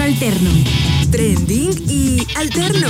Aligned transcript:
alterno. 0.00 0.50
Trending 1.10 1.72
y 1.88 2.26
alterno. 2.36 2.88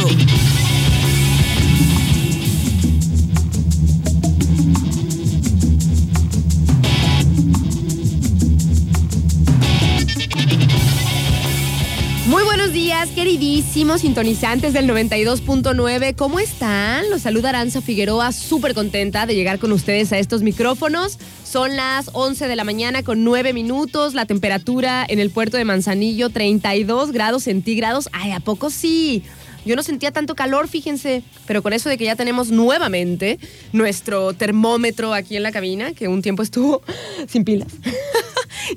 Muy 12.27 12.45
buenos 12.45 12.73
días, 12.73 13.09
queridísimos 13.11 14.03
sintonizantes 14.03 14.73
del 14.73 14.89
92.9. 14.89 16.15
¿Cómo 16.15 16.39
están? 16.39 17.11
Los 17.11 17.23
saluda 17.23 17.49
Aranza 17.49 17.83
Figueroa, 17.83 18.33
súper 18.33 18.75
contenta 18.75 19.27
de 19.27 19.35
llegar 19.35 19.59
con 19.59 19.73
ustedes 19.73 20.13
a 20.13 20.19
estos 20.19 20.43
micrófonos. 20.43 21.19
Son 21.53 21.77
las 21.77 22.09
11 22.15 22.49
de 22.49 22.57
la 22.57 22.65
mañana 22.65 23.03
con 23.03 23.25
9 23.25 23.53
minutos. 23.53 24.15
La 24.15 24.25
temperatura 24.25 25.05
en 25.07 25.19
el 25.19 25.29
puerto 25.29 25.59
de 25.59 25.67
Manzanillo, 25.67 26.31
32 26.31 27.13
grados 27.13 27.43
centígrados. 27.43 28.09
Ay, 28.13 28.33
¿a 28.33 28.41
poco 28.41 28.71
sí? 28.71 29.23
Yo 29.67 29.77
no 29.77 29.83
sentía 29.83 30.13
tanto 30.13 30.35
calor, 30.35 30.67
fíjense, 30.67 31.23
pero 31.47 31.63
con 31.63 31.75
eso 31.75 31.91
de 31.91 31.99
que 31.99 32.07
ya 32.07 32.17
tenemos 32.17 32.51
nuevamente 32.51 33.39
nuestro 33.75 34.33
termómetro 34.33 35.13
aquí 35.13 35.37
en 35.37 35.43
la 35.43 35.53
cabina, 35.53 35.93
que 35.93 36.09
un 36.09 36.23
tiempo 36.23 36.43
estuvo 36.43 36.81
sin 37.29 37.45
pilas. 37.45 37.69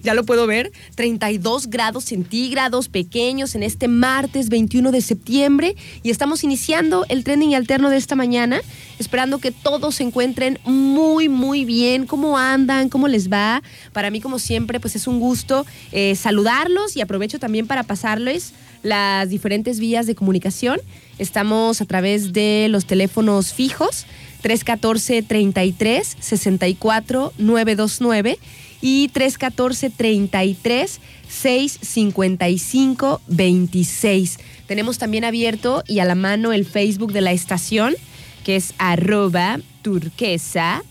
Ya 0.02 0.14
lo 0.14 0.26
puedo 0.26 0.48
ver, 0.48 0.72
32 0.96 1.68
grados 1.68 2.06
centígrados 2.06 2.90
pequeños 2.90 3.56
en 3.56 3.64
este 3.64 3.88
martes 3.88 4.50
21 4.50 4.92
de 4.92 5.02
septiembre 5.02 5.76
y 6.04 6.10
estamos 6.10 6.44
iniciando 6.44 7.06
el 7.10 7.24
trending 7.24 7.56
alterno 7.56 7.90
de 7.90 7.98
esta 7.98 8.16
mañana, 8.16 8.62
esperando 9.00 9.40
que 9.40 9.52
todos 9.52 9.96
se 9.96 10.04
encuentren 10.04 10.60
muy, 10.64 11.30
muy 11.30 11.66
bien, 11.66 12.06
cómo 12.06 12.38
andan, 12.38 12.90
cómo 12.90 13.08
les 13.08 13.32
va. 13.32 13.62
Para 13.94 14.10
mí, 14.10 14.22
como 14.22 14.40
siempre, 14.40 14.80
pues 14.80 14.96
es 14.96 15.08
un 15.08 15.20
gusto 15.20 15.66
eh, 15.92 16.16
saludarlos 16.16 16.96
y 16.96 17.02
aprovecho 17.02 17.40
también 17.40 17.68
para 17.68 17.84
pasarles 17.84 18.54
las 18.84 19.30
diferentes 19.30 19.80
vías 19.80 20.06
de 20.08 20.16
comunicación. 20.16 20.80
Estamos 21.18 21.82
a 21.82 21.86
través 21.86 22.34
de 22.34 22.68
los 22.70 22.86
teléfonos 22.86 23.54
fijos 23.54 24.06
314 24.42 25.24
33 25.24 26.18
64 26.20 27.34
929 27.38 28.38
y 28.82 29.10
314 29.10 29.90
33 29.90 31.00
655 31.28 33.22
26. 33.28 34.40
Tenemos 34.68 34.98
también 34.98 35.24
abierto 35.24 35.84
y 35.88 36.00
a 36.00 36.06
la 36.06 36.16
mano 36.16 36.54
el 36.54 36.66
Facebook 36.66 37.12
de 37.12 37.22
la 37.22 37.32
estación, 37.32 37.96
que 38.44 38.56
es 38.56 38.74
arroba 38.78 39.60
turquesa 39.82 40.84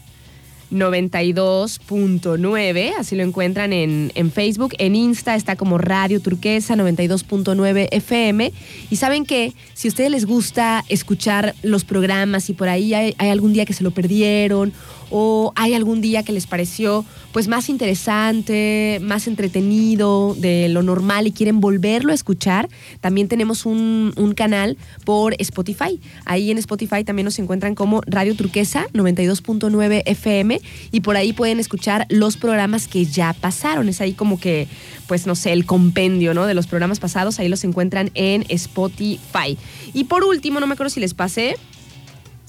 92.9, 0.74 2.92
así 2.98 3.16
lo 3.16 3.22
encuentran 3.22 3.72
en, 3.72 4.12
en, 4.14 4.30
Facebook. 4.30 4.74
En 4.78 4.94
Insta 4.96 5.36
está 5.36 5.56
como 5.56 5.78
Radio 5.78 6.20
Turquesa 6.20 6.74
92.9 6.74 7.88
FM. 7.90 8.52
Y 8.90 8.96
saben 8.96 9.24
que 9.24 9.54
si 9.74 9.88
a 9.88 9.90
ustedes 9.90 10.10
les 10.10 10.26
gusta 10.26 10.84
escuchar 10.88 11.54
los 11.62 11.84
programas 11.84 12.50
y 12.50 12.54
por 12.54 12.68
ahí 12.68 12.92
hay, 12.94 13.14
algún 13.18 13.52
día 13.52 13.64
que 13.64 13.72
se 13.72 13.84
lo 13.84 13.92
perdieron 13.92 14.72
o 15.10 15.52
hay 15.56 15.74
algún 15.74 16.00
día 16.00 16.22
que 16.22 16.32
les 16.32 16.46
pareció 16.46 17.04
pues 17.32 17.48
más 17.48 17.68
interesante, 17.68 18.98
más 19.02 19.26
entretenido 19.26 20.34
de 20.38 20.68
lo 20.68 20.82
normal 20.82 21.26
y 21.26 21.32
quieren 21.32 21.60
volverlo 21.60 22.12
a 22.12 22.14
escuchar, 22.14 22.68
también 23.00 23.28
tenemos 23.28 23.66
un, 23.66 24.12
canal 24.36 24.76
por 25.04 25.34
Spotify. 25.38 26.00
Ahí 26.24 26.50
en 26.50 26.58
Spotify 26.58 27.04
también 27.04 27.24
nos 27.24 27.38
encuentran 27.38 27.74
como 27.74 28.00
Radio 28.06 28.34
Turquesa 28.34 28.86
92.9 28.92 30.02
FM 30.06 30.60
y 30.90 31.00
por 31.00 31.16
ahí 31.16 31.32
pueden 31.32 31.60
escuchar 31.60 32.06
los 32.08 32.36
programas 32.36 32.88
que 32.88 33.04
ya 33.04 33.32
pasaron. 33.32 33.88
Es 33.88 34.00
ahí 34.00 34.12
como 34.12 34.40
que, 34.40 34.66
pues 35.06 35.26
no 35.26 35.34
sé, 35.34 35.52
el 35.52 35.66
compendio, 35.66 36.34
¿no? 36.34 36.46
De 36.46 36.54
los 36.54 36.66
programas 36.66 37.00
pasados, 37.00 37.38
ahí 37.38 37.48
los 37.48 37.62
encuentran 37.64 38.10
en 38.14 38.44
Spotify. 38.48 39.56
Y 39.92 40.04
por 40.04 40.24
último, 40.24 40.58
no 40.58 40.66
me 40.66 40.74
acuerdo 40.74 40.90
si 40.90 41.00
les 41.00 41.14
pasé 41.14 41.56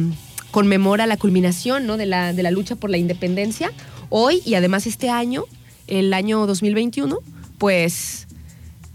conmemora 0.50 1.06
la 1.06 1.16
culminación 1.16 1.87
¿no? 1.87 1.97
de, 1.97 2.06
la, 2.06 2.33
de 2.33 2.43
la 2.43 2.50
lucha 2.50 2.77
por 2.77 2.89
la 2.89 2.99
independencia, 2.99 3.72
hoy 4.09 4.41
y 4.47 4.54
además 4.54 4.87
este 4.87 5.10
año 5.10 5.44
el 5.89 6.15
año 6.15 6.47
2021, 6.47 7.19
pues 7.59 8.27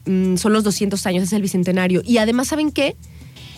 mmm, 0.05 0.35
son 0.37 0.53
los 0.53 0.63
200 0.63 1.05
años, 1.05 1.23
es 1.23 1.33
el 1.33 1.41
bicentenario. 1.41 2.01
Y 2.05 2.17
además, 2.17 2.47
¿saben 2.47 2.71
qué? 2.71 2.95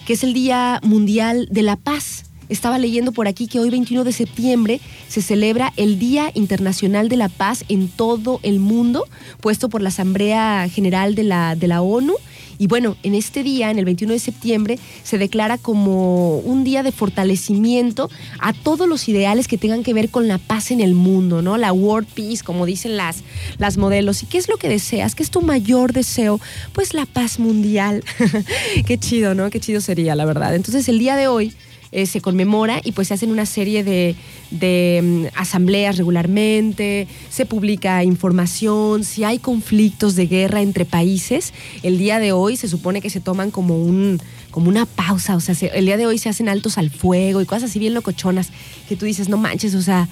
Que 0.10 0.14
es 0.14 0.24
el 0.24 0.34
Día 0.34 0.80
Mundial 0.82 1.48
de 1.52 1.62
la 1.62 1.76
Paz. 1.76 2.24
Estaba 2.50 2.80
leyendo 2.80 3.12
por 3.12 3.28
aquí 3.28 3.46
que 3.46 3.60
hoy 3.60 3.70
21 3.70 4.04
de 4.04 4.12
septiembre 4.12 4.82
se 5.08 5.22
celebra 5.22 5.72
el 5.78 6.00
Día 6.00 6.32
Internacional 6.34 7.10
de 7.10 7.16
la 7.16 7.30
Paz 7.30 7.64
en 7.70 7.90
todo 7.90 8.40
el 8.42 8.58
mundo, 8.58 9.06
puesto 9.40 9.70
por 9.70 9.84
la 9.84 9.90
Asamblea 9.90 10.68
General 10.68 11.14
de 11.14 11.26
la, 11.26 11.56
de 11.56 11.68
la 11.68 11.84
ONU. 11.84 12.16
Y 12.60 12.68
bueno, 12.68 12.98
en 13.04 13.16
este 13.16 13.42
día, 13.42 13.72
en 13.72 13.80
el 13.80 13.86
21 13.86 14.14
de 14.14 14.20
septiembre, 14.20 14.80
se 15.04 15.18
declara 15.18 15.58
como 15.58 16.40
un 16.40 16.66
día 16.66 16.84
de 16.84 16.92
fortalecimiento 16.92 18.10
a 18.40 18.52
todos 18.52 18.88
los 18.88 19.08
ideales 19.08 19.48
que 19.48 19.58
tengan 19.58 19.82
que 19.82 19.94
ver 19.94 20.10
con 20.10 20.28
la 20.28 20.38
paz 20.38 20.70
en 20.72 20.82
el 20.82 20.94
mundo, 20.94 21.42
¿no? 21.42 21.58
La 21.58 21.72
World 21.72 22.08
Peace, 22.14 22.44
como 22.44 22.66
dicen 22.66 22.98
las, 22.98 23.24
las 23.58 23.78
modelos. 23.78 24.24
¿Y 24.24 24.26
qué 24.26 24.38
es 24.38 24.50
lo 24.50 24.58
que 24.58 24.68
deseas? 24.68 25.16
¿Qué 25.16 25.24
es 25.24 25.32
tu 25.32 25.42
mayor 25.42 25.94
deseo? 25.94 26.42
Pues 26.74 26.94
la 26.94 27.06
paz 27.06 27.40
mundial. 27.40 28.04
qué 28.86 28.98
chido, 28.98 29.34
¿no? 29.36 29.50
Qué 29.50 29.62
chido 29.62 29.80
sería, 29.80 30.14
la 30.16 30.26
verdad. 30.26 30.54
Entonces, 30.54 30.90
el 30.90 31.00
día 31.00 31.16
de 31.16 31.30
hoy 31.30 31.54
eh, 31.92 32.06
se 32.06 32.22
conmemora 32.22 32.82
y 32.84 32.92
pues 32.92 33.08
se 33.08 33.14
hacen 33.14 33.32
una 33.32 33.46
serie 33.46 33.84
de, 33.84 34.16
de 34.52 35.00
um, 35.02 35.26
asambleas 35.36 35.98
regularmente, 35.98 37.08
se 37.30 37.46
publica 37.46 38.04
información, 38.04 39.04
si 39.04 39.24
hay 39.24 39.40
conflictos 39.40 40.16
de 40.16 40.28
guerra 40.28 40.62
entre 40.62 40.86
países, 40.86 41.54
el 41.84 41.98
día 41.98 42.20
de 42.20 42.32
hoy 42.32 42.58
se 42.58 42.68
supone 42.68 43.02
que 43.02 43.10
se 43.10 43.20
toman 43.20 43.52
como 43.52 43.78
un 43.78 44.22
como 44.52 44.70
una 44.70 44.88
pausa, 44.88 45.36
o 45.36 45.40
sea, 45.40 45.54
se, 45.54 45.68
el 45.68 45.86
día 45.86 45.96
de 45.96 46.08
hoy 46.08 46.18
se 46.18 46.28
hacen 46.28 46.50
altos 46.50 46.78
al 46.80 46.90
fuego 46.90 47.40
y 47.40 47.46
cosas 47.46 47.70
así 47.70 47.78
bien 47.78 47.94
locochonas 47.94 48.50
que 48.88 48.96
tú 48.96 49.06
dices, 49.06 49.30
no 49.30 49.38
manches, 49.38 49.76
o 49.76 49.82
sea, 49.82 50.10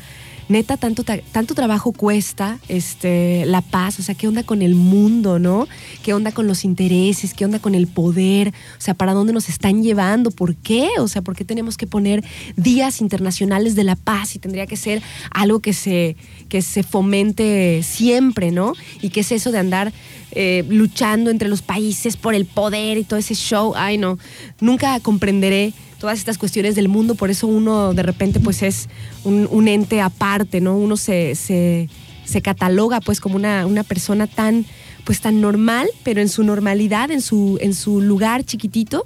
neta, 0.50 0.78
tanto, 0.78 1.03
tanto 1.03 1.56
trabajo 1.56 1.92
cuesta 1.92 2.60
este, 2.68 3.45
la 3.45 3.62
paz, 3.62 4.00
o 4.00 4.04
sea, 4.04 4.16
qué 4.16 4.27
onda 4.27 4.44
con 4.44 4.62
el 4.62 4.75
mundo, 4.75 5.39
¿no? 5.39 5.68
¿Qué 6.04 6.13
onda 6.13 6.31
con 6.31 6.48
los 6.48 6.63
intereses? 6.63 7.33
¿Qué 7.33 7.45
onda 7.45 7.60
con 7.60 7.75
el 7.75 7.88
poder? 7.88 8.50
O 8.50 8.81
sea, 8.81 8.94
¿para 8.94 9.13
dónde 9.13 9.33
nos 9.33 9.50
están 9.50 9.83
llevando? 9.83 10.31
¿Por 10.31 10.56
qué? 10.56 10.89
O 11.00 11.07
sea, 11.07 11.21
¿por 11.21 11.36
qué 11.36 11.44
tenemos 11.44 11.77
que 11.77 11.88
poner 11.88 12.24
días 12.56 13.01
internacionales 13.01 13.75
de 13.75 13.83
la 13.83 13.95
paz 13.95 14.36
y 14.36 14.39
tendría 14.39 14.68
que 14.68 14.77
ser 14.77 15.01
algo 15.31 15.60
que 15.60 15.74
se, 15.74 16.16
que 16.50 16.62
se 16.62 16.83
fomente 16.83 17.83
siempre, 17.83 18.51
¿no? 18.51 18.74
¿Y 19.01 19.10
qué 19.10 19.21
es 19.21 19.31
eso 19.31 19.51
de 19.51 19.60
andar 19.60 19.92
eh, 20.31 20.66
luchando 20.69 21.30
entre 21.30 21.50
los 21.50 21.62
países 21.62 22.18
por 22.18 22.36
el 22.36 22.45
poder 22.45 22.98
y 22.98 23.04
todo 23.04 23.19
ese 23.19 23.36
show? 23.36 23.74
Ay, 23.75 23.98
no, 23.98 24.18
nunca 24.60 25.00
comprenderé 25.00 25.74
todas 25.99 26.19
estas 26.19 26.38
cuestiones 26.38 26.75
del 26.75 26.88
mundo, 26.88 27.15
por 27.15 27.29
eso 27.29 27.47
uno 27.47 27.94
de 27.94 28.03
repente 28.03 28.39
pues 28.39 28.63
es 28.63 28.89
un, 29.23 29.67
ente 29.67 30.01
aparte, 30.01 30.61
¿no? 30.61 30.77
Uno 30.77 30.97
se, 30.97 31.35
se, 31.35 31.89
se 32.23 32.41
cataloga 32.41 33.01
pues 33.01 33.19
como 33.19 33.35
una, 33.35 33.65
una 33.65 33.83
persona 33.83 34.27
tan 34.27 34.65
pues 35.07 35.21
tan 35.21 35.39
normal, 35.39 35.88
pero 36.03 36.19
en 36.19 36.27
su 36.27 36.44
normalidad, 36.44 37.11
en 37.11 37.21
su, 37.21 37.57
en 37.61 37.73
su 37.73 38.01
lugar 38.01 38.44
chiquitito, 38.44 39.05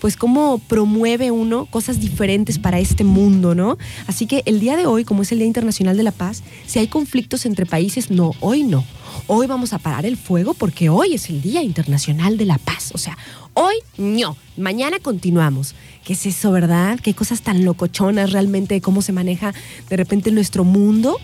pues 0.00 0.16
cómo 0.16 0.56
promueve 0.66 1.30
uno 1.30 1.66
cosas 1.66 2.00
diferentes 2.00 2.58
para 2.58 2.78
este 2.78 3.04
mundo, 3.04 3.54
¿no? 3.54 3.76
Así 4.06 4.26
que 4.26 4.42
el 4.46 4.60
día 4.60 4.78
de 4.78 4.86
hoy, 4.86 5.04
como 5.04 5.20
es 5.20 5.30
el 5.30 5.40
Día 5.40 5.46
Internacional 5.46 5.98
de 5.98 6.04
la 6.04 6.10
Paz, 6.10 6.42
si 6.66 6.78
hay 6.78 6.86
conflictos 6.86 7.44
entre 7.44 7.66
países, 7.66 8.10
no, 8.10 8.32
hoy 8.40 8.64
no. 8.64 8.82
Hoy 9.26 9.46
vamos 9.46 9.74
a 9.74 9.78
parar 9.78 10.06
el 10.06 10.16
fuego 10.16 10.54
porque 10.54 10.88
hoy 10.88 11.12
es 11.12 11.28
el 11.28 11.42
Día 11.42 11.62
Internacional 11.62 12.38
de 12.38 12.46
la 12.46 12.56
Paz. 12.56 12.90
O 12.94 12.98
sea, 12.98 13.18
hoy 13.52 13.74
no, 13.98 14.38
mañana 14.56 15.00
continuamos. 15.00 15.74
¿Qué 16.04 16.14
es 16.14 16.26
eso, 16.26 16.50
verdad? 16.50 16.98
Qué 17.00 17.14
cosas 17.14 17.42
tan 17.42 17.64
locochonas 17.64 18.32
realmente, 18.32 18.80
cómo 18.80 19.02
se 19.02 19.12
maneja 19.12 19.54
de 19.88 19.96
repente 19.96 20.32
nuestro 20.32 20.64
mundo 20.64 21.18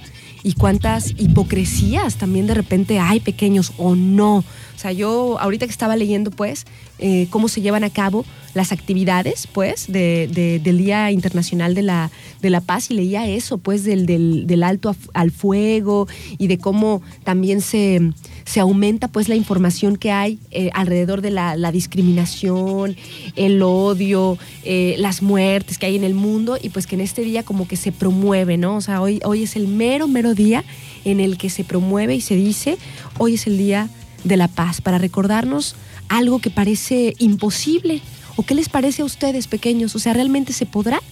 y 0.44 0.52
cuántas 0.52 1.10
hipocresías 1.18 2.16
también 2.16 2.46
de 2.46 2.54
repente 2.54 3.00
hay 3.00 3.18
pequeños 3.18 3.72
o 3.76 3.96
no. 3.96 4.36
O 4.38 4.44
sea, 4.80 4.92
yo 4.92 5.36
ahorita 5.40 5.66
que 5.66 5.72
estaba 5.72 5.96
leyendo 5.96 6.30
pues 6.30 6.64
eh, 6.98 7.26
cómo 7.30 7.48
se 7.48 7.60
llevan 7.60 7.84
a 7.84 7.90
cabo 7.90 8.24
las 8.54 8.72
actividades, 8.72 9.46
pues, 9.46 9.86
de, 9.88 10.60
del 10.62 10.78
Día 10.78 11.10
Internacional 11.12 11.74
de 11.74 11.82
la, 11.82 12.10
de 12.42 12.50
la 12.50 12.60
Paz 12.60 12.90
y 12.90 12.94
leía 12.94 13.28
eso, 13.28 13.58
pues, 13.58 13.84
del, 13.84 14.06
del, 14.06 14.62
alto 14.62 14.94
al 15.14 15.30
fuego 15.30 16.08
y 16.38 16.48
de 16.48 16.58
cómo 16.58 17.02
también 17.24 17.60
se, 17.60 18.12
se 18.44 18.60
aumenta, 18.60 19.06
pues, 19.08 19.28
la 19.28 19.36
información 19.36 19.96
que 19.96 20.10
hay 20.10 20.38
eh, 20.50 20.70
alrededor 20.74 21.20
de 21.20 21.30
la, 21.30 21.70
discriminación, 21.70 22.96
el 23.36 23.62
odio, 23.62 24.38
eh, 24.64 24.96
las 24.98 25.22
muertes 25.22 25.78
que 25.78 25.86
hay 25.86 25.96
en 25.96 26.04
el 26.04 26.14
mundo 26.14 26.58
y 26.60 26.70
pues 26.70 26.86
que 26.86 26.94
en 26.94 27.02
este 27.02 27.22
día 27.22 27.42
como 27.42 27.68
que 27.68 27.76
se 27.76 27.92
promueve, 27.92 28.56
¿no? 28.56 28.76
O 28.76 28.80
sea, 28.80 29.00
hoy, 29.02 29.20
hoy 29.24 29.42
es 29.44 29.54
el 29.54 29.68
mero, 29.68 30.08
mero 30.08 30.34
día 30.34 30.64
en 31.04 31.20
el 31.20 31.36
que 31.38 31.50
se 31.50 31.62
promueve 31.62 32.14
y 32.14 32.20
se 32.20 32.34
dice, 32.34 32.78
hoy 33.18 33.34
es 33.34 33.46
el 33.46 33.58
Día 33.58 33.88
de 34.24 34.36
la 34.36 34.48
Paz, 34.48 34.80
para 34.80 34.98
recordarnos 34.98 35.76
algo 36.08 36.38
que 36.38 36.50
parece 36.50 37.14
imposible, 37.18 38.02
¿O 38.38 38.44
qué 38.44 38.54
les 38.54 38.68
parece 38.68 39.02
a 39.02 39.04
ustedes, 39.04 39.48
pequeños? 39.48 39.96
O 39.96 39.98
sea, 39.98 40.12
¿realmente 40.12 40.52
se 40.52 40.64
podrá? 40.64 41.02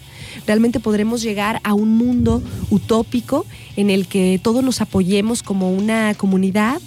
¿Realmente 0.46 0.78
podremos 0.78 1.22
llegar 1.22 1.60
a 1.64 1.75
un 1.75 1.88
mundo 1.88 2.40
utópico 2.70 3.44
en 3.75 3.90
el 3.90 4.06
que 4.06 4.38
todos 4.40 4.62
nos 4.62 4.81
apoyemos 4.81 5.43
como 5.43 5.72
una 5.72 6.14
comunidad? 6.14 6.81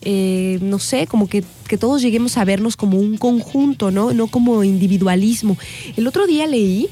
Eh, 0.00 0.58
no 0.62 0.80
sé, 0.80 1.06
como 1.06 1.28
que, 1.28 1.44
todos 1.78 2.02
lleguemos 2.02 2.36
a 2.38 2.44
vernos 2.44 2.76
como 2.76 2.98
un 2.98 3.18
conjunto, 3.18 3.92
¿no? 3.92 4.12
No 4.12 4.26
como 4.26 4.64
individualismo. 4.64 5.56
El 5.96 6.08
otro 6.08 6.26
día 6.26 6.48
leí 6.48 6.88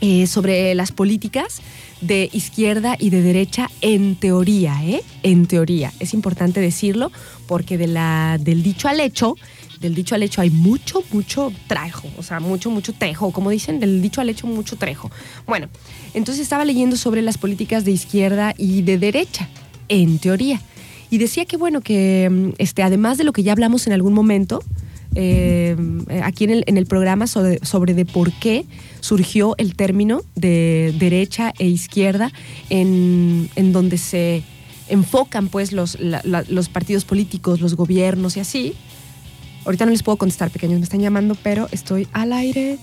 eh, 0.00 0.26
sobre 0.26 0.74
las 0.74 0.90
políticas 0.90 1.62
de 2.00 2.28
izquierda 2.32 2.96
y 2.98 3.10
de 3.10 3.22
derecha 3.22 3.70
en 3.82 4.16
teoría, 4.16 4.84
¿eh? 4.84 5.04
En 5.22 5.46
teoría. 5.46 5.92
Es 6.00 6.12
importante 6.12 6.60
decirlo 6.60 7.12
porque 7.46 7.78
de 7.78 7.86
la, 7.86 8.36
del 8.40 8.64
dicho 8.64 8.88
al 8.88 8.98
hecho 8.98 9.36
del 9.80 9.94
dicho 9.94 10.14
al 10.14 10.22
hecho 10.22 10.42
hay 10.42 10.50
mucho, 10.50 11.02
mucho 11.10 11.50
trejo, 11.66 12.08
o 12.18 12.22
sea, 12.22 12.38
mucho, 12.38 12.70
mucho 12.70 12.92
trejo, 12.92 13.32
como 13.32 13.50
dicen, 13.50 13.80
del 13.80 14.02
dicho 14.02 14.20
al 14.20 14.28
hecho 14.28 14.46
mucho 14.46 14.76
trejo. 14.76 15.10
Bueno, 15.46 15.68
entonces 16.12 16.42
estaba 16.42 16.64
leyendo 16.64 16.96
sobre 16.96 17.22
las 17.22 17.38
políticas 17.38 17.84
de 17.84 17.92
izquierda 17.92 18.54
y 18.56 18.82
de 18.82 18.98
derecha, 18.98 19.48
en 19.88 20.18
teoría. 20.18 20.60
Y 21.08 21.18
decía 21.18 21.46
que, 21.46 21.56
bueno, 21.56 21.80
que 21.80 22.28
mm, 22.30 22.50
este, 22.58 22.82
además 22.82 23.18
de 23.18 23.24
lo 23.24 23.32
que 23.32 23.42
ya 23.42 23.52
hablamos 23.52 23.86
en 23.86 23.94
algún 23.94 24.12
momento, 24.12 24.62
eh, 25.14 25.76
aquí 26.22 26.44
en 26.44 26.50
el, 26.50 26.64
en 26.66 26.76
el 26.76 26.86
programa 26.86 27.26
sobre, 27.26 27.64
sobre, 27.64 27.94
de 27.94 28.04
por 28.04 28.32
qué 28.32 28.66
surgió 29.00 29.54
el 29.58 29.74
término 29.74 30.20
de 30.36 30.94
derecha 30.98 31.52
e 31.58 31.66
izquierda 31.66 32.30
en, 32.68 33.48
en 33.56 33.72
donde 33.72 33.98
se 33.98 34.44
enfocan 34.88 35.48
pues 35.48 35.72
los, 35.72 35.98
los 36.00 36.68
partidos 36.68 37.04
políticos, 37.04 37.60
los 37.60 37.74
gobiernos 37.74 38.36
y 38.36 38.40
así, 38.40 38.74
Ahorita 39.64 39.84
no 39.84 39.92
les 39.92 40.02
puedo 40.02 40.16
contestar, 40.16 40.50
pequeños, 40.50 40.78
me 40.78 40.84
están 40.84 41.00
llamando, 41.00 41.36
pero 41.42 41.68
estoy 41.70 42.08
al 42.12 42.32
aire. 42.32 42.78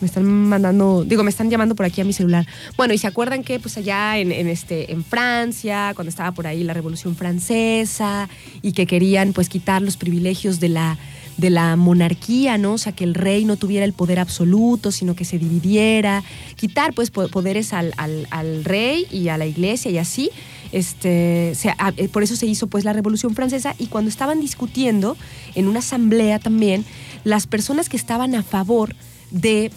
Me 0.00 0.06
están 0.06 0.24
mandando, 0.24 1.02
digo, 1.04 1.24
me 1.24 1.30
están 1.30 1.50
llamando 1.50 1.74
por 1.74 1.84
aquí 1.84 2.00
a 2.00 2.04
mi 2.04 2.12
celular. 2.12 2.46
Bueno, 2.76 2.94
y 2.94 2.98
se 2.98 3.08
acuerdan 3.08 3.42
que 3.42 3.58
pues 3.58 3.76
allá 3.78 4.16
en, 4.18 4.30
este, 4.30 4.92
en 4.92 5.04
Francia, 5.04 5.90
cuando 5.96 6.08
estaba 6.08 6.30
por 6.30 6.46
ahí 6.46 6.62
la 6.62 6.72
Revolución 6.72 7.16
Francesa, 7.16 8.28
y 8.62 8.72
que 8.72 8.86
querían 8.86 9.32
pues 9.32 9.48
quitar 9.48 9.82
los 9.82 9.96
privilegios 9.96 10.60
de 10.60 10.68
la, 10.68 10.98
de 11.36 11.50
la 11.50 11.74
monarquía, 11.74 12.58
¿no? 12.58 12.74
O 12.74 12.78
sea, 12.78 12.92
que 12.92 13.02
el 13.02 13.14
rey 13.14 13.44
no 13.44 13.56
tuviera 13.56 13.84
el 13.84 13.92
poder 13.92 14.20
absoluto, 14.20 14.92
sino 14.92 15.16
que 15.16 15.24
se 15.24 15.36
dividiera, 15.36 16.22
quitar 16.54 16.92
pues 16.92 17.10
poderes 17.10 17.72
al, 17.72 17.92
al 17.96 18.64
rey 18.64 19.04
y 19.10 19.28
a 19.28 19.36
la 19.36 19.46
iglesia 19.46 19.90
y 19.90 19.98
así. 19.98 20.30
Este, 20.72 21.52
eh, 21.52 22.08
por 22.12 22.22
eso 22.22 22.36
se 22.36 22.46
hizo 22.46 22.66
pues 22.66 22.84
la 22.84 22.92
Revolución 22.92 23.34
Francesa. 23.34 23.74
Y 23.78 23.86
cuando 23.86 24.08
estaban 24.08 24.40
discutiendo 24.40 25.16
en 25.54 25.68
una 25.68 25.80
asamblea 25.80 26.38
también, 26.38 26.84
las 27.24 27.46
personas 27.46 27.88
que 27.88 27.96
estaban 27.96 28.34
a 28.34 28.42
favor 28.42 28.94
de 29.30 29.70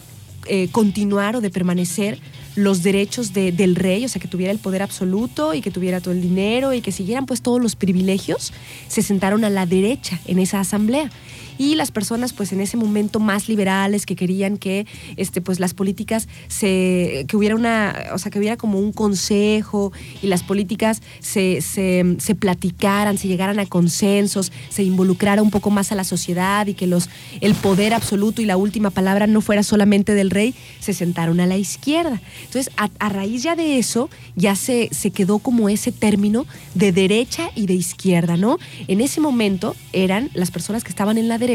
eh, 0.48 0.70
continuar 0.72 1.36
o 1.36 1.42
de 1.42 1.50
permanecer 1.50 2.20
los 2.56 2.84
derechos 2.84 3.32
del 3.34 3.76
rey, 3.76 4.04
o 4.04 4.10
sea, 4.10 4.22
que 4.22 4.28
tuviera 4.28 4.52
el 4.52 4.60
poder 4.60 4.82
absoluto 4.82 5.54
y 5.54 5.62
que 5.62 5.72
tuviera 5.72 6.02
todo 6.02 6.14
el 6.14 6.22
dinero 6.22 6.74
y 6.74 6.82
que 6.82 6.92
siguieran 6.92 7.26
pues 7.26 7.42
todos 7.42 7.62
los 7.62 7.78
privilegios, 7.78 8.52
se 8.90 9.02
sentaron 9.02 9.46
a 9.46 9.50
la 9.50 9.66
derecha 9.66 10.20
en 10.26 10.38
esa 10.40 10.60
asamblea 10.60 11.10
y 11.62 11.76
las 11.76 11.92
personas 11.92 12.34
pues 12.34 12.52
en 12.54 12.60
ese 12.60 12.76
momento 12.76 13.20
más 13.20 13.48
liberales 13.48 14.08
que 14.08 14.16
querían 14.16 14.58
que 14.58 14.88
este 15.16 15.42
pues 15.42 15.60
las 15.60 15.76
políticas 15.76 16.28
se 16.48 17.24
que 17.28 17.38
hubiera 17.38 17.56
una 17.56 17.96
o 18.14 18.18
sea 18.18 18.32
que 18.32 18.40
hubiera 18.40 18.58
como 18.58 18.80
un 18.80 18.92
consejo 18.92 19.94
y 20.24 20.28
las 20.28 20.42
políticas 20.42 21.04
se, 21.20 21.62
se, 21.62 22.16
se 22.18 22.34
platicaran 22.34 23.20
se 23.20 23.28
llegaran 23.28 23.60
a 23.60 23.68
consensos 23.68 24.52
se 24.70 24.82
involucrara 24.82 25.44
un 25.44 25.52
poco 25.52 25.70
más 25.70 25.92
a 25.92 25.96
la 25.96 26.04
sociedad 26.04 26.66
y 26.66 26.74
que 26.74 26.88
los 26.88 27.10
el 27.42 27.54
poder 27.54 27.94
absoluto 27.94 28.42
y 28.42 28.46
la 28.46 28.58
última 28.58 28.90
palabra 28.90 29.28
no 29.28 29.40
fuera 29.40 29.62
solamente 29.62 30.16
del 30.16 30.32
rey 30.32 30.56
se 30.80 30.94
sentaron 30.94 31.40
a 31.42 31.46
la 31.46 31.58
izquierda. 31.58 32.22
Entonces 32.44 32.74
a, 32.76 33.10
raíz 33.10 33.44
ya 33.44 33.56
de 33.56 33.78
eso 33.78 34.10
ya 34.36 34.56
se, 34.56 34.90
se 34.92 35.12
quedó 35.12 35.38
como 35.38 35.70
ese 35.70 35.92
término 35.92 36.48
de 36.74 36.92
derecha 36.92 37.52
y 37.56 37.68
de 37.68 37.76
izquierda 37.76 38.36
no 38.36 38.58
en 38.88 39.00
ese 39.00 39.22
momento 39.22 39.76
eran 39.94 40.32
las 40.34 40.50
personas 40.50 40.84
que 40.84 40.90
estaban 40.90 41.20
en 41.20 41.28
la 41.28 41.38
derecha 41.38 41.51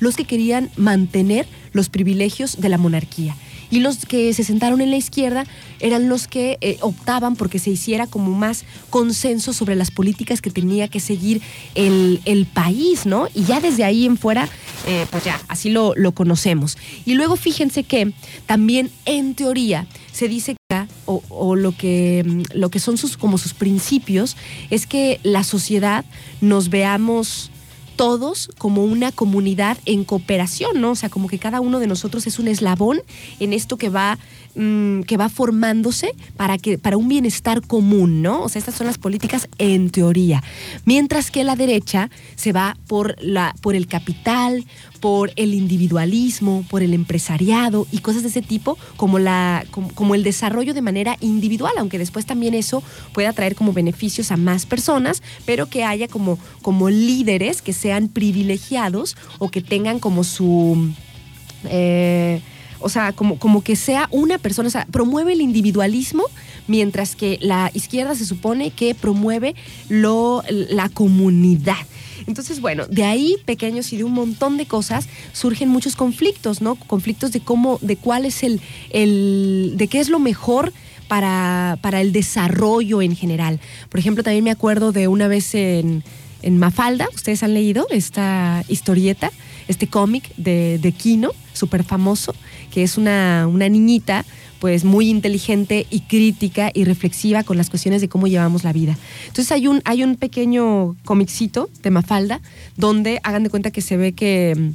los 0.00 0.16
que 0.16 0.24
querían 0.24 0.70
mantener 0.76 1.46
los 1.72 1.88
privilegios 1.88 2.60
de 2.60 2.68
la 2.68 2.78
monarquía. 2.78 3.36
Y 3.70 3.80
los 3.80 4.06
que 4.06 4.32
se 4.34 4.44
sentaron 4.44 4.80
en 4.80 4.90
la 4.90 4.96
izquierda 4.96 5.44
eran 5.80 6.08
los 6.08 6.28
que 6.28 6.58
eh, 6.60 6.76
optaban 6.80 7.34
porque 7.34 7.58
se 7.58 7.70
hiciera 7.70 8.06
como 8.06 8.30
más 8.30 8.64
consenso 8.90 9.52
sobre 9.52 9.74
las 9.74 9.90
políticas 9.90 10.40
que 10.40 10.50
tenía 10.50 10.88
que 10.88 11.00
seguir 11.00 11.42
el, 11.74 12.46
país, 12.54 13.06
¿no? 13.06 13.26
Y 13.34 13.44
ya 13.44 13.60
desde 13.60 13.84
ahí 13.84 14.06
en 14.06 14.16
fuera, 14.16 14.48
eh, 14.86 15.06
pues 15.10 15.24
ya, 15.24 15.40
así 15.48 15.70
lo, 15.70 15.94
lo 15.96 16.12
conocemos. 16.12 16.76
Y 17.04 17.14
luego 17.14 17.36
fíjense 17.36 17.82
que 17.82 18.12
también 18.46 18.90
en 19.06 19.34
teoría 19.34 19.86
se 20.12 20.28
dice 20.28 20.54
que, 20.68 20.86
o, 21.06 21.22
o, 21.28 21.56
lo 21.56 21.76
que, 21.76 22.22
mm, 22.24 22.42
lo 22.56 22.70
que 22.70 22.78
son 22.78 22.96
sus, 22.96 23.16
como 23.16 23.38
sus 23.38 23.54
principios, 23.54 24.36
es 24.70 24.86
que 24.86 25.18
la 25.22 25.42
sociedad 25.42 26.04
nos 26.40 26.68
veamos 26.68 27.50
todos 27.96 28.50
como 28.58 28.84
una 28.84 29.12
comunidad 29.12 29.78
en 29.86 30.04
cooperación, 30.04 30.80
¿no? 30.80 30.92
O 30.92 30.96
sea, 30.96 31.08
como 31.08 31.28
que 31.28 31.38
cada 31.38 31.60
uno 31.60 31.78
de 31.78 31.86
nosotros 31.86 32.26
es 32.26 32.38
un 32.38 32.48
eslabón 32.48 33.02
en 33.40 33.52
esto 33.52 33.76
que 33.76 33.88
va, 33.88 34.18
mm, 34.54 35.02
que 35.02 35.16
va 35.16 35.28
formándose 35.28 36.14
para, 36.36 36.58
que, 36.58 36.78
para 36.78 36.96
un 36.96 37.08
bienestar 37.08 37.62
común, 37.62 38.22
¿no? 38.22 38.42
O 38.42 38.48
sea, 38.48 38.58
estas 38.58 38.74
son 38.74 38.86
las 38.86 38.98
políticas 38.98 39.48
en 39.58 39.90
teoría. 39.90 40.42
Mientras 40.84 41.30
que 41.30 41.44
la 41.44 41.56
derecha 41.56 42.10
se 42.36 42.52
va 42.52 42.76
por, 42.86 43.16
la, 43.20 43.54
por 43.60 43.74
el 43.74 43.86
capital, 43.86 44.64
por 45.04 45.32
el 45.36 45.52
individualismo, 45.52 46.64
por 46.70 46.82
el 46.82 46.94
empresariado 46.94 47.86
y 47.92 47.98
cosas 47.98 48.22
de 48.22 48.30
ese 48.30 48.40
tipo, 48.40 48.78
como, 48.96 49.18
la, 49.18 49.66
como, 49.70 50.14
el 50.14 50.22
desarrollo 50.22 50.72
de 50.72 50.80
manera 50.80 51.18
individual, 51.20 51.74
aunque 51.76 51.98
después 51.98 52.24
también 52.24 52.54
eso 52.54 52.82
pueda 53.12 53.34
traer 53.34 53.54
como 53.54 53.74
beneficios 53.74 54.30
a 54.30 54.38
más 54.38 54.64
personas, 54.64 55.22
pero 55.44 55.66
que 55.66 55.84
haya 55.84 56.08
como, 56.08 56.38
como 56.62 56.88
líderes 56.88 57.60
que 57.60 57.74
sean 57.74 58.08
privilegiados 58.08 59.14
o 59.38 59.50
que 59.50 59.60
tengan 59.60 59.98
como 59.98 60.24
su... 60.24 60.90
Eh, 61.64 62.40
o 62.80 62.88
sea, 62.88 63.12
como, 63.12 63.38
como 63.38 63.62
que 63.62 63.76
sea 63.76 64.08
una 64.10 64.38
persona, 64.38 64.68
o 64.68 64.70
sea, 64.70 64.86
promueve 64.90 65.32
el 65.32 65.40
individualismo, 65.40 66.24
mientras 66.66 67.16
que 67.16 67.38
la 67.40 67.70
izquierda 67.74 68.14
se 68.14 68.24
supone 68.24 68.70
que 68.70 68.94
promueve 68.94 69.54
lo, 69.88 70.42
la 70.48 70.88
comunidad. 70.88 71.86
Entonces, 72.26 72.60
bueno, 72.60 72.86
de 72.86 73.04
ahí, 73.04 73.36
pequeños 73.44 73.92
y 73.92 73.98
de 73.98 74.04
un 74.04 74.12
montón 74.12 74.56
de 74.56 74.66
cosas, 74.66 75.08
surgen 75.32 75.68
muchos 75.68 75.96
conflictos, 75.96 76.62
¿no? 76.62 76.76
Conflictos 76.76 77.32
de 77.32 77.40
cómo, 77.40 77.78
de 77.82 77.96
cuál 77.96 78.24
es 78.24 78.42
el, 78.42 78.60
el 78.90 79.74
de 79.76 79.88
qué 79.88 80.00
es 80.00 80.08
lo 80.08 80.18
mejor 80.18 80.72
para, 81.08 81.78
para 81.82 82.00
el 82.00 82.12
desarrollo 82.12 83.02
en 83.02 83.14
general. 83.14 83.60
Por 83.88 84.00
ejemplo, 84.00 84.24
también 84.24 84.44
me 84.44 84.50
acuerdo 84.50 84.92
de 84.92 85.08
una 85.08 85.28
vez 85.28 85.54
en, 85.54 86.02
en 86.42 86.58
Mafalda, 86.58 87.08
ustedes 87.14 87.42
han 87.42 87.54
leído 87.54 87.86
esta 87.90 88.64
historieta, 88.68 89.30
este 89.68 89.86
cómic 89.86 90.34
de, 90.36 90.78
de 90.78 90.92
Kino, 90.92 91.32
súper 91.52 91.84
famoso, 91.84 92.34
que 92.74 92.82
es 92.82 92.98
una, 92.98 93.46
una 93.46 93.68
niñita 93.68 94.24
pues 94.58 94.84
muy 94.84 95.08
inteligente 95.08 95.86
y 95.90 96.00
crítica 96.00 96.72
y 96.74 96.82
reflexiva 96.84 97.44
con 97.44 97.56
las 97.56 97.70
cuestiones 97.70 98.00
de 98.00 98.08
cómo 98.08 98.26
llevamos 98.26 98.64
la 98.64 98.72
vida. 98.72 98.98
Entonces 99.28 99.52
hay 99.52 99.68
un, 99.68 99.80
hay 99.84 100.02
un 100.02 100.16
pequeño 100.16 100.96
comicito 101.04 101.70
de 101.84 101.90
Mafalda 101.90 102.40
donde 102.76 103.20
hagan 103.22 103.44
de 103.44 103.50
cuenta 103.50 103.70
que 103.70 103.80
se 103.80 103.96
ve 103.96 104.12
que 104.12 104.72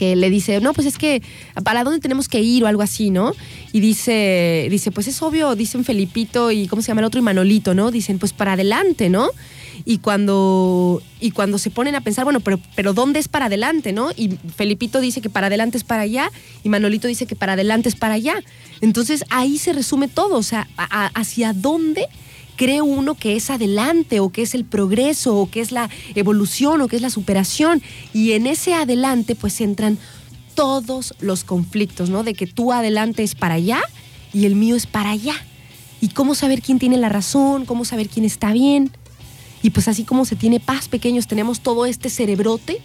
le 0.00 0.30
dice, 0.30 0.60
no, 0.60 0.72
pues 0.72 0.86
es 0.86 0.98
que, 0.98 1.22
¿para 1.64 1.84
dónde 1.84 2.00
tenemos 2.00 2.28
que 2.28 2.40
ir? 2.40 2.64
o 2.64 2.66
algo 2.66 2.82
así, 2.82 3.10
¿no? 3.10 3.32
Y 3.72 3.80
dice, 3.80 4.66
dice, 4.70 4.90
pues 4.90 5.06
es 5.08 5.22
obvio, 5.22 5.54
dicen 5.54 5.84
Felipito 5.84 6.50
y, 6.50 6.66
¿cómo 6.66 6.82
se 6.82 6.88
llama 6.88 7.00
el 7.00 7.06
otro? 7.06 7.20
Y 7.20 7.22
Manolito, 7.22 7.74
¿no? 7.74 7.90
Dicen, 7.90 8.18
pues 8.18 8.32
para 8.32 8.54
adelante, 8.54 9.08
¿no? 9.08 9.30
Y 9.84 9.98
cuando, 9.98 11.02
y 11.20 11.30
cuando 11.30 11.58
se 11.58 11.70
ponen 11.70 11.94
a 11.94 12.00
pensar, 12.02 12.24
bueno, 12.24 12.40
pero, 12.40 12.60
pero 12.74 12.92
¿dónde 12.92 13.18
es 13.18 13.28
para 13.28 13.46
adelante, 13.46 13.92
no? 13.92 14.10
Y 14.16 14.36
Felipito 14.56 15.00
dice 15.00 15.20
que 15.20 15.30
para 15.30 15.46
adelante 15.46 15.78
es 15.78 15.84
para 15.84 16.02
allá 16.02 16.30
y 16.62 16.68
Manolito 16.68 17.08
dice 17.08 17.26
que 17.26 17.36
para 17.36 17.54
adelante 17.54 17.88
es 17.88 17.96
para 17.96 18.14
allá. 18.14 18.42
Entonces 18.80 19.24
ahí 19.30 19.58
se 19.58 19.72
resume 19.72 20.08
todo, 20.08 20.36
o 20.36 20.42
sea, 20.42 20.68
hacia 21.14 21.52
dónde 21.52 22.06
cree 22.60 22.82
uno 22.82 23.14
que 23.14 23.36
es 23.36 23.48
adelante 23.48 24.20
o 24.20 24.28
que 24.28 24.42
es 24.42 24.54
el 24.54 24.66
progreso 24.66 25.34
o 25.34 25.50
que 25.50 25.62
es 25.62 25.72
la 25.72 25.88
evolución 26.14 26.82
o 26.82 26.88
que 26.88 26.96
es 26.96 27.00
la 27.00 27.08
superación. 27.08 27.80
Y 28.12 28.32
en 28.32 28.46
ese 28.46 28.74
adelante 28.74 29.34
pues 29.34 29.62
entran 29.62 29.96
todos 30.54 31.14
los 31.20 31.42
conflictos, 31.42 32.10
¿no? 32.10 32.22
De 32.22 32.34
que 32.34 32.46
tú 32.46 32.70
adelante 32.70 33.22
es 33.22 33.34
para 33.34 33.54
allá 33.54 33.80
y 34.34 34.44
el 34.44 34.56
mío 34.56 34.76
es 34.76 34.86
para 34.86 35.08
allá. 35.08 35.32
Y 36.02 36.08
cómo 36.08 36.34
saber 36.34 36.60
quién 36.60 36.78
tiene 36.78 36.98
la 36.98 37.08
razón, 37.08 37.64
cómo 37.64 37.86
saber 37.86 38.10
quién 38.10 38.26
está 38.26 38.52
bien. 38.52 38.90
Y 39.62 39.70
pues 39.70 39.88
así 39.88 40.04
como 40.04 40.26
se 40.26 40.36
tiene 40.36 40.60
paz 40.60 40.86
pequeños, 40.86 41.26
tenemos 41.26 41.60
todo 41.60 41.86
este 41.86 42.10
cerebrote 42.10 42.82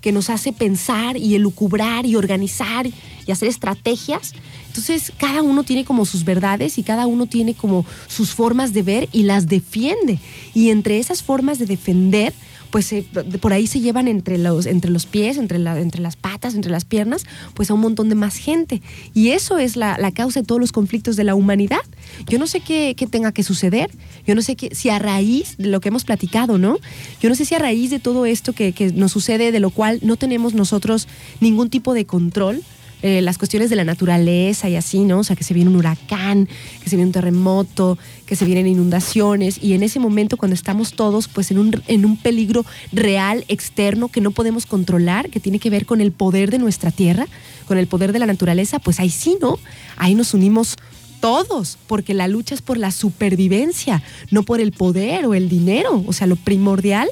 que 0.00 0.12
nos 0.12 0.30
hace 0.30 0.52
pensar 0.52 1.16
y 1.16 1.34
elucubrar 1.34 2.06
y 2.06 2.14
organizar 2.14 2.86
y 2.86 3.32
hacer 3.32 3.48
estrategias. 3.48 4.34
Entonces, 4.76 5.10
cada 5.16 5.40
uno 5.40 5.64
tiene 5.64 5.86
como 5.86 6.04
sus 6.04 6.24
verdades 6.24 6.76
y 6.76 6.82
cada 6.82 7.06
uno 7.06 7.26
tiene 7.26 7.54
como 7.54 7.86
sus 8.08 8.34
formas 8.34 8.74
de 8.74 8.82
ver 8.82 9.08
y 9.10 9.22
las 9.22 9.46
defiende. 9.46 10.18
Y 10.52 10.68
entre 10.68 10.98
esas 10.98 11.22
formas 11.22 11.58
de 11.58 11.64
defender, 11.64 12.34
pues 12.70 12.94
por 13.40 13.54
ahí 13.54 13.66
se 13.66 13.80
llevan 13.80 14.06
entre 14.06 14.36
los, 14.36 14.66
entre 14.66 14.90
los 14.90 15.06
pies, 15.06 15.38
entre, 15.38 15.58
la, 15.58 15.80
entre 15.80 16.02
las 16.02 16.16
patas, 16.16 16.54
entre 16.54 16.70
las 16.70 16.84
piernas, 16.84 17.24
pues 17.54 17.70
a 17.70 17.74
un 17.74 17.80
montón 17.80 18.10
de 18.10 18.16
más 18.16 18.36
gente. 18.36 18.82
Y 19.14 19.30
eso 19.30 19.56
es 19.56 19.76
la, 19.76 19.96
causa 20.12 20.40
de 20.40 20.46
todos 20.46 20.60
los 20.60 20.72
conflictos 20.72 21.16
de 21.16 21.24
la 21.24 21.34
humanidad. 21.34 21.80
Yo 22.26 22.38
no 22.38 22.46
sé 22.46 22.60
qué, 22.60 22.94
tenga 23.10 23.32
que 23.32 23.42
suceder, 23.42 23.90
yo 24.26 24.34
no 24.34 24.42
sé 24.42 24.56
qué, 24.56 24.74
si 24.74 24.90
a 24.90 24.98
raíz 24.98 25.56
de 25.56 25.68
lo 25.68 25.80
que 25.80 25.88
hemos 25.88 26.04
platicado, 26.04 26.58
¿no? 26.58 26.76
Yo 27.18 27.30
no 27.30 27.34
sé 27.34 27.46
si 27.46 27.54
a 27.54 27.58
raíz 27.58 27.90
de 27.90 27.98
todo 27.98 28.26
esto 28.26 28.52
que, 28.52 28.72
que 28.72 28.92
nos 28.92 29.12
sucede, 29.12 29.52
de 29.52 29.60
lo 29.60 29.70
cual 29.70 30.00
no 30.02 30.16
tenemos 30.16 30.52
nosotros 30.52 31.08
ningún 31.40 31.70
tipo 31.70 31.94
de 31.94 32.04
control, 32.04 32.62
eh, 33.02 33.20
las 33.20 33.38
cuestiones 33.38 33.68
de 33.70 33.76
la 33.76 33.84
naturaleza 33.84 34.68
y 34.68 34.76
así, 34.76 35.00
¿no? 35.00 35.18
O 35.18 35.24
sea, 35.24 35.36
que 35.36 35.44
se 35.44 35.54
viene 35.54 35.70
un 35.70 35.76
huracán, 35.76 36.48
que 36.82 36.88
se 36.88 36.96
viene 36.96 37.08
un 37.08 37.12
terremoto, 37.12 37.98
que 38.24 38.36
se 38.36 38.44
vienen 38.44 38.66
inundaciones 38.66 39.58
y 39.62 39.74
en 39.74 39.82
ese 39.82 40.00
momento 40.00 40.36
cuando 40.36 40.54
estamos 40.54 40.92
todos 40.92 41.28
pues 41.28 41.50
en 41.50 41.58
un, 41.58 41.82
en 41.86 42.04
un 42.04 42.16
peligro 42.16 42.64
real, 42.92 43.44
externo, 43.48 44.08
que 44.08 44.20
no 44.20 44.30
podemos 44.30 44.66
controlar, 44.66 45.28
que 45.30 45.40
tiene 45.40 45.58
que 45.58 45.70
ver 45.70 45.84
con 45.84 46.00
el 46.00 46.12
poder 46.12 46.50
de 46.50 46.58
nuestra 46.58 46.90
tierra, 46.90 47.26
con 47.66 47.78
el 47.78 47.86
poder 47.86 48.12
de 48.12 48.18
la 48.18 48.26
naturaleza, 48.26 48.78
pues 48.78 48.98
ahí 48.98 49.10
sí, 49.10 49.36
¿no? 49.40 49.58
Ahí 49.96 50.14
nos 50.14 50.34
unimos 50.34 50.76
todos, 51.20 51.78
porque 51.86 52.14
la 52.14 52.28
lucha 52.28 52.54
es 52.54 52.62
por 52.62 52.78
la 52.78 52.90
supervivencia, 52.90 54.02
no 54.30 54.42
por 54.42 54.60
el 54.60 54.72
poder 54.72 55.26
o 55.26 55.34
el 55.34 55.48
dinero. 55.48 56.02
O 56.06 56.12
sea, 56.12 56.26
lo 56.26 56.36
primordial 56.36 57.08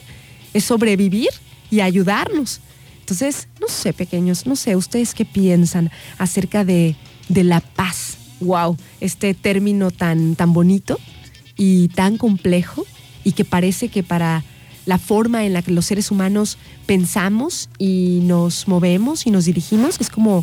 es 0.52 0.64
sobrevivir 0.64 1.30
y 1.70 1.80
ayudarnos. 1.80 2.60
Entonces, 3.04 3.48
no 3.60 3.68
sé, 3.68 3.92
pequeños, 3.92 4.46
no 4.46 4.56
sé, 4.56 4.76
¿ustedes 4.76 5.12
qué 5.12 5.26
piensan 5.26 5.90
acerca 6.16 6.64
de, 6.64 6.96
la 7.28 7.60
paz? 7.60 8.16
Wow, 8.40 8.78
este 8.98 9.34
término 9.34 9.90
tan, 9.90 10.36
tan 10.36 10.54
bonito 10.54 10.98
y 11.54 11.88
tan 11.88 12.16
complejo 12.16 12.86
y 13.22 13.32
que 13.32 13.44
parece 13.44 13.88
que 13.88 14.02
para 14.02 14.42
la 14.86 14.96
forma 14.96 15.44
en 15.44 15.52
la 15.52 15.60
que 15.60 15.70
los 15.70 15.84
seres 15.84 16.10
humanos 16.10 16.56
pensamos 16.86 17.68
y 17.76 18.20
nos 18.22 18.68
movemos 18.68 19.26
y 19.26 19.30
nos 19.30 19.44
dirigimos 19.44 20.00
es 20.00 20.08
como, 20.08 20.42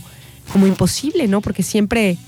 como 0.54 0.68
imposible, 0.68 1.28
¿no? 1.28 1.42
Porque 1.42 1.64
siempre, 1.64 2.20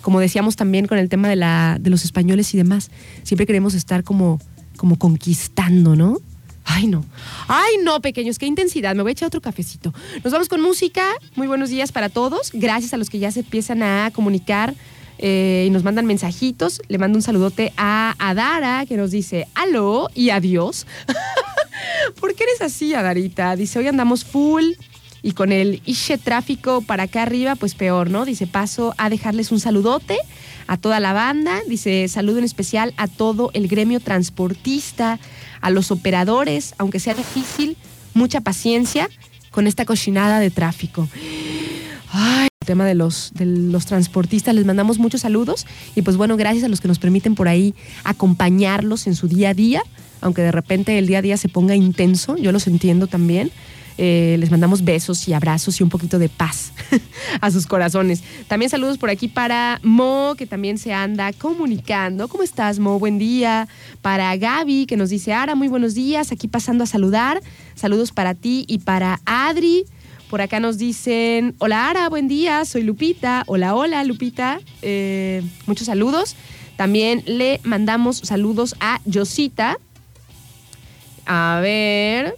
como 0.00 0.20
decíamos 0.20 0.54
también 0.54 0.86
con 0.86 0.98
el 0.98 1.08
tema 1.08 1.28
de, 1.28 1.34
la, 1.34 1.78
de 1.80 1.90
los 1.90 2.04
españoles 2.04 2.54
y 2.54 2.56
demás, 2.56 2.92
siempre 3.24 3.46
queremos 3.46 3.74
estar 3.74 4.04
como, 4.04 4.40
como 4.76 4.96
conquistando, 4.96 5.96
¿no? 5.96 6.18
Ay, 6.74 6.86
no. 6.86 7.04
Ay, 7.48 7.76
no, 7.82 8.00
pequeños, 8.00 8.38
qué 8.38 8.46
intensidad. 8.46 8.94
Me 8.94 9.02
voy 9.02 9.10
a 9.10 9.12
echar 9.12 9.26
otro 9.26 9.42
cafecito. 9.42 9.92
Nos 10.24 10.32
vamos 10.32 10.48
con 10.48 10.62
música. 10.62 11.12
Muy 11.36 11.46
buenos 11.46 11.68
días 11.68 11.92
para 11.92 12.08
todos. 12.08 12.50
Gracias 12.54 12.94
a 12.94 12.96
los 12.96 13.10
que 13.10 13.18
ya 13.18 13.30
se 13.30 13.40
empiezan 13.40 13.82
a 13.82 14.10
comunicar 14.14 14.74
eh, 15.18 15.64
y 15.66 15.70
nos 15.70 15.84
mandan 15.84 16.06
mensajitos. 16.06 16.80
Le 16.88 16.96
mando 16.96 17.18
un 17.18 17.22
saludote 17.22 17.74
a 17.76 18.14
Adara, 18.18 18.86
que 18.86 18.96
nos 18.96 19.10
dice 19.10 19.48
aló 19.54 20.08
y 20.14 20.30
adiós. 20.30 20.86
¿Por 22.20 22.34
qué 22.34 22.44
eres 22.44 22.62
así, 22.62 22.94
Adarita? 22.94 23.54
Dice, 23.54 23.78
hoy 23.78 23.88
andamos 23.88 24.24
full 24.24 24.64
y 25.22 25.32
con 25.32 25.52
el 25.52 25.80
Ishe 25.86 26.18
tráfico 26.18 26.82
para 26.82 27.04
acá 27.04 27.22
arriba, 27.22 27.54
pues 27.54 27.74
peor, 27.74 28.10
¿no? 28.10 28.24
Dice, 28.24 28.46
paso 28.46 28.94
a 28.98 29.08
dejarles 29.08 29.52
un 29.52 29.60
saludote 29.60 30.18
a 30.66 30.76
toda 30.76 30.98
la 31.00 31.12
banda. 31.12 31.60
Dice, 31.68 32.08
saludo 32.08 32.38
en 32.38 32.44
especial 32.44 32.92
a 32.96 33.06
todo 33.06 33.50
el 33.54 33.68
gremio 33.68 34.00
transportista 34.00 35.20
a 35.60 35.70
los 35.70 35.90
operadores, 35.92 36.74
aunque 36.78 36.98
sea 36.98 37.14
difícil, 37.14 37.76
mucha 38.14 38.40
paciencia 38.40 39.08
con 39.52 39.66
esta 39.66 39.84
cochinada 39.84 40.40
de 40.40 40.50
tráfico. 40.50 41.08
Ay, 42.10 42.48
el 42.60 42.66
tema 42.66 42.84
de 42.84 42.94
los, 42.94 43.32
de 43.34 43.46
los 43.46 43.86
transportistas, 43.86 44.54
les 44.54 44.66
mandamos 44.66 44.98
muchos 44.98 45.20
saludos 45.20 45.66
y 45.94 46.02
pues 46.02 46.16
bueno, 46.16 46.36
gracias 46.36 46.64
a 46.64 46.68
los 46.68 46.80
que 46.80 46.88
nos 46.88 46.98
permiten 46.98 47.34
por 47.34 47.48
ahí 47.48 47.74
acompañarlos 48.04 49.06
en 49.06 49.14
su 49.14 49.28
día 49.28 49.50
a 49.50 49.54
día, 49.54 49.82
aunque 50.20 50.42
de 50.42 50.52
repente 50.52 50.98
el 50.98 51.06
día 51.06 51.18
a 51.18 51.22
día 51.22 51.36
se 51.36 51.48
ponga 51.48 51.76
intenso, 51.76 52.36
yo 52.36 52.50
los 52.50 52.66
entiendo 52.66 53.06
también. 53.06 53.52
Eh, 53.98 54.36
les 54.38 54.50
mandamos 54.50 54.84
besos 54.84 55.26
y 55.28 55.32
abrazos 55.32 55.78
y 55.80 55.82
un 55.82 55.88
poquito 55.88 56.18
de 56.18 56.28
paz 56.28 56.72
a 57.40 57.50
sus 57.50 57.66
corazones. 57.66 58.22
También 58.48 58.70
saludos 58.70 58.98
por 58.98 59.10
aquí 59.10 59.28
para 59.28 59.80
Mo, 59.82 60.34
que 60.36 60.46
también 60.46 60.78
se 60.78 60.92
anda 60.92 61.32
comunicando. 61.32 62.28
¿Cómo 62.28 62.42
estás, 62.42 62.78
Mo? 62.78 62.98
Buen 62.98 63.18
día. 63.18 63.68
Para 64.00 64.34
Gaby, 64.36 64.86
que 64.86 64.96
nos 64.96 65.10
dice, 65.10 65.32
Ara, 65.32 65.54
muy 65.54 65.68
buenos 65.68 65.94
días. 65.94 66.32
Aquí 66.32 66.48
pasando 66.48 66.84
a 66.84 66.86
saludar. 66.86 67.40
Saludos 67.74 68.12
para 68.12 68.34
ti 68.34 68.64
y 68.68 68.78
para 68.78 69.20
Adri. 69.24 69.84
Por 70.32 70.40
acá 70.40 70.60
nos 70.60 70.78
dicen, 70.78 71.54
hola 71.58 71.90
Ara, 71.90 72.08
buen 72.08 72.26
día, 72.26 72.64
soy 72.64 72.84
Lupita. 72.84 73.42
Hola, 73.46 73.74
hola 73.74 74.02
Lupita. 74.02 74.60
Eh, 74.80 75.42
muchos 75.66 75.88
saludos. 75.88 76.36
También 76.76 77.22
le 77.26 77.60
mandamos 77.64 78.16
saludos 78.16 78.74
a 78.80 79.00
Yosita. 79.04 79.76
A 81.26 81.60
ver, 81.62 82.34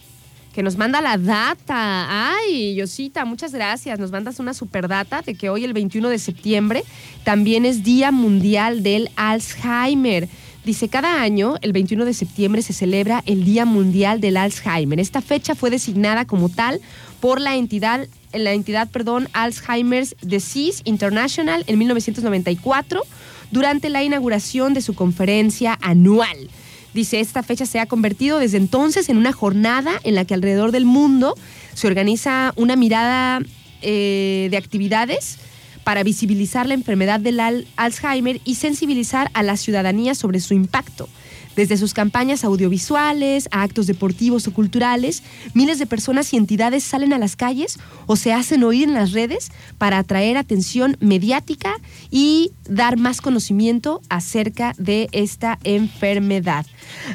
que 0.54 0.62
nos 0.62 0.76
manda 0.76 1.00
la 1.00 1.18
data. 1.18 2.32
Ay, 2.32 2.76
Yosita, 2.76 3.24
muchas 3.24 3.52
gracias. 3.52 3.98
Nos 3.98 4.12
mandas 4.12 4.38
una 4.38 4.54
super 4.54 4.86
data 4.86 5.20
de 5.20 5.34
que 5.34 5.50
hoy, 5.50 5.64
el 5.64 5.72
21 5.72 6.08
de 6.08 6.18
septiembre, 6.18 6.84
también 7.24 7.66
es 7.66 7.82
Día 7.82 8.12
Mundial 8.12 8.84
del 8.84 9.10
Alzheimer. 9.16 10.28
Dice, 10.64 10.88
cada 10.88 11.20
año, 11.20 11.56
el 11.60 11.72
21 11.72 12.04
de 12.04 12.14
septiembre, 12.14 12.62
se 12.62 12.72
celebra 12.72 13.22
el 13.26 13.44
Día 13.44 13.64
Mundial 13.64 14.20
del 14.20 14.36
Alzheimer. 14.36 15.00
Esta 15.00 15.20
fecha 15.20 15.56
fue 15.56 15.70
designada 15.70 16.24
como 16.24 16.48
tal 16.48 16.80
por 17.20 17.40
la 17.40 17.56
entidad, 17.56 18.06
la 18.32 18.52
entidad 18.52 18.88
perdón, 18.90 19.28
Alzheimer's 19.32 20.14
Disease 20.22 20.82
International 20.84 21.64
en 21.66 21.78
1994 21.78 23.02
durante 23.50 23.88
la 23.88 24.04
inauguración 24.04 24.72
de 24.72 24.82
su 24.82 24.94
conferencia 24.94 25.76
anual. 25.82 26.48
Dice, 26.94 27.18
esta 27.18 27.42
fecha 27.42 27.66
se 27.66 27.80
ha 27.80 27.86
convertido 27.86 28.38
desde 28.38 28.56
entonces 28.56 29.08
en 29.08 29.16
una 29.16 29.32
jornada 29.32 30.00
en 30.04 30.14
la 30.14 30.24
que 30.24 30.34
alrededor 30.34 30.70
del 30.70 30.84
mundo 30.84 31.34
se 31.74 31.88
organiza 31.88 32.52
una 32.56 32.76
mirada 32.76 33.40
eh, 33.82 34.46
de 34.50 34.56
actividades 34.56 35.38
para 35.82 36.04
visibilizar 36.04 36.66
la 36.66 36.74
enfermedad 36.74 37.18
del 37.20 37.40
Alzheimer 37.76 38.40
y 38.44 38.54
sensibilizar 38.54 39.30
a 39.34 39.42
la 39.42 39.56
ciudadanía 39.56 40.14
sobre 40.14 40.40
su 40.40 40.54
impacto. 40.54 41.08
Desde 41.56 41.76
sus 41.76 41.94
campañas 41.94 42.44
audiovisuales 42.44 43.48
a 43.50 43.62
actos 43.62 43.86
deportivos 43.86 44.46
o 44.46 44.52
culturales, 44.52 45.22
miles 45.54 45.78
de 45.78 45.86
personas 45.86 46.32
y 46.32 46.36
entidades 46.36 46.84
salen 46.84 47.12
a 47.12 47.18
las 47.18 47.36
calles 47.36 47.78
o 48.06 48.16
se 48.16 48.32
hacen 48.32 48.64
oír 48.64 48.88
en 48.88 48.94
las 48.94 49.12
redes 49.12 49.50
para 49.78 49.98
atraer 49.98 50.36
atención 50.36 50.96
mediática 51.00 51.74
y 52.10 52.52
dar 52.68 52.96
más 52.96 53.20
conocimiento 53.20 54.00
acerca 54.08 54.74
de 54.78 55.08
esta 55.12 55.58
enfermedad. 55.64 56.66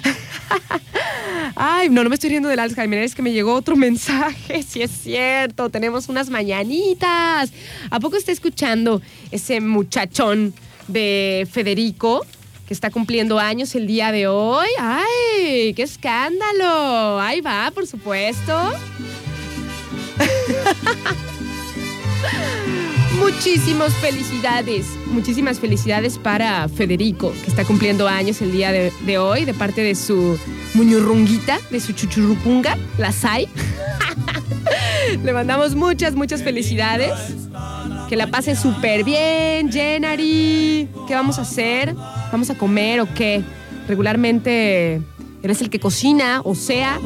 Ay, 1.56 1.90
no, 1.90 2.04
no 2.04 2.10
me 2.10 2.16
estoy 2.16 2.30
riendo 2.30 2.48
del 2.50 2.60
Alzheimer, 2.60 3.04
es 3.04 3.16
que 3.16 3.22
me 3.22 3.34
llegó 3.34 3.54
otro 3.54 3.76
mensaje, 3.76 4.64
si 4.68 4.82
es 4.82 4.92
cierto, 4.92 5.70
tenemos 5.70 6.08
unas 6.08 6.30
mañanitas. 6.30 7.52
¿A 7.90 8.00
poco 8.00 8.16
está 8.16 8.32
escuchando 8.32 9.02
ese 9.32 9.60
muchachón 9.60 10.54
de 10.88 11.48
Federico? 11.52 12.26
Que 12.70 12.74
está 12.76 12.92
cumpliendo 12.92 13.40
años 13.40 13.74
el 13.74 13.88
día 13.88 14.12
de 14.12 14.28
hoy. 14.28 14.68
¡Ay! 14.78 15.74
¡Qué 15.74 15.82
escándalo! 15.82 17.20
Ahí 17.20 17.42
va, 17.42 17.72
por 17.74 17.88
supuesto. 17.88 18.54
Muchísimas 23.18 23.92
felicidades. 23.96 24.86
Muchísimas 25.08 25.60
felicidades 25.60 26.20
para 26.20 26.70
Federico, 26.70 27.34
que 27.44 27.50
está 27.50 27.66
cumpliendo 27.66 28.08
años 28.08 28.40
el 28.44 28.52
día 28.52 28.72
de, 28.72 29.18
hoy, 29.18 29.46
de 29.46 29.56
parte 29.56 29.82
de 29.82 29.96
su 29.96 30.38
muñurrunguita, 30.76 31.58
de 31.72 31.80
su 31.80 31.94
chuchurrupunga, 31.94 32.78
la 33.00 33.12
Sai. 33.12 33.48
Le 35.24 35.34
mandamos 35.34 35.74
muchas, 35.74 36.14
muchas 36.14 36.44
felicidades. 36.44 37.14
Que 38.10 38.16
la 38.16 38.26
pase 38.26 38.56
súper 38.56 39.04
bien, 39.04 39.72
Jenary. 39.72 40.90
¿Qué 41.08 41.14
vamos 41.14 41.38
a 41.38 41.44
hacer? 41.44 41.94
¿Vamos 42.32 42.50
a 42.50 42.58
comer 42.58 43.02
o 43.02 43.14
qué? 43.14 43.44
Regularmente 43.88 45.00
eres 45.44 45.62
el 45.62 45.70
que 45.70 45.80
cocina, 45.80 46.42
o 46.44 46.56
sea. 46.56 47.00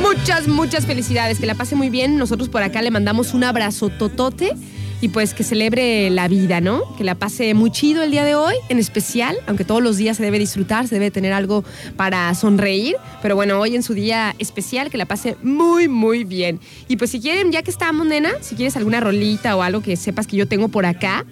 Muchas, 0.00 0.48
muchas 0.48 0.86
felicidades. 0.86 1.38
Que 1.38 1.44
la 1.44 1.54
pase 1.54 1.76
muy 1.76 1.90
bien. 1.90 2.16
Nosotros 2.16 2.48
por 2.48 2.62
acá 2.62 2.80
le 2.80 2.90
mandamos 2.90 3.34
un 3.34 3.44
abrazo 3.44 3.90
totote 3.90 4.54
y 5.00 5.08
pues 5.08 5.32
que 5.32 5.44
celebre 5.44 6.10
la 6.10 6.28
vida, 6.28 6.60
¿no? 6.60 6.94
Que 6.96 7.04
la 7.04 7.14
pase 7.14 7.54
muy 7.54 7.70
chido 7.70 8.02
el 8.02 8.10
día 8.10 8.24
de 8.24 8.34
hoy, 8.34 8.54
en 8.68 8.78
especial, 8.78 9.36
aunque 9.46 9.64
todos 9.64 9.82
los 9.82 9.96
días 9.96 10.18
se 10.18 10.22
debe 10.22 10.38
disfrutar, 10.38 10.86
se 10.88 10.94
debe 10.94 11.10
tener 11.10 11.32
algo 11.32 11.64
para 11.96 12.34
sonreír, 12.34 12.96
pero 13.22 13.34
bueno, 13.34 13.58
hoy 13.58 13.76
en 13.76 13.82
su 13.82 13.94
día 13.94 14.34
especial, 14.38 14.90
que 14.90 14.98
la 14.98 15.06
pase 15.06 15.36
muy, 15.42 15.88
muy 15.88 16.24
bien. 16.24 16.60
Y 16.88 16.96
pues 16.96 17.10
si 17.10 17.20
quieren, 17.20 17.50
ya 17.50 17.62
que 17.62 17.70
estamos, 17.70 18.06
nena, 18.06 18.30
si 18.40 18.54
quieres 18.56 18.76
alguna 18.76 19.00
rolita 19.00 19.56
o 19.56 19.62
algo 19.62 19.80
que 19.80 19.96
sepas 19.96 20.26
que 20.26 20.36
yo 20.36 20.46
tengo 20.46 20.68
por 20.68 20.84
acá 20.84 21.24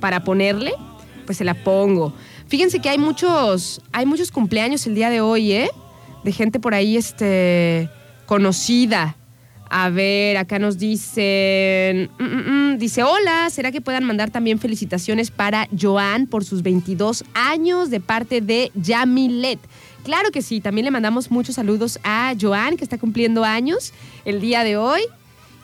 para 0.00 0.22
ponerle, 0.22 0.72
pues 1.24 1.38
se 1.38 1.44
la 1.44 1.54
pongo. 1.54 2.12
Fíjense 2.46 2.78
que 2.78 2.88
hay 2.88 2.98
muchos, 2.98 3.82
hay 3.92 4.06
muchos 4.06 4.30
cumpleaños 4.30 4.86
el 4.86 4.94
día 4.94 5.10
de 5.10 5.20
hoy, 5.20 5.52
¿eh? 5.52 5.70
De 6.22 6.30
gente 6.30 6.60
por 6.60 6.74
ahí, 6.74 6.96
este, 6.96 7.90
conocida. 8.26 9.16
A 9.68 9.90
ver, 9.90 10.36
acá 10.36 10.58
nos 10.58 10.78
dicen, 10.78 12.10
mm, 12.18 12.24
mm, 12.24 12.72
mm, 12.74 12.78
dice, 12.78 13.02
hola, 13.02 13.50
¿será 13.50 13.72
que 13.72 13.80
puedan 13.80 14.04
mandar 14.04 14.30
también 14.30 14.58
felicitaciones 14.58 15.30
para 15.30 15.68
Joan 15.78 16.26
por 16.26 16.44
sus 16.44 16.62
22 16.62 17.24
años 17.34 17.90
de 17.90 18.00
parte 18.00 18.40
de 18.40 18.70
Yamilet? 18.74 19.58
Claro 20.04 20.30
que 20.30 20.40
sí, 20.40 20.60
también 20.60 20.84
le 20.84 20.92
mandamos 20.92 21.32
muchos 21.32 21.56
saludos 21.56 21.98
a 22.04 22.34
Joan, 22.40 22.76
que 22.76 22.84
está 22.84 22.96
cumpliendo 22.96 23.42
años 23.42 23.92
el 24.24 24.40
día 24.40 24.62
de 24.62 24.76
hoy. 24.76 25.02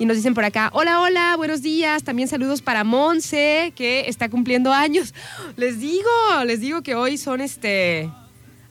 Y 0.00 0.04
nos 0.04 0.16
dicen 0.16 0.34
por 0.34 0.44
acá, 0.44 0.70
hola, 0.72 1.00
hola, 1.00 1.36
buenos 1.36 1.62
días. 1.62 2.02
También 2.02 2.26
saludos 2.26 2.60
para 2.60 2.82
Monse, 2.82 3.72
que 3.76 4.08
está 4.08 4.28
cumpliendo 4.28 4.72
años. 4.72 5.14
Les 5.56 5.78
digo, 5.78 6.10
les 6.44 6.58
digo 6.58 6.82
que 6.82 6.96
hoy 6.96 7.18
son 7.18 7.40
este, 7.40 8.10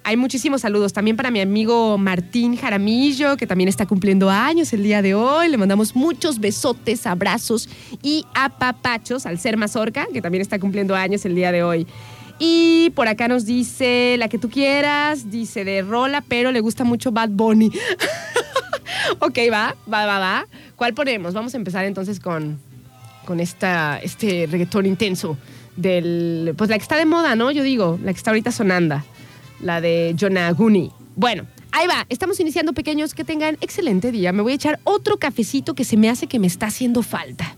hay 0.04 0.18
muchísimos 0.18 0.62
saludos 0.62 0.94
también 0.94 1.16
para 1.16 1.30
mi 1.30 1.42
amigo 1.42 1.98
Martín 1.98 2.58
Jaramillo, 2.58 3.38
que 3.38 3.46
también 3.46 3.68
está 3.68 3.86
cumpliendo 3.86 4.30
años 4.30 4.74
el 4.74 4.84
día 4.84 5.02
de 5.02 5.14
hoy. 5.14 5.50
Le 5.50 5.58
mandamos 5.58 5.96
muchos 5.96 6.40
besotes, 6.40 7.06
abrazos 7.06 7.70
y 8.02 8.26
apapachos 8.34 9.26
al 9.26 9.38
ser 9.40 9.58
Mazorca, 9.58 10.08
que 10.12 10.22
también 10.22 10.42
está 10.42 10.60
cumpliendo 10.60 10.96
años 10.96 11.24
el 11.26 11.36
día 11.36 11.52
de 11.52 11.64
hoy. 11.64 11.86
Y 12.40 12.92
por 12.96 13.08
acá 13.08 13.28
nos 13.28 13.46
dice 13.46 14.16
la 14.18 14.28
que 14.28 14.40
tú 14.40 14.50
quieras, 14.50 15.30
dice 15.30 15.64
de 15.64 15.84
Rola, 15.84 16.24
pero 16.28 16.52
le 16.52 16.60
gusta 16.60 16.84
mucho 16.84 17.12
Bad 17.12 17.30
Bunny. 17.30 17.72
ok, 19.20 19.38
va, 19.52 19.76
va, 19.92 20.06
va, 20.08 20.18
va. 20.18 20.48
¿Cuál 20.76 20.96
ponemos? 20.96 21.36
Vamos 21.36 21.54
a 21.54 21.58
empezar 21.58 21.86
entonces 21.86 22.20
con, 22.20 22.60
con 23.26 23.40
esta, 23.40 24.00
este 24.00 24.48
reggaetón 24.50 24.88
intenso 24.88 25.38
del, 25.76 26.56
pues 26.58 26.72
la 26.72 26.78
que 26.78 26.82
está 26.82 26.98
de 26.98 27.06
moda, 27.06 27.36
¿no? 27.36 27.52
Yo 27.52 27.62
digo, 27.62 28.00
la 28.04 28.12
que 28.12 28.18
está 28.18 28.32
ahorita 28.32 28.52
sonando 28.52 29.04
la 29.62 29.82
de 29.82 30.16
Jonaguni. 30.20 30.92
Bueno, 31.16 31.46
ahí 31.72 31.88
va. 31.88 32.06
Estamos 32.10 32.40
iniciando 32.40 32.74
pequeños. 32.74 33.14
Que 33.14 33.24
tengan 33.24 33.58
excelente 33.62 34.12
día. 34.12 34.32
Me 34.32 34.42
voy 34.42 34.54
a 34.54 34.56
echar 34.56 34.80
otro 34.84 35.18
cafecito 35.18 35.74
que 35.74 35.84
se 35.84 35.98
me 35.98 36.10
hace 36.10 36.28
que 36.28 36.40
me 36.40 36.48
está 36.48 36.68
haciendo 36.68 37.04
falta. 37.04 37.56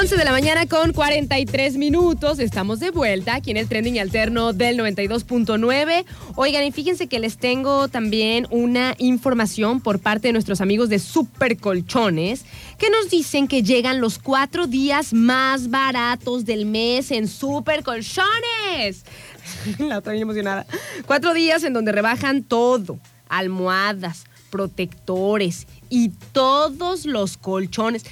11 0.00 0.16
de 0.16 0.24
la 0.24 0.30
mañana 0.30 0.66
con 0.66 0.92
43 0.92 1.76
minutos. 1.76 2.38
Estamos 2.38 2.78
de 2.78 2.92
vuelta 2.92 3.34
aquí 3.34 3.50
en 3.50 3.56
el 3.56 3.66
trending 3.66 3.98
alterno 3.98 4.52
del 4.52 4.78
92.9. 4.78 6.04
Oigan, 6.36 6.62
y 6.62 6.70
fíjense 6.70 7.08
que 7.08 7.18
les 7.18 7.36
tengo 7.36 7.88
también 7.88 8.46
una 8.50 8.94
información 8.98 9.80
por 9.80 9.98
parte 9.98 10.28
de 10.28 10.32
nuestros 10.32 10.60
amigos 10.60 10.88
de 10.88 11.00
Super 11.00 11.56
Colchones 11.56 12.44
que 12.78 12.90
nos 12.90 13.10
dicen 13.10 13.48
que 13.48 13.64
llegan 13.64 14.00
los 14.00 14.20
cuatro 14.20 14.68
días 14.68 15.12
más 15.12 15.68
baratos 15.68 16.44
del 16.44 16.64
mes 16.64 17.10
en 17.10 17.26
Super 17.26 17.82
Colchones. 17.82 19.04
la 19.80 19.98
otra 19.98 20.12
bien 20.12 20.22
emocionada. 20.22 20.64
Cuatro 21.06 21.34
días 21.34 21.64
en 21.64 21.72
donde 21.72 21.90
rebajan 21.90 22.44
todo: 22.44 23.00
almohadas, 23.28 24.26
protectores 24.50 25.66
y 25.90 26.10
todos 26.32 27.04
los 27.04 27.36
colchones 27.36 28.04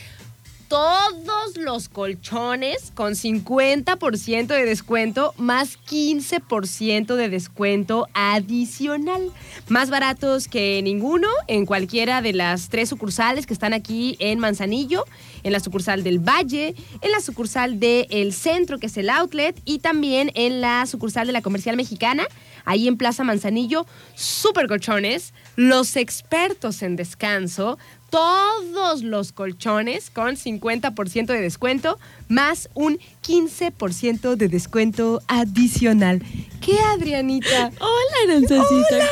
todos 0.69 1.57
los 1.57 1.89
colchones 1.89 2.91
con 2.95 3.13
50% 3.13 4.47
de 4.47 4.65
descuento 4.65 5.35
más 5.39 5.79
15% 5.89 7.15
de 7.15 7.29
descuento 7.29 8.09
adicional. 8.15 9.31
Más 9.69 9.91
baratos 9.91 10.49
que 10.49 10.81
ninguno 10.83 11.29
en 11.47 11.67
cualquiera 11.67 12.23
de 12.23 12.33
las 12.33 12.69
tres 12.69 12.89
sucursales 12.89 13.47
que 13.47 13.55
están 13.55 13.73
aquí 13.75 14.17
en 14.19 14.39
Manzanillo, 14.39 15.05
en 15.43 15.53
la 15.53 15.61
sucursal 15.61 16.03
del 16.03 16.19
Valle, 16.19 16.75
en 17.01 17.13
la 17.13 17.21
sucursal 17.21 17.79
del 17.79 18.33
Centro, 18.33 18.79
que 18.79 18.87
es 18.87 18.97
el 18.97 19.11
Outlet, 19.11 19.61
y 19.65 19.79
también 19.79 20.33
en 20.35 20.61
la 20.61 20.87
sucursal 20.87 21.27
de 21.27 21.33
la 21.33 21.43
Comercial 21.43 21.77
Mexicana, 21.77 22.27
ahí 22.65 22.89
en 22.89 22.97
Plaza 22.97 23.25
Manzanillo. 23.25 23.87
Super 24.15 24.67
colchones, 24.67 25.33
los 25.55 25.97
expertos 25.97 26.83
en 26.83 26.97
descanso 26.97 27.79
todos 28.11 29.03
los 29.03 29.33
colchones 29.33 30.11
con 30.11 30.37
50% 30.37 31.27
de 31.27 31.41
descuento 31.41 31.99
más 32.29 32.69
un 32.75 32.99
15% 33.27 34.37
de 34.37 34.49
descuento 34.49 35.23
adicional. 35.29 36.23
¿Qué, 36.61 36.79
Adrianita? 36.79 37.71
Hola, 37.81 38.17
Aranzacita. 38.25 38.97
Hola, 38.97 39.07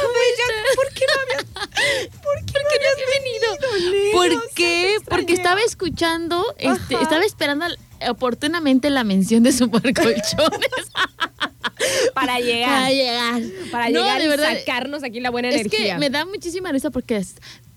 ¿Por 0.75 0.93
qué 0.93 1.05
no 1.07 1.25
¿por 2.23 2.45
qué 2.45 2.53
no 2.53 2.69
habías 2.69 3.11
venido? 3.23 4.13
¿Por 4.13 4.55
qué? 4.55 4.97
Porque 5.09 5.35
estaba 5.35 5.61
escuchando, 5.61 6.45
este, 6.59 6.95
estaba 7.01 7.25
esperando 7.25 7.67
oportunamente 8.09 8.91
la 8.91 9.05
mención 9.05 9.43
de 9.43 9.53
supercolchones. 9.53 10.71
para 12.15 12.39
llegar. 12.41 12.71
Para 12.71 12.91
llegar. 12.91 13.43
Para 13.71 13.89
llegar 13.89 14.23
y 14.23 14.59
sacarnos 14.59 15.03
aquí 15.03 15.21
la 15.21 15.31
buena 15.31 15.51
energía. 15.51 15.79
Es 15.79 15.93
que 15.93 15.99
me 15.99 16.11
da 16.11 16.25
muchísima 16.25 16.73
risa 16.73 16.91
porque 16.91 17.23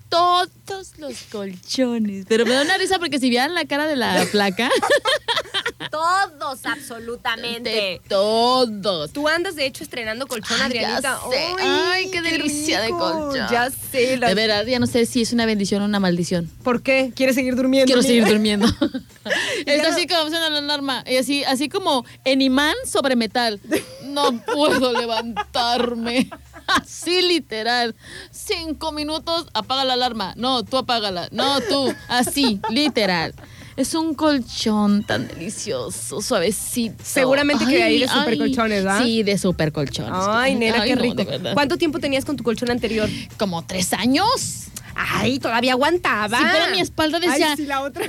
todos 0.09 0.49
los 0.97 1.23
colchones. 1.31 2.25
Pero 2.27 2.45
me 2.45 2.53
da 2.53 2.61
una 2.63 2.77
risa 2.77 2.99
porque 2.99 3.19
si 3.19 3.29
vieran 3.29 3.53
la 3.53 3.65
cara 3.65 3.87
de 3.87 3.95
la 3.95 4.25
placa. 4.31 4.69
todos, 5.91 6.65
absolutamente. 6.65 8.01
todos. 8.07 9.11
Tú 9.11 9.27
andas, 9.27 9.55
de 9.55 9.65
hecho, 9.65 9.83
estrenando 9.83 10.27
colchón, 10.27 10.61
Adrianita. 10.61 11.19
Ay, 11.59 12.09
qué, 12.11 12.21
delicia 12.21 12.81
de 12.81 12.89
colchón. 12.89 13.47
Ya 13.51 13.69
sé. 13.69 14.17
De 14.17 14.33
verdad, 14.33 14.65
ya 14.65 14.79
no 14.79 14.87
sé 14.87 15.05
si 15.05 15.21
es 15.21 15.33
una 15.33 15.45
bendición 15.45 15.81
o 15.81 15.85
una 15.85 15.99
maldición. 15.99 16.49
¿Por 16.63 16.81
qué? 16.81 17.11
¿Quieres 17.15 17.35
seguir 17.35 17.55
durmiendo? 17.55 17.85
Quiero 17.85 18.01
seguir 18.01 18.25
durmiendo. 18.25 18.67
es 19.65 19.85
así 19.85 20.07
como 20.07 20.29
suena 20.29 20.49
la 20.49 20.59
alarma. 20.59 21.03
Y 21.07 21.17
así, 21.17 21.43
así 21.43 21.69
como 21.69 22.05
en 22.23 22.41
imán 22.41 22.75
sobre 22.85 23.15
metal. 23.15 23.59
No 24.03 24.41
puedo 24.41 24.93
levantarme. 24.93 26.29
Así 26.81 27.21
literal. 27.21 27.95
Cinco 28.31 28.91
minutos, 28.91 29.47
apaga 29.53 29.85
la 29.85 29.93
alarma. 29.93 30.33
No, 30.35 30.63
tú 30.63 30.77
apágala. 30.77 31.29
No, 31.31 31.61
tú. 31.61 31.93
Así, 32.07 32.59
literal. 32.69 33.33
Es 33.77 33.93
un 33.93 34.15
colchón 34.15 35.03
tan 35.03 35.27
delicioso, 35.27 36.19
suavecito. 36.19 36.95
Seguramente 37.03 37.63
que 37.65 37.83
hay 37.83 37.99
de 37.99 38.07
super 38.07 38.37
colchones, 38.37 38.83
¿verdad? 38.83 39.03
Sí, 39.03 39.21
de 39.21 39.37
super 39.37 39.71
colchones. 39.71 40.13
Ay, 40.27 40.55
nena, 40.55 40.83
qué 40.83 40.95
rico. 40.95 41.23
¿Cuánto 41.53 41.77
tiempo 41.77 41.99
tenías 41.99 42.25
con 42.25 42.35
tu 42.35 42.43
colchón 42.43 42.71
anterior? 42.71 43.07
Como 43.37 43.63
tres 43.65 43.93
años. 43.93 44.63
Ay, 44.95 45.37
todavía 45.37 45.73
aguantaba. 45.73 46.39
Sí, 46.39 46.45
pero 46.51 46.71
mi 46.71 46.79
espalda 46.79 47.19
decía. 47.19 47.55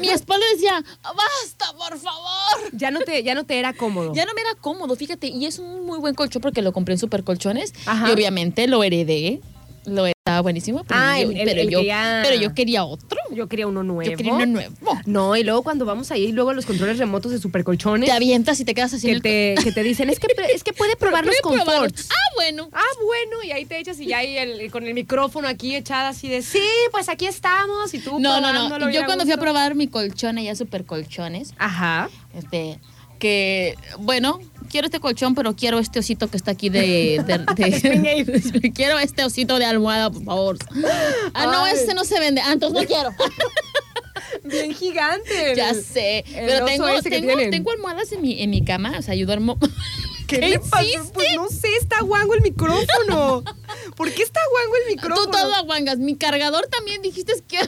Mi 0.01 0.09
espalda 0.09 0.47
decía, 0.55 0.83
basta, 1.03 1.77
por 1.77 1.99
favor. 1.99 2.71
Ya 2.73 2.91
no 2.91 3.01
te, 3.01 3.23
ya 3.23 3.35
no 3.35 3.45
te 3.45 3.59
era 3.59 3.75
cómodo. 3.75 4.15
Ya 4.15 4.25
no 4.25 4.33
me 4.33 4.41
era 4.41 4.55
cómodo, 4.59 4.97
fíjate. 4.97 5.27
Y 5.27 5.45
es 5.45 5.59
un 5.59 5.85
muy 5.85 5.99
buen 5.99 6.15
colchón 6.15 6.41
porque 6.41 6.63
lo 6.63 6.73
compré 6.73 6.95
en 6.95 6.99
Super 6.99 7.25
Colchones. 7.25 7.75
Y 8.09 8.11
obviamente 8.11 8.67
lo 8.69 8.83
heredé. 8.83 9.43
Lo 9.89 10.07
estaba 10.07 10.41
buenísimo, 10.43 10.85
pero, 10.87 11.01
Ah, 11.01 11.19
yo, 11.21 11.31
el- 11.31 11.39
pero, 11.45 11.61
el 11.63 11.71
yo, 11.71 11.81
pero 11.81 12.55
quería 12.55 12.85
otro. 12.85 13.19
Yo 13.31 13.49
quería 13.49 13.67
uno 13.67 13.83
nuevo. 13.83 14.11
Yo 14.11 14.17
quería 14.17 14.35
uno 14.35 14.47
nuevo. 14.47 14.75
No, 15.07 15.37
y 15.37 15.43
luego 15.45 15.63
cuando 15.63 15.85
vamos 15.85 16.11
ahí, 16.11 16.33
luego 16.33 16.51
a 16.51 16.55
los 16.55 16.67
controles 16.67 16.99
remotos 16.99 17.33
de 17.33 17.39
supercolchones, 17.39 18.09
Te 18.09 18.13
avientas 18.15 18.59
y 18.61 18.65
te 18.65 18.75
quedas 18.75 18.93
así 18.95 19.09
en 19.11 19.21
que 19.23 19.53
el 19.53 19.57
te, 19.57 19.63
que 19.65 19.73
te 19.73 19.83
dicen, 19.83 20.11
es 20.11 20.19
que, 20.21 20.27
es 20.55 20.65
que 20.65 20.73
puede 20.73 20.97
probar 20.97 21.25
los 21.27 21.37
conforts. 21.41 22.09
Ah, 22.11 22.15
bueno. 22.37 22.69
Ah, 22.73 22.83
bueno, 23.05 23.43
y 23.45 23.53
ahí 23.53 23.65
te 23.65 23.79
echas 23.79 23.99
y 24.01 24.07
ya 24.07 24.19
ahí 24.19 24.37
el- 24.37 24.71
con 24.71 24.87
el 24.87 24.95
micrófono 24.95 25.49
aquí 25.49 25.75
echada 25.75 26.11
así 26.11 26.29
de, 26.29 26.43
sí, 26.43 26.63
pues 26.91 27.09
aquí 27.09 27.27
estamos 27.27 27.93
y 27.95 27.99
tú 27.99 28.19
No, 28.19 28.41
no, 28.41 28.53
no. 28.79 28.91
Yo 28.91 29.05
cuando 29.07 29.25
fui 29.25 29.33
a 29.33 29.39
probar 29.39 29.75
mi 29.75 29.89
colchón 29.89 30.39
allá 30.39 30.55
super 30.55 30.85
colchones, 30.85 31.55
Ajá. 31.59 32.09
este, 32.37 32.79
que, 33.19 33.77
bueno, 33.99 34.41
quiero 34.71 34.87
este 34.87 35.01
colchón, 35.01 35.35
pero 35.35 35.55
quiero 35.57 35.79
este 35.79 35.99
osito 35.99 36.29
que 36.29 36.37
está 36.37 36.53
aquí 36.53 36.69
de... 36.69 37.23
de- 37.27 37.39
de- 38.61 38.73
quiero 38.75 38.99
este 38.99 39.25
osito 39.25 39.59
de 39.59 39.65
almohada, 39.65 40.11
por 40.11 40.25
favor. 40.25 40.59
Ah, 41.35 41.47
no, 41.47 41.65
Ay. 41.65 41.75
este 41.75 41.95
no 41.95 42.05
se 42.05 42.19
vende. 42.21 42.41
Ah, 42.41 42.53
entonces 42.53 42.81
no 42.81 42.87
quiero. 42.87 43.11
Bien 44.45 44.75
gigante. 44.75 45.55
ya 45.57 45.75
sé. 45.75 46.25
Pero 46.33 46.65
tengo, 46.65 46.87
tengo, 47.51 47.71
almohadas 47.71 48.13
en 48.13 48.23
mi, 48.23 48.43
en 48.43 48.51
mi 48.51 48.65
cama, 48.65 48.95
o 48.99 49.03
sea, 49.03 49.15
yo 49.15 49.27
duermo... 49.27 49.59
¿Qué, 50.27 50.41
le 50.41 50.59
pasó? 50.59 50.87
Pues 51.15 51.29
no 51.37 51.49
sé, 51.49 51.69
está 51.81 52.03
guango 52.03 52.35
el 52.35 52.43
micrófono. 52.43 53.43
¿Por 53.97 54.13
qué 54.13 54.23
está 54.23 54.41
guango 54.51 54.77
el 54.77 54.95
micrófono? 54.95 55.25
Tú 55.25 55.31
todo 55.31 55.55
aguangas. 55.55 55.97
Mi 55.97 56.17
cargador 56.17 56.67
también 56.67 57.01
dijiste 57.01 57.33
que... 57.49 57.59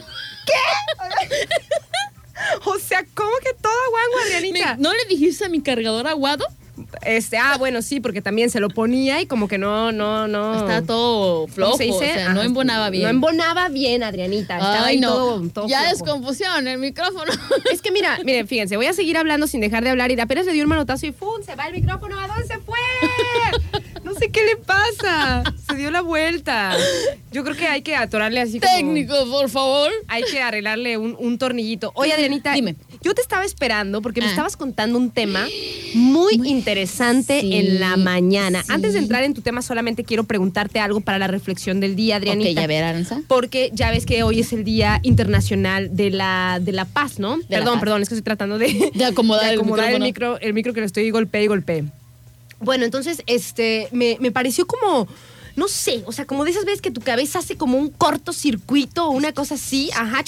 O 2.65 2.77
sea, 2.79 3.03
¿cómo 3.13 3.31
que 3.43 3.53
todo 3.61 3.71
guango, 3.89 4.25
Adrianita? 4.25 4.75
¿No 4.77 4.93
le 4.93 5.05
dijiste 5.05 5.45
a 5.45 5.49
mi 5.49 5.61
cargador 5.61 6.07
aguado? 6.07 6.45
Este, 7.03 7.37
ah, 7.37 7.57
bueno, 7.57 7.81
sí, 7.81 7.99
porque 7.99 8.21
también 8.21 8.49
se 8.49 8.59
lo 8.59 8.69
ponía 8.69 9.21
y 9.21 9.25
como 9.25 9.47
que 9.47 9.57
no, 9.57 9.91
no, 9.91 10.27
no. 10.27 10.53
Estaba 10.55 10.81
todo 10.81 11.41
¿cómo 11.43 11.53
flojo, 11.53 11.77
se 11.77 11.83
dice? 11.85 11.95
o 11.95 11.99
sea, 11.99 12.29
no 12.29 12.39
Ajá, 12.39 12.45
embonaba 12.45 12.89
bien. 12.89 13.03
No 13.03 13.09
embonaba 13.09 13.69
bien, 13.69 14.03
Adrianita. 14.03 14.55
Estaba 14.55 14.85
Ay, 14.85 14.95
ahí 14.95 14.99
no. 14.99 15.09
todo, 15.09 15.49
todo 15.49 15.67
ya 15.67 15.81
flojo. 15.81 15.91
desconfusión 15.93 16.67
el 16.67 16.79
micrófono. 16.79 17.31
Es 17.71 17.81
que 17.81 17.91
mira, 17.91 18.19
miren, 18.23 18.47
fíjense, 18.47 18.77
voy 18.77 18.87
a 18.87 18.93
seguir 18.93 19.17
hablando 19.17 19.47
sin 19.47 19.61
dejar 19.61 19.83
de 19.83 19.91
hablar 19.91 20.11
y 20.11 20.15
de 20.15 20.21
apenas 20.23 20.45
le 20.45 20.53
dio 20.53 20.63
un 20.63 20.69
manotazo 20.69 21.05
y 21.05 21.11
¡fum! 21.11 21.41
Se 21.45 21.55
va 21.55 21.67
el 21.67 21.73
micrófono. 21.73 22.19
¿A 22.19 22.27
dónde 22.27 22.47
se 22.47 22.57
fue? 22.59 22.77
Sé 24.21 24.29
qué 24.29 24.41
le 24.45 24.55
pasa. 24.57 25.43
Se 25.67 25.75
dio 25.75 25.89
la 25.91 26.01
vuelta. 26.01 26.75
Yo 27.31 27.43
creo 27.43 27.55
que 27.55 27.67
hay 27.67 27.81
que 27.81 27.95
atorarle 27.95 28.39
así 28.39 28.59
como... 28.59 28.71
Técnico, 28.75 29.15
por 29.29 29.49
favor. 29.49 29.89
Hay 30.07 30.23
que 30.31 30.39
arreglarle 30.41 30.97
un, 30.97 31.15
un 31.19 31.37
tornillito. 31.37 31.91
Oye, 31.95 32.13
Adrianita, 32.13 32.53
Dime. 32.53 32.75
yo 33.01 33.13
te 33.15 33.21
estaba 33.21 33.45
esperando 33.45 34.01
porque 34.01 34.21
me 34.21 34.27
Ah. 34.27 34.29
estabas 34.29 34.55
contando 34.57 34.97
un 34.99 35.09
tema 35.11 35.47
muy 35.95 36.35
interesante 36.47 37.41
Sí, 37.41 37.53
en 37.55 37.79
la 37.79 37.97
mañana. 37.97 38.61
sí. 38.63 38.71
Antes 38.71 38.93
de 38.93 38.99
entrar 38.99 39.23
en 39.23 39.33
tu 39.33 39.41
tema, 39.41 39.61
solamente 39.61 40.03
quiero 40.03 40.23
preguntarte 40.25 40.79
algo 40.79 41.01
para 41.01 41.17
la 41.17 41.27
reflexión 41.27 41.79
del 41.79 41.95
día, 41.95 42.17
Adrianita. 42.17 42.51
Ok, 42.51 42.55
ya 42.57 42.67
ver, 42.67 42.83
Aranza. 42.83 43.21
Porque 43.27 43.71
ya 43.73 43.89
ves 43.91 44.05
que 44.05 44.23
hoy 44.23 44.41
es 44.41 44.53
el 44.53 44.63
Día 44.63 44.99
Internacional 45.03 45.95
de 45.95 46.11
la, 46.11 46.59
de 46.61 46.71
la 46.73 46.85
Paz, 46.85 47.17
¿no? 47.19 47.39
perdón, 47.49 47.73
paz. 47.75 47.79
perdón, 47.79 48.01
es 48.03 48.09
que 48.09 48.15
estoy 48.15 48.23
tratando 48.25 48.57
de, 48.59 48.91
De 48.93 49.05
acomodar 49.05 49.51
el 49.53 49.59
acomodar 49.59 49.85
el, 49.93 49.99
micrófono. 50.01 50.05
micro, 50.05 50.39
el 50.39 50.53
micro 50.53 50.73
que 50.73 50.79
lo 50.81 50.85
estoy 50.85 51.09
golpe 51.09 51.41
y 51.43 51.47
golpe. 51.47 51.85
Bueno, 52.61 52.85
entonces, 52.85 53.21
este, 53.25 53.87
me, 53.91 54.17
me 54.19 54.31
pareció 54.31 54.65
como, 54.67 55.07
no 55.55 55.67
sé, 55.67 56.03
o 56.05 56.11
sea, 56.11 56.25
como 56.25 56.45
de 56.45 56.51
esas 56.51 56.63
veces 56.65 56.81
que 56.81 56.91
tu 56.91 57.01
cabeza 57.01 57.39
hace 57.39 57.57
como 57.57 57.77
un 57.77 57.89
cortocircuito 57.89 59.05
o 59.07 59.11
una 59.11 59.33
cosa 59.33 59.55
así, 59.55 59.89
ajá, 59.95 60.23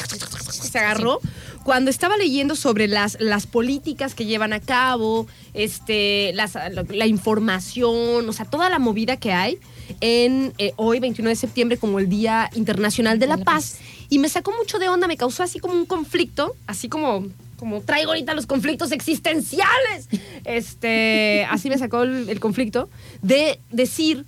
se 0.50 0.80
agarró. 0.80 1.20
Cuando 1.64 1.90
estaba 1.90 2.18
leyendo 2.18 2.56
sobre 2.58 2.88
las, 2.90 3.16
las 3.22 3.48
políticas 3.48 4.16
que 4.16 4.26
llevan 4.26 4.52
a 4.52 4.60
cabo, 4.60 5.28
este, 5.54 6.34
las- 6.34 6.58
la 6.90 7.08
información, 7.08 8.28
o 8.28 8.34
sea, 8.34 8.46
toda 8.46 8.70
la 8.70 8.80
movida 8.80 9.16
que 9.18 9.32
hay 9.32 9.60
en 10.02 10.54
eh, 10.58 10.74
hoy, 10.76 11.00
21 11.00 11.30
de 11.30 11.36
septiembre, 11.36 11.78
como 11.78 12.00
el 12.00 12.10
Día 12.10 12.50
Internacional 12.56 13.20
de 13.20 13.28
la 13.28 13.38
Paz. 13.38 13.78
Y 14.10 14.20
me 14.20 14.28
sacó 14.30 14.52
mucho 14.58 14.78
de 14.80 14.90
onda, 14.90 15.08
me 15.08 15.18
causó 15.18 15.44
así 15.44 15.60
como 15.60 15.74
un 15.74 15.86
conflicto, 15.86 16.56
así 16.68 16.90
como, 16.90 17.28
como 17.64 17.80
traigo 17.80 18.12
ahorita 18.12 18.34
los 18.34 18.46
conflictos 18.46 18.92
existenciales. 18.92 20.10
Este, 20.44 21.48
así 21.50 21.70
me 21.70 21.78
sacó 21.78 22.04
el, 22.04 22.28
el 22.28 22.42
conflicto 22.42 22.90
de 23.22 23.62
decir 23.72 24.26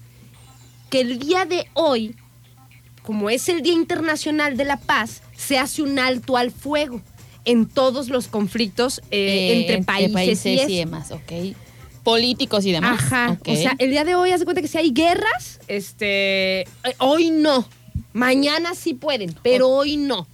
que 0.90 1.02
el 1.02 1.20
día 1.20 1.44
de 1.44 1.68
hoy, 1.74 2.16
como 3.04 3.30
es 3.30 3.50
el 3.50 3.62
Día 3.62 3.74
Internacional 3.74 4.56
de 4.56 4.64
la 4.64 4.78
Paz, 4.78 5.22
se 5.36 5.58
hace 5.60 5.82
un 5.82 6.00
alto 6.00 6.38
al 6.38 6.50
fuego 6.50 7.02
en 7.44 7.66
todos 7.66 8.08
los 8.08 8.30
conflictos 8.30 9.00
eh, 9.12 9.68
Eh, 9.68 9.74
entre, 9.74 9.84
países, 9.84 10.46
y, 10.46 10.60
eso. 10.60 10.70
demás, 10.70 11.12
ok. 11.12 11.58
Políticos 12.06 12.66
y 12.66 12.72
demás. 12.72 13.02
Ajá. 13.04 13.38
O 13.46 13.56
sea, 13.56 13.76
el 13.80 13.90
día 13.90 14.06
de 14.06 14.16
hoy, 14.16 14.32
haz 14.32 14.40
de 14.40 14.46
cuenta 14.46 14.62
que 14.62 14.70
si 14.70 14.78
hay 14.78 14.92
guerras, 14.92 15.60
este, 15.68 16.62
eh, 16.62 16.68
hoy 17.00 17.32
no. 17.32 17.68
Mañana 18.14 18.76
sí 18.76 18.94
pueden, 18.94 19.36
pero 19.44 19.68
hoy 19.68 19.98
no. 19.98 20.26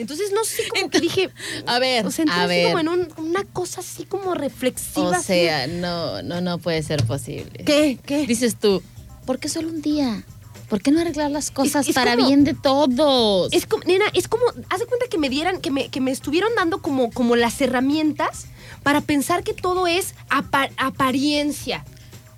Entonces, 0.00 0.32
no 0.32 0.44
sé, 0.44 0.62
como 0.70 0.90
que 0.90 1.00
dije. 1.00 1.30
A 1.66 1.78
ver, 1.78 2.06
o 2.06 2.10
sea, 2.10 2.24
a 2.30 2.46
ver. 2.46 2.66
como 2.66 2.78
en 2.80 2.88
un- 2.88 3.08
una 3.18 3.44
cosa 3.44 3.80
así 3.80 4.04
como 4.04 4.34
reflexiva. 4.34 5.08
O 5.10 5.12
así. 5.12 5.26
sea, 5.26 5.66
no, 5.66 6.22
no, 6.22 6.40
no 6.40 6.58
puede 6.58 6.82
ser 6.82 7.04
posible. 7.04 7.64
¿Qué? 7.64 7.98
¿Qué? 8.04 8.26
Dices 8.26 8.56
tú, 8.56 8.82
¿por 9.26 9.38
qué 9.38 9.48
solo 9.48 9.68
un 9.68 9.82
día? 9.82 10.24
¿Por 10.68 10.80
qué 10.80 10.92
no 10.92 11.00
arreglar 11.00 11.32
las 11.32 11.50
cosas 11.50 11.88
es 11.88 11.94
para 11.96 12.14
como- 12.14 12.28
bien 12.28 12.44
de 12.44 12.54
todos? 12.54 13.52
Es 13.52 13.66
como, 13.66 13.82
nena, 13.84 14.04
es 14.14 14.28
como, 14.28 14.44
haz 14.68 14.78
de 14.78 14.86
cuenta 14.86 15.06
que 15.10 15.18
me 15.18 15.28
dieran, 15.28 15.60
que 15.60 15.70
me, 15.72 15.88
que 15.88 16.00
me 16.00 16.12
estuvieron 16.12 16.52
dando 16.54 16.80
como, 16.80 17.10
como 17.10 17.34
las 17.34 17.60
herramientas 17.60 18.46
para 18.84 19.00
pensar 19.00 19.42
que 19.42 19.52
todo 19.52 19.88
es 19.88 20.14
apa- 20.28 20.70
apariencia. 20.76 21.84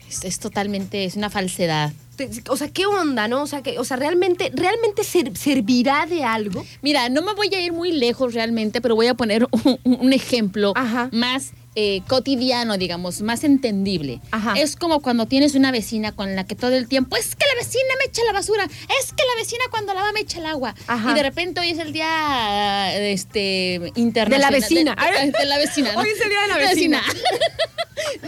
Es, 0.08 0.24
es 0.24 0.38
totalmente, 0.38 1.04
es 1.04 1.14
una 1.16 1.28
falsedad. 1.30 1.92
O 2.48 2.56
sea, 2.56 2.68
¿qué 2.68 2.86
onda, 2.86 3.28
no? 3.28 3.42
O 3.42 3.46
sea, 3.46 3.62
que, 3.62 3.78
o 3.78 3.84
sea 3.84 3.96
realmente, 3.96 4.50
realmente 4.54 5.04
ser- 5.04 5.36
servirá 5.36 6.06
de 6.06 6.24
algo. 6.24 6.64
Mira, 6.82 7.08
no 7.08 7.22
me 7.22 7.34
voy 7.34 7.54
a 7.54 7.60
ir 7.60 7.72
muy 7.72 7.92
lejos 7.92 8.34
realmente, 8.34 8.80
pero 8.80 8.94
voy 8.94 9.06
a 9.08 9.14
poner 9.14 9.46
un, 9.64 9.78
un 9.84 10.12
ejemplo 10.12 10.72
Ajá. 10.76 11.08
más 11.12 11.52
eh, 11.74 12.02
cotidiano, 12.06 12.76
digamos, 12.76 13.22
más 13.22 13.44
entendible. 13.44 14.20
Ajá. 14.30 14.52
Es 14.58 14.76
como 14.76 15.00
cuando 15.00 15.24
tienes 15.24 15.54
una 15.54 15.70
vecina 15.72 16.12
con 16.12 16.36
la 16.36 16.44
que 16.44 16.54
todo 16.54 16.72
el 16.72 16.86
tiempo, 16.86 17.16
es 17.16 17.34
que 17.34 17.46
la 17.46 17.54
vecina 17.64 17.88
me 17.98 18.04
echa 18.10 18.20
la 18.26 18.32
basura, 18.34 18.64
es 18.64 19.12
que 19.12 19.22
la 19.24 19.40
vecina 19.40 19.64
cuando 19.70 19.94
lava 19.94 20.12
me 20.12 20.20
echa 20.20 20.38
el 20.38 20.44
agua. 20.46 20.74
Ajá. 20.86 21.10
Y 21.10 21.14
de 21.14 21.22
repente 21.22 21.60
hoy 21.60 21.70
es 21.70 21.78
el 21.78 21.94
día 21.94 22.94
este, 23.10 23.80
internacional. 23.94 24.52
vecina. 24.52 24.94
De, 24.96 25.30
de 25.32 25.46
la 25.46 25.56
vecina. 25.56 25.92
¿no? 25.94 26.00
Hoy 26.02 26.08
es 26.10 26.20
el 26.20 26.28
día 26.28 26.42
de 26.42 26.48
la 26.48 26.56
vecina. 26.70 27.02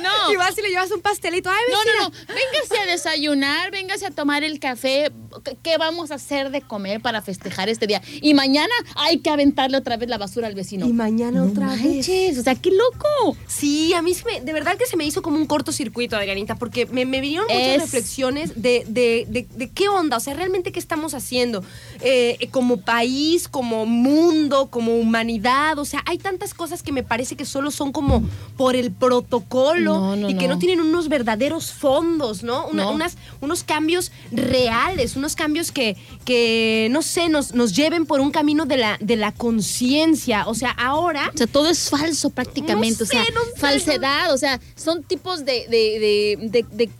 No. 0.03 0.33
Y 0.33 0.37
vas 0.37 0.57
y 0.59 0.63
le 0.63 0.69
llevas 0.71 0.91
un 0.91 1.01
pastelito. 1.01 1.51
Ay, 1.51 1.57
No, 1.71 1.85
no, 1.85 2.03
no. 2.03 2.11
Véngase 2.11 2.79
a 2.83 2.87
desayunar, 2.87 3.71
véngase 3.71 4.07
a 4.07 4.11
tomar 4.11 4.45
el 4.45 4.59
café. 4.61 5.11
¿Qué- 5.43 5.57
¿Qué 5.63 5.79
vamos 5.79 6.11
a 6.11 6.15
hacer 6.17 6.51
de 6.51 6.61
comer 6.63 7.01
para 7.01 7.23
festejar 7.23 7.69
este 7.69 7.87
día? 7.87 8.03
Y 8.23 8.35
mañana 8.35 8.73
hay 8.97 9.19
que 9.19 9.31
aventarle 9.31 9.77
otra 9.79 9.97
vez 9.97 10.09
la 10.09 10.19
basura 10.19 10.47
al 10.47 10.55
vecino. 10.55 10.87
Y 10.87 10.93
mañana 10.93 11.41
No 11.41 11.47
otra 11.51 11.69
vez. 11.75 12.09
o 12.39 12.43
sea, 12.43 12.55
qué 12.55 12.71
loco. 12.71 13.37
Sí, 13.47 13.93
a 13.95 14.03
mí 14.03 14.15
se 14.15 14.25
me- 14.25 14.41
de 14.41 14.53
verdad 14.53 14.77
que 14.77 14.87
se 14.87 14.97
me 14.97 15.05
hizo 15.05 15.23
como 15.23 15.37
un 15.37 15.47
cortocircuito, 15.47 16.17
Adrianita, 16.17 16.55
porque 16.57 16.87
me, 16.87 17.05
me 17.05 17.21
vinieron 17.21 17.47
muchas 17.49 17.61
Es- 17.69 17.83
reflexiones 17.83 18.61
de, 18.61 18.85
de- 18.89 19.27
de- 19.29 19.47
de 19.57 19.71
qué 19.71 19.89
onda, 19.89 20.17
o 20.17 20.21
sea, 20.21 20.35
realmente 20.35 20.73
qué 20.73 20.79
estamos 20.81 21.15
haciendo 21.15 21.63
Eh, 22.01 22.37
eh, 22.41 22.49
como 22.49 22.79
país, 22.81 23.49
como 23.49 23.87
mundo, 23.87 24.69
como 24.71 24.97
humanidad, 24.99 25.79
o 25.79 25.85
sea, 25.85 26.03
hay 26.07 26.19
tantas 26.19 26.53
cosas 26.55 26.83
que 26.83 26.93
me 26.93 27.03
parece 27.03 27.37
que 27.37 27.45
solo 27.45 27.71
son 27.71 27.93
como 27.93 28.23
por 28.57 28.77
el 28.77 28.93
protocolo 28.93 29.95
No, 29.95 30.17
no, 30.17 30.29
y 30.31 30.37
que 30.37 30.49
no. 30.49 30.55
no. 30.55 30.59
tienen 30.59 30.81
unos 30.81 31.09
verdaderos 31.09 31.73
fondos, 31.73 32.43
¿no? 32.43 32.67
Una- 32.67 32.85
No. 32.85 32.93
Unas, 32.93 33.17
unos 33.41 33.65
cambios 33.65 34.13
reales, 34.33 35.17
unos 35.25 35.37
cambios 35.37 35.73
que, 35.73 35.97
que 36.25 36.89
no 36.91 37.01
sé, 37.01 37.29
nos, 37.29 37.55
nos 37.55 37.75
lleven 37.75 38.05
por 38.05 38.21
un 38.21 38.31
camino 38.31 38.67
de 38.67 38.77
la, 38.77 38.99
de 39.01 39.17
la 39.17 39.33
conciencia, 39.33 40.47
o 40.47 40.55
sea, 40.55 40.71
ahora... 40.71 41.31
O 41.35 41.39
sea, 41.39 41.47
todo 41.47 41.71
es 41.71 41.89
falso 41.89 42.31
prácticamente. 42.31 43.01
No 43.01 43.05
o 43.05 43.07
sea, 43.07 43.25
sé, 43.25 43.33
no 43.33 43.41
sé, 43.41 43.59
falsedad. 43.59 44.33
O 44.35 44.39
sea, 44.39 44.61
son 44.77 45.03
tipos 45.03 45.45
de, 45.45 45.67
de, 45.69 46.67
de, 46.71 46.91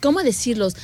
¿cómo 0.00 0.22
decirlos? 0.22 0.74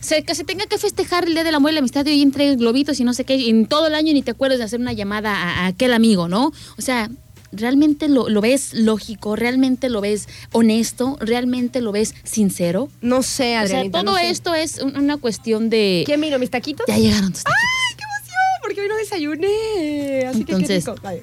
O 0.00 0.02
sea, 0.02 0.22
que 0.22 0.34
se 0.34 0.44
tenga 0.44 0.64
que 0.66 0.78
festejar 0.78 1.26
el 1.26 1.34
Día 1.34 1.44
del 1.44 1.54
Amor 1.54 1.72
y 1.72 1.74
la 1.74 1.80
Amistad 1.80 2.06
y 2.06 2.10
hoy 2.10 2.22
entre 2.22 2.56
globitos 2.56 2.98
y 3.00 3.04
no 3.04 3.12
sé 3.12 3.24
qué, 3.24 3.36
y 3.36 3.50
en 3.50 3.66
todo 3.66 3.86
el 3.86 3.94
año 3.94 4.14
ni 4.14 4.22
te 4.22 4.30
acuerdas 4.30 4.58
de 4.58 4.64
hacer 4.64 4.80
una 4.80 4.94
llamada 4.94 5.34
a, 5.34 5.64
a 5.64 5.66
aquel 5.66 5.92
amigo, 5.92 6.26
¿no? 6.26 6.52
O 6.78 6.82
sea, 6.82 7.10
¿realmente 7.52 8.08
lo, 8.08 8.28
lo 8.28 8.40
ves 8.40 8.74
lógico? 8.74 9.36
¿Realmente 9.36 9.88
lo 9.88 10.00
ves 10.00 10.28
honesto? 10.52 11.16
¿Realmente 11.20 11.80
lo 11.80 11.92
ves 11.92 12.14
sincero? 12.24 12.88
No 13.00 13.22
sé, 13.22 13.44
O 13.44 13.46
sea, 13.46 13.60
Adrianita. 13.62 14.02
todo 14.02 14.12
no 14.12 14.18
sé. 14.18 14.30
esto 14.30 14.54
es 14.54 14.78
un- 14.78 14.96
una 14.96 15.16
cuestión 15.16 15.70
de... 15.70 16.04
¿Qué 16.06 16.16
miro, 16.16 16.38
mis 16.38 16.50
taquitos? 16.50 16.86
Ya 16.86 16.96
llegaron 16.98 17.32
tus 17.32 17.44
taquitos. 17.44 17.62
¡Ay, 17.90 17.96
qué 17.96 18.04
emoción! 18.04 18.62
Porque 18.62 18.80
hoy 18.82 18.88
no 18.88 18.96
desayuné. 18.96 20.26
Así 20.26 20.40
Entonces- 20.40 20.84
que 20.84 20.90
qué 20.90 20.90
rico. 20.92 21.02
Vale. 21.02 21.22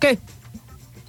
¿Qué? 0.00 0.18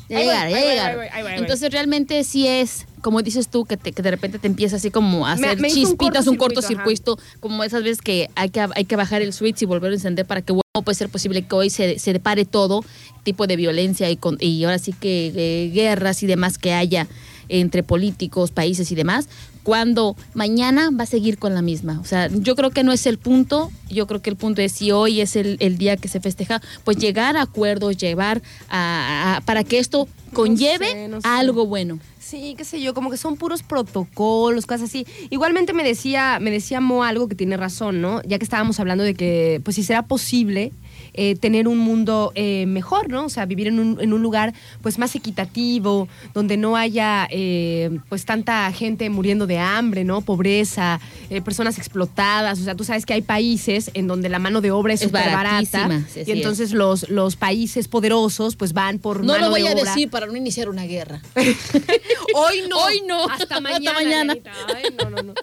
Ya 0.10 0.19
llegaron, 0.19 0.52
ya 0.52 0.60
llegaron. 0.62 1.34
Entonces 1.38 1.72
realmente 1.72 2.24
sí 2.24 2.48
es, 2.48 2.88
como 3.01 3.21
dices 3.21 3.47
tú, 3.49 3.65
que, 3.65 3.77
te- 3.77 3.91
que 3.91 4.01
de 4.01 4.12
repente 4.12 4.39
te 4.39 4.47
empieza 4.47 4.75
así 4.77 4.91
como 4.91 5.25
a 5.25 5.33
hacer 5.33 5.45
me 5.62 5.67
chispitas, 5.89 6.27
un 6.27 6.35
cortocircuito, 6.38 7.17
como 7.39 7.63
esas 7.63 7.83
veces 7.83 8.01
que 8.01 8.29
hay 8.35 8.49
que 8.49 8.59
hay 8.75 8.85
que 8.85 8.95
bajar 8.95 9.21
el 9.21 9.33
switch 9.33 9.62
y 9.62 9.65
volver 9.65 9.91
a 9.91 9.95
encender 9.95 10.25
para 10.25 10.41
que 10.41 10.51
bueno, 10.53 10.63
puede 10.83 10.95
ser 10.95 11.09
posible 11.09 11.41
que 11.43 11.55
hoy 11.55 11.69
se, 11.69 11.99
se 11.99 12.19
pare 12.19 12.45
todo 12.45 12.83
tipo 13.23 13.47
de 13.47 13.55
violencia 13.55 14.09
y, 14.09 14.17
con- 14.17 14.38
y 14.39 14.63
ahora 14.63 14.79
sí 14.79 14.93
que 14.93 15.31
eh, 15.35 15.69
guerras 15.73 16.23
y 16.23 16.27
demás 16.27 16.57
que 16.57 16.73
haya 16.73 17.07
entre 17.49 17.83
políticos, 17.83 18.51
países 18.51 18.91
y 18.91 18.95
demás, 18.95 19.27
cuando 19.63 20.15
mañana 20.33 20.89
va 20.97 21.03
a 21.03 21.07
seguir 21.07 21.38
con 21.38 21.53
la 21.53 21.62
misma. 21.62 21.99
O 21.99 22.05
sea, 22.05 22.27
yo 22.29 22.55
creo 22.55 22.69
que 22.71 22.83
no 22.83 22.91
es 22.91 23.05
el 23.05 23.17
punto, 23.17 23.71
yo 23.89 24.07
creo 24.07 24.21
que 24.21 24.29
el 24.29 24.35
punto 24.35 24.62
es 24.62 24.71
si 24.71 24.91
hoy 24.91 25.21
es 25.21 25.35
el, 25.35 25.57
el 25.59 25.77
día 25.77 25.97
que 25.97 26.07
se 26.07 26.19
festeja, 26.19 26.62
pues 26.83 26.97
llegar 26.97 27.35
a 27.38 27.41
acuerdos, 27.43 27.97
llevar 27.97 28.41
a, 28.69 29.38
a- 29.38 29.41
para 29.41 29.63
que 29.63 29.77
esto 29.79 30.07
conlleve 30.33 30.88
sé, 30.88 31.07
no 31.07 31.21
sé. 31.21 31.27
a 31.27 31.38
algo 31.39 31.65
bueno. 31.65 31.99
Sí, 32.19 32.53
qué 32.57 32.63
sé 32.63 32.79
yo, 32.81 32.93
como 32.93 33.09
que 33.09 33.17
son 33.17 33.35
puros 33.38 33.63
protocolos, 33.63 34.65
cosas 34.65 34.89
así. 34.89 35.05
Igualmente 35.29 35.73
me 35.73 35.83
decía, 35.83 36.38
me 36.39 36.51
decía 36.51 36.79
Mo 36.79 37.03
algo 37.03 37.27
que 37.27 37.35
tiene 37.35 37.57
razón, 37.57 38.01
¿no? 38.01 38.21
Ya 38.23 38.38
que 38.38 38.43
estábamos 38.43 38.79
hablando 38.79 39.03
de 39.03 39.15
que, 39.15 39.62
pues 39.63 39.75
si 39.75 39.83
será 39.83 40.03
posible 40.03 40.71
eh, 41.13 41.36
tener 41.36 41.67
un 41.67 41.78
mundo 41.78 42.32
eh, 42.36 42.65
mejor, 42.65 43.10
¿no? 43.10 43.26
O 43.26 43.30
sea, 43.30 43.45
vivir 43.45 43.67
en 43.67 43.80
un, 43.80 44.02
en 44.02 44.13
un 44.13 44.22
lugar 44.22 44.54
pues 44.82 44.98
más 44.98 45.15
equitativo, 45.15 46.08
donde 46.34 46.58
no 46.58 46.76
haya 46.78 47.28
eh, 47.32 48.00
pues 48.10 48.26
tanta 48.26 48.72
gente 48.72 49.10
muriendo 49.10 49.48
de 49.48 49.58
hambre, 49.60 50.04
¿no? 50.04 50.22
Pobreza, 50.22 51.00
personas 51.43 51.78
explotadas. 51.78 52.60
O 52.60 52.63
sea, 52.63 52.76
tú 52.76 52.84
sabes 52.84 53.06
que 53.06 53.13
hay 53.13 53.22
países 53.22 53.91
en 53.93 54.08
donde 54.08 54.30
la 54.30 54.39
mano 54.39 54.62
de 54.62 54.72
obra 54.72 54.93
es 54.93 55.00
súper 55.02 55.32
barata. 55.32 56.04
sí, 56.13 56.22
y 56.26 56.32
entonces 56.32 56.72
los, 56.72 57.10
los 57.10 57.36
países 57.36 57.88
poderosos 57.88 58.56
pues 58.56 58.74
van 58.74 59.00
por 59.00 59.24
No 59.24 59.34
mano 59.34 59.45
lo 59.45 59.52
voy 59.52 59.62
de 59.63 59.69
a 59.69 59.72
obra. 59.74 59.84
decir 59.84 60.10
para 60.10 60.26
no 60.28 60.36
iniciar 60.36 60.69
una 60.69 60.84
guerra. 60.84 61.22
Hoy 62.34 62.63
no. 62.69 62.78
Hoy 62.78 63.02
no. 63.08 63.24
Hasta 63.24 63.43
Hasta 63.43 63.62
mañana. 63.62 63.93
mañana. 63.93 64.34
Dianita. 64.36 64.52
Ay, 64.76 64.84
no, 65.02 65.10
no, 65.10 65.24
no. 65.24 65.34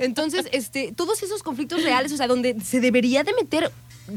Entonces, 0.00 0.46
este, 0.52 0.92
todos 0.92 1.22
esos 1.22 1.42
conflictos 1.42 1.82
reales, 1.82 2.12
o 2.12 2.16
sea, 2.16 2.26
donde 2.26 2.56
se 2.64 2.80
debería 2.80 3.24
de 3.24 3.32
meter, 3.34 3.70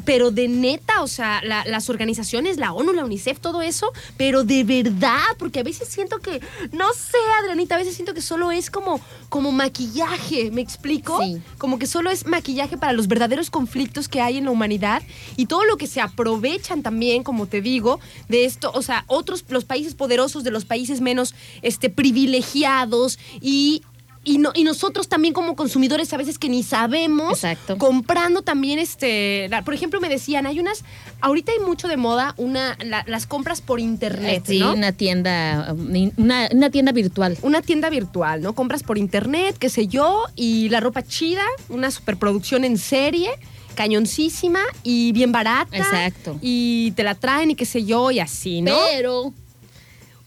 pero 0.05 0.31
de 0.31 0.47
neta, 0.47 1.01
o 1.01 1.07
sea, 1.07 1.41
la- 1.43 1.65
las 1.65 1.89
organizaciones, 1.89 2.57
la 2.57 2.73
ONU, 2.73 2.93
la 2.93 3.03
UNICEF, 3.05 3.39
todo 3.39 3.61
eso, 3.61 3.91
pero 4.17 4.43
de 4.43 4.63
verdad, 4.63 5.19
porque 5.37 5.59
a 5.59 5.63
veces 5.63 5.87
siento 5.89 6.19
que, 6.19 6.39
no 6.71 6.93
sé, 6.93 7.17
Adrianita, 7.41 7.75
a 7.75 7.77
veces 7.77 7.95
siento 7.95 8.13
que 8.13 8.21
solo 8.21 8.51
es 8.51 8.69
como, 8.69 9.01
como 9.29 9.51
maquillaje, 9.51 10.49
¿me 10.51 10.61
explico? 10.61 11.21
Sí. 11.21 11.41
Como 11.57 11.77
que 11.79 11.87
solo 11.87 12.09
es 12.09 12.25
maquillaje 12.25 12.77
para 12.77 12.93
los 12.93 13.07
verdaderos 13.07 13.49
conflictos 13.49 14.07
que 14.07 14.21
hay 14.21 14.37
en 14.37 14.45
la 14.45 14.51
humanidad 14.51 15.03
y 15.35 15.45
todo 15.47 15.65
lo 15.65 15.77
que 15.77 15.87
se 15.87 16.01
aprovechan 16.01 16.83
también, 16.83 17.23
como 17.23 17.47
te 17.47 17.61
digo, 17.61 17.99
de 18.29 18.45
esto, 18.45 18.71
o 18.73 18.81
sea, 18.81 19.03
otros, 19.07 19.43
los 19.49 19.65
países 19.65 19.93
poderosos 19.95 20.43
de 20.43 20.51
los 20.51 20.65
países 20.65 21.01
menos 21.01 21.35
este, 21.61 21.89
privilegiados 21.89 23.19
y... 23.41 23.83
Y, 24.23 24.37
no, 24.37 24.51
y 24.53 24.63
nosotros 24.63 25.07
también 25.09 25.33
como 25.33 25.55
consumidores 25.55 26.13
a 26.13 26.17
veces 26.17 26.37
que 26.37 26.47
ni 26.47 26.61
sabemos, 26.61 27.31
Exacto. 27.33 27.79
comprando 27.79 28.43
también, 28.43 28.77
este, 28.77 29.47
la- 29.49 29.63
por 29.63 29.73
ejemplo, 29.73 29.99
me 29.99 30.09
decían, 30.09 30.45
hay 30.45 30.59
unas, 30.59 30.83
ahorita 31.21 31.51
hay 31.53 31.59
mucho 31.59 31.87
de 31.87 31.97
moda 31.97 32.35
una, 32.37 32.77
la- 32.85 33.03
las 33.07 33.25
compras 33.25 33.61
por 33.61 33.79
internet, 33.79 34.43
Sí, 34.45 34.59
¿no? 34.59 34.73
una 34.73 34.91
tienda, 34.91 35.73
una, 36.17 36.49
una 36.51 36.69
tienda 36.69 36.91
virtual. 36.91 37.35
una 37.41 37.63
tienda 37.63 37.89
virtual, 37.89 38.43
¿no? 38.43 38.53
Compras 38.53 38.83
por 38.83 38.99
internet, 38.99 39.55
qué 39.57 39.69
sé 39.69 39.87
yo, 39.87 40.25
y 40.35 40.69
la 40.69 40.81
ropa 40.81 41.01
chida, 41.01 41.43
una 41.69 41.89
superproducción 41.89 42.63
en 42.63 42.77
serie, 42.77 43.31
cañoncísima 43.73 44.59
y 44.83 45.13
bien 45.13 45.31
barata. 45.31 45.75
Exacto. 45.75 46.37
Y 46.41 46.91
te 46.91 47.03
la 47.03 47.15
traen 47.15 47.49
y 47.51 47.55
qué 47.55 47.65
sé 47.65 47.85
yo, 47.85 48.11
y 48.11 48.19
así, 48.19 48.61
¿no? 48.61 48.77
Pero 48.91 49.33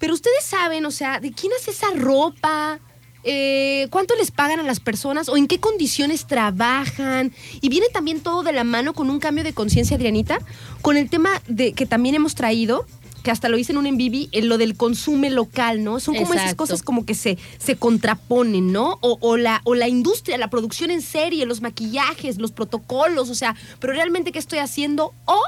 Pero 0.00 0.14
ustedes 0.14 0.44
saben, 0.44 0.84
o 0.84 0.90
sea, 0.90 1.20
¿de 1.20 1.30
quién 1.32 1.52
es 1.58 1.68
esa 1.68 1.86
ropa? 1.94 2.80
Eh, 3.24 3.88
¿Cuánto 3.90 4.14
les 4.16 4.30
pagan 4.30 4.60
a 4.60 4.62
las 4.62 4.80
personas? 4.80 5.28
¿O 5.28 5.36
en 5.36 5.46
qué 5.46 5.58
condiciones 5.58 6.26
trabajan? 6.26 7.32
Y 7.60 7.68
viene 7.70 7.86
también 7.92 8.20
todo 8.20 8.42
de 8.42 8.52
la 8.52 8.64
mano 8.64 8.92
con 8.92 9.08
un 9.10 9.18
cambio 9.18 9.44
de 9.44 9.54
conciencia, 9.54 9.96
Adrianita, 9.96 10.38
con 10.82 10.96
el 10.96 11.08
tema 11.08 11.30
de 11.48 11.72
que 11.72 11.86
también 11.86 12.14
hemos 12.14 12.34
traído, 12.34 12.86
que 13.22 13.30
hasta 13.30 13.48
lo 13.48 13.56
hice 13.56 13.72
en 13.72 13.78
un 13.78 13.86
en 13.86 13.96
Vivi, 13.96 14.28
en 14.32 14.50
lo 14.50 14.58
del 14.58 14.76
consumo 14.76 15.26
local, 15.30 15.82
¿no? 15.82 15.98
Son 15.98 16.14
como 16.14 16.34
esas 16.34 16.54
cosas 16.54 16.82
como 16.82 17.06
que 17.06 17.14
se, 17.14 17.38
se 17.58 17.76
contraponen, 17.76 18.70
¿no? 18.70 18.98
O, 19.00 19.16
o 19.22 19.38
la, 19.38 19.62
o 19.64 19.74
la 19.74 19.88
industria, 19.88 20.36
la 20.36 20.50
producción 20.50 20.90
en 20.90 21.00
serie, 21.00 21.46
los 21.46 21.62
maquillajes, 21.62 22.36
los 22.36 22.52
protocolos, 22.52 23.30
o 23.30 23.34
sea, 23.34 23.56
pero 23.80 23.94
realmente 23.94 24.30
qué 24.30 24.38
estoy 24.38 24.58
haciendo 24.58 25.14
o 25.24 25.40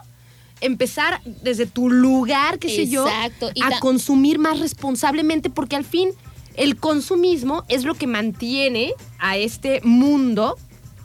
empezar 0.63 1.21
desde 1.43 1.67
tu 1.67 1.91
lugar, 1.91 2.59
qué 2.59 2.71
sé 2.71 2.89
yo, 2.89 3.07
y 3.55 3.63
a 3.63 3.79
consumir 3.81 4.39
más 4.39 4.59
responsablemente, 4.59 5.51
porque 5.51 5.77
al 5.77 5.85
fin 5.85 6.11
el 6.57 6.77
consumismo 6.77 7.65
es 7.69 7.85
lo 7.85 7.95
que 7.95 8.07
mantiene 8.07 8.93
a 9.19 9.37
este 9.37 9.81
mundo 9.83 10.57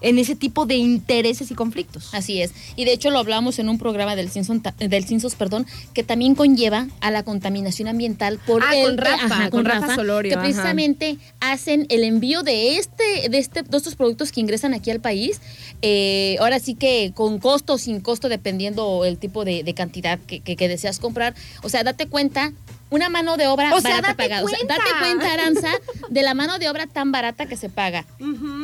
en 0.03 0.17
ese 0.17 0.35
tipo 0.35 0.65
de 0.65 0.77
intereses 0.77 1.51
y 1.51 1.53
conflictos. 1.53 2.09
Así 2.15 2.41
es. 2.41 2.53
Y 2.75 2.85
de 2.85 2.91
hecho 2.93 3.11
lo 3.11 3.19
hablamos 3.19 3.59
en 3.59 3.69
un 3.69 3.77
programa 3.77 4.15
del 4.15 4.31
Cinson, 4.31 4.59
ta- 4.59 4.73
del 4.79 5.05
Cinsos, 5.05 5.35
perdón, 5.35 5.67
que 5.93 6.01
también 6.01 6.33
conlleva 6.33 6.87
a 7.01 7.11
la 7.11 7.21
contaminación 7.21 7.87
ambiental 7.87 8.39
por 8.47 8.63
Ah, 8.63 8.75
el 8.75 8.87
con 8.87 8.97
Rafa, 8.97 9.49
con 9.51 9.63
Rafa 9.63 9.93
Solorio, 9.93 10.31
que 10.31 10.33
ajá. 10.37 10.43
precisamente 10.43 11.17
hacen 11.39 11.85
el 11.89 12.03
envío 12.03 12.41
de 12.41 12.77
este, 12.77 13.29
de 13.29 13.37
este, 13.37 13.61
de 13.61 13.77
estos 13.77 13.93
productos 13.93 14.31
que 14.31 14.41
ingresan 14.41 14.73
aquí 14.73 14.89
al 14.89 15.01
país. 15.01 15.39
eh, 15.83 16.35
ahora 16.39 16.59
sí 16.59 16.73
que 16.73 17.11
con 17.13 17.37
costo 17.37 17.73
o 17.73 17.77
sin 17.77 18.01
costo, 18.01 18.27
dependiendo 18.27 19.05
el 19.05 19.19
tipo 19.19 19.45
de, 19.45 19.63
de 19.63 19.73
cantidad 19.75 20.17
que, 20.17 20.39
que- 20.39 20.55
que 20.55 20.67
deseas 20.67 20.97
comprar. 20.97 21.35
O 21.61 21.69
sea, 21.69 21.83
date 21.83 22.07
cuenta. 22.07 22.53
Una 22.91 23.10
mano 23.10 23.38
de 23.38 23.47
obra 23.47 23.73
O 23.73 23.82
sea, 23.82 23.89
barata 24.01 24.10
date 24.10 24.17
pagada. 24.23 24.43
O 24.45 24.47
sea, 24.47 24.60
date 24.67 24.82
cuenta, 24.99 25.34
Aranza, 25.34 25.69
de 26.10 26.21
la 26.21 26.34
mano 26.36 26.60
de 26.60 26.69
obra 26.69 26.86
tan 26.88 27.12
barata 27.12 27.47
que 27.47 27.58
se 27.58 27.69
paga. 27.69 28.06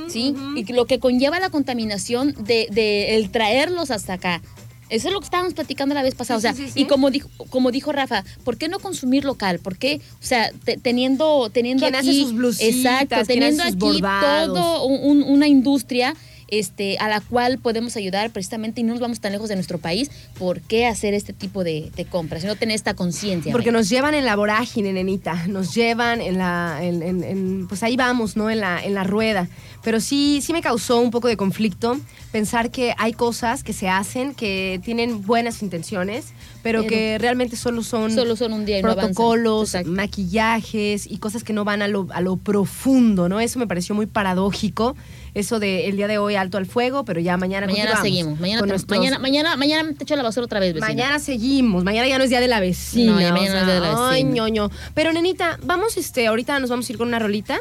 ¿sí? 0.10 0.36
ujú. 0.38 0.58
Y 0.58 0.66
lo 0.74 0.86
que 0.86 1.00
conlleva 1.00 1.40
la 1.40 1.50
contaminación 1.50 2.36
de, 2.38 2.68
de 2.70 3.16
el 3.16 3.32
traerlos 3.32 3.90
hasta 3.90 4.14
acá. 4.14 4.42
Eso 4.90 5.10
es 5.10 5.14
lo 5.14 5.20
que 5.20 5.26
estábamos 5.26 5.54
platicando 5.54 5.94
la 5.96 6.02
vez 6.02 6.16
pasada. 6.16 6.40
Sí, 6.40 6.48
o 6.48 6.50
sea, 6.50 6.54
sí, 6.54 6.66
sí, 6.68 6.72
sí. 6.74 6.80
y 6.82 6.86
como 6.86 7.10
dijo, 7.12 7.30
como 7.50 7.72
dijo 7.72 7.92
Rafa, 7.92 8.24
¿por 8.46 8.58
qué 8.58 8.70
no 8.70 8.80
consumir 8.80 9.26
local? 9.26 9.60
¿Por 9.60 9.78
qué? 9.78 10.00
O 10.22 10.26
sea, 10.26 10.50
te- 10.64 10.78
teniendo, 10.78 11.50
teniendo 11.50 11.84
¿Quién 11.86 11.96
hace 11.96 12.10
aquí. 12.10 12.22
sus 12.22 12.34
blusitas? 12.34 12.76
Exacto, 12.76 13.16
¿Quién 13.16 13.26
teniendo 13.28 13.64
hace 13.64 13.74
sus 13.74 13.84
aquí 13.84 14.02
bordados? 14.02 14.48
todo 14.54 14.86
un- 14.86 15.24
un- 15.24 15.24
una 15.24 15.48
industria. 15.48 16.16
Este, 16.50 16.98
a 17.00 17.10
la 17.10 17.20
cual 17.20 17.58
podemos 17.60 17.96
ayudar 17.98 18.32
precisamente 18.32 18.82
y 18.82 18.84
no 18.86 18.94
nos 18.94 19.02
vamos 19.02 19.20
tan 19.20 19.32
lejos 19.34 19.50
de 19.50 19.56
nuestro 19.56 19.78
país, 19.80 20.10
¿por 20.40 20.62
qué 20.62 20.86
hacer 20.86 21.14
este 21.14 21.34
tipo 21.34 21.64
de, 21.64 21.92
de 21.96 22.06
compras? 22.06 22.44
No 22.46 22.56
tener 22.56 22.76
esta 22.76 22.94
conciencia. 22.94 23.52
Porque 23.52 23.72
nos 23.72 23.90
llevan 23.90 24.14
en 24.14 24.24
la 24.26 24.36
vorágine, 24.36 24.94
nenita. 24.94 25.48
Nos 25.48 25.76
llevan 25.76 26.22
en 26.22 26.38
la. 26.38 26.80
en- 26.82 27.04
en- 27.04 27.24
en- 27.24 27.68
pues 27.68 27.84
ahí 27.84 27.98
vamos, 27.98 28.38
¿no? 28.38 28.50
En 28.50 28.60
la, 28.62 28.84
en 28.84 28.94
la 28.94 29.04
rueda. 29.04 29.50
Pero 29.84 30.00
sí, 30.00 30.40
sí 30.42 30.54
me 30.54 30.62
causó 30.62 31.00
un 31.00 31.12
poco 31.12 31.28
de 31.28 31.38
conflicto 31.38 32.00
pensar 32.32 32.72
que 32.72 32.94
hay 32.98 33.14
cosas 33.14 33.64
que 33.64 33.74
se 33.74 33.90
hacen 33.90 34.34
que 34.34 34.80
tienen 34.84 35.22
buenas 35.26 35.62
intenciones, 35.62 36.28
pero, 36.64 36.82
Pero 36.82 36.90
que 36.90 37.18
realmente 37.20 37.56
solo 37.56 37.84
son. 37.84 38.12
Solo 38.14 38.36
son 38.36 38.54
un 38.54 38.66
día 38.66 38.80
y 38.80 38.82
protocolos, 38.82 39.76
maquillajes 39.86 41.08
y 41.10 41.18
cosas 41.18 41.44
que 41.44 41.54
no 41.54 41.64
van 41.64 41.82
a 41.82 41.88
lo, 41.88 42.08
a 42.12 42.22
lo 42.22 42.38
profundo, 42.38 43.30
¿no? 43.30 43.40
Eso 43.40 43.60
me 43.60 43.68
pareció 43.68 43.96
muy 43.96 44.06
paradójico. 44.06 44.96
Eso 45.38 45.60
de 45.60 45.88
el 45.88 45.98
día 45.98 46.08
de 46.08 46.18
hoy 46.18 46.36
alto 46.36 46.58
al 46.58 46.66
fuego, 46.66 47.06
pero 47.06 47.20
ya 47.20 47.38
mañana 47.38 47.68
Mañana 47.68 48.02
seguimos. 48.02 48.40
Mañana, 48.40 48.60
con 48.62 48.70
nuestros- 48.70 48.98
mañana, 48.98 49.20
mañana, 49.20 49.56
mañana 49.56 49.94
te 49.98 50.04
echo 50.04 50.16
la 50.16 50.24
basura 50.24 50.46
otra 50.46 50.60
vez, 50.60 50.74
vecina. 50.74 50.88
Mañana 50.88 51.20
seguimos, 51.20 51.84
mañana 51.84 52.08
ya 52.08 52.18
no 52.18 52.24
es 52.24 52.30
día 52.30 52.40
de 52.40 52.48
la 52.48 52.60
vecina. 52.60 53.12
No, 53.14 53.22
ya 53.22 53.30
o 53.30 53.32
mañana 53.34 53.54
no 53.54 53.60
es 53.60 53.66
día 53.66 53.76
de 53.76 53.80
la 53.82 54.10
Ay, 54.10 54.24
vecina. 54.24 54.36
ñoño. 54.36 54.72
Pero 54.94 55.14
nenita, 55.14 55.60
vamos, 55.64 55.96
este, 55.98 56.28
ahorita 56.28 56.60
nos 56.60 56.70
vamos 56.70 56.90
a 56.90 56.92
ir 56.92 56.98
con 56.98 57.08
una 57.08 57.20
rolita 57.20 57.60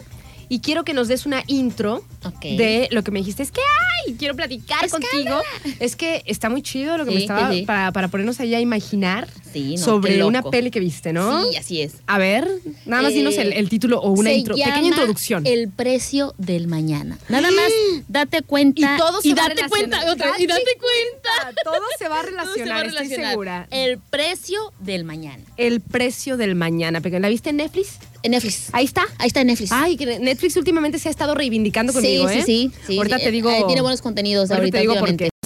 y 0.48 0.60
quiero 0.60 0.84
que 0.84 0.94
nos 0.94 1.08
des 1.08 1.26
una 1.26 1.42
intro 1.48 2.04
de 2.42 2.88
lo 2.92 3.02
que 3.02 3.10
me 3.10 3.18
dijiste. 3.18 3.42
Es 3.42 3.50
que, 3.50 3.60
ay, 4.06 4.14
quiero 4.14 4.34
platicar 4.36 4.88
contigo. 4.88 5.40
Es 5.80 5.96
que 5.96 6.22
está 6.26 6.48
muy 6.48 6.62
chido 6.62 6.96
lo 6.96 7.04
que 7.04 7.10
me 7.10 7.18
estaba, 7.20 7.50
sí, 7.50 7.60
sí. 7.60 7.66
Para, 7.66 7.92
para 7.92 8.08
ponernos 8.08 8.38
ahí 8.40 8.54
a 8.54 8.60
imaginar 8.60 9.26
Sí, 9.56 9.70
no, 9.70 9.76
qué 9.76 9.78
sobre 9.78 10.24
una 10.24 10.42
peli 10.42 10.70
que 10.70 10.80
viste, 10.80 11.12
¿no? 11.12 11.44
Sí, 11.50 11.56
así 11.56 11.80
es. 11.82 11.94
A 12.06 12.18
ver, 12.18 12.48
nada 12.84 13.02
más 13.02 13.12
Eh, 13.12 13.16
dinos 13.16 13.36
el, 13.38 13.52
el 13.52 13.68
título 13.68 14.00
o 14.00 14.10
una 14.10 14.32
intro, 14.32 14.54
pequeña 14.54 14.82
introducción. 14.82 15.46
El 15.46 15.68
precio 15.70 16.34
del 16.38 16.68
mañana. 16.68 17.18
Nada 17.28 17.50
más 17.50 17.72
date 18.08 18.42
cuenta. 18.42 18.94
Y 18.94 18.98
todo 18.98 19.20
se 19.22 19.34
va 19.34 19.44
a 19.44 19.48
date 19.48 19.62
relacionar. 19.62 19.70
cuenta. 19.70 20.12
otra- 20.12 20.40
y 20.40 20.46
Date 20.46 20.62
cuenta. 20.78 21.60
Todo 21.64 21.82
se 21.98 22.08
va 22.08 22.20
a 22.20 22.22
relacionar, 22.22 22.76
va 22.86 22.98
a 22.98 23.02
estoy 23.02 23.08
segura. 23.08 23.66
El 23.70 23.98
precio 23.98 24.72
del 24.80 25.04
mañana. 25.04 25.42
El 25.56 25.80
precio 25.80 26.36
del 26.36 26.54
mañana. 26.54 27.00
¿La 27.02 27.28
viste 27.28 27.50
en 27.50 27.56
Netflix? 27.56 27.98
En 28.22 28.32
Netflix. 28.32 28.68
Ahí 28.72 28.84
está. 28.84 29.04
Ahí 29.18 29.28
está 29.28 29.40
en 29.40 29.48
Netflix. 29.48 29.72
Ay, 29.72 29.96
que 29.96 30.18
Netflix 30.18 30.56
últimamente 30.56 30.98
se 30.98 31.08
ha 31.08 31.10
estado 31.10 31.34
reivindicando 31.34 31.92
conmigo, 31.92 32.28
sí, 32.28 32.34
¿eh? 32.38 32.42
sí, 32.44 32.70
sí, 32.74 32.82
sí. 32.88 32.96
Ahorita 32.98 33.18
sí. 33.18 33.24
te 33.24 33.30
digo. 33.30 33.50
Eh, 33.50 33.62
tiene 33.66 33.80
buenos 33.82 34.02
contenidos 34.02 34.50
ahorita 34.50 34.78
te 34.78 34.80
digo 34.82 34.94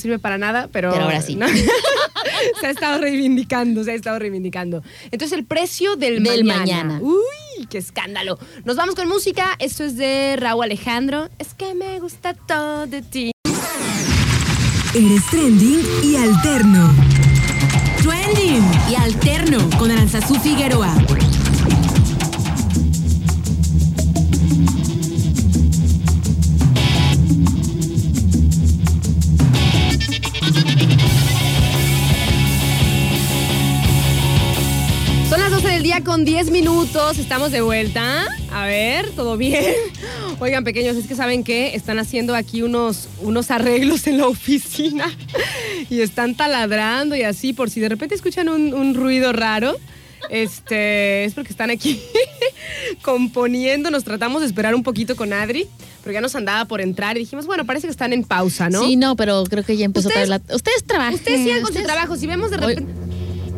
sirve 0.00 0.18
para 0.18 0.38
nada, 0.38 0.68
pero. 0.72 0.90
Pero 0.90 1.04
ahora 1.04 1.22
sí. 1.22 1.36
¿no? 1.36 1.46
se 2.60 2.66
ha 2.66 2.70
estado 2.70 3.00
reivindicando, 3.00 3.84
se 3.84 3.92
ha 3.92 3.94
estado 3.94 4.18
reivindicando. 4.18 4.82
Entonces, 5.10 5.36
el 5.38 5.44
precio 5.44 5.96
del, 5.96 6.22
Del 6.22 6.44
mañana. 6.44 6.58
mañana. 6.58 7.00
Uy, 7.02 7.66
qué 7.68 7.78
escándalo. 7.78 8.38
Nos 8.64 8.76
vamos 8.76 8.94
con 8.94 9.08
música. 9.08 9.56
Esto 9.58 9.84
es 9.84 9.96
de 9.96 10.36
Raúl 10.38 10.64
Alejandro. 10.64 11.28
Es 11.38 11.54
que 11.54 11.74
me 11.74 11.98
gusta 12.00 12.34
todo 12.34 12.86
de 12.86 13.02
ti. 13.02 13.30
Eres 14.94 15.24
trending 15.30 15.80
y 16.02 16.16
alterno. 16.16 16.92
Trending 18.02 18.64
y 18.90 18.94
alterno 18.96 19.70
con 19.78 19.90
Aranzazú 19.90 20.34
Figueroa. 20.40 20.92
Son 36.04 36.24
las 36.24 36.24
12 36.24 36.24
del 36.24 36.24
día 36.24 36.34
día 36.34 36.44
con 36.44 36.46
10 36.46 36.50
minutos. 36.50 37.18
Estamos 37.18 37.52
de 37.52 37.60
vuelta. 37.60 38.26
A 38.52 38.66
ver, 38.66 39.10
¿todo 39.10 39.36
bien? 39.36 39.74
Oigan, 40.40 40.64
pequeños, 40.64 40.96
es 40.96 41.06
que 41.06 41.14
saben 41.14 41.44
que 41.44 41.74
están 41.74 41.98
haciendo 41.98 42.34
aquí 42.34 42.62
unos, 42.62 43.08
unos 43.20 43.50
arreglos 43.50 44.06
en 44.06 44.18
la 44.18 44.26
oficina 44.26 45.10
y 45.90 46.00
están 46.00 46.34
taladrando 46.34 47.16
y 47.16 47.22
así, 47.22 47.52
por 47.52 47.70
si 47.70 47.80
de 47.80 47.88
repente 47.88 48.14
escuchan 48.14 48.48
un, 48.48 48.72
un 48.74 48.94
ruido 48.94 49.32
raro. 49.32 49.76
Este, 50.28 51.24
es 51.24 51.34
porque 51.34 51.50
están 51.50 51.70
aquí 51.70 52.00
componiendo. 53.02 53.90
Nos 53.90 54.04
tratamos 54.04 54.40
de 54.42 54.46
esperar 54.46 54.74
un 54.74 54.82
poquito 54.82 55.16
con 55.16 55.32
Adri, 55.32 55.66
pero 56.02 56.12
ya 56.12 56.20
nos 56.20 56.34
andaba 56.34 56.66
por 56.66 56.80
entrar 56.80 57.16
y 57.16 57.20
dijimos, 57.20 57.46
bueno, 57.46 57.64
parece 57.66 57.86
que 57.86 57.90
están 57.90 58.12
en 58.12 58.24
pausa, 58.24 58.68
¿no? 58.70 58.84
Sí, 58.84 58.96
no, 58.96 59.16
pero 59.16 59.44
creo 59.44 59.64
que 59.64 59.76
ya 59.76 59.86
empezó 59.86 60.08
Ustedes- 60.08 60.28
la... 60.28 60.40
Ustedes 60.54 60.84
trabajan. 60.84 61.14
Ustedes 61.14 61.42
sigan 61.42 61.62
con 61.62 61.72
su 61.74 61.82
trabajo. 61.82 62.16
Si 62.16 62.26
vemos 62.26 62.50
de 62.50 62.58
repente. 62.58 62.92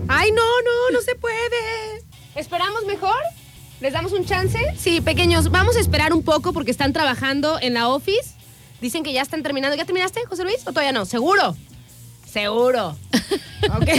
Ay, 0.09 0.31
no, 0.31 0.43
no, 0.43 0.91
no 0.93 1.01
se 1.01 1.15
puede. 1.15 1.92
¿Esperamos 2.35 2.85
mejor? 2.87 3.17
¿Les 3.81 3.93
damos 3.93 4.13
un 4.13 4.25
chance? 4.25 4.59
Sí, 4.79 5.01
pequeños, 5.01 5.51
vamos 5.51 5.77
a 5.77 5.81
esperar 5.81 6.13
un 6.13 6.23
poco 6.23 6.53
porque 6.53 6.71
están 6.71 6.93
trabajando 6.93 7.59
en 7.61 7.75
la 7.75 7.89
office. 7.89 8.35
Dicen 8.81 9.03
que 9.03 9.13
ya 9.13 9.23
están 9.23 9.43
terminando. 9.43 9.77
¿Ya 9.77 9.85
terminaste, 9.85 10.25
José 10.27 10.45
Luis? 10.45 10.61
¿O 10.63 10.71
todavía 10.71 10.93
no? 10.93 11.05
¿Seguro? 11.05 11.57
Seguro. 12.27 12.97
ok. 13.77 13.89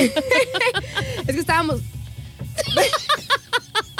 es 1.25 1.25
que 1.25 1.39
estábamos. 1.39 1.81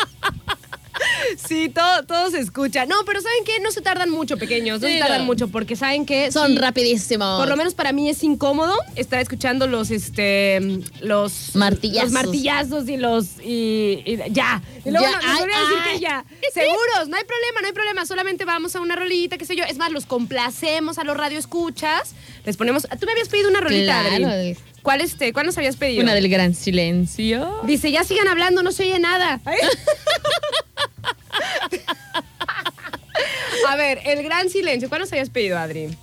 Sí, 1.47 1.69
todo, 1.69 2.03
todo 2.03 2.29
se 2.31 2.39
escucha. 2.39 2.85
No, 2.85 2.95
pero 3.05 3.21
¿saben 3.21 3.43
qué? 3.45 3.59
No 3.61 3.71
se 3.71 3.81
tardan 3.81 4.09
mucho, 4.09 4.37
pequeños. 4.37 4.81
No 4.81 4.87
Sí, 4.87 4.93
se 4.93 4.99
tardan 4.99 5.19
no. 5.19 5.25
mucho 5.25 5.47
porque 5.47 5.75
¿saben 5.75 6.05
qué? 6.05 6.31
Son 6.31 6.51
Sí. 6.51 6.57
rapidísimos. 6.57 7.39
Por 7.39 7.47
lo 7.49 7.55
menos 7.55 7.73
para 7.73 7.91
mí 7.91 8.09
es 8.09 8.23
incómodo 8.23 8.75
estar 8.95 9.19
escuchando 9.19 9.67
los 9.67 9.91
este 9.91 10.59
los 11.01 11.55
Martillazos. 11.55 12.11
los 12.11 12.23
martillazos 12.23 12.89
y 12.89 12.97
los 12.97 13.25
y, 13.43 14.03
y 14.05 14.19
ya. 14.31 14.61
Y 14.85 14.91
luego 14.91 15.05
Ya, 15.07 15.19
ay, 15.23 15.37
vuelven 15.39 15.55
a 15.55 15.61
decir 15.61 15.77
ay. 15.85 15.93
que 15.93 15.99
ya. 15.99 16.25
Seguros, 16.53 17.07
no 17.09 17.17
hay 17.17 17.23
problema, 17.23 17.61
no 17.61 17.67
hay 17.67 17.73
problema. 17.73 18.05
Solamente 18.05 18.45
vamos 18.45 18.75
a 18.75 18.81
una 18.81 18.95
rolita, 18.95 19.37
qué 19.37 19.45
sé 19.45 19.55
yo. 19.55 19.63
Es 19.63 19.77
más, 19.77 19.91
los 19.91 20.05
complacemos 20.05 20.97
a 20.97 21.03
los 21.03 21.15
radioescuchas. 21.17 22.13
Les 22.45 22.57
ponemos. 22.57 22.83
Tú 22.99 23.05
me 23.05 23.11
habías 23.13 23.29
pedido 23.29 23.49
una 23.49 23.61
rolita, 23.61 24.01
Claro. 24.07 24.27
Adri. 24.27 24.57
¿Cuál 24.83 25.01
este? 25.01 25.33
¿Cuál 25.33 25.45
nos 25.47 25.57
habías 25.57 25.75
pedido? 25.77 26.03
Una 26.03 26.13
del 26.13 26.29
gran 26.29 26.53
silencio. 26.53 27.61
Dice, 27.63 27.89
ya 27.91 28.03
sigan 28.03 28.27
hablando, 28.27 28.61
no 28.63 28.71
se 28.71 28.83
oye 28.83 28.99
nada. 28.99 29.39
a 33.67 33.75
ver, 33.75 33.99
el 34.05 34.23
gran 34.23 34.49
silencio. 34.49 34.89
¿Cuál 34.89 35.01
nos 35.01 35.11
habías 35.11 35.29
pedido, 35.29 35.57
Adri? 35.57 35.95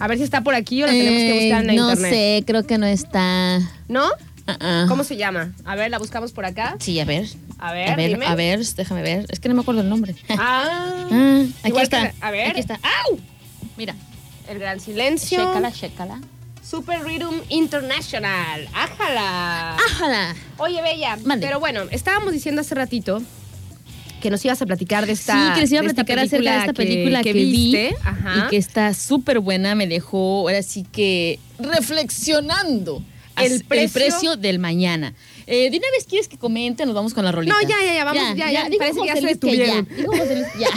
A 0.00 0.08
ver 0.08 0.18
si 0.18 0.24
está 0.24 0.42
por 0.42 0.54
aquí 0.54 0.82
o 0.82 0.86
la 0.86 0.92
tenemos 0.92 1.20
que 1.22 1.32
buscar 1.44 1.60
en 1.62 1.66
la 1.68 1.72
Eh, 1.72 1.76
no 1.76 1.88
internet. 1.90 2.12
sé, 2.12 2.44
creo 2.46 2.66
que 2.66 2.78
no 2.78 2.86
está. 2.86 3.60
¿No? 3.88 4.04
Ah. 4.46 4.84
¿Cómo 4.88 5.04
se 5.04 5.16
llama? 5.16 5.52
A 5.64 5.74
ver, 5.76 5.90
la 5.90 5.98
buscamos 5.98 6.32
por 6.32 6.44
acá. 6.44 6.76
Sí, 6.80 6.98
a 7.00 7.04
ver. 7.04 7.26
A 7.58 7.72
ver, 7.72 7.88
a 7.90 7.96
ver, 7.96 8.08
dime. 8.10 8.26
a 8.26 8.34
ver, 8.34 8.64
déjame 8.64 9.02
ver. 9.02 9.24
Es 9.30 9.40
que 9.40 9.48
no 9.48 9.54
me 9.54 9.62
acuerdo 9.62 9.80
el 9.80 9.88
nombre. 9.88 10.14
Ah, 10.30 11.06
Ah, 11.10 11.44
aquí 11.62 11.78
está. 11.80 12.10
que- 12.10 12.14
a 12.20 12.30
ver. 12.30 12.50
Aquí 12.50 12.60
está. 12.60 12.78
¡Au! 13.08 13.18
Mira, 13.76 13.94
el 14.48 14.58
gran 14.58 14.78
silencio. 14.80 15.38
chécala, 15.38 15.72
chécala. 15.72 16.20
Super 16.68 17.00
Rhythm 17.04 17.42
International. 17.48 18.68
¡Ájala! 18.74 19.76
¡Ájala! 19.76 20.34
Oye, 20.58 20.82
Bella, 20.82 21.16
Mande. 21.24 21.46
pero 21.46 21.60
bueno, 21.60 21.82
estábamos 21.90 22.32
diciendo 22.32 22.62
hace 22.62 22.74
ratito 22.74 23.22
que 24.20 24.30
nos 24.30 24.44
ibas 24.44 24.60
a 24.62 24.66
platicar 24.66 25.06
de 25.06 25.12
esta 25.12 25.32
sí, 25.34 25.54
que 25.54 25.60
les 25.60 25.70
iba 25.72 25.80
a 25.82 25.84
platicar 25.84 26.18
acerca 26.18 26.50
de 26.52 26.58
esta 26.58 26.72
que- 26.72 26.82
película 26.82 27.22
que, 27.22 27.32
viste. 27.32 27.88
vi 27.90 27.94
Ajá. 28.02 28.46
y 28.46 28.50
que 28.50 28.56
está 28.56 28.92
súper 28.94 29.38
buena. 29.40 29.74
Me 29.74 29.86
dejó 29.86 30.40
ahora 30.40 30.62
sí 30.62 30.84
que 30.90 31.38
reflexionando 31.58 33.02
El 33.36 33.52
el 33.52 33.64
precio- 33.64 33.92
precio, 33.92 34.36
del 34.36 34.58
mañana. 34.58 35.14
Eh, 35.46 35.70
de 35.70 35.76
una 35.78 35.86
vez 35.92 36.06
quieres 36.08 36.26
que 36.26 36.38
comente, 36.38 36.84
nos 36.86 36.94
vamos 36.96 37.14
con 37.14 37.24
la 37.24 37.30
rolita. 37.30 37.54
No, 37.54 37.60
ya, 37.68 37.76
ya, 37.86 37.94
ya, 37.94 38.04
vamos, 38.04 38.36
ya, 38.36 38.50
ya, 38.50 38.66
parece 38.78 39.00
que 39.00 39.06
ya 39.06 39.14
se 39.14 39.26
detuvieron. 39.26 39.86
ya, 39.88 39.94
dijo 39.94 40.10
José 40.16 40.34
Luis, 40.34 40.48
ya. 40.58 40.68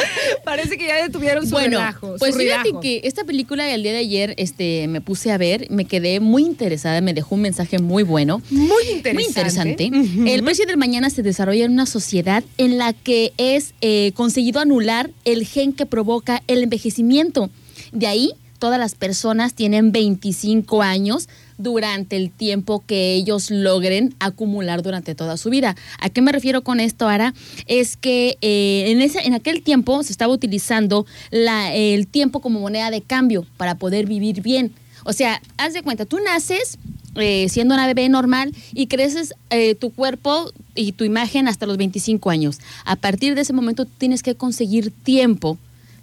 Parece 0.44 0.76
que 0.78 0.86
ya 0.86 1.02
detuvieron 1.02 1.44
su 1.44 1.52
Bueno, 1.52 1.78
relajo. 1.78 2.16
pues 2.18 2.34
su 2.34 2.40
fíjate 2.40 2.62
relajo. 2.64 2.80
que 2.80 3.00
esta 3.04 3.24
película 3.24 3.68
el 3.72 3.82
día 3.82 3.92
de 3.92 3.98
ayer 3.98 4.34
este, 4.36 4.86
me 4.88 5.00
puse 5.00 5.30
a 5.32 5.38
ver, 5.38 5.66
me 5.70 5.84
quedé 5.84 6.20
muy 6.20 6.42
interesada, 6.44 7.00
me 7.00 7.14
dejó 7.14 7.34
un 7.34 7.42
mensaje 7.42 7.78
muy 7.78 8.02
bueno. 8.02 8.42
Muy 8.50 8.84
interesante. 8.92 9.14
Muy 9.14 9.24
interesante. 9.24 10.34
El 10.34 10.42
precio 10.44 10.66
del 10.66 10.76
mañana 10.76 11.10
se 11.10 11.22
desarrolla 11.22 11.64
en 11.64 11.72
una 11.72 11.86
sociedad 11.86 12.42
en 12.58 12.78
la 12.78 12.92
que 12.92 13.32
es 13.36 13.74
eh, 13.80 14.12
conseguido 14.14 14.60
anular 14.60 15.10
el 15.24 15.46
gen 15.46 15.72
que 15.72 15.86
provoca 15.86 16.42
el 16.46 16.62
envejecimiento. 16.62 17.50
De 17.92 18.06
ahí, 18.06 18.32
todas 18.58 18.78
las 18.78 18.94
personas 18.94 19.54
tienen 19.54 19.90
25 19.92 20.82
años 20.82 21.28
durante 21.62 22.16
el 22.16 22.30
tiempo 22.30 22.82
que 22.86 23.14
ellos 23.14 23.50
logren 23.50 24.14
acumular 24.18 24.82
durante 24.82 25.14
toda 25.14 25.36
su 25.36 25.50
vida. 25.50 25.76
¿A 25.98 26.08
qué 26.10 26.22
me 26.22 26.32
refiero 26.32 26.62
con 26.62 26.80
esto, 26.80 27.08
Ara? 27.08 27.34
Es 27.66 27.96
que 27.96 28.36
eh, 28.40 28.84
en, 28.88 29.00
ese, 29.02 29.20
en 29.26 29.34
aquel 29.34 29.62
tiempo 29.62 30.02
se 30.02 30.12
estaba 30.12 30.32
utilizando 30.32 31.06
la- 31.30 31.74
el 31.74 32.06
tiempo 32.06 32.40
como 32.40 32.60
moneda 32.60 32.90
de 32.90 33.02
cambio 33.02 33.46
para 33.56 33.74
poder 33.76 34.06
vivir 34.06 34.42
bien. 34.42 34.72
O 35.04 35.12
sea, 35.12 35.40
haz 35.56 35.72
de 35.72 35.82
cuenta, 35.82 36.04
tú 36.04 36.18
naces 36.24 36.78
eh, 37.16 37.48
siendo 37.48 37.74
una 37.74 37.86
bebé 37.86 38.08
normal 38.08 38.54
y 38.74 38.86
creces 38.86 39.34
eh, 39.50 39.74
tu 39.74 39.90
cuerpo 39.92 40.52
y 40.74 40.92
tu 40.92 41.04
imagen 41.04 41.48
hasta 41.48 41.66
los 41.66 41.76
25 41.76 42.30
años. 42.30 42.58
A 42.84 42.96
partir 42.96 43.34
de 43.34 43.40
ese 43.40 43.52
momento 43.52 43.84
tienes 43.84 44.22
que 44.22 44.34
conseguir 44.34 44.90
tiempo 44.92 45.58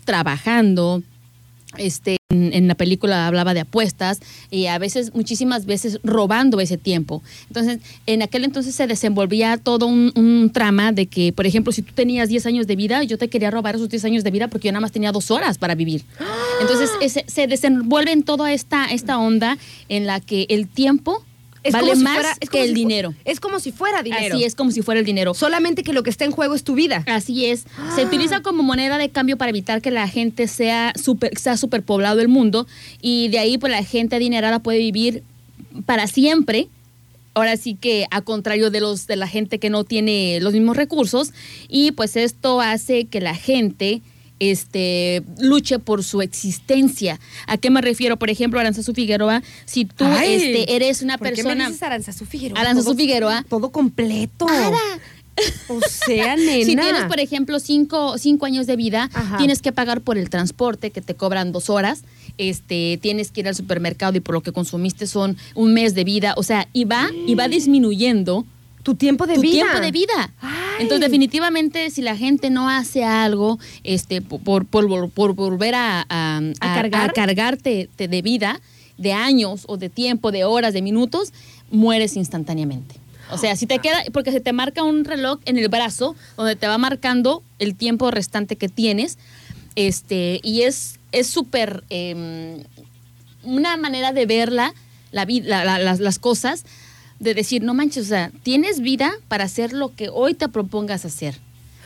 trabajando. 0.05 1.03
Este, 1.77 2.17
en, 2.29 2.53
en 2.53 2.67
la 2.67 2.75
película 2.75 3.27
hablaba 3.27 3.53
de 3.53 3.61
apuestas 3.61 4.19
y 4.51 4.65
a 4.65 4.77
veces, 4.77 5.13
muchísimas 5.13 5.65
veces, 5.65 5.99
robando 6.03 6.59
ese 6.59 6.77
tiempo. 6.77 7.23
Entonces, 7.47 7.79
en 8.05 8.21
aquel 8.21 8.43
entonces 8.43 8.75
se 8.75 8.87
desenvolvía 8.87 9.57
todo 9.57 9.85
un, 9.87 10.11
un 10.15 10.49
trama 10.51 10.91
de 10.91 11.05
que, 11.07 11.31
por 11.31 11.45
ejemplo, 11.47 11.71
si 11.71 11.81
tú 11.81 11.93
tenías 11.93 12.29
10 12.29 12.45
años 12.45 12.67
de 12.67 12.75
vida, 12.75 13.03
yo 13.03 13.17
te 13.17 13.29
quería 13.29 13.49
robar 13.51 13.75
esos 13.75 13.89
10 13.89 14.03
años 14.05 14.23
de 14.23 14.31
vida 14.31 14.47
porque 14.49 14.67
yo 14.67 14.71
nada 14.73 14.81
más 14.81 14.91
tenía 14.91 15.11
dos 15.11 15.31
horas 15.31 15.57
para 15.57 15.75
vivir. 15.75 16.03
Entonces, 16.61 16.89
ese- 17.01 17.25
se 17.27 17.47
desenvuelve 17.47 18.11
en 18.11 18.23
toda 18.23 18.51
esta, 18.51 18.85
esta 18.85 19.17
onda 19.19 19.57
en 19.89 20.05
la 20.05 20.19
que 20.19 20.45
el 20.49 20.67
tiempo 20.67 21.23
Es 21.67 21.73
vale 21.73 21.87
como 21.89 21.95
si 21.97 22.03
más 22.03 22.13
fuera- 22.15 22.37
es 22.39 22.49
que 22.49 22.61
el 22.61 22.67
si 22.69 22.73
dinero. 22.73 23.13
Es 23.25 23.39
como 23.39 23.59
si 23.59 23.71
fuera 23.71 24.01
dinero. 24.03 24.35
Así 24.35 24.43
es 24.43 24.55
como 24.55 24.71
si 24.71 24.81
fuera 24.81 24.99
el 24.99 25.05
dinero. 25.05 25.33
Solamente 25.33 25.83
que 25.83 25.93
lo 25.93 26.03
que 26.03 26.09
está 26.09 26.25
en 26.25 26.31
juego 26.31 26.55
es 26.55 26.63
tu 26.63 26.73
vida. 26.75 27.03
Así 27.07 27.45
es. 27.45 27.65
Se 27.95 28.05
utiliza 28.05 28.41
como 28.41 28.63
moneda 28.63 28.97
de 28.97 29.09
cambio 29.09 29.37
para 29.37 29.49
evitar 29.49 29.81
que 29.81 29.91
la 29.91 30.07
gente 30.07 30.47
sea 30.47 30.93
super, 31.01 31.37
sea 31.37 31.57
superpoblado 31.57 32.21
el 32.21 32.27
mundo 32.27 32.67
y 33.01 33.27
de 33.29 33.39
ahí 33.39 33.57
pues 33.57 33.71
la 33.71 33.83
gente 33.83 34.15
adinerada 34.15 34.59
puede 34.59 34.79
vivir 34.79 35.23
para 35.85 36.07
siempre. 36.07 36.67
Ahora 37.33 37.55
sí 37.55 37.75
que 37.75 38.07
a 38.09 38.21
contrario 38.21 38.71
de 38.71 38.79
los 38.81 39.05
de 39.05 39.15
la 39.15 39.27
gente 39.27 39.59
que 39.59 39.69
no 39.69 39.83
tiene 39.83 40.39
los 40.41 40.53
mismos 40.53 40.75
recursos 40.75 41.33
y 41.67 41.91
pues 41.91 42.15
esto 42.15 42.61
hace 42.61 43.05
que 43.05 43.21
la 43.21 43.35
gente 43.35 44.01
este 44.39 45.23
luche 45.39 45.79
por 45.79 46.03
su 46.03 46.21
existencia. 46.21 47.19
¿A 47.47 47.57
qué 47.57 47.69
me 47.69 47.81
refiero? 47.81 48.17
Por 48.17 48.29
ejemplo, 48.29 48.59
Aranzazu 48.59 48.93
Figueroa, 48.93 49.41
si 49.65 49.85
tú 49.85 50.05
Ay, 50.05 50.35
este, 50.35 50.75
eres 50.75 51.01
una 51.01 51.17
¿Por 51.17 51.27
qué 51.27 51.43
me 51.43 51.43
persona 51.43 51.67
dices 51.67 51.83
Aranzazú 51.83 52.25
Figueroa? 52.25 52.59
Aranzazú 52.59 52.89
Todo- 52.89 52.97
Figueroa. 52.97 53.45
Todo 53.49 53.69
completo. 53.71 54.45
O 55.67 55.79
sea, 55.81 56.35
nena. 56.37 56.65
Si 56.65 56.75
tienes, 56.75 57.03
por 57.07 57.19
ejemplo, 57.19 57.59
cinco, 57.59 58.17
cinco 58.17 58.45
años 58.45 58.65
de 58.67 58.75
vida, 58.75 59.09
Ajá. 59.13 59.37
tienes 59.37 59.61
que 59.61 59.71
pagar 59.71 60.01
por 60.01 60.17
el 60.17 60.29
transporte 60.29 60.91
que 60.91 61.01
te 61.01 61.13
cobran 61.13 61.51
dos 61.51 61.69
horas, 61.69 62.01
este, 62.39 62.97
tienes 63.01 63.31
que 63.31 63.41
ir 63.41 63.47
al 63.47 63.55
supermercado 63.55 64.17
y 64.17 64.19
por 64.19 64.33
lo 64.35 64.41
que 64.41 64.51
consumiste 64.51 65.05
son 65.07 65.37
un 65.55 65.73
mes 65.73 65.93
de 65.95 66.03
vida, 66.03 66.33
o 66.37 66.43
sea, 66.43 66.67
y 66.73 66.85
va, 66.85 67.09
y 67.27 67.35
va 67.35 67.47
disminuyendo 67.47 68.45
tu 68.87 68.95
tiempo 68.95 69.27
de 69.27 69.35
tu 69.35 69.41
vida. 69.41 69.51
tiempo 69.65 69.79
de 69.81 69.91
vida. 69.91 70.31
Ay. 70.39 70.53
Entonces, 70.79 71.01
definitivamente, 71.01 71.89
si 71.89 72.01
la 72.01 72.15
gente 72.15 72.49
no 72.49 72.69
hace 72.69 73.03
algo, 73.03 73.59
este, 73.83 74.21
por, 74.21 74.39
por, 74.65 74.65
por- 74.87 75.09
por 75.09 75.33
volver 75.33 75.75
a, 75.75 76.05
a- 76.07 76.37
¿A 76.61 76.75
cargar? 76.75 77.09
a 77.09 77.13
cargarte 77.13 77.89
te- 77.97 78.07
de 78.07 78.21
vida, 78.21 78.61
de 78.97 79.11
años 79.11 79.65
o 79.67 79.75
de 79.75 79.89
tiempo, 79.89 80.31
de 80.31 80.45
horas, 80.45 80.73
de 80.73 80.81
minutos, 80.81 81.33
mueres 81.69 82.15
instantáneamente. 82.15 82.95
O 83.29 83.37
sea, 83.37 83.57
si 83.57 83.65
te 83.65 83.79
queda, 83.79 83.97
porque 84.13 84.31
se 84.31 84.39
te 84.39 84.53
marca 84.53 84.83
un 84.83 85.03
reloj 85.03 85.39
en 85.43 85.57
el 85.57 85.67
brazo 85.67 86.15
donde 86.37 86.55
te 86.55 86.65
va 86.65 86.77
marcando 86.77 87.43
el 87.59 87.75
tiempo 87.75 88.09
restante 88.09 88.55
que 88.55 88.69
tienes, 88.69 89.17
este, 89.75 90.39
y 90.43 90.61
es 90.61 90.93
es 91.11 91.27
súper 91.27 91.83
em, 91.89 92.63
una 93.43 93.75
manera 93.75 94.13
de 94.13 94.25
verla, 94.25 94.73
la, 95.11 95.25
la- 95.25 95.65
la- 95.79 95.95
las 95.95 96.19
cosas, 96.19 96.63
de 97.19 97.33
decir, 97.33 97.63
no 97.63 97.73
manches, 97.73 98.05
o 98.05 98.09
sea, 98.09 98.31
tienes 98.43 98.79
vida 98.79 99.11
para 99.27 99.45
hacer 99.45 99.73
lo 99.73 99.93
que 99.95 100.09
hoy 100.09 100.33
te 100.33 100.47
propongas 100.49 101.05
hacer. 101.05 101.35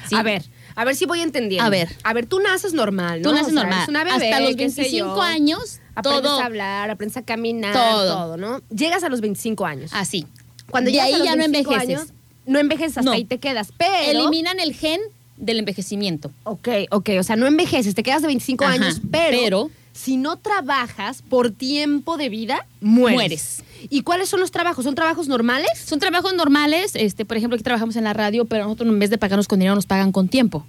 ¿sí? 0.09 0.15
A 0.15 0.23
ver, 0.23 0.43
a 0.75 0.83
ver 0.85 0.95
si 0.95 1.05
voy 1.05 1.21
entendiendo. 1.21 1.65
A 1.65 1.69
ver. 1.69 1.95
A 2.03 2.13
ver, 2.13 2.25
tú 2.25 2.39
naces 2.39 2.73
normal, 2.73 3.21
¿no? 3.21 3.29
Tú 3.29 3.35
naces 3.35 3.49
O 3.49 3.51
sea, 3.53 3.61
normal. 3.63 3.77
eres 3.79 3.89
una 3.89 4.03
bebé, 4.03 4.31
Hasta 4.33 4.39
los 4.45 4.55
qué 4.55 4.69
sé 4.69 4.81
25 4.81 5.15
yo. 5.15 5.21
años, 5.21 5.79
Aprendes 5.95 6.23
todo 6.23 6.39
a 6.41 6.45
hablar, 6.45 6.89
aprendes 6.89 7.17
a 7.17 7.21
caminar, 7.23 7.73
Todo. 7.73 8.13
todo. 8.13 8.37
¿no? 8.37 8.61
Llegas 8.75 9.03
a 9.03 9.09
los 9.09 9.21
25 9.21 9.65
años. 9.65 9.91
así. 9.93 10.25
Cuando 10.69 10.89
llegas 10.89 11.07
ahí 11.07 11.13
a 11.13 11.17
los 11.17 11.25
ya 11.27 11.35
no 11.35 11.41
25 11.43 11.71
envejeces. 11.73 11.99
años, 11.99 12.13
no 12.45 12.59
envejeces, 12.59 12.97
hasta 12.97 13.09
No. 13.09 13.11
ahí 13.11 13.25
te 13.25 13.37
quedas. 13.39 13.71
Pero. 13.77 14.19
Eliminan 14.21 14.59
el 14.59 14.73
gen 14.73 14.99
del 15.37 15.59
envejecimiento. 15.59 16.31
Ok, 16.43 16.67
ok, 16.91 17.09
o 17.19 17.23
sea, 17.23 17.35
no 17.35 17.45
envejeces, 17.47 17.93
te 17.95 18.03
quedas 18.03 18.21
de 18.21 18.27
25 18.27 18.63
Ajá, 18.63 18.73
años, 18.73 19.01
pero, 19.11 19.37
pero- 19.43 19.71
si 19.93 20.15
no 20.15 20.37
trabajas 20.37 21.21
por 21.21 21.51
tiempo 21.51 22.15
de 22.17 22.29
vida, 22.29 22.65
mueres. 22.79 23.15
Mueres. 23.15 23.63
¿Y 23.89 24.01
cuáles 24.03 24.29
son 24.29 24.39
los 24.39 24.51
trabajos? 24.51 24.85
¿Son 24.85 24.95
trabajos 24.95 25.27
normales? 25.27 25.69
Son 25.85 25.99
trabajos 25.99 26.33
normales, 26.33 26.91
este, 26.95 27.25
por 27.25 27.37
ejemplo, 27.37 27.55
aquí 27.55 27.63
trabajamos 27.63 27.95
en 27.95 28.03
la 28.03 28.13
radio, 28.13 28.45
pero 28.45 28.63
nosotros 28.65 28.89
en 28.89 28.99
vez 28.99 29.09
de 29.09 29.17
pagarnos 29.17 29.47
con 29.47 29.59
dinero 29.59 29.75
nos 29.75 29.85
pagan 29.85 30.11
con 30.11 30.27
tiempo. 30.27 30.65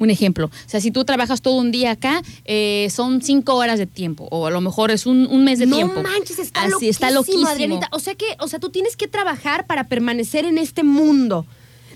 Un 0.00 0.10
ejemplo, 0.10 0.46
o 0.46 0.68
sea, 0.68 0.80
si 0.80 0.92
tú 0.92 1.04
trabajas 1.04 1.42
todo 1.42 1.56
un 1.56 1.72
día 1.72 1.90
acá, 1.90 2.22
eh, 2.44 2.86
son 2.88 3.20
cinco 3.20 3.56
horas 3.56 3.80
de 3.80 3.86
tiempo, 3.86 4.28
o 4.30 4.46
a 4.46 4.50
lo 4.52 4.60
mejor 4.60 4.92
es 4.92 5.06
un, 5.06 5.26
un 5.26 5.42
mes 5.42 5.58
de 5.58 5.66
no 5.66 5.74
tiempo. 5.74 6.00
manches, 6.02 6.38
está 6.38 6.60
Así, 6.62 6.70
loquísimo, 6.70 6.90
está 6.90 7.10
loquísimo. 7.10 7.48
Adrianita. 7.48 7.88
O 7.90 7.98
sea 7.98 8.14
que, 8.14 8.26
o 8.38 8.46
sea, 8.46 8.60
tú 8.60 8.70
tienes 8.70 8.96
que 8.96 9.08
trabajar 9.08 9.66
para 9.66 9.88
permanecer 9.88 10.44
en 10.44 10.56
este 10.58 10.84
mundo 10.84 11.46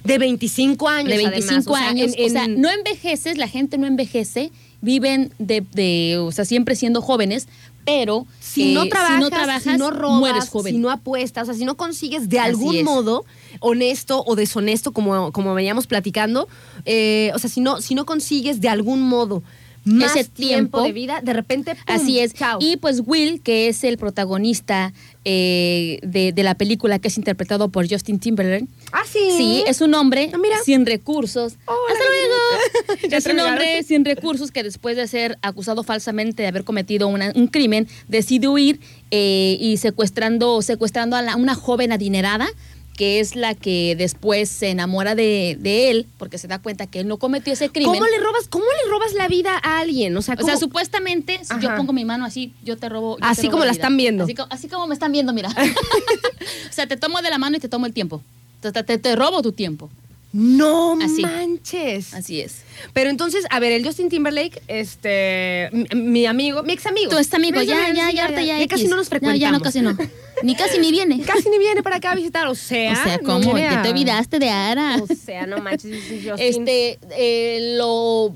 de 0.03 0.19
25 0.19 0.89
años. 0.89 1.09
de 1.11 1.15
además. 1.15 1.33
25 1.47 1.73
O 1.73 1.77
sea, 1.77 1.89
años. 1.89 2.13
en- 2.17 2.25
O 2.27 2.29
sea, 2.31 2.49
no 2.49 2.71
envejeces, 2.71 3.39
la 3.39 3.47
gente 3.47 3.79
no 3.79 3.87
envejece, 3.87 4.51
viven 4.81 5.33
de, 5.39 5.61
de, 5.73 6.19
o 6.19 6.33
sea, 6.33 6.45
siempre 6.45 6.75
siendo 6.75 7.03
jóvenes, 7.03 7.47
pero 7.85 8.27
si, 8.41 8.73
eh, 8.73 8.75
no 8.75 8.87
trabajas, 8.89 9.15
si 9.17 9.21
no 9.21 9.31
trabajas, 9.31 9.63
si 9.65 9.79
no 9.79 9.91
robas, 9.91 10.19
mueres 10.21 10.49
joven. 10.49 10.75
si 10.75 10.79
no 10.79 10.91
apuestas, 10.91 11.45
o 11.49 11.53
sea, 11.53 11.59
si 11.59 11.65
no 11.65 11.77
consigues 11.77 12.29
de 12.29 12.39
Así 12.39 12.49
algún 12.51 12.77
es. 12.77 12.85
modo 12.85 13.25
honesto 13.61 14.23
o 14.27 14.35
deshonesto, 14.37 14.93
como, 14.93 15.33
como 15.33 15.55
veníamos 15.55 15.87
platicando, 15.87 16.49
eh, 16.85 17.31
o 17.35 17.39
sea, 17.39 17.49
si 17.51 17.61
no, 17.61 17.81
si 17.81 17.95
no 17.95 18.05
consigues 18.07 18.61
de 18.61 18.69
algún 18.69 19.03
modo 19.03 19.43
más 19.85 20.13
Ese 20.15 20.23
tiempo, 20.31 20.79
tiempo. 20.79 20.83
de 20.83 20.93
vida, 20.93 21.21
de 21.23 21.33
repente, 21.33 21.75
¡pum! 21.75 21.83
Así 21.97 22.21
es. 22.21 22.33
chao. 22.35 22.59
Y 22.61 22.77
pues 22.77 23.03
Will, 23.05 23.41
que 23.43 23.67
es 23.67 23.83
el 23.83 23.99
protagonista 23.99 24.93
eh, 25.25 25.99
de, 26.05 26.31
de 26.33 26.43
la 26.45 26.55
película 26.55 27.01
que 27.01 27.09
es 27.09 27.17
interpretado 27.19 27.69
por 27.69 27.89
Justin 27.91 28.21
Timberlake. 28.21 28.67
ah, 28.93 29.03
sí. 29.11 29.19
Sí, 29.37 29.65
es 29.67 29.81
un 29.81 29.95
hombre 29.95 30.31
Ah, 30.33 30.39
mira. 30.39 30.57
sin 30.65 30.87
recursos. 30.87 31.55
es 33.11 33.27
un 33.27 33.41
hombre 33.41 33.83
sin 33.83 34.05
recursos 34.05 34.51
que 34.51 34.63
después 34.63 34.97
de 34.97 35.07
ser 35.09 35.39
acusado 35.43 35.83
falsamente 35.83 36.43
de 36.43 36.49
haber 36.49 36.65
cometido 36.65 37.09
una- 37.09 37.33
un 37.35 37.47
crimen, 37.49 37.89
decide 38.09 38.49
huir 38.49 38.81
eh, 39.11 39.57
y 39.61 39.77
secuestrando, 39.77 40.63
secuestrando 40.63 41.17
a 41.17 41.23
la- 41.23 41.37
una 41.37 41.55
joven 41.55 41.93
adinerada 41.93 42.49
que 42.97 43.21
es 43.21 43.37
la 43.37 43.55
que 43.55 43.97
después 43.97 44.51
se 44.51 44.69
enamora 44.69 45.15
de, 45.15 45.57
de 45.59 45.91
él 45.91 46.07
porque 46.19 46.37
se 46.37 46.47
da 46.47 46.59
cuenta 46.61 46.87
que 46.87 47.01
él 47.01 47.09
no 47.09 47.17
cometió 47.17 47.55
ese 47.55 47.71
crimen. 47.71 47.95
¿Cómo 47.95 48.07
le 48.07 48.19
robas, 48.19 48.49
cómo 48.49 48.67
le 48.67 48.91
robas 48.91 49.15
la 49.15 49.29
vida 49.29 49.59
a 49.63 49.79
alguien? 49.81 50.15
O 50.15 50.21
sea, 50.21 50.35
O 50.35 50.37
sea, 50.37 50.47
¿cómo- 50.55 50.59
supuestamente, 50.61 51.39
si 51.43 51.59
yo 51.59 51.69
Ajá. 51.69 51.77
pongo 51.79 51.95
mi 51.95 52.05
mano 52.05 52.27
así, 52.27 52.53
yo 52.63 52.77
te 52.77 52.91
robo. 52.91 53.15
yo 53.17 53.21
te 53.23 53.27
Así 53.27 53.43
robo 53.45 53.53
como 53.53 53.65
la 53.65 53.73
están 53.73 53.97
viendo. 53.97 54.25
Así, 54.25 54.35
así 54.51 54.69
como 54.69 54.87
me 54.87 54.93
están 54.93 55.11
viendo, 55.11 55.33
mira. 55.33 55.49
o 56.71 56.73
sea, 56.73 56.87
te 56.87 56.99
tomo 56.99 57.23
de 57.23 57.31
la 57.31 57.39
mano 57.39 57.57
y 57.57 57.61
te 57.61 57.69
tomo 57.71 57.87
el 57.87 57.95
tiempo. 57.95 58.23
Te, 58.61 58.71
te- 58.73 58.99
te 58.99 59.17
robo 59.17 59.41
tu 59.41 59.53
tiempo. 59.53 59.91
No 60.33 60.99
Así. 61.01 61.23
manches. 61.23 62.15
Así 62.15 62.41
es. 62.41 62.63
Pero 62.93 63.11
entonces, 63.11 63.45
a 63.51 63.61
ver, 63.61 63.73
el 63.73 63.85
Justin 63.85 64.09
Timberlake, 64.09 64.63
este, 64.67 65.69
mi, 65.73 65.87
mi 65.95 66.27
amigo, 66.27 66.63
mi 66.63 66.73
ex 66.73 66.87
amigo. 66.87 67.11
Tu 67.11 67.37
amigo, 67.37 67.61
ex 67.61 67.69
ya, 67.69 67.87
amigo, 67.87 67.97
ya, 67.97 68.11
sí, 68.11 68.17
ya, 68.17 68.23
ahorita 68.25 68.43
ya. 68.43 68.67
casi 68.67 68.87
no 68.89 68.97
nos 68.97 69.09
frecuentamos. 69.09 69.41
ya 69.41 69.53
no, 69.53 69.61
casi 69.61 69.81
no. 69.81 69.97
Ni 70.43 70.57
casi 70.57 70.79
ni 70.79 70.91
viene. 70.91 71.21
Casi 71.21 71.49
ni 71.51 71.59
viene 71.59 71.83
para 71.83 71.97
acá 71.97 72.13
a 72.13 72.15
visitar, 72.17 72.47
o 72.49 72.55
sea. 72.55 72.93
o 72.93 72.97
sea, 73.05 73.19
no 73.19 73.23
¿cómo? 73.29 73.57
Ya 73.59 73.81
a- 73.81 73.83
te 73.83 73.91
olvidaste 73.91 74.39
de 74.39 74.49
Ara. 74.51 74.97
O 75.01 75.07
sea, 75.07 75.47
no 75.47 75.59
manches, 75.59 76.03
Justin. 76.09 76.35
Este, 76.39 76.99
eh, 77.17 77.77
lo 77.79 78.35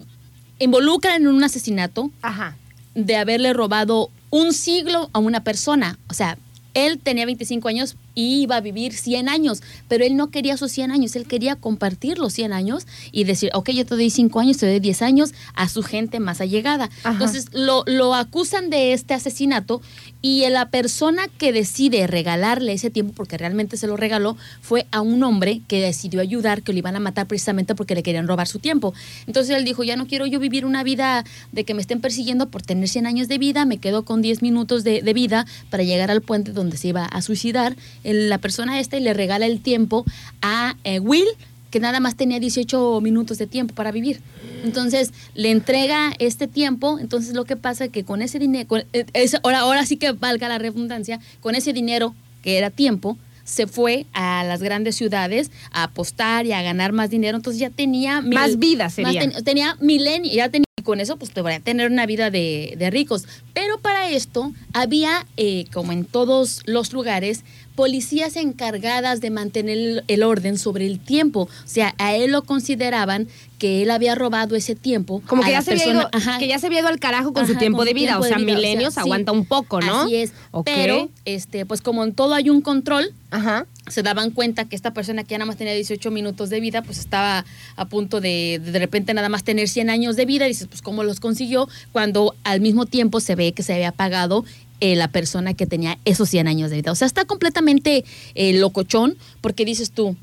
involucran 0.59 1.23
en 1.23 1.29
un 1.29 1.43
asesinato 1.43 2.11
Ajá. 2.23 2.57
de 2.95 3.17
haberle 3.17 3.53
robado 3.53 4.11
un 4.31 4.53
siglo 4.53 5.11
a 5.15 5.19
una 5.19 5.43
persona. 5.43 5.99
O 6.09 6.15
sea, 6.15 6.39
él 6.75 6.99
tenía 6.99 7.27
25 7.27 7.69
años 7.69 7.97
y 8.17 8.41
iba 8.43 8.57
a 8.57 8.61
vivir 8.61 8.95
100 8.95 9.29
años, 9.29 9.63
pero 9.87 10.05
él 10.05 10.17
no 10.17 10.31
quería 10.31 10.55
esos 10.55 10.73
100 10.73 10.91
años, 10.91 11.15
él 11.15 11.27
quería 11.27 11.55
compartir 11.55 12.19
los 12.19 12.33
100 12.33 12.53
años 12.53 12.87
y 13.13 13.23
decir, 13.23 13.51
ok, 13.55 13.71
yo 13.71 13.87
te 13.87 13.95
doy 13.95 14.11
5 14.11 14.41
años, 14.41 14.57
te 14.57 14.67
doy 14.67 14.81
10 14.81 15.03
años 15.03 15.35
a 15.55 15.69
su 15.69 15.85
gente 15.85 16.19
más 16.19 16.41
allegada. 16.41 16.91
Ajá. 17.05 17.13
Entonces 17.13 17.51
lo, 17.53 17.85
lo 17.87 18.15
acusan 18.15 18.71
de 18.71 18.95
este 18.95 19.15
asesinato 19.15 19.83
y 20.23 20.49
la 20.49 20.71
persona 20.71 21.29
que 21.39 21.53
decide 21.53 22.07
regalarle 22.07 22.73
ese 22.73 22.91
tiempo, 22.91 23.13
porque 23.15 23.39
realmente 23.39 23.77
se 23.77 23.87
lo 23.87 23.97
regaló, 23.97 24.37
fue 24.61 24.87
a 24.91 25.01
un 25.01 25.23
hombre 25.23 25.61
que 25.69 25.81
decidió 25.81 26.21
ayudar, 26.21 26.63
que 26.63 26.73
lo 26.73 26.79
iban 26.79 26.97
a 26.97 27.01
matar 27.01 27.27
precisamente 27.27 27.75
porque 27.75 27.95
le 27.95 28.03
querían 28.03 28.27
robar 28.27 28.49
su 28.49 28.59
tiempo. 28.59 28.95
Entonces 29.27 29.57
él 29.57 29.65
dijo, 29.65 29.85
ya 29.85 29.97
no 29.97 30.07
quiero 30.07 30.27
yo 30.27 30.41
vivir 30.41 30.65
una 30.65 30.83
vida 30.83 31.25
de 31.53 31.65
que 31.65 31.75
me 31.75 31.81
estén 31.81 32.01
persiguiendo 32.01 32.49
por 32.49 32.63
tener 32.63 32.89
100 32.89 33.07
años 33.07 33.29
de 33.29 33.39
vida, 33.39 33.67
me 33.67 33.79
quedo 33.79 34.05
con 34.05 34.23
10 34.23 34.43
minutos 34.43 34.85
de, 34.85 35.03
de 35.03 35.13
vida 35.13 35.47
para 35.71 35.83
llegar 35.83 36.11
al 36.11 36.23
puente 36.23 36.53
donde 36.53 36.77
se 36.77 36.89
iba 36.89 37.05
a 37.05 37.23
suicidar. 37.23 37.77
La 38.13 38.39
persona 38.39 38.79
esta 38.81 38.97
y 38.97 39.01
le 39.01 39.13
regala 39.15 39.47
el 39.47 39.61
tiempo 39.61 40.05
a 40.43 40.77
eh, 40.85 41.01
Will, 41.01 41.27
que 41.71 41.81
nada 41.81 42.01
más 42.01 42.17
tenía 42.17 42.39
18 42.41 43.01
minutos 43.01 43.39
de 43.39 43.47
tiempo 43.47 43.75
para 43.75 43.91
vivir. 43.93 44.21
Entonces 44.65 45.13
le 45.35 45.51
entrega 45.51 46.13
este 46.19 46.47
tiempo, 46.49 46.99
entonces 46.99 47.35
lo 47.35 47.45
que 47.45 47.57
pasa 47.57 47.87
es 47.87 47.91
que 47.91 48.05
con 48.05 48.23
ese 48.23 48.39
dinero, 48.39 48.67
con- 48.69 48.85
eh, 48.93 49.05
es- 49.13 49.37
ahora, 49.43 49.59
ahora 49.61 49.85
sí 49.87 49.97
que 49.97 50.13
valga 50.13 50.49
la 50.49 50.59
redundancia, 50.59 51.21
con 51.41 51.55
ese 51.55 51.73
dinero 51.73 52.15
que 52.43 52.59
era 52.59 52.71
tiempo, 52.71 53.19
se 53.45 53.67
fue 53.69 54.07
a 54.13 54.43
las 54.45 54.61
grandes 54.63 54.97
ciudades 54.97 55.51
a 55.71 55.85
apostar 55.85 56.47
y 56.47 56.53
a 56.53 56.63
ganar 56.63 56.93
más 56.93 57.11
dinero, 57.11 57.37
entonces 57.37 57.61
ya 57.61 57.71
tenía... 57.71 58.21
mil- 58.21 58.35
Más 58.35 58.59
vida 58.59 58.85
más 58.85 58.95
sería. 58.95 59.21
ten- 59.21 59.45
tenía 59.45 59.77
milenio, 59.81 60.33
ya 60.33 60.49
tenía, 60.49 60.65
y 60.79 60.83
con 60.83 60.99
eso 61.01 61.17
pues 61.17 61.31
te 61.31 61.43
voy 61.43 61.53
a 61.53 61.61
tener 61.61 61.91
una 61.93 62.07
vida 62.07 62.31
de, 62.31 62.75
de 62.77 62.91
ricos. 62.91 63.25
Pero 63.55 63.79
para 63.79 64.09
esto 64.11 64.53
había, 64.73 65.27
eh, 65.37 65.67
como 65.73 65.93
en 65.93 66.05
todos 66.05 66.63
los 66.67 66.93
lugares, 66.93 67.45
policías 67.77 68.37
encargadas 68.37 69.21
de 69.21 69.31
mantener 69.31 70.05
el, 70.09 70.23
orden 70.23 70.59
sobre 70.59 70.87
el 70.87 70.99
tiempo. 70.99 71.43
O 71.43 71.69
sea, 71.69 71.95
a 71.99 72.17
él 72.17 72.33
lo 72.33 72.43
consideraban 72.43 73.29
que 73.59 73.83
él 73.83 73.91
había 73.91 74.15
robado 74.15 74.57
ese 74.57 74.75
tiempo. 74.75 75.23
Como 75.27 75.43
que 75.43 75.51
ya, 75.51 75.63
se 75.63 75.71
había 75.71 75.85
persona- 75.85 76.01
ido, 76.01 76.11
ajá. 76.13 76.39
que 76.39 76.49
ya 76.49 76.59
se 76.59 76.67
había 76.67 76.81
ido 76.81 76.89
al 76.89 76.99
carajo 76.99 77.33
con 77.33 77.47
su 77.47 77.55
tiempo 77.57 77.79
con 77.79 77.87
de 77.87 77.95
vida. 77.95 78.09
tiempo 78.09 78.25
o 78.25 78.29
sea, 78.29 78.37
vida, 78.37 78.45
o 78.45 78.49
sea, 78.49 78.57
milenios 78.57 78.95
sí. 78.95 79.01
aguanta 79.01 79.33
un 79.33 79.47
poco, 79.47 79.81
¿no? 79.81 80.03
Así 80.03 80.17
es. 80.17 80.33
Ok. 80.51 80.67
Pero, 80.67 81.09
este, 81.25 81.65
pues 81.65 81.81
como 81.81 82.05
en 82.05 82.13
todo 82.13 82.35
hay 82.35 82.51
un 82.51 82.61
control, 82.61 83.15
Ajá. 83.31 83.67
se 83.89 84.03
daban 84.03 84.31
cuenta 84.31 84.67
que 84.67 84.77
esta 84.77 84.93
persona 84.93 85.25
que 85.25 85.31
ya 85.31 85.39
nada 85.39 85.47
más 85.47 85.57
tenía 85.57 85.73
18 85.75 86.11
minutos 86.11 86.51
de 86.51 86.61
vida, 86.61 86.83
pues 86.83 86.99
estaba 86.99 87.45
a 87.77 87.85
punto 87.87 88.21
de 88.21 88.27
de, 88.27 88.73
de 88.73 88.79
repente 88.79 89.15
nada 89.15 89.29
más 89.29 89.45
tener 89.45 89.69
100 89.69 89.91
años 89.91 90.17
de 90.17 90.27
vida. 90.27 90.47
Y 90.47 90.49
dices, 90.49 90.67
pues 90.67 90.83
¿cómo 90.83 91.05
los 91.05 91.21
consiguió? 91.21 91.69
Cuando 91.93 92.35
al 92.45 92.61
mismo 92.61 92.87
tiempo 92.87 93.21
se 93.21 93.35
ve 93.37 93.53
que 93.53 93.63
se 93.63 93.75
había 93.75 93.93
pagado 93.93 94.45
eh, 94.81 94.97
la 94.97 95.09
persona 95.09 95.55
que 95.55 95.67
tenía 95.67 95.99
esos 96.05 96.29
100 96.29 96.49
años 96.49 96.71
de 96.71 96.77
vida. 96.77 96.93
O 96.93 96.95
sea, 96.95 97.07
está 97.07 97.25
completamente 97.25 98.05
eh, 98.35 98.53
locochón 98.55 99.17
porque 99.41 99.65
dices 99.65 99.91
tú, 99.91 100.17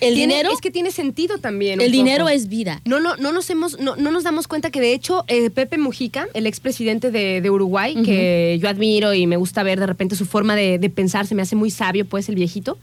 el 0.00 0.14
Tiene- 0.14 0.34
dinero, 0.34 0.50
Es 0.52 0.60
que 0.60 0.70
tiene 0.70 0.90
sentido 0.90 1.38
también. 1.38 1.80
el 1.80 1.92
dinero 1.92 2.28
es 2.28 2.48
vida. 2.48 2.80
No, 2.84 3.00
no, 3.00 3.16
no 3.16 3.32
nos 3.32 3.48
hemos, 3.50 3.78
no, 3.80 3.96
no 3.96 4.10
nos 4.10 4.22
damos 4.24 4.48
cuenta 4.48 4.70
que 4.70 4.80
de 4.80 4.92
hecho 4.92 5.24
eh, 5.28 5.50
Pepe 5.50 5.76
Mujica, 5.78 6.26
el 6.34 6.46
expresidente 6.46 7.10
de, 7.10 7.40
de 7.42 7.50
Uruguay, 7.50 7.94
que 8.04 8.58
yo 8.60 8.68
admiro 8.68 9.12
y 9.14 9.26
me 9.26 9.36
gusta 9.36 9.62
ver 9.62 9.78
de 9.80 9.86
repente 9.86 10.16
su 10.16 10.24
forma 10.26 10.56
de, 10.56 10.78
de 10.78 10.90
pensar, 10.90 11.26
se 11.26 11.34
me 11.34 11.42
hace 11.42 11.54
muy 11.54 11.70
sabio, 11.70 12.06
pues, 12.06 12.28
el 12.28 12.34
viejito, 12.34 12.78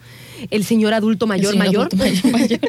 el 0.52 0.64
señor 0.64 0.94
adulto 0.94 1.26
mayor, 1.28 1.52
señor 1.54 1.66
mayor. 1.68 1.82
adulto 1.88 1.98
mayor, 1.98 2.32
mayor. 2.32 2.60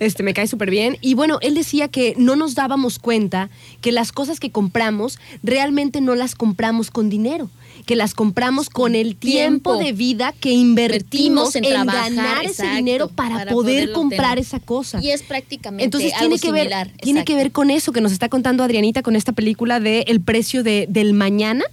este, 0.00 0.22
me 0.22 0.32
cae 0.34 0.46
súper 0.46 0.70
bien. 0.70 0.96
Y 1.00 1.14
bueno, 1.14 1.38
él 1.40 1.54
decía 1.54 1.88
que 1.88 2.14
no 2.18 2.36
nos 2.36 2.54
dábamos 2.54 2.98
cuenta 2.98 3.48
que 3.80 3.90
las 3.90 4.12
cosas 4.12 4.38
que 4.38 4.50
compramos 4.50 5.18
realmente 5.42 6.00
no 6.02 6.14
las 6.14 6.34
compramos 6.34 6.90
con 6.90 7.08
dinero, 7.10 7.50
que 7.88 7.96
las 7.96 8.12
compramos 8.12 8.68
con 8.68 8.94
el 8.94 9.16
tiempo, 9.16 9.72
Tiempo. 9.72 9.78
de 9.78 9.92
vida 9.94 10.34
que 10.38 10.50
invertimos 10.50 11.54
Invertimos 11.54 11.56
en 11.56 11.64
en, 11.64 11.70
trabajar, 11.70 12.14
ganar 12.14 12.44
ese 12.44 12.68
dinero 12.68 13.08
para, 13.08 13.36
para 13.36 13.50
poder 13.50 13.92
comprar 13.92 14.32
tener. 14.32 14.44
esa 14.44 14.60
cosa. 14.60 15.00
Y 15.02 15.08
es 15.08 15.22
prácticamente 15.22 15.84
Entonces 15.84 16.12
algo 16.12 16.36
tiene 16.36 16.38
que 16.38 16.52
ver, 16.52 16.92
tiene 17.00 17.24
que 17.24 17.34
ver 17.34 17.50
con 17.50 17.70
eso 17.70 17.90
que 17.92 18.02
nos 18.02 18.12
está 18.12 18.28
contando 18.28 18.62
Adrianita 18.62 19.00
con 19.00 19.16
esta 19.16 19.32
película 19.32 19.80
de 19.80 20.00
El 20.02 20.20
precio 20.20 20.62
de, 20.62 20.86
del 20.90 21.14
mañana. 21.14 21.64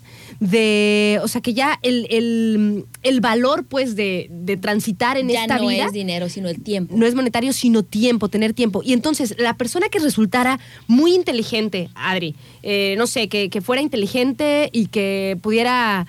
De, 0.51 1.19
o 1.23 1.27
sea 1.27 1.41
que 1.41 1.53
ya 1.53 1.79
el, 1.81 2.07
el, 2.09 2.85
el 3.01 3.21
valor 3.21 3.65
pues 3.65 3.95
de, 3.95 4.27
de 4.29 4.57
transitar 4.57 5.17
en 5.17 5.29
ya 5.29 5.41
esta 5.41 5.57
no 5.57 5.67
vida 5.67 5.85
es 5.85 5.93
dinero, 5.93 6.29
sino 6.29 6.49
el 6.49 6.61
tiempo. 6.61 6.95
no 6.95 7.05
es 7.05 7.15
monetario, 7.15 7.51
sino 7.51 7.83
tiempo, 7.83 8.29
tener 8.29 8.53
tiempo. 8.53 8.81
Y 8.83 8.93
entonces, 8.93 9.35
la 9.39 9.57
persona 9.57 9.89
que 9.89 9.99
resultara 9.99 10.59
muy 10.87 11.15
inteligente, 11.15 11.89
Adri, 11.95 12.35
eh, 12.63 12.95
no 12.97 13.07
sé, 13.07 13.27
que, 13.27 13.49
que 13.49 13.61
fuera 13.61 13.81
inteligente 13.81 14.69
y 14.71 14.87
que 14.87 15.37
pudiera 15.41 16.05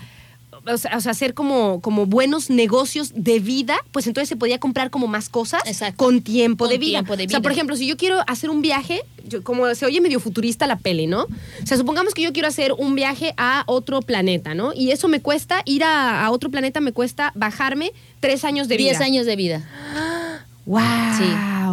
o 0.67 0.79
sea, 0.79 0.93
hacer 1.11 1.35
como, 1.35 1.81
como 1.81 2.07
buenos 2.07 2.51
negocios 2.51 3.13
de 3.15 3.39
vida, 3.41 3.77
pues 3.93 4.07
entonces 4.07 4.29
se 4.29 4.37
podía 4.37 4.59
comprar 4.59 4.91
como 4.91 5.07
más 5.07 5.29
cosas 5.29 5.63
Exacto. 5.67 5.97
con 5.97 6.21
tiempo, 6.23 6.65
Con 6.65 6.73
de, 6.73 6.79
vida. 6.79 6.99
tiempo 6.99 7.17
de 7.17 7.27
O 7.27 7.29
sea, 7.29 7.41
por 7.41 7.53
ejemplo, 7.53 7.77
si 7.77 7.87
yo 7.87 7.97
quiero 7.97 8.19
hacer 8.27 8.51
un 8.51 8.63
viaje, 8.63 9.03
yo- 9.29 9.43
como 9.43 9.73
se 9.75 9.87
oye 9.87 10.01
medio 10.01 10.21
futurista 10.21 10.67
la 10.67 10.77
peli, 10.77 11.07
¿no? 11.07 11.23
O 11.25 11.67
sea, 11.67 11.77
supongamos 11.77 12.15
que 12.15 12.23
yo 12.23 12.33
quiero 12.33 12.49
hacer 12.49 12.73
un 12.77 12.95
viaje 12.95 13.33
a 13.37 13.65
otro 13.67 14.01
planeta, 14.03 14.55
¿no? 14.55 14.73
Y 14.75 14.91
eso 14.91 15.09
me 15.09 15.21
cuesta, 15.21 15.63
ir 15.65 15.85
a, 15.85 16.25
a 16.25 16.31
otro 16.31 16.51
planeta 16.51 16.81
me 16.81 16.93
cuesta 16.93 17.33
bajarme 17.35 17.93
tres 18.21 18.45
años 18.45 18.69
de 18.69 18.77
vida. 18.77 18.91
10 18.91 19.01
años 19.03 19.27
de 19.27 19.37
vida. 19.37 19.69
¡Wow! 20.67 20.81
Sí, 21.17 21.25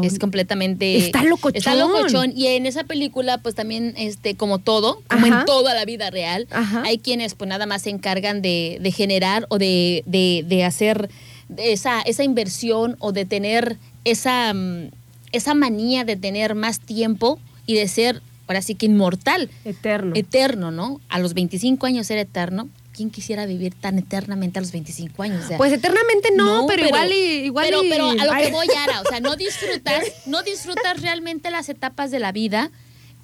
es 0.03 0.19
completamente. 0.19 0.97
Está 0.97 1.23
locochón. 1.23 1.57
Está 1.57 1.75
locochón. 1.75 2.33
Y 2.35 2.47
en 2.47 2.65
esa 2.65 2.83
película, 2.83 3.37
pues 3.39 3.55
también, 3.55 3.93
este, 3.97 4.35
como 4.35 4.59
todo, 4.59 5.01
como 5.09 5.25
Ajá. 5.25 5.39
en 5.41 5.45
toda 5.45 5.73
la 5.73 5.85
vida 5.85 6.09
real, 6.09 6.47
Ajá. 6.51 6.83
hay 6.85 6.97
quienes, 6.99 7.35
pues 7.35 7.47
nada 7.47 7.65
más 7.65 7.83
se 7.83 7.89
encargan 7.89 8.41
de, 8.41 8.77
de 8.81 8.91
generar 8.91 9.45
o 9.49 9.57
de, 9.57 10.03
de, 10.05 10.43
de 10.47 10.63
hacer 10.63 11.09
esa, 11.57 12.01
esa 12.01 12.23
inversión 12.23 12.95
o 12.99 13.11
de 13.11 13.25
tener 13.25 13.77
esa, 14.05 14.53
mm, 14.53 14.89
esa 15.31 15.53
manía 15.53 16.03
de 16.05 16.15
tener 16.15 16.55
más 16.55 16.79
tiempo 16.79 17.39
y 17.65 17.75
de 17.75 17.87
ser, 17.87 18.21
ahora 18.47 18.61
sí 18.61 18.75
que 18.75 18.85
inmortal 18.85 19.49
Eterno. 19.65 20.13
eterno, 20.15 20.71
¿no? 20.71 20.99
A 21.09 21.19
los 21.19 21.33
25 21.33 21.85
años 21.85 22.07
ser 22.07 22.17
eterno. 22.17 22.69
¿Quién 22.93 23.09
quisiera 23.09 23.45
vivir 23.45 23.73
tan 23.73 23.97
eternamente 23.97 24.59
a 24.59 24.61
los 24.61 24.71
25 24.71 25.23
años? 25.23 25.45
O 25.45 25.47
sea, 25.47 25.57
Pues 25.57 25.73
eternamente 25.73 26.29
no, 26.35 26.65
pero, 26.67 26.85
igual 26.85 27.11
y 27.11 27.15
igual 27.45 27.65
pero, 27.65 27.83
y- 27.83 27.89
pero 27.89 28.09
a 28.09 28.15
lo 28.25 28.31
que 28.33 28.51
voy, 28.51 28.67
Ara, 28.77 29.01
o 29.01 29.05
sea, 29.09 29.19
no 29.19 29.35
disfrutas, 29.35 30.03
no 30.27 30.43
disfrutas 30.43 31.01
realmente 31.01 31.49
las 31.51 31.69
etapas 31.69 32.11
de 32.11 32.19
la 32.19 32.31
vida, 32.31 32.71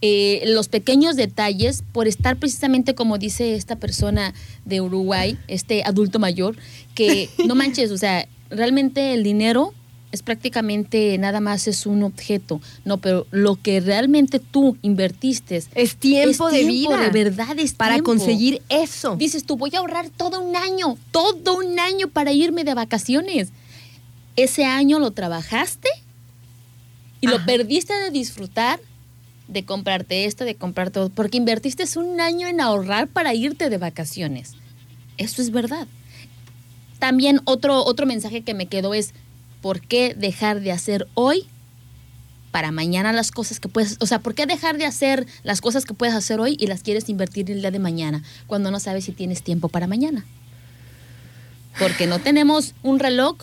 eh, 0.01 0.41
los 0.45 0.70
pequeños 0.70 1.15
detalles, 1.15 1.84
por 1.91 2.07
estar 2.07 2.38
precisamente 2.38 2.95
como 2.95 3.17
dice 3.17 3.55
esta 3.55 3.76
persona 3.76 4.34
de 4.65 4.82
Uruguay, 4.82 5.38
este 5.47 5.84
adulto 5.84 6.20
mayor, 6.20 6.55
que 6.95 7.30
no 7.45 7.53
manches, 7.55 7.91
o 7.91 7.97
sea, 7.97 8.28
realmente 8.49 9.13
el 9.13 9.24
dinero 9.24 9.74
es 10.12 10.24
prácticamente 10.24 11.18
nada 11.18 11.39
más 11.39 11.68
es 11.68 11.86
un 11.86 12.03
objeto, 12.03 12.62
no, 12.84 12.97
pero 12.97 13.28
lo 13.32 13.55
que 13.55 13.80
realmente 13.80 14.39
tú 14.39 14.78
invertiste 14.82 15.55
es 15.76 15.95
tiempo 15.97 16.49
es 16.49 16.53
de 16.53 16.60
tiempo, 16.68 16.91
vida. 16.93 17.10
de 17.10 17.24
verdad 17.24 17.60
es 17.60 17.74
para 17.74 17.95
tiempo. 17.95 18.12
conseguir 18.12 18.62
eso. 18.70 19.16
Dices 19.16 19.43
tú, 19.43 19.55
voy 19.55 19.72
a 19.76 19.80
ahorrar 19.80 20.10
todo 20.10 20.41
un 20.41 20.55
año, 20.55 20.97
todo 21.12 21.57
un 21.57 21.80
año 21.80 22.07
para 22.07 22.32
irme 22.32 22.64
de 22.64 22.74
vacaciones. 22.74 23.49
Ese 24.36 24.66
año 24.66 24.99
lo 24.99 25.12
trabajaste 25.12 25.89
y 27.22 27.28
lo 27.28 27.45
perdiste 27.45 27.93
de 27.93 28.10
disfrutar, 28.10 28.80
de 29.47 29.64
comprarte 29.66 30.26
esto, 30.26 30.43
de 30.43 30.55
comprar 30.55 30.89
todo, 30.89 31.10
porque 31.10 31.38
invertiste 31.38 31.84
un 31.99 32.20
año 32.20 32.47
en 32.47 32.62
ahorrar 32.62 33.07
para 33.07 33.34
irte 33.34 33.70
de 33.70 33.78
vacaciones. 33.78 34.53
Eso 35.18 35.41
es 35.41 35.51
verdad. 35.51 35.88
También 36.97 37.41
otro, 37.45 37.84
otro 37.84 38.05
mensaje 38.05 38.41
que 38.41 38.53
me 38.53 38.68
quedó 38.68 38.93
es, 38.93 39.14
¿por 39.62 39.82
qué 39.82 40.16
dejar 40.18 40.62
de 40.62 40.72
hacer 40.72 41.07
hoy 41.14 41.45
para 42.51 42.72
mañana 42.72 43.14
las 43.14 43.32
cosas 43.32 43.60
que 43.60 43.68
puedes, 43.68 43.97
o 43.99 44.05
sea, 44.05 44.20
¿por 44.20 44.34
qué 44.34 44.45
dejar 44.45 44.78
de 44.78 44.86
hacer 44.86 45.28
las 45.43 45.62
cosas 45.62 45.86
que 45.86 45.93
puedes 45.93 46.16
hacer 46.16 46.39
hoy 46.39 46.57
y 46.60 46.68
las 46.68 46.82
quieres 46.82 47.07
invertir 47.10 47.49
el 47.51 47.62
día 47.62 47.72
de 47.72 47.80
mañana 47.80 48.24
cuando 48.47 48.72
no 48.72 48.80
sabes 48.80 49.05
si 49.05 49.12
tienes 49.12 49.43
tiempo 49.43 49.70
para 49.70 49.88
mañana? 49.88 50.26
Porque 51.78 52.07
no 52.07 52.20
tenemos 52.20 52.74
un 52.84 52.99
reloj, 52.99 53.38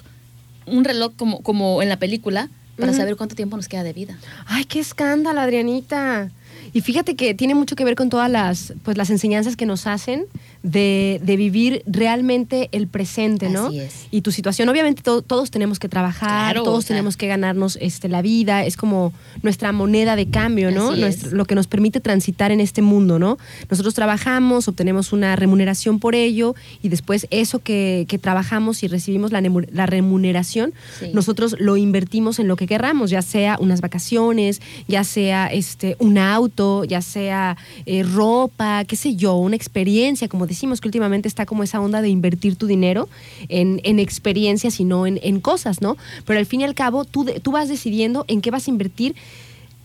un 0.67 0.85
reloj 0.85 1.13
como, 1.17 1.41
como 1.43 1.83
en 1.83 1.89
la 1.89 1.99
película 1.99 2.49
para 2.77 2.93
Ujú. 2.93 2.99
saber 3.01 3.17
cuánto 3.17 3.35
tiempo 3.35 3.57
nos 3.57 3.69
queda 3.69 3.83
de 3.85 3.93
vida. 3.93 4.19
Ay, 4.47 4.65
qué 4.65 4.81
escándalo, 4.81 5.41
Adrianita. 5.41 6.31
Y 6.73 6.81
fíjate 6.83 7.17
que 7.17 7.33
tiene 7.33 7.55
mucho 7.55 7.77
que 7.77 7.85
ver 7.85 7.95
con 7.95 8.11
todas 8.11 8.31
las, 8.31 8.75
pues, 8.83 8.97
las 8.99 9.09
enseñanzas 9.09 9.57
que 9.57 9.65
nos 9.65 9.87
hacen 9.87 10.27
de, 10.67 11.21
de 11.23 11.37
vivir 11.37 11.83
realmente 11.87 12.69
el 12.73 12.89
presente, 12.89 13.49
¿no? 13.49 13.67
Así 13.69 13.79
es. 13.81 14.07
Y 14.11 14.23
tu 14.23 14.33
situación, 14.33 14.69
obviamente 14.69 15.01
to- 15.01 15.23
todos 15.23 15.53
tenemos 15.53 15.79
que 15.79 15.89
trabajar, 15.89 16.53
Claro, 16.55 16.65
todos 16.65 16.79
o 16.79 16.83
sea. 16.83 16.89
tenemos 16.97 17.17
que 17.17 17.29
ganarnos 17.29 17.79
este, 17.81 18.09
la 18.09 18.21
vida, 18.21 18.65
es 18.65 18.77
como 18.77 19.13
nuestra 19.43 19.71
moneda 19.71 20.17
de 20.17 20.27
cambio, 20.27 20.73
¿no? 20.73 20.97
Nuestro- 20.97 21.31
lo 21.31 21.45
que 21.45 21.55
nos 21.55 21.69
permite 21.69 22.01
transitar 22.01 22.51
en 22.51 22.61
este 22.61 22.83
mundo, 22.83 23.21
¿no? 23.21 23.39
Nosotros 23.71 23.95
trabajamos, 23.95 24.67
obtenemos 24.67 25.13
una 25.13 25.37
remuneración 25.37 26.01
por 26.01 26.17
ello 26.17 26.57
y 26.83 26.89
después 26.89 27.29
eso 27.31 27.61
que, 27.61 28.05
que 28.09 28.19
trabajamos 28.19 28.83
y 28.83 28.89
recibimos 28.89 29.31
la, 29.31 29.41
remuneración, 29.87 30.73
Sí. 30.99 31.11
nosotros 31.15 31.55
lo 31.61 31.77
invertimos 31.77 32.39
en 32.41 32.49
lo 32.49 32.57
que 32.57 32.67
querramos, 32.67 33.11
ya 33.11 33.23
sea 33.23 33.57
unas 33.61 33.81
vacaciones, 33.81 34.61
ya 34.89 35.05
sea 35.05 35.47
este 35.47 35.95
un 36.01 36.19
auto, 36.19 36.83
ya 36.85 37.03
sea 37.03 37.57
eh, 37.87 38.03
ropa, 38.03 38.85
qué 38.85 38.97
sé 38.97 39.15
yo, 39.15 39.37
una 39.37 39.55
experiencia, 39.57 40.27
como 40.29 40.47
decimos 40.57 40.81
que 40.81 40.89
últimamente 40.89 41.29
está 41.29 41.45
como 41.47 41.63
esa 41.63 41.81
onda 41.81 42.01
de 42.03 42.09
invertir 42.09 42.57
tu 42.57 42.67
dinero 42.67 43.09
en, 43.49 43.81
en 43.85 43.99
experiencias 43.99 44.81
y 44.81 44.85
no 44.85 45.07
en, 45.07 45.21
en 45.23 45.41
cosas, 45.41 45.83
¿no? 45.83 45.97
Pero 46.25 46.39
al 46.39 46.47
fin 46.47 46.63
y 46.63 46.65
al 46.65 46.75
cabo 46.75 47.05
tú, 47.05 47.27
tú 47.43 47.53
vas 47.53 47.69
decidiendo 47.69 48.25
en 48.27 48.41
qué 48.41 48.51
vas 48.51 48.67
a 48.67 48.71
invertir 48.71 49.15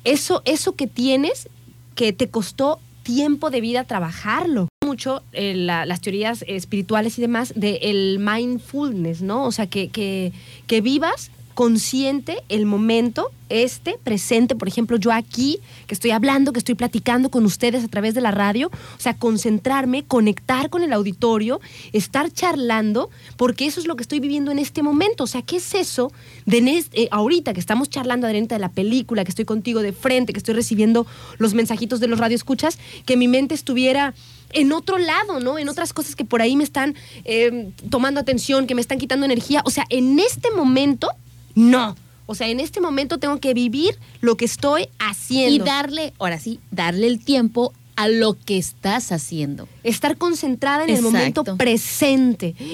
eso, 0.03 0.41
eso 0.45 0.73
que 0.75 0.87
tienes 0.87 1.49
que 1.95 2.13
te 2.13 2.29
costó 2.29 2.79
tiempo 3.03 3.49
de 3.49 3.61
vida 3.61 3.83
trabajarlo. 3.83 4.67
Mucho 4.85 5.21
eh, 5.33 5.53
la- 5.55 5.85
las 5.85 6.01
teorías 6.01 6.43
espirituales 6.47 7.17
y 7.17 7.21
demás 7.21 7.53
del 7.55 8.19
mindfulness, 8.19 9.21
¿no? 9.21 9.43
O 9.45 9.51
sea, 9.51 9.67
que, 9.67 9.89
que, 9.89 10.31
que 10.67 10.81
vivas 10.81 11.31
consciente 11.61 12.41
el 12.49 12.65
momento, 12.65 13.29
este, 13.49 13.99
presente, 14.03 14.55
por 14.55 14.67
ejemplo, 14.67 14.97
yo 14.97 15.11
aquí, 15.11 15.59
que 15.85 15.93
estoy 15.93 16.09
hablando, 16.09 16.53
que 16.53 16.57
estoy 16.57 16.73
platicando 16.73 17.29
con 17.29 17.45
ustedes 17.45 17.83
a 17.83 17.87
través 17.87 18.15
de 18.15 18.21
la 18.21 18.31
radio, 18.31 18.69
o 18.69 18.99
sea, 18.99 19.15
concentrarme, 19.15 20.03
conectar 20.03 20.71
con 20.71 20.81
el 20.81 20.91
auditorio, 20.91 21.61
estar 21.93 22.31
charlando, 22.31 23.11
porque 23.37 23.67
eso 23.67 23.79
es 23.79 23.85
lo 23.85 23.95
que 23.95 24.01
estoy 24.01 24.19
viviendo 24.19 24.49
en 24.49 24.57
este 24.57 24.81
momento. 24.81 25.25
O 25.25 25.27
sea, 25.27 25.43
¿qué 25.43 25.57
es 25.57 25.75
eso 25.75 26.11
de 26.47 26.83
eh, 26.93 27.07
ahorita 27.11 27.53
que 27.53 27.59
estamos 27.59 27.91
charlando, 27.91 28.25
Adrianita, 28.25 28.55
de 28.55 28.61
la 28.61 28.71
película, 28.71 29.23
que 29.23 29.29
estoy 29.29 29.45
contigo 29.45 29.83
de 29.83 29.93
frente, 29.93 30.33
que 30.33 30.39
estoy 30.39 30.55
recibiendo 30.55 31.05
los 31.37 31.53
mensajitos 31.53 31.99
de 31.99 32.07
los 32.07 32.17
radioescuchas, 32.17 32.79
que 33.05 33.17
mi 33.17 33.27
mente 33.27 33.53
estuviera 33.53 34.15
en 34.53 34.71
otro 34.71 34.97
lado, 34.97 35.39
¿no? 35.39 35.59
En 35.59 35.69
otras 35.69 35.93
cosas 35.93 36.15
que 36.15 36.25
por 36.25 36.41
ahí 36.41 36.55
me 36.55 36.63
están 36.63 36.95
eh, 37.25 37.71
tomando 37.91 38.19
atención, 38.19 38.67
que 38.67 38.75
me 38.75 38.81
están 38.81 38.97
quitando 38.97 39.25
energía. 39.25 39.61
O 39.65 39.69
sea, 39.69 39.85
en 39.89 40.19
este 40.19 40.49
momento, 40.51 41.09
no. 41.55 41.95
O 42.25 42.35
sea, 42.35 42.47
en 42.47 42.59
este 42.59 42.79
momento 42.79 43.17
tengo 43.17 43.39
que 43.39 43.53
vivir 43.53 43.97
lo 44.21 44.37
que 44.37 44.45
estoy 44.45 44.87
haciendo. 44.99 45.65
Y 45.65 45.67
darle, 45.67 46.13
ahora 46.17 46.39
sí, 46.39 46.59
darle 46.71 47.07
el 47.07 47.23
tiempo 47.23 47.73
a 47.97 48.07
lo 48.07 48.37
que 48.39 48.57
estás 48.57 49.11
haciendo. 49.11 49.67
Estar 49.83 50.17
concentrada 50.17 50.85
en 50.85 50.91
el 50.91 51.01
momento 51.01 51.43
presente. 51.57 52.55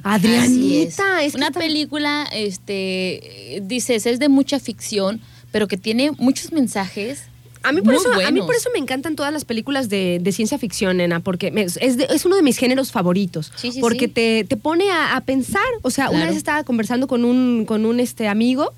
Adrianita, 0.04 1.22
es 1.22 1.32
que 1.32 1.38
Una 1.38 1.50
película, 1.50 2.26
este, 2.32 3.60
dices, 3.62 4.06
es 4.06 4.18
de 4.18 4.28
mucha 4.28 4.58
ficción, 4.60 5.20
pero 5.50 5.68
que 5.68 5.76
tiene 5.76 6.12
muchos 6.12 6.52
mensajes. 6.52 7.24
A 7.62 7.72
mí, 7.72 7.82
por 7.82 7.94
eso, 7.94 8.10
a 8.12 8.30
mí 8.30 8.40
por 8.40 8.54
eso 8.54 8.70
me 8.72 8.78
encantan 8.78 9.16
todas 9.16 9.32
las 9.32 9.44
películas 9.44 9.88
de, 9.90 10.18
de 10.20 10.32
ciencia 10.32 10.56
ficción, 10.58 10.96
nena, 10.96 11.20
porque 11.20 11.50
me- 11.50 11.62
es, 11.62 11.74
de- 11.96 12.06
es 12.10 12.24
uno 12.24 12.36
de 12.36 12.42
mis 12.42 12.56
géneros 12.56 12.90
favoritos. 12.90 13.52
Sí, 13.56 13.70
sí, 13.70 13.80
porque 13.80 14.06
sí. 14.06 14.12
Te, 14.12 14.44
te 14.44 14.56
pone 14.56 14.90
a, 14.90 15.14
a 15.16 15.20
pensar. 15.20 15.62
O 15.82 15.90
sea, 15.90 16.08
una 16.10 16.26
vez 16.26 16.36
estaba 16.36 16.64
conversando 16.64 17.06
con 17.06 17.24
un, 17.24 17.64
con 17.66 17.84
un 17.84 18.00
este, 18.00 18.28
amigo 18.28 18.72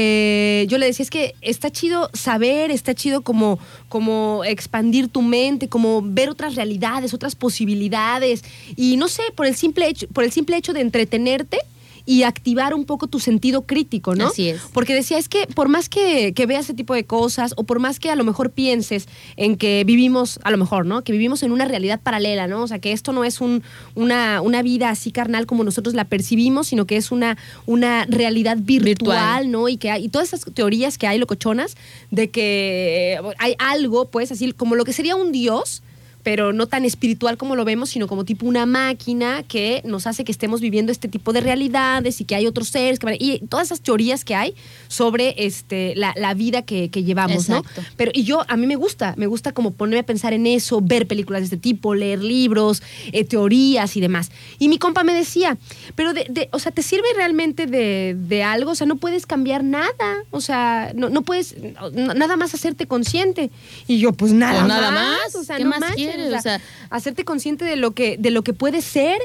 que 0.00 0.66
yo 0.68 0.78
le 0.78 0.86
decía, 0.86 1.02
es 1.04 1.10
que 1.10 1.34
está 1.40 1.70
chido 1.70 2.10
saber, 2.12 2.70
está 2.70 2.94
chido 2.94 3.22
como, 3.22 3.58
como 3.88 4.42
expandir 4.44 5.08
tu 5.08 5.22
mente, 5.22 5.68
como 5.68 6.02
ver 6.02 6.28
otras 6.28 6.54
realidades, 6.56 7.14
otras 7.14 7.34
posibilidades. 7.36 8.42
Y 8.76 8.96
no 8.96 9.08
sé, 9.08 9.22
por 9.34 9.46
el 9.46 9.56
simple 9.56 9.88
hecho, 9.88 10.06
por 10.08 10.24
el 10.24 10.32
simple 10.32 10.56
hecho 10.56 10.72
de 10.72 10.80
entretenerte 10.80 11.58
y 12.06 12.22
activar 12.22 12.72
un 12.72 12.84
poco 12.84 13.08
tu 13.08 13.18
sentido 13.18 13.62
crítico, 13.62 14.14
¿no? 14.14 14.28
Así 14.28 14.48
es. 14.48 14.62
Porque 14.72 14.94
decía, 14.94 15.18
es 15.18 15.28
que 15.28 15.48
por 15.48 15.68
más 15.68 15.88
que, 15.88 16.32
que 16.34 16.46
veas 16.46 16.64
ese 16.64 16.74
tipo 16.74 16.94
de 16.94 17.04
cosas, 17.04 17.52
o 17.56 17.64
por 17.64 17.80
más 17.80 17.98
que 17.98 18.10
a 18.10 18.16
lo 18.16 18.22
mejor 18.22 18.52
pienses 18.52 19.08
en 19.36 19.56
que 19.56 19.82
vivimos, 19.84 20.38
a 20.44 20.52
lo 20.52 20.56
mejor, 20.56 20.86
¿no? 20.86 21.02
Que 21.02 21.10
vivimos 21.10 21.42
en 21.42 21.50
una 21.50 21.64
realidad 21.64 22.00
paralela, 22.00 22.46
¿no? 22.46 22.62
O 22.62 22.68
sea, 22.68 22.78
que 22.78 22.92
esto 22.92 23.12
no 23.12 23.24
es 23.24 23.40
un, 23.40 23.64
una, 23.96 24.40
una 24.40 24.62
vida 24.62 24.90
así 24.90 25.10
carnal 25.10 25.46
como 25.46 25.64
nosotros 25.64 25.94
la 25.94 26.04
percibimos, 26.04 26.68
sino 26.68 26.86
que 26.86 26.96
es 26.96 27.10
una, 27.10 27.36
una 27.66 28.06
realidad 28.06 28.56
virtual, 28.56 28.86
Virtual. 28.86 29.50
¿no? 29.50 29.68
Y 29.68 29.76
que 29.76 29.90
hay, 29.90 30.04
y 30.04 30.08
todas 30.08 30.32
esas 30.32 30.44
teorías 30.54 30.98
que 30.98 31.08
hay 31.08 31.18
locochonas 31.18 31.76
de 32.12 32.30
que 32.30 33.18
hay 33.38 33.56
algo, 33.58 34.06
pues, 34.06 34.30
así 34.30 34.52
como 34.52 34.76
lo 34.76 34.84
que 34.84 34.92
sería 34.92 35.16
un 35.16 35.32
dios, 35.32 35.82
pero 36.26 36.52
no 36.52 36.66
tan 36.66 36.84
espiritual 36.84 37.36
como 37.36 37.54
lo 37.54 37.64
vemos, 37.64 37.90
sino 37.90 38.08
como 38.08 38.24
tipo 38.24 38.46
una 38.46 38.66
máquina 38.66 39.44
que 39.44 39.80
nos 39.84 40.08
hace 40.08 40.24
que 40.24 40.32
estemos 40.32 40.60
viviendo 40.60 40.90
este 40.90 41.06
tipo 41.06 41.32
de 41.32 41.40
realidades 41.40 42.20
y 42.20 42.24
que 42.24 42.34
hay 42.34 42.48
otros 42.48 42.66
seres, 42.68 42.98
que 42.98 43.06
van- 43.06 43.16
y 43.20 43.38
todas 43.48 43.66
esas 43.68 43.80
teorías 43.80 44.24
que 44.24 44.34
hay 44.34 44.52
sobre 44.88 45.36
este, 45.46 45.94
la, 45.94 46.12
la 46.16 46.34
vida 46.34 46.62
que, 46.62 46.90
que 46.90 47.04
llevamos, 47.04 47.48
Exacto. 47.48 47.80
¿no? 47.80 47.86
Pero 47.96 48.10
y 48.12 48.24
yo, 48.24 48.42
a 48.48 48.56
mí 48.56 48.66
me 48.66 48.74
gusta, 48.74 49.14
me 49.16 49.28
gusta 49.28 49.52
como 49.52 49.70
ponerme 49.70 50.00
a 50.00 50.02
pensar 50.02 50.32
en 50.32 50.48
eso, 50.48 50.80
ver 50.82 51.06
películas 51.06 51.42
de 51.42 51.44
este 51.44 51.56
tipo, 51.58 51.94
leer 51.94 52.24
libros, 52.24 52.82
eh, 53.12 53.22
teorías 53.24 53.96
y 53.96 54.00
demás. 54.00 54.32
Y 54.58 54.68
mi 54.68 54.78
compa 54.78 55.04
me 55.04 55.14
decía, 55.14 55.56
pero, 55.94 56.12
de, 56.12 56.26
de- 56.28 56.48
o 56.50 56.58
sea, 56.58 56.72
¿te 56.72 56.82
sirve 56.82 57.06
realmente 57.14 57.66
de, 57.66 58.16
de 58.18 58.42
algo? 58.42 58.72
O 58.72 58.74
sea, 58.74 58.88
no 58.88 58.96
puedes 58.96 59.26
cambiar 59.26 59.62
nada, 59.62 60.24
o 60.32 60.40
sea, 60.40 60.90
no, 60.96 61.08
no 61.08 61.22
puedes 61.22 61.54
no- 61.92 62.14
nada 62.14 62.36
más 62.36 62.52
hacerte 62.52 62.86
consciente. 62.88 63.52
Y 63.86 64.00
yo, 64.00 64.12
pues 64.12 64.32
nada, 64.32 64.54
Pues 64.58 64.66
nada 64.68 64.90
más. 64.90 65.18
más. 65.26 65.34
O 65.36 65.44
sea, 65.44 65.56
¿Qué 65.58 65.62
no 65.62 65.70
más 65.70 65.80
o 66.20 66.28
sea, 66.30 66.38
O 66.38 66.42
sea, 66.42 66.60
hacerte 66.90 67.24
consciente 67.24 67.64
de 67.64 67.76
lo 67.76 67.92
que, 67.92 68.16
de 68.18 68.30
lo 68.30 68.42
que 68.42 68.52
puede 68.52 68.80
ser 68.82 69.18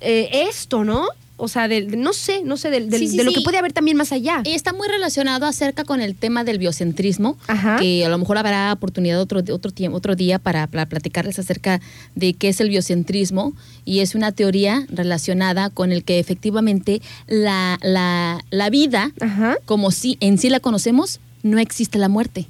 eh, 0.00 0.46
esto, 0.48 0.84
¿no? 0.84 1.06
O 1.40 1.46
sea, 1.46 1.68
del- 1.68 1.88
de- 1.92 1.96
no 1.96 2.12
sé, 2.12 2.42
no 2.42 2.56
sé, 2.56 2.68
Sí, 2.90 3.08
sí, 3.08 3.16
de 3.16 3.22
lo 3.22 3.30
sí. 3.30 3.36
que 3.36 3.42
puede 3.42 3.58
haber 3.58 3.72
también 3.72 3.96
más 3.96 4.10
allá. 4.10 4.42
Y 4.44 4.54
está 4.54 4.72
muy 4.72 4.88
relacionado 4.88 5.46
acerca 5.46 5.84
con 5.84 6.00
el 6.00 6.16
tema 6.16 6.42
del 6.42 6.58
biocentrismo, 6.58 7.36
Ajá. 7.46 7.76
que 7.78 8.04
a 8.04 8.08
lo 8.08 8.18
mejor 8.18 8.38
habrá 8.38 8.72
oportunidad 8.72 9.20
otro, 9.20 9.40
otro, 9.52 9.70
tiempo, 9.70 9.96
otro 9.98 10.16
día 10.16 10.40
para, 10.40 10.66
para 10.66 10.86
platicarles 10.86 11.38
acerca 11.38 11.80
de 12.16 12.34
qué 12.34 12.48
es 12.48 12.60
el 12.60 12.70
biocentrismo 12.70 13.52
y 13.84 14.00
es 14.00 14.16
una 14.16 14.32
teoría 14.32 14.84
relacionada 14.88 15.70
con 15.70 15.92
el 15.92 16.02
que 16.02 16.18
efectivamente 16.18 17.02
la, 17.28 17.78
la, 17.82 18.44
la 18.50 18.70
vida, 18.70 19.12
Ajá. 19.20 19.58
como 19.64 19.92
si 19.92 20.16
en 20.20 20.38
sí 20.38 20.50
la 20.50 20.58
conocemos, 20.58 21.20
no 21.44 21.60
existe 21.60 21.98
la 21.98 22.08
muerte. 22.08 22.48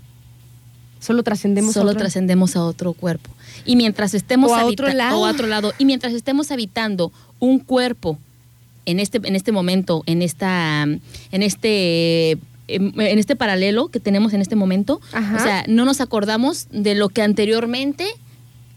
Solo 1.00 1.22
trascendemos 1.22 1.70
a 1.70 1.80
Solo 1.80 1.90
otro- 1.90 2.00
trascendemos 2.00 2.56
a 2.56 2.64
otro 2.64 2.92
cuerpo. 2.92 3.30
Y 3.64 3.76
mientras 3.76 4.14
estemos 4.14 4.50
O 4.50 4.54
a 4.54 4.64
otro 4.64 4.88
lado. 4.92 5.18
o 5.20 5.26
a 5.26 5.30
otro 5.30 5.46
lado, 5.46 5.72
y 5.78 5.84
mientras 5.84 6.12
estemos 6.12 6.50
habitando 6.50 7.12
un 7.38 7.58
cuerpo 7.58 8.18
en 8.86 9.00
este, 9.00 9.20
en 9.22 9.36
este 9.36 9.52
momento, 9.52 10.02
en 10.06 10.22
esta, 10.22 10.82
en 10.84 11.42
este, 11.42 12.32
em, 12.68 12.92
en 13.00 13.18
este 13.18 13.36
paralelo 13.36 13.88
que 13.88 14.00
tenemos 14.00 14.32
en 14.32 14.40
este 14.40 14.56
momento, 14.56 15.00
Ajá. 15.12 15.36
o 15.36 15.40
sea, 15.40 15.64
no 15.68 15.84
nos 15.84 16.00
acordamos 16.00 16.66
de 16.70 16.94
lo 16.94 17.08
que 17.10 17.22
anteriormente 17.22 18.06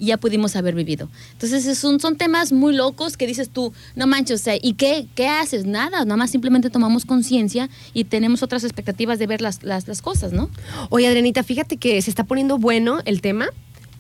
ya 0.08 0.18
pudimos 0.18 0.56
haber 0.56 0.76
vivido. 0.76 1.10
Entonces 1.34 1.78
son, 1.78 2.00
son 2.00 2.16
temas 2.16 2.52
muy 2.52 2.76
locos 2.76 3.18
que 3.18 3.28
dices 3.28 3.50
tú, 3.50 3.74
no 3.96 4.08
manches, 4.08 4.46
¿y 4.62 4.74
qué, 4.74 5.08
qué 5.16 5.28
haces? 5.28 5.66
Nada, 5.66 6.06
nada 6.06 6.18
más 6.18 6.32
simplemente 6.32 6.70
tomamos 6.70 7.06
conciencia 7.06 7.70
y 7.94 8.06
tenemos 8.06 8.44
otras 8.44 8.64
expectativas 8.64 9.20
de 9.20 9.28
ver 9.28 9.42
las, 9.42 9.64
las, 9.64 10.02
cosas, 10.02 10.34
¿no? 10.34 10.50
Oye, 10.90 11.08
Adrianita, 11.08 11.44
fíjate 11.44 11.78
que 11.78 12.02
se 12.02 12.10
está 12.10 12.24
poniendo 12.24 12.58
bueno 12.58 13.00
el 13.06 13.22
tema. 13.22 13.50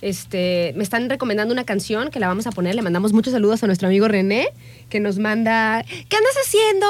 Este, 0.01 0.73
me 0.75 0.83
están 0.83 1.09
recomendando 1.09 1.53
una 1.53 1.63
canción 1.63 2.09
que 2.09 2.19
la 2.19 2.27
vamos 2.27 2.47
a 2.47 2.51
poner. 2.51 2.73
Le 2.73 2.81
mandamos 2.81 3.13
muchos 3.13 3.33
saludos 3.33 3.61
a 3.63 3.67
nuestro 3.67 3.87
amigo 3.87 4.07
René, 4.07 4.47
que 4.89 4.99
nos 4.99 5.19
manda. 5.19 5.83
¿Qué 5.83 6.17
andas 6.17 6.35
haciendo? 6.43 6.87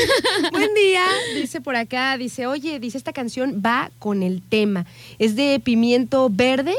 Buen 0.52 0.72
día. 0.74 1.02
Dice 1.34 1.60
por 1.60 1.74
acá, 1.74 2.16
dice, 2.16 2.46
oye, 2.46 2.78
dice 2.78 2.96
esta 2.96 3.12
canción 3.12 3.60
va 3.64 3.90
con 3.98 4.22
el 4.22 4.40
tema. 4.40 4.86
Es 5.18 5.34
de 5.34 5.60
Pimiento 5.60 6.28
Verde. 6.30 6.74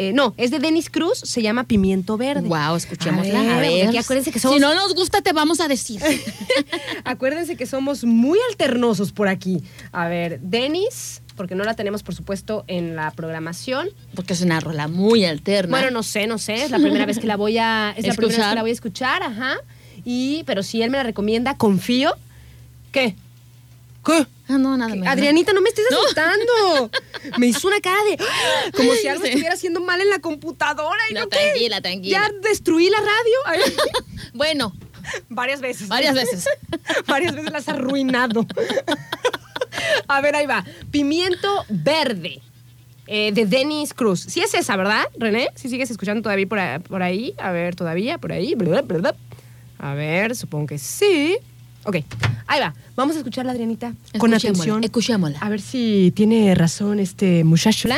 Eh, 0.00 0.12
no, 0.12 0.32
es 0.36 0.52
de 0.52 0.60
Denis 0.60 0.90
Cruz, 0.90 1.18
se 1.18 1.42
llama 1.42 1.64
Pimiento 1.64 2.16
Verde. 2.16 2.46
Wow, 2.48 2.76
escuchémosla. 2.76 3.40
A 3.56 3.60
ver, 3.60 3.88
A 3.88 3.90
ver. 3.90 3.98
acuérdense 3.98 4.30
que 4.30 4.38
somos- 4.38 4.54
Si 4.56 4.60
no 4.60 4.72
nos 4.74 4.94
gusta, 4.94 5.22
te 5.22 5.32
vamos 5.32 5.58
a 5.58 5.66
decir. 5.66 6.00
Acuérdense 7.04 7.56
que 7.56 7.66
somos 7.66 8.04
muy 8.04 8.38
alternosos 8.50 9.12
por 9.12 9.28
aquí. 9.28 9.62
A 9.92 10.06
ver, 10.08 10.40
Denis, 10.40 11.22
porque 11.36 11.54
no 11.54 11.64
la 11.64 11.74
tenemos, 11.74 12.02
por 12.02 12.14
supuesto, 12.14 12.64
en 12.68 12.94
la 12.96 13.10
programación. 13.10 13.88
Porque 14.14 14.34
es 14.34 14.40
una 14.42 14.60
rola 14.60 14.88
muy 14.88 15.24
alterna. 15.24 15.70
Bueno, 15.76 15.90
no 15.90 16.02
sé, 16.02 16.26
no 16.26 16.38
sé. 16.38 16.54
Es 16.64 16.70
la 16.70 16.78
primera 16.78 17.04
vez 17.06 17.18
que 17.18 17.26
la 17.26 17.36
voy 17.36 17.58
a. 17.58 17.92
Es 17.96 18.06
la 18.06 18.14
primera 18.14 18.28
vez 18.28 18.34
Escuchar. 18.36 18.50
que 18.50 18.54
la 18.54 18.60
voy 18.62 18.70
a 18.70 18.74
escuchar, 18.74 19.22
ajá. 19.22 19.54
Y, 20.04 20.42
pero 20.46 20.62
si 20.62 20.80
él 20.82 20.90
me 20.90 20.96
la 20.98 21.02
recomienda, 21.02 21.56
confío. 21.56 22.12
¿Qué? 22.92 23.16
¿Qué? 24.04 24.26
Ah, 24.48 24.56
no, 24.58 24.76
nada 24.76 24.94
más. 24.94 25.08
Adrianita, 25.08 25.52
no 25.52 25.60
me 25.60 25.68
estés 25.68 25.84
asustando. 25.92 26.90
Me 27.36 27.46
hizo 27.48 27.68
una 27.68 27.80
cara 27.80 28.02
de. 28.04 28.16
¡ah! 28.24 28.70
Como 28.74 28.94
si 28.94 29.06
algo 29.08 29.22
Sí. 29.22 29.28
estuviera 29.30 29.54
haciendo 29.54 29.80
mal 29.80 30.00
en 30.00 30.08
la 30.10 30.20
computadora. 30.20 30.98
¿Y 31.10 31.14
No, 31.14 31.20
no, 31.20 31.28
qué? 31.28 31.36
tranquila, 31.38 31.80
tranquila. 31.82 32.18
Ya 32.32 32.48
destruí 32.48 32.88
la 32.90 32.98
radio. 32.98 33.66
Bueno, 34.34 34.72
varias 35.28 35.60
veces. 35.60 35.88
varias 35.88 36.14
veces. 36.14 36.46
Varias 37.06 37.34
veces 37.34 37.50
las 37.52 37.68
has 37.68 37.74
arruinado. 37.74 38.46
A 40.06 40.20
ver, 40.20 40.34
ahí 40.36 40.46
va. 40.46 40.64
Pimiento 40.90 41.64
verde. 41.68 42.40
eh, 43.06 43.32
de 43.32 43.46
Dennis 43.46 43.94
Cruz. 43.94 44.20
Sí 44.28 44.40
es 44.40 44.52
esa, 44.54 44.76
¿verdad, 44.76 45.06
René? 45.18 45.48
Si 45.54 45.68
sigues 45.70 45.90
escuchando 45.90 46.22
todavía 46.22 46.46
por, 46.46 47.02
ahí. 47.02 47.34
A 47.38 47.52
ver, 47.52 47.74
todavía, 47.74 48.18
por 48.18 48.32
ahí. 48.32 48.54
A 49.78 49.94
ver, 49.94 50.36
supongo 50.36 50.66
que 50.66 50.78
sí. 50.78 51.36
Ok, 51.88 51.96
ahí 52.46 52.60
va. 52.60 52.74
Vamos 52.96 53.16
a 53.16 53.20
escucharla, 53.20 53.52
Adrianita. 53.52 53.94
Con 54.18 54.34
atención. 54.34 54.84
escuchémosla. 54.84 55.38
A 55.38 55.48
ver 55.48 55.62
si 55.62 56.12
tiene 56.14 56.54
razón 56.54 57.00
este 57.00 57.44
muchacho. 57.44 57.88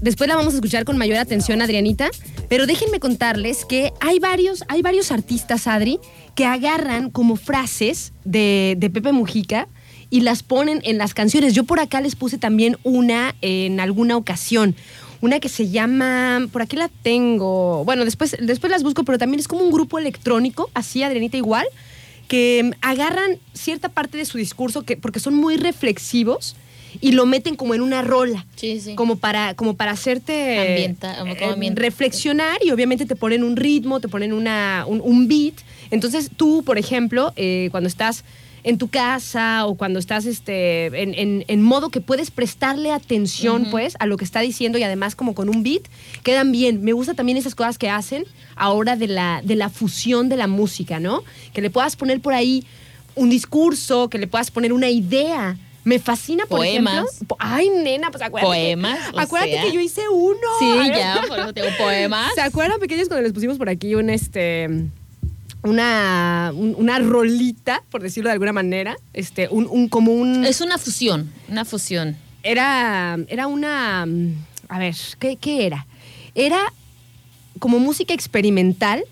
Después 0.00 0.28
la 0.28 0.36
vamos 0.36 0.52
a 0.54 0.58
escuchar 0.58 0.84
con 0.84 0.96
mayor 0.98 1.16
atención, 1.16 1.60
Adrianita. 1.60 2.10
Pero 2.48 2.66
déjenme 2.66 3.00
contarles 3.00 3.64
que 3.64 3.92
hay 3.98 4.20
varios, 4.20 4.62
hay 4.68 4.82
varios 4.82 5.10
artistas, 5.10 5.66
Adri, 5.66 5.98
que 6.36 6.46
agarran 6.46 7.10
como 7.10 7.34
frases 7.34 8.12
de, 8.24 8.76
de 8.78 8.88
Pepe 8.88 9.10
Mujica 9.10 9.66
y 10.10 10.20
las 10.20 10.44
ponen 10.44 10.80
en 10.84 10.96
las 10.96 11.12
canciones. 11.12 11.54
Yo 11.54 11.64
por 11.64 11.80
acá 11.80 12.00
les 12.00 12.14
puse 12.14 12.38
también 12.38 12.76
una 12.84 13.34
en 13.40 13.80
alguna 13.80 14.16
ocasión. 14.16 14.76
Una 15.22 15.40
que 15.40 15.48
se 15.48 15.70
llama, 15.70 16.46
por 16.52 16.62
aquí 16.62 16.76
la 16.76 16.88
tengo, 17.02 17.84
bueno, 17.84 18.04
después, 18.04 18.36
después 18.38 18.70
las 18.70 18.84
busco, 18.84 19.02
pero 19.02 19.18
también 19.18 19.40
es 19.40 19.48
como 19.48 19.64
un 19.64 19.72
grupo 19.72 19.98
electrónico, 19.98 20.70
así, 20.74 21.02
Adrianita, 21.02 21.36
igual, 21.36 21.66
que 22.28 22.62
mm, 22.64 22.70
agarran 22.80 23.38
cierta 23.52 23.88
parte 23.88 24.16
de 24.18 24.24
su 24.24 24.38
discurso 24.38 24.82
que, 24.82 24.96
porque 24.96 25.20
son 25.20 25.34
muy 25.34 25.56
reflexivos 25.56 26.56
y 27.00 27.12
lo 27.12 27.26
meten 27.26 27.56
como 27.56 27.74
en 27.74 27.80
una 27.82 28.02
rola. 28.02 28.46
Sí, 28.56 28.80
sí. 28.80 28.94
Como 28.94 29.16
para, 29.16 29.54
como 29.54 29.74
para 29.74 29.90
hacerte 29.92 30.58
Ambienta- 30.58 31.18
como 31.18 31.32
eh, 31.34 31.44
ambienta- 31.44 31.80
reflexionar 31.82 32.58
y 32.64 32.70
obviamente 32.70 33.04
te 33.06 33.16
ponen 33.16 33.42
un 33.42 33.56
ritmo, 33.56 34.00
te 34.00 34.08
ponen 34.08 34.32
una, 34.32 34.84
un, 34.86 35.00
un 35.02 35.26
beat. 35.26 35.54
Entonces 35.90 36.30
tú, 36.36 36.62
por 36.64 36.78
ejemplo, 36.78 37.32
eh, 37.36 37.68
cuando 37.72 37.88
estás 37.88 38.24
en 38.64 38.78
tu 38.78 38.88
casa 38.88 39.66
o 39.66 39.74
cuando 39.76 39.98
estás 39.98 40.24
este, 40.26 40.86
en, 40.86 41.14
en- 41.14 41.44
en 41.46 41.62
modo 41.62 41.90
que 41.90 42.00
puedes 42.00 42.30
prestarle 42.30 42.90
atención 42.92 43.68
pues 43.70 43.94
a 44.00 44.06
lo 44.06 44.16
que 44.16 44.24
está 44.24 44.40
diciendo 44.40 44.78
y 44.78 44.82
además 44.82 45.14
como 45.14 45.34
con 45.34 45.48
un 45.48 45.62
beat, 45.62 45.82
quedan 46.22 46.50
bien. 46.50 46.82
Me 46.82 46.92
gusta 46.94 47.14
también 47.14 47.36
esas 47.38 47.54
cosas 47.54 47.76
que 47.78 47.90
hacen 47.90 48.24
ahora 48.56 48.96
de 48.96 49.06
la, 49.06 49.42
de 49.44 49.54
la 49.54 49.68
fusión 49.68 50.28
de 50.28 50.36
la 50.38 50.46
música, 50.46 50.98
¿no? 50.98 51.22
Que 51.52 51.60
le 51.60 51.70
puedas 51.70 51.94
poner 51.94 52.20
por 52.20 52.32
ahí 52.34 52.64
un 53.14 53.30
discurso, 53.30 54.08
que 54.08 54.18
le 54.18 54.26
puedas 54.26 54.50
poner 54.50 54.72
una 54.72 54.88
idea. 54.88 55.56
Me 55.84 55.98
fascina, 55.98 56.46
por 56.46 56.60
Poemas. 56.60 57.04
ejemplo. 57.16 57.36
Ay, 57.38 57.68
nena, 57.68 58.10
pues 58.10 58.22
acuérdate. 58.22 58.46
Poemas, 58.56 58.98
o 59.12 59.18
acuérdate 59.20 59.52
sea. 59.52 59.62
que 59.64 59.72
yo 59.72 59.80
hice 59.80 60.08
uno. 60.08 60.38
Sí, 60.58 60.72
ya, 60.96 61.20
por 61.28 61.38
eso 61.38 61.52
tengo 61.52 61.68
poemas. 61.76 62.32
¿Se 62.34 62.40
acuerdan, 62.40 62.80
pequeños, 62.80 63.08
cuando 63.08 63.22
les 63.24 63.34
pusimos 63.34 63.58
por 63.58 63.68
aquí 63.68 63.94
un 63.94 64.08
este 64.08 64.86
una, 65.64 66.52
un- 66.54 66.74
una 66.78 66.98
rolita, 66.98 67.82
por 67.90 68.02
decirlo 68.02 68.28
de 68.28 68.34
alguna 68.34 68.52
manera? 68.52 68.96
Este, 69.12 69.48
un, 69.50 69.66
un 69.70 69.88
como 69.88 70.12
un. 70.12 70.44
Es 70.44 70.60
una 70.60 70.78
fusión, 70.78 71.30
una 71.48 71.64
fusión. 71.64 72.16
Era. 72.42 73.18
Era 73.28 73.46
una. 73.46 74.06
A 74.68 74.78
ver, 74.78 74.94
¿qué, 75.18 75.36
qué 75.36 75.66
era? 75.66 75.86
Era 76.34 76.58
como 77.58 77.78
música 77.78 78.12
experimental, 78.14 79.04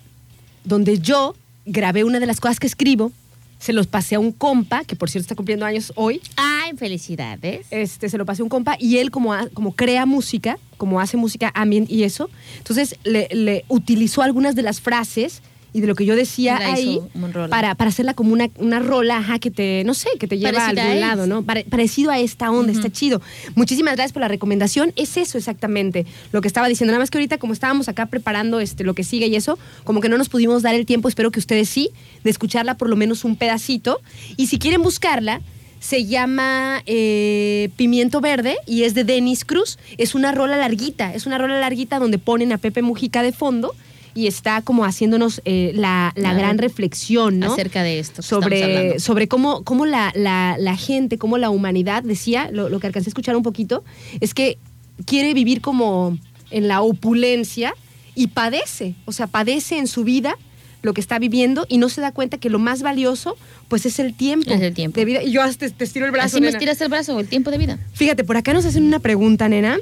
donde 0.65 0.99
yo 0.99 1.35
grabé 1.65 2.05
una 2.05 2.19
de 2.21 2.27
las 2.27 2.41
cosas 2.41 2.59
que 2.59 2.67
escribo, 2.67 3.13
se 3.59 3.73
los 3.73 3.87
pasé 3.87 4.17
a 4.17 4.19
un 4.19 4.33
compa, 4.33 4.83
que 4.85 4.97
por 4.97 5.09
cierto 5.09 5.23
está 5.27 5.37
cumpliendo 5.37 5.65
años 5.65 5.93
hoy, 5.95 6.21
Ay, 6.37 6.73
felicidades. 6.77 7.67
este, 7.71 8.09
se 8.09 8.19
lo 8.19 8.27
pasé 8.27 8.43
a 8.43 8.45
un 8.45 8.49
compa 8.49 8.77
y 8.81 8.97
él 8.99 9.13
como, 9.13 9.33
como 9.55 9.77
crea 9.77 10.05
música, 10.07 10.59
como 10.77 11.01
hace 11.01 11.17
música 11.17 11.53
ambient 11.55 11.89
y 11.89 12.03
eso, 12.03 12.29
entonces 12.59 12.97
le, 13.05 13.29
le 13.33 13.65
utilizó 13.69 14.23
algunas 14.23 14.57
de 14.57 14.63
las 14.63 14.81
frases 14.81 15.41
y 15.73 15.81
de 15.81 15.87
lo 15.87 15.95
que 15.95 16.05
yo 16.05 16.15
decía 16.17 16.59
la 16.59 16.75
ahí 16.75 17.01
para, 17.49 17.75
para 17.75 17.89
hacerla 17.89 18.15
como 18.15 18.33
una, 18.33 18.49
una 18.59 18.79
rola, 18.79 19.19
ajá, 19.19 19.39
que 19.39 19.51
te, 19.51 19.85
no 19.85 19.95
sé, 19.95 20.09
que 20.21 20.27
te 20.29 20.39
lleva 20.39 20.53
Parecida 20.59 20.83
a 20.83 20.87
algún 20.87 21.01
lado. 21.01 21.27
¿no? 21.27 21.43
Pare- 21.43 21.65
parecido 21.65 22.11
a 22.11 22.19
esta 22.19 22.51
onda, 22.51 22.73
está 22.73 22.91
chido. 22.91 23.23
Muchísimas 23.55 23.95
gracias 23.95 24.13
por 24.13 24.21
la 24.21 24.29
recomendación. 24.29 24.93
Es 24.97 25.17
eso 25.17 25.39
exactamente 25.39 26.05
lo 26.33 26.41
que 26.41 26.49
estaba 26.49 26.69
diciendo. 26.69 26.93
Nada 26.93 27.01
más 27.03 27.11
que 27.11 27.19
ahorita 27.19 27.39
como 27.39 27.53
estábamos 27.53 27.89
acá 27.89 28.07
preparando 28.07 28.61
este, 28.61 28.85
lo 28.85 28.95
que 28.95 29.05
sigue 29.05 29.27
y 29.29 29.37
eso, 29.37 29.59
como 29.85 30.01
que 30.01 30.09
no 30.09 30.19
nos 30.19 30.29
pudimos 30.29 30.63
dar 30.63 30.75
el 30.75 30.85
tiempo, 30.87 31.09
espero 31.09 31.31
que 31.31 31.39
ustedes 31.39 31.69
sí, 31.69 31.91
de 32.25 32.31
escucharla 32.31 32.77
por 32.77 32.89
lo 32.91 32.97
menos 32.97 33.25
un 33.25 33.37
pedacito. 33.37 34.01
Y 34.37 34.49
si 34.49 34.59
quieren 34.59 34.83
buscarla, 34.83 35.41
se 35.81 36.05
llama 36.05 36.83
eh, 36.87 37.71
Pimiento 37.77 38.21
Verde 38.21 38.57
y 38.67 38.85
es 38.85 38.95
de 38.95 39.05
Denis 39.05 39.45
Cruz. 39.45 39.79
Es 39.99 40.15
una 40.15 40.33
rola 40.33 40.57
larguita, 40.57 41.13
es 41.15 41.27
una 41.27 41.39
rola 41.39 41.59
larguita 41.59 41.99
donde 41.99 42.19
ponen 42.19 42.53
a 42.53 42.59
Pepe 42.59 42.83
Mujica 42.83 43.23
de 43.23 43.33
fondo 43.33 43.75
y 44.15 44.27
está 44.27 44.63
como 44.63 44.85
haciéndonos 44.85 45.41
eh, 45.45 45.73
la, 45.75 46.13
la 46.17 46.35
gran 46.35 46.59
reflexión, 46.59 47.39
¿no? 47.39 47.53
Acerca 47.53 47.83
de 47.83 47.99
esto 47.99 48.21
sobre, 48.23 48.99
sobre 49.01 49.29
cómo, 49.29 49.63
cómo 49.65 49.87
la, 49.87 50.13
la- 50.15 50.57
la 50.59 50.77
gente, 50.77 51.17
cómo 51.19 51.39
la 51.39 51.51
humanidad, 51.51 52.03
decía, 52.03 52.51
lo, 52.53 52.69
lo 52.69 52.79
que 52.81 52.87
alcancé 52.89 53.09
a 53.09 53.11
escuchar 53.11 53.37
un 53.37 53.43
poquito, 53.43 53.85
es 54.21 54.35
que 54.35 54.59
quiere 55.07 55.33
vivir 55.35 55.61
como 55.61 56.19
en 56.51 56.69
la 56.69 56.83
opulencia 56.83 57.75
y 58.15 58.27
padece, 58.29 58.95
o 59.07 59.13
sea, 59.13 59.27
padece 59.27 59.79
en 59.79 59.87
su 59.87 60.05
vida 60.05 60.37
lo 60.83 60.95
que 60.95 61.01
está 61.01 61.19
viviendo 61.19 61.67
y 61.69 61.79
no 61.79 61.89
se 61.89 62.01
da 62.01 62.13
cuenta 62.13 62.39
que 62.39 62.51
lo 62.51 62.59
más 62.59 62.83
valioso 62.83 63.37
pues 63.69 63.87
es 63.87 63.99
el 63.99 64.15
tiempo. 64.15 64.53
Es 64.53 64.61
el 64.61 64.75
tiempo. 64.75 64.99
de 64.99 65.05
vida. 65.05 65.23
Y 65.23 65.33
yo 65.33 65.43
hasta 65.43 65.67
te, 65.67 65.73
te 65.73 65.85
estiro 65.85 66.05
el 66.05 66.13
brazo. 66.13 66.27
Así 66.27 66.37
me 66.37 66.47
nena. 66.47 66.59
estiras 66.59 66.81
el 66.81 66.89
brazo, 66.89 67.19
el 67.19 67.29
tiempo 67.29 67.51
de 67.51 67.59
vida. 67.59 67.79
Fíjate, 67.95 68.25
por 68.25 68.37
acá 68.37 68.53
nos 68.53 68.67
hacen 68.67 68.85
una 68.85 68.99
pregunta, 68.99 69.49
nena. 69.49 69.79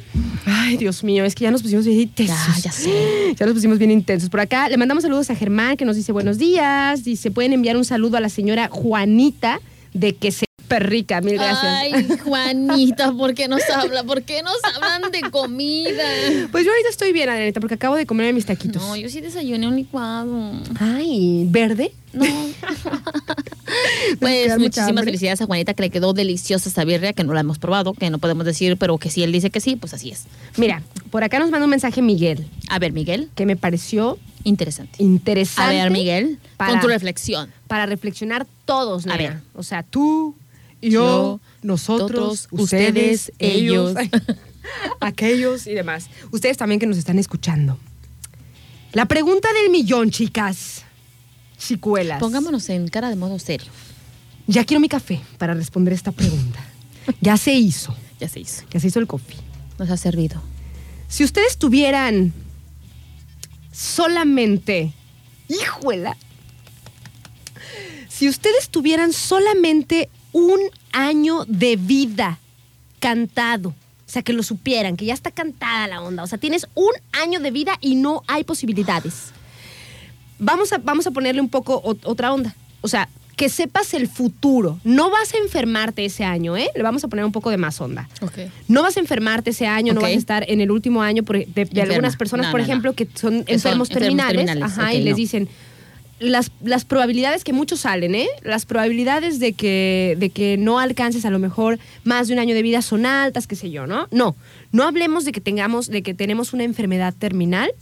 Ay, 0.47 0.77
Dios 0.77 1.03
mío, 1.03 1.25
es 1.25 1.35
que 1.35 1.45
ya 1.45 1.51
nos 1.51 1.63
pusimos 1.63 1.87
bien 1.87 2.01
intensos. 2.01 2.57
Ya, 2.57 2.63
ya 2.63 2.73
sé. 2.73 2.91
Ya 3.39 3.47
nos 3.47 3.55
pusimos 3.55 3.79
bien 3.79 3.91
intensos. 3.91 4.29
Por 4.29 4.41
acá 4.41 4.69
le 4.69 4.77
mandamos 4.77 5.03
saludos 5.03 5.31
a 5.31 5.35
Germán, 5.35 5.77
que 5.77 5.85
nos 5.85 5.97
dice 5.97 6.13
buenos 6.13 6.39
días. 6.39 7.05
Dice, 7.05 7.31
pueden 7.31 7.53
enviar 7.53 7.77
un 7.77 7.85
saludo 7.85 8.17
a 8.17 8.21
la 8.21 8.29
señora 8.29 8.69
Juanita 8.69 9.61
de 9.95 10.15
que 10.15 10.31
se 10.31 10.47
perrica. 10.71 11.21
Mil 11.21 11.35
gracias. 11.35 11.65
Ay, 11.65 12.07
Juanita, 12.25 13.13
¿por 13.13 13.35
qué 13.35 13.49
nos 13.49 13.69
habla? 13.69 14.05
¿Por 14.05 14.23
qué 14.23 14.43
nos 14.43 14.55
hablan 14.75 15.11
de 15.11 15.29
comida? 15.31 16.05
Pues 16.53 16.65
yo 16.65 16.71
ahorita 16.71 16.89
estoy 16.89 17.13
bien, 17.13 17.29
Adelita, 17.29 17.61
porque 17.61 17.75
acabo 17.75 17.97
de 17.97 18.07
comer 18.07 18.33
mis 18.33 18.47
taquitos. 18.47 18.81
No, 18.81 18.97
yo 18.97 19.09
sí 19.09 19.21
desayuné 19.21 19.67
un 19.69 19.77
licuado. 19.77 20.53
Ay, 20.79 21.45
¿verde? 21.51 21.93
No. 22.13 22.25
Pues 24.19 24.59
muchísimas 24.59 25.05
felicidades 25.05 25.41
a 25.41 25.47
Juanita 25.47 25.75
que 25.75 25.83
le 25.83 25.91
quedó 25.91 26.13
deliciosa 26.13 26.69
esta 26.69 26.85
birria, 26.85 27.13
que 27.13 27.23
no 27.23 27.33
la 27.35 27.41
hemos 27.41 27.59
probado, 27.59 27.93
que 27.95 28.11
no 28.11 28.19
podemos 28.19 28.45
decir, 28.45 28.77
pero 28.77 28.99
que 28.99 29.11
si 29.11 29.23
él 29.23 29.31
dice 29.31 29.51
que 29.51 29.61
sí, 29.61 29.77
pues 29.77 29.95
así 29.95 30.11
es. 30.11 30.25
Mira, 30.57 30.83
por 31.11 31.23
acá 31.23 31.39
nos 31.39 31.51
manda 31.51 31.65
un 31.67 31.71
mensaje 31.71 32.03
Miguel, 32.03 32.47
A 32.69 32.79
ver, 32.81 32.93
Miguel, 32.93 33.31
que 33.37 33.47
me 33.47 33.57
pareció 33.57 34.19
interesante. 34.43 35.01
interesante. 35.03 35.63
A 35.79 35.83
ver, 35.85 35.93
Miguel, 35.93 36.39
para- 36.57 36.73
con 36.73 36.81
tu 36.81 36.89
reflexión. 36.89 37.51
Para 37.69 37.87
reflexionar 37.87 38.45
todos, 38.65 39.07
A 39.07 39.17
nena. 39.17 39.35
ver. 39.35 39.41
O 39.55 39.63
sea, 39.63 39.85
tú, 39.85 40.35
yo, 40.83 41.41
nosotros, 41.63 42.49
ustedes, 42.51 43.33
ellos. 43.39 43.95
aquellos 45.01 45.67
y 45.67 45.75
demás. 45.75 46.07
Ustedes 46.31 46.57
también 46.57 46.81
que 46.81 46.87
nos 46.87 46.99
están 46.99 47.19
escuchando. 47.19 47.79
La 48.93 49.07
pregunta 49.07 49.53
del 49.53 49.71
millón, 49.71 50.11
chicas. 50.11 50.85
Chicuelas. 51.59 52.19
Pongámonos 52.19 52.69
en 52.71 52.89
cara 52.89 53.09
de 53.09 53.17
modo 53.17 53.39
serio. 53.39 53.71
Ya 54.47 54.65
quiero 54.65 54.81
mi 54.81 54.89
café 54.89 55.21
para 55.39 55.55
responder 55.55 55.95
esta 55.95 56.13
pregunta. 56.13 56.59
Ya 57.21 57.37
se 57.37 57.55
hizo. 57.55 57.97
Ya 58.21 58.29
se 58.29 58.39
hizo. 58.39 58.65
Ya 58.71 58.79
se 58.79 58.87
hizo 58.87 59.01
el 59.01 59.07
coffee. 59.09 59.37
Nos 59.79 59.91
ha 59.91 59.97
servido. 59.97 60.41
Si 61.09 61.25
ustedes 61.25 61.57
tuvieran 61.57 62.33
solamente, 63.73 64.93
híjuela, 65.49 66.17
si 68.09 68.29
ustedes 68.29 68.69
tuvieran 68.69 69.13
solamente 69.13 70.09
un 70.33 70.59
año 70.93 71.45
de 71.47 71.77
vida 71.77 72.39
cantado, 72.99 73.71
o 73.71 73.75
sea, 74.13 74.23
que 74.23 74.33
lo 74.33 74.43
supieran, 74.43 74.97
que 74.97 75.05
ya 75.07 75.15
está 75.15 75.31
cantada 75.31 75.87
la 75.87 76.03
onda, 76.03 76.23
o 76.23 76.27
sea, 76.27 76.39
tienes 76.39 76.67
un 76.75 76.93
año 77.13 77.41
de 77.41 77.51
vida 77.51 77.79
y 77.81 77.95
no 77.95 78.23
hay 78.27 78.45
posibilidades. 78.45 79.33
Vamos 80.39 80.73
a, 80.73 80.79
vamos 80.79 81.07
a 81.07 81.11
ponerle 81.11 81.41
un 81.41 81.49
poco 81.49 81.83
ot- 81.83 82.01
otra 82.05 82.33
onda. 82.33 82.55
O 82.81 82.89
sea, 82.89 83.09
que 83.37 83.49
sepas 83.49 83.95
el 83.95 84.09
futuro. 84.09 84.79
No 84.85 85.11
vas 85.11 85.33
a 85.35 85.39
enfermarte 85.39 86.05
ese 86.05 86.25
año, 86.25 86.57
¿eh? 86.57 86.69
Le 86.75 86.83
vamos 86.83 87.05
a 87.05 87.09
poner 87.09 87.25
un 87.25 87.33
poco 87.33 87.51
de 87.51 87.57
más 87.57 87.81
onda. 87.81 88.09
Ok. 88.21 88.39
No 88.69 88.83
vas 88.83 88.97
a 88.97 89.01
enfermarte 89.01 89.51
ese 89.51 89.67
año, 89.67 89.93
no 89.95 90.01
vas 90.01 90.11
a 90.11 90.15
estar 90.15 90.45
en 90.51 90.61
el 90.61 90.71
último 90.71 91.03
año 91.03 91.23
por- 91.23 91.45
de, 91.47 91.65
de 91.65 91.83
algunas 91.83 92.17
personas, 92.17 92.47
No, 92.47 92.53
por 92.53 92.61
no, 92.61 92.67
no. 92.67 92.71
ejemplo, 92.73 92.93
que 92.95 93.07
son 93.15 93.45
enfermos 93.47 93.89
terminales, 93.89 94.45
terminales, 94.47 94.63
ajá, 94.65 94.93
y 94.95 95.03
les 95.03 95.17
dicen 95.17 95.49
las, 96.21 96.53
las 96.63 96.85
probabilidades 96.85 97.45
que 97.45 97.53
muchos 97.53 97.81
salen, 97.81 98.15
¿eh? 98.15 98.29
Las 98.43 98.67
probabilidades 98.67 99.41
de 99.41 99.55
que, 99.55 100.17
de 100.19 100.31
que 100.31 100.59
no 100.59 100.79
alcances 100.79 101.25
a 101.25 101.31
lo 101.31 101.39
mejor 101.39 101.79
más 102.05 102.29
de 102.29 102.35
un 102.35 102.39
año 102.39 102.55
de 102.55 102.63
vida 102.63 102.83
son 102.83 103.07
altas, 103.07 103.47
qué 103.47 103.57
sé 103.57 103.71
yo, 103.71 103.87
¿no? 103.87 104.07
No, 104.11 104.37
no 104.71 104.85
hablemos 104.85 105.25
de 105.25 105.33
que 105.33 105.41
tengamos, 105.41 105.89
de 105.89 106.03
que 106.03 106.15
tenemos 106.15 106.53
una 106.53 106.65
enfermedad 106.65 107.15
terminal, 107.19 107.73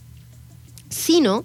sino 0.89 1.45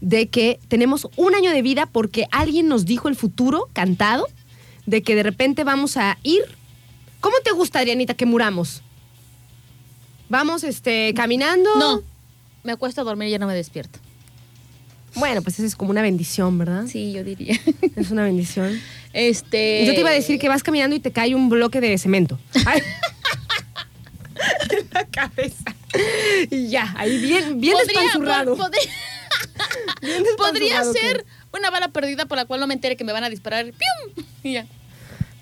de 0.00 0.28
que 0.28 0.58
tenemos 0.68 1.08
un 1.16 1.34
año 1.34 1.52
de 1.52 1.60
vida 1.60 1.84
porque 1.84 2.26
alguien 2.32 2.68
nos 2.68 2.86
dijo 2.86 3.08
el 3.08 3.16
futuro 3.16 3.68
cantado, 3.74 4.26
de 4.86 5.02
que 5.02 5.14
de 5.14 5.22
repente 5.22 5.62
vamos 5.62 5.98
a 5.98 6.16
ir. 6.22 6.42
¿Cómo 7.20 7.36
te 7.44 7.52
gusta, 7.52 7.80
Adrianita, 7.80 8.14
que 8.14 8.24
muramos? 8.24 8.82
Vamos, 10.30 10.64
este, 10.64 11.12
caminando. 11.14 11.68
No, 11.76 12.02
me 12.64 12.72
acuesto 12.72 13.02
a 13.02 13.04
dormir 13.04 13.28
y 13.28 13.32
ya 13.32 13.38
no 13.38 13.46
me 13.46 13.54
despierto. 13.54 13.98
Bueno, 15.14 15.42
pues 15.42 15.58
eso 15.58 15.66
es 15.66 15.76
como 15.76 15.90
una 15.90 16.02
bendición, 16.02 16.56
¿verdad? 16.58 16.84
Sí, 16.86 17.12
yo 17.12 17.24
diría. 17.24 17.58
Es 17.96 18.10
una 18.10 18.24
bendición. 18.24 18.80
Este. 19.12 19.84
Yo 19.86 19.92
te 19.94 20.00
iba 20.00 20.10
a 20.10 20.12
decir 20.12 20.38
que 20.38 20.48
vas 20.48 20.62
caminando 20.62 20.94
y 20.96 21.00
te 21.00 21.10
cae 21.12 21.34
un 21.34 21.48
bloque 21.48 21.80
de 21.80 21.96
cemento. 21.98 22.38
Ay. 22.66 22.80
en 24.70 24.88
la 24.92 25.04
cabeza. 25.06 25.74
Y 26.50 26.68
ya, 26.68 26.94
ahí 26.96 27.18
bien, 27.18 27.60
bien 27.60 27.74
Podría- 27.76 28.00
despanzurrado. 28.00 28.56
pod- 28.56 28.60
podría- 28.70 28.82
Bien 30.00 30.22
Podría 30.36 30.80
despanzurrado, 30.80 30.92
ser 30.94 31.26
una 31.52 31.70
bala 31.70 31.88
perdida 31.88 32.26
por 32.26 32.36
la 32.38 32.44
cual 32.46 32.60
no 32.60 32.66
me 32.66 32.74
entere 32.74 32.96
que 32.96 33.04
me 33.04 33.12
van 33.12 33.24
a 33.24 33.28
disparar. 33.30 33.64
¡Pium! 33.66 34.26
Y 34.42 34.52
ya. 34.54 34.66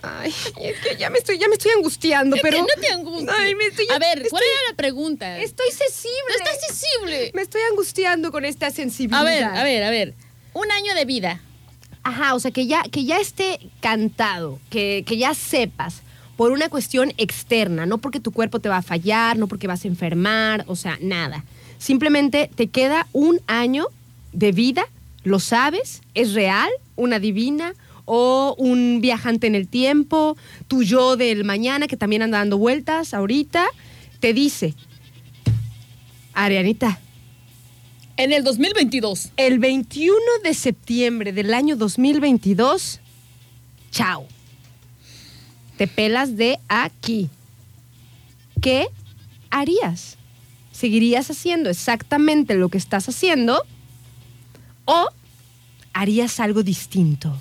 Ay, 0.02 0.32
es 0.60 0.78
que 0.80 0.96
ya 0.96 1.10
me 1.10 1.18
estoy, 1.18 1.38
ya 1.38 1.48
me 1.48 1.54
estoy 1.54 1.72
angustiando, 1.76 2.36
Es 2.36 2.42
pero. 2.42 2.56
que 2.58 2.62
no 2.62 2.80
te 2.80 2.88
angusties. 2.92 3.30
Ay, 3.36 3.54
me 3.56 3.64
estoy, 3.66 3.86
a 3.92 3.98
ver, 3.98 4.18
estoy- 4.18 4.30
¿cuál 4.30 4.42
era 4.44 4.70
la 4.70 4.76
pregunta? 4.76 5.38
Estoy 5.38 5.66
sensible. 5.70 6.12
No 6.28 6.34
estás 6.44 6.60
sensible. 6.68 7.30
Me 7.34 7.42
estoy 7.42 7.60
angustiando 7.70 8.30
con 8.30 8.44
esta 8.44 8.70
sensibilidad. 8.70 9.20
A 9.20 9.24
ver, 9.24 9.44
a 9.44 9.62
ver, 9.64 9.82
a 9.82 9.90
ver. 9.90 10.14
Un 10.54 10.70
año 10.70 10.94
de 10.94 11.04
vida. 11.04 11.40
Ajá, 12.04 12.34
o 12.34 12.40
sea, 12.40 12.52
que 12.52 12.66
ya, 12.66 12.82
que 12.84 13.04
ya 13.04 13.18
esté 13.20 13.58
cantado, 13.80 14.60
que, 14.70 15.04
que 15.06 15.16
ya 15.18 15.34
sepas 15.34 16.02
por 16.36 16.52
una 16.52 16.68
cuestión 16.68 17.12
externa, 17.18 17.84
no 17.84 17.98
porque 17.98 18.20
tu 18.20 18.30
cuerpo 18.30 18.60
te 18.60 18.68
va 18.68 18.76
a 18.78 18.82
fallar, 18.82 19.36
no 19.36 19.48
porque 19.48 19.66
vas 19.66 19.84
a 19.84 19.88
enfermar, 19.88 20.64
o 20.68 20.76
sea, 20.76 20.96
nada. 21.00 21.44
Simplemente 21.78 22.48
te 22.54 22.68
queda 22.68 23.08
un 23.12 23.40
año 23.48 23.88
de 24.32 24.52
vida, 24.52 24.86
lo 25.24 25.40
sabes, 25.40 26.00
es 26.14 26.34
real, 26.34 26.70
una 26.94 27.18
divina 27.18 27.74
o 28.10 28.54
un 28.56 29.02
viajante 29.02 29.46
en 29.46 29.54
el 29.54 29.68
tiempo, 29.68 30.36
tu 30.66 30.82
yo 30.82 31.18
del 31.18 31.44
mañana 31.44 31.86
que 31.86 31.98
también 31.98 32.22
anda 32.22 32.38
dando 32.38 32.56
vueltas 32.56 33.12
ahorita, 33.12 33.66
te 34.18 34.32
dice, 34.32 34.74
Arianita, 36.32 36.98
En 38.16 38.32
el 38.32 38.44
2022. 38.44 39.32
el 39.36 39.58
21 39.58 40.16
de 40.42 40.54
septiembre 40.54 41.32
del 41.34 41.52
año 41.52 41.76
2022, 41.76 43.00
chao. 43.90 44.26
Te 45.76 45.86
pelas 45.86 46.36
de 46.36 46.58
aquí. 46.68 47.28
¿Qué 48.62 48.88
harías? 49.50 50.16
¿Seguirías 50.72 51.30
haciendo 51.30 51.68
exactamente 51.68 52.54
lo 52.54 52.70
que 52.70 52.78
estás 52.78 53.06
haciendo? 53.08 53.62
¿O 54.86 55.08
harías 56.00 56.38
algo 56.40 56.62
distinto? 56.62 57.40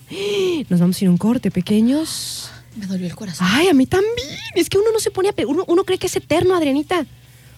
Nos 0.70 0.80
vamos 0.80 1.00
a 1.00 1.04
ir 1.04 1.08
a 1.08 1.12
un 1.12 1.18
corte, 1.18 1.52
pequeños. 1.52 2.50
Me 2.76 2.86
dolió 2.88 3.06
el 3.06 3.16
corazón. 3.16 3.48
Ay, 3.50 3.68
a 3.68 3.74
mí 3.74 3.86
también. 3.86 4.14
Es 4.56 4.70
que 4.70 4.78
uno 4.78 4.92
no 4.92 5.00
se 5.00 5.12
pone 5.12 5.30
a... 5.30 5.34
Uno, 5.48 5.64
uno 5.68 5.84
cree 5.84 5.98
que 5.98 6.08
es 6.08 6.16
eterno, 6.16 6.56
Adrianita. 6.56 7.06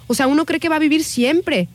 O 0.07 0.13
sea, 0.13 0.27
uno 0.27 0.45
cree 0.45 0.59
que 0.59 0.69
va 0.69 0.75
a 0.75 0.79
vivir 0.79 1.03
siempre. 1.03 1.67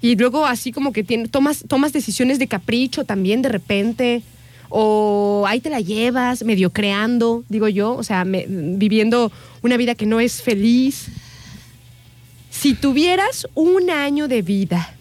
Y 0.00 0.16
luego 0.16 0.46
así 0.46 0.70
como 0.70 0.92
que 0.92 1.02
tiene, 1.02 1.28
tomas, 1.28 1.64
tomas 1.66 1.92
decisiones 1.92 2.38
de 2.38 2.46
capricho 2.46 3.04
también 3.04 3.42
de 3.42 3.48
repente. 3.48 4.22
O 4.68 5.44
ahí 5.48 5.60
te 5.60 5.70
la 5.70 5.80
llevas, 5.80 6.44
medio 6.44 6.70
creando, 6.70 7.44
digo 7.48 7.68
yo. 7.68 7.94
O 7.96 8.02
sea, 8.04 8.24
me- 8.24 8.46
viviendo 8.48 9.32
una 9.62 9.76
vida 9.76 9.94
que 9.94 10.06
no 10.06 10.20
es 10.20 10.42
feliz. 10.42 11.06
Si 12.50 12.74
tuvieras 12.74 13.48
un 13.54 13.90
año 13.90 14.28
de 14.28 14.42
vida 14.42 14.94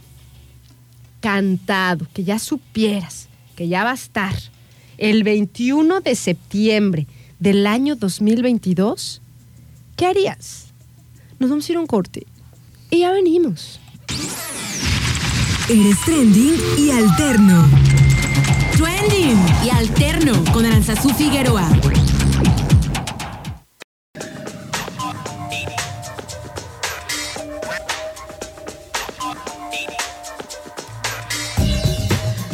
cantado, 1.22 2.08
que 2.14 2.24
ya 2.24 2.40
supieras 2.40 3.28
que 3.56 3.68
ya 3.68 3.84
va 3.84 3.92
a 3.92 3.96
estar 3.96 4.34
el 4.98 5.24
21 5.24 6.02
de 6.02 6.16
septiembre 6.16 7.08
del 7.40 7.68
año 7.68 7.96
2022, 7.96 9.22
¿qué 9.96 10.06
harías? 10.06 10.68
Nos 11.40 11.50
vamos 11.50 11.68
a 11.68 11.72
ir 11.72 11.78
a 11.78 11.82
un 11.82 11.88
corte 11.88 12.26
y 12.90 13.00
ya 13.00 13.12
venimos. 13.12 13.80
Eres 15.70 15.98
trending 16.06 16.56
y 16.78 16.90
alterno. 16.92 17.68
Trending 18.78 19.38
y 19.66 19.70
alterno 19.70 20.44
con 20.54 20.66
Aranzazú 20.66 21.10
Figueroa. 21.10 21.70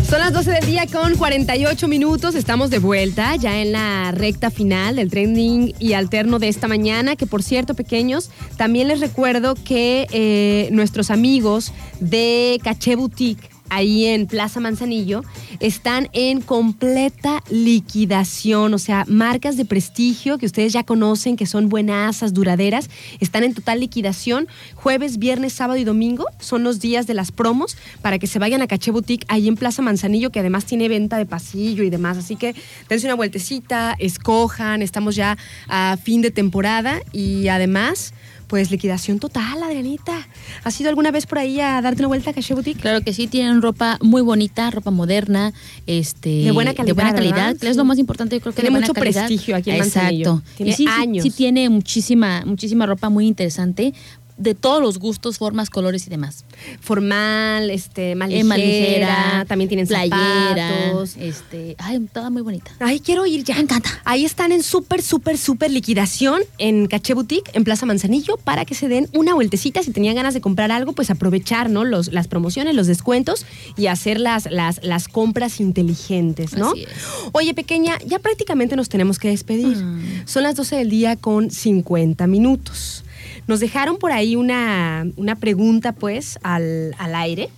Son 0.10 0.18
las 0.18 0.34
12 0.34 0.51
del 0.53 0.66
día 0.66 0.88
con 0.88 1.16
48 1.18 1.88
minutos. 1.88 2.34
Estamos 2.34 2.72
de 2.72 2.80
vuelta 2.80 3.36
ya 3.36 3.62
en 3.62 3.72
la 3.72 4.12
recta 4.12 4.49
final 4.49 4.95
del 4.95 5.12
trending 5.12 5.76
y 5.78 5.93
alterno 5.93 6.39
de 6.39 6.47
esta 6.47 6.68
mañana. 6.68 7.16
Que 7.16 7.28
por 7.28 7.43
cierto, 7.43 7.76
pequeños, 7.76 8.32
también 8.57 8.88
les 8.88 9.01
recuerdo 9.01 9.53
que 9.53 10.07
eh, 10.12 10.70
nuestros 10.72 11.12
amigos 11.12 11.74
de 11.99 12.60
Caché 12.64 12.95
Boutique 12.95 13.51
ahí 13.70 14.05
en 14.05 14.28
Plaza 14.28 14.59
Manzanillo 14.59 15.24
están 15.59 16.09
en 16.13 16.41
completa 16.41 17.43
liquidación, 17.49 18.74
o 18.74 18.78
sea, 18.78 19.05
marcas 19.07 19.57
de 19.57 19.65
prestigio 19.65 20.38
que 20.38 20.45
ustedes 20.45 20.74
ya 20.74 20.84
conocen, 20.84 21.36
que 21.36 21.45
son 21.45 21.70
buenasas, 21.70 22.34
duraderas, 22.34 22.89
están 23.20 23.43
en 23.43 23.53
total 23.53 23.80
liquidación. 23.80 24.47
Jueves, 24.76 25.17
viernes, 25.17 25.53
sábado 25.53 25.78
y 25.78 25.84
domingo 25.84 26.26
son 26.39 26.63
los 26.63 26.80
días 26.80 27.07
de 27.07 27.13
las 27.13 27.32
promos 27.32 27.78
para 28.01 28.20
que 28.20 28.28
se 28.28 28.39
vayan 28.39 28.61
a 28.61 28.67
Caché 28.67 28.91
Boutique 28.91 29.26
ahí 29.28 29.47
en 29.47 29.55
Plaza 29.55 29.82
Manzanillo, 29.82 30.32
que 30.32 30.39
además 30.39 30.65
tiene 30.65 30.88
venta 30.88 31.17
de 31.17 31.26
pasillo 31.26 31.84
y 31.84 31.89
demás. 31.89 32.17
Así 32.17 32.36
que 32.36 32.55
dense 32.88 33.07
una 33.07 33.15
vueltecita, 33.15 33.95
escojan, 33.99 34.82
estamos 34.82 35.15
ya 35.15 35.38
a 35.67 35.97
fin 36.01 36.22
de 36.22 36.32
temporada 36.32 37.01
y 37.11 37.47
además... 37.47 38.13
Pues 38.49 38.71
liquidación 38.71 39.19
total, 39.19 39.61
Adrianita. 39.61 40.27
¿Has 40.63 40.81
ido 40.81 40.89
alguna 40.89 41.11
vez 41.11 41.27
por 41.27 41.37
ahí 41.37 41.61
a 41.61 41.79
darte 41.83 42.01
una 42.01 42.07
vuelta 42.07 42.31
a 42.31 42.33
Caché 42.33 42.55
Boutique? 42.55 42.81
Claro 42.81 43.01
que 43.01 43.13
sí, 43.13 43.27
tienen 43.27 43.61
ropa 43.61 43.99
muy 44.01 44.23
bonita, 44.23 44.71
ropa 44.71 44.89
moderna, 44.89 45.53
este, 45.85 46.29
De 46.45 46.51
buena 46.51 46.73
calidad, 46.73 46.87
de 46.87 46.93
buena 46.93 47.13
calidad, 47.13 47.35
¿verdad? 47.35 47.57
que 47.61 47.69
es 47.69 47.77
lo 47.77 47.83
Sí. 47.83 47.87
más 47.89 47.99
importante, 47.99 48.35
yo 48.37 48.41
creo 48.41 48.53
que 48.53 48.61
Tiene 48.61 48.69
de 48.69 48.71
buena 48.71 48.87
mucho 48.87 48.93
calidad. 48.95 49.27
prestigio 49.27 49.55
aquí 49.55 49.69
en 49.69 49.77
Manzanillo. 49.77 50.29
Exacto. 50.31 50.51
Tiene 50.57 50.71
Y 50.71 50.73
sí, 50.73 50.83
sí- 50.85 50.89
años. 50.89 51.23
Sí, 51.23 51.29
tiene 51.29 51.69
muchísima, 51.69 52.41
muchísima 52.43 52.87
ropa 52.87 53.09
muy 53.09 53.27
interesante, 53.27 53.93
de 54.39 54.55
todos 54.55 54.81
los 54.81 54.97
gustos, 54.97 55.37
formas, 55.37 55.69
colores 55.69 56.07
y 56.07 56.09
demás. 56.09 56.45
Formal, 56.79 57.69
este, 57.69 58.15
más 58.15 58.29
ligera, 58.29 58.55
ligera, 58.55 59.45
también 59.47 59.67
tienen 59.67 59.85
playera, 59.85 60.55
zapatos. 60.55 61.15
este, 61.17 61.75
ay, 61.77 61.99
toda 62.11 62.29
muy 62.29 62.41
bonita. 62.41 62.71
Ay, 62.79 63.01
quiero 63.01 63.25
ir 63.25 63.43
ya. 63.43 63.55
Me 63.55 63.61
encanta. 63.61 63.89
Ahí 64.05 64.25
están 64.25 64.51
en 64.51 64.63
súper, 64.63 65.01
súper, 65.01 65.37
súper 65.37 65.71
liquidación 65.71 66.41
en 66.57 66.87
Caché 66.87 67.13
Boutique, 67.13 67.51
en 67.53 67.65
Plaza 67.65 67.85
Manzanillo, 67.85 68.37
para 68.37 68.65
que 68.65 68.75
se 68.75 68.87
den 68.87 69.09
una 69.13 69.33
vueltecita. 69.33 69.83
Si 69.83 69.91
tenían 69.91 70.15
ganas 70.15 70.33
de 70.33 70.41
comprar 70.41 70.71
algo, 70.71 70.93
pues 70.93 71.09
aprovechar, 71.09 71.69
¿no? 71.69 71.83
Los, 71.83 72.11
las 72.13 72.27
promociones, 72.27 72.75
los 72.75 72.87
descuentos 72.87 73.45
y 73.77 73.87
hacer 73.87 74.19
las, 74.19 74.49
las, 74.49 74.81
las 74.83 75.09
compras 75.09 75.59
inteligentes, 75.59 76.53
¿no? 76.53 76.71
Así 76.71 76.83
es. 76.83 76.89
Oye, 77.33 77.53
pequeña, 77.53 77.97
ya 78.05 78.19
prácticamente 78.19 78.77
nos 78.77 78.87
tenemos 78.87 79.19
que 79.19 79.27
despedir. 79.27 79.77
Mm. 79.77 80.23
Son 80.25 80.43
las 80.43 80.55
12 80.55 80.77
del 80.77 80.89
día 80.89 81.15
con 81.17 81.51
50 81.51 82.25
minutos. 82.27 83.03
Nos 83.49 83.59
dejaron 83.59 83.97
por 83.97 84.11
ahí 84.11 84.35
una, 84.35 85.07
una 85.15 85.33
pregunta, 85.33 85.91
pues, 85.93 86.37
al, 86.43 86.93
al 86.99 87.15
aire, 87.15 87.49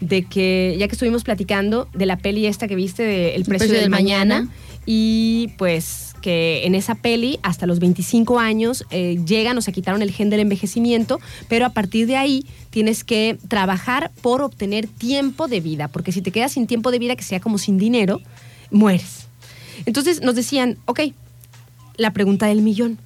de 0.00 0.24
que, 0.24 0.74
ya 0.76 0.88
que 0.88 0.92
estuvimos 0.94 1.22
platicando 1.22 1.88
de 1.94 2.04
la 2.04 2.18
peli 2.18 2.46
esta 2.46 2.66
que 2.66 2.74
viste 2.74 3.04
de 3.04 3.36
El 3.36 3.44
precio, 3.44 3.72
del, 3.72 3.88
mañana, 3.88 4.48
y 4.86 5.50
pues 5.56 6.16
que 6.20 6.66
en 6.66 6.74
esa 6.74 6.96
peli 6.96 7.38
hasta 7.44 7.66
los 7.66 7.78
25 7.78 8.40
años 8.40 8.84
eh, 8.90 9.20
llegan 9.24 9.56
o 9.56 9.60
se 9.60 9.70
quitaron 9.70 10.02
el 10.02 10.10
gen 10.10 10.30
del 10.30 10.40
envejecimiento, 10.40 11.20
pero 11.48 11.64
a 11.64 11.70
partir 11.70 12.08
de 12.08 12.16
ahí 12.16 12.44
tienes 12.70 13.04
que 13.04 13.38
trabajar 13.46 14.10
por 14.22 14.42
obtener 14.42 14.88
tiempo 14.88 15.46
de 15.46 15.60
vida, 15.60 15.86
porque 15.86 16.10
si 16.10 16.22
te 16.22 16.32
quedas 16.32 16.54
sin 16.54 16.66
tiempo 16.66 16.90
de 16.90 16.98
vida, 16.98 17.14
que 17.14 17.22
sea 17.22 17.38
como 17.38 17.58
sin 17.58 17.78
dinero, 17.78 18.20
mueres. 18.72 19.28
Entonces 19.84 20.22
nos 20.22 20.34
decían, 20.34 20.76
ok, 20.86 21.02
la 21.98 22.12
pregunta 22.12 22.46
del 22.46 22.62
millón. 22.62 22.98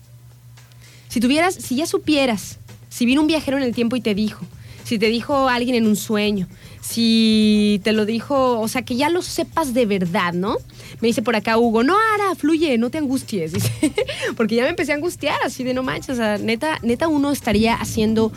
Si 1.11 1.19
tuvieras, 1.19 1.57
si 1.57 1.75
ya 1.75 1.87
supieras, 1.87 2.61
si 2.89 3.05
vino 3.05 3.21
un 3.21 3.27
viajero 3.27 3.57
en 3.57 3.65
el 3.65 3.75
tiempo 3.75 3.97
y 3.97 4.01
te 4.01 4.15
dijo, 4.15 4.47
si 4.85 4.97
te 4.97 5.07
dijo 5.07 5.49
alguien 5.49 5.75
en 5.75 5.89
un 5.89 5.97
sueño, 5.97 6.47
si 6.81 7.81
te 7.83 7.93
lo 7.93 8.07
dijo, 8.07 8.61
o 8.61 8.69
sea, 8.69 8.83
que 8.83 8.95
ya 8.95 9.11
lo 9.11 9.21
sepas 9.21 9.75
de 9.75 9.87
verdad, 9.87 10.33
¿no? 10.33 10.57
Me 11.01 11.09
dice 11.09 11.21
por 11.21 11.35
acá 11.35 11.59
Hugo, 11.59 11.83
no, 11.83 11.97
Ara, 12.15 12.37
fluye, 12.37 12.79
no 12.79 12.91
te 12.91 12.99
angusties, 12.99 13.53
dice, 13.55 13.93
porque 14.37 14.55
ya 14.55 14.63
me 14.63 14.69
empecé 14.69 14.93
a 14.93 14.95
angustiar 14.95 15.37
así 15.45 15.65
de 15.65 15.75
no 15.75 15.83
manches, 15.83 16.11
o 16.11 16.15
sea, 16.15 16.39
neta, 16.39 16.79
neta 16.83 17.09
uno 17.09 17.33
estaría 17.33 17.75
haciendo 17.75 18.31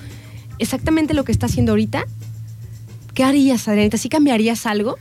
exactamente 0.57 1.13
lo 1.13 1.23
que 1.25 1.31
está 1.31 1.45
haciendo 1.45 1.73
ahorita. 1.73 2.05
¿Qué 3.13 3.23
harías, 3.23 3.67
Adrianita? 3.67 3.99
¿Sí 3.99 4.09
cambiarías 4.09 4.65
algo? 4.65 4.97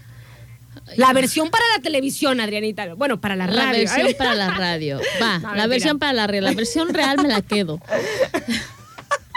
La 0.97 1.13
versión 1.13 1.51
para 1.51 1.65
la 1.77 1.83
televisión, 1.83 2.41
Adrianita. 2.41 2.95
Bueno, 2.95 3.21
para 3.21 3.37
la, 3.37 3.47
La 3.47 3.67
radio. 3.67 3.79
versión 3.79 4.09
para 4.19 4.35
la 4.35 4.51
radio. 4.51 5.01
Va, 5.21 5.39
No, 5.39 5.43
la 5.43 5.49
mentira. 5.49 5.67
versión 5.69 5.99
para 5.99 6.13
la 6.13 6.27
radio. 6.27 6.41
La 6.43 6.53
versión 6.53 6.89
real 6.95 7.17
me 7.23 7.29
la 7.29 7.43
quedo. 7.43 7.81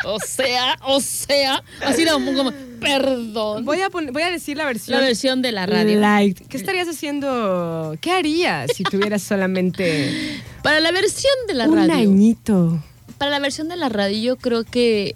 O 0.08 0.20
sea, 0.20 0.78
o 0.84 1.02
sea, 1.02 1.64
así 1.82 2.06
como, 2.06 2.32
como, 2.36 2.52
perdón. 2.80 3.66
Voy 3.66 3.82
a, 3.82 3.90
voy 3.90 4.22
a 4.22 4.30
decir 4.30 4.56
la 4.56 4.66
versión. 4.66 5.00
La 5.00 5.04
versión 5.04 5.42
de 5.42 5.52
la 5.52 5.66
radio. 5.66 6.00
light. 6.00 6.40
¿Qué 6.48 6.58
estarías 6.58 6.88
haciendo? 6.88 7.96
¿Qué 8.02 8.12
harías 8.12 8.70
si 8.76 8.84
tuvieras 8.84 9.24
solamente 9.28 10.42
Para 10.62 10.80
la 10.80 10.92
versión 10.92 11.34
de 11.48 11.56
la 11.56 11.68
un 11.68 11.76
radio. 11.78 11.94
añito? 11.96 12.84
Para 13.18 13.32
la 13.32 13.40
versión 13.40 13.68
de 13.68 13.78
la 13.78 13.90
radio, 13.90 14.20
yo 14.22 14.36
creo 14.36 14.64
que 14.64 15.16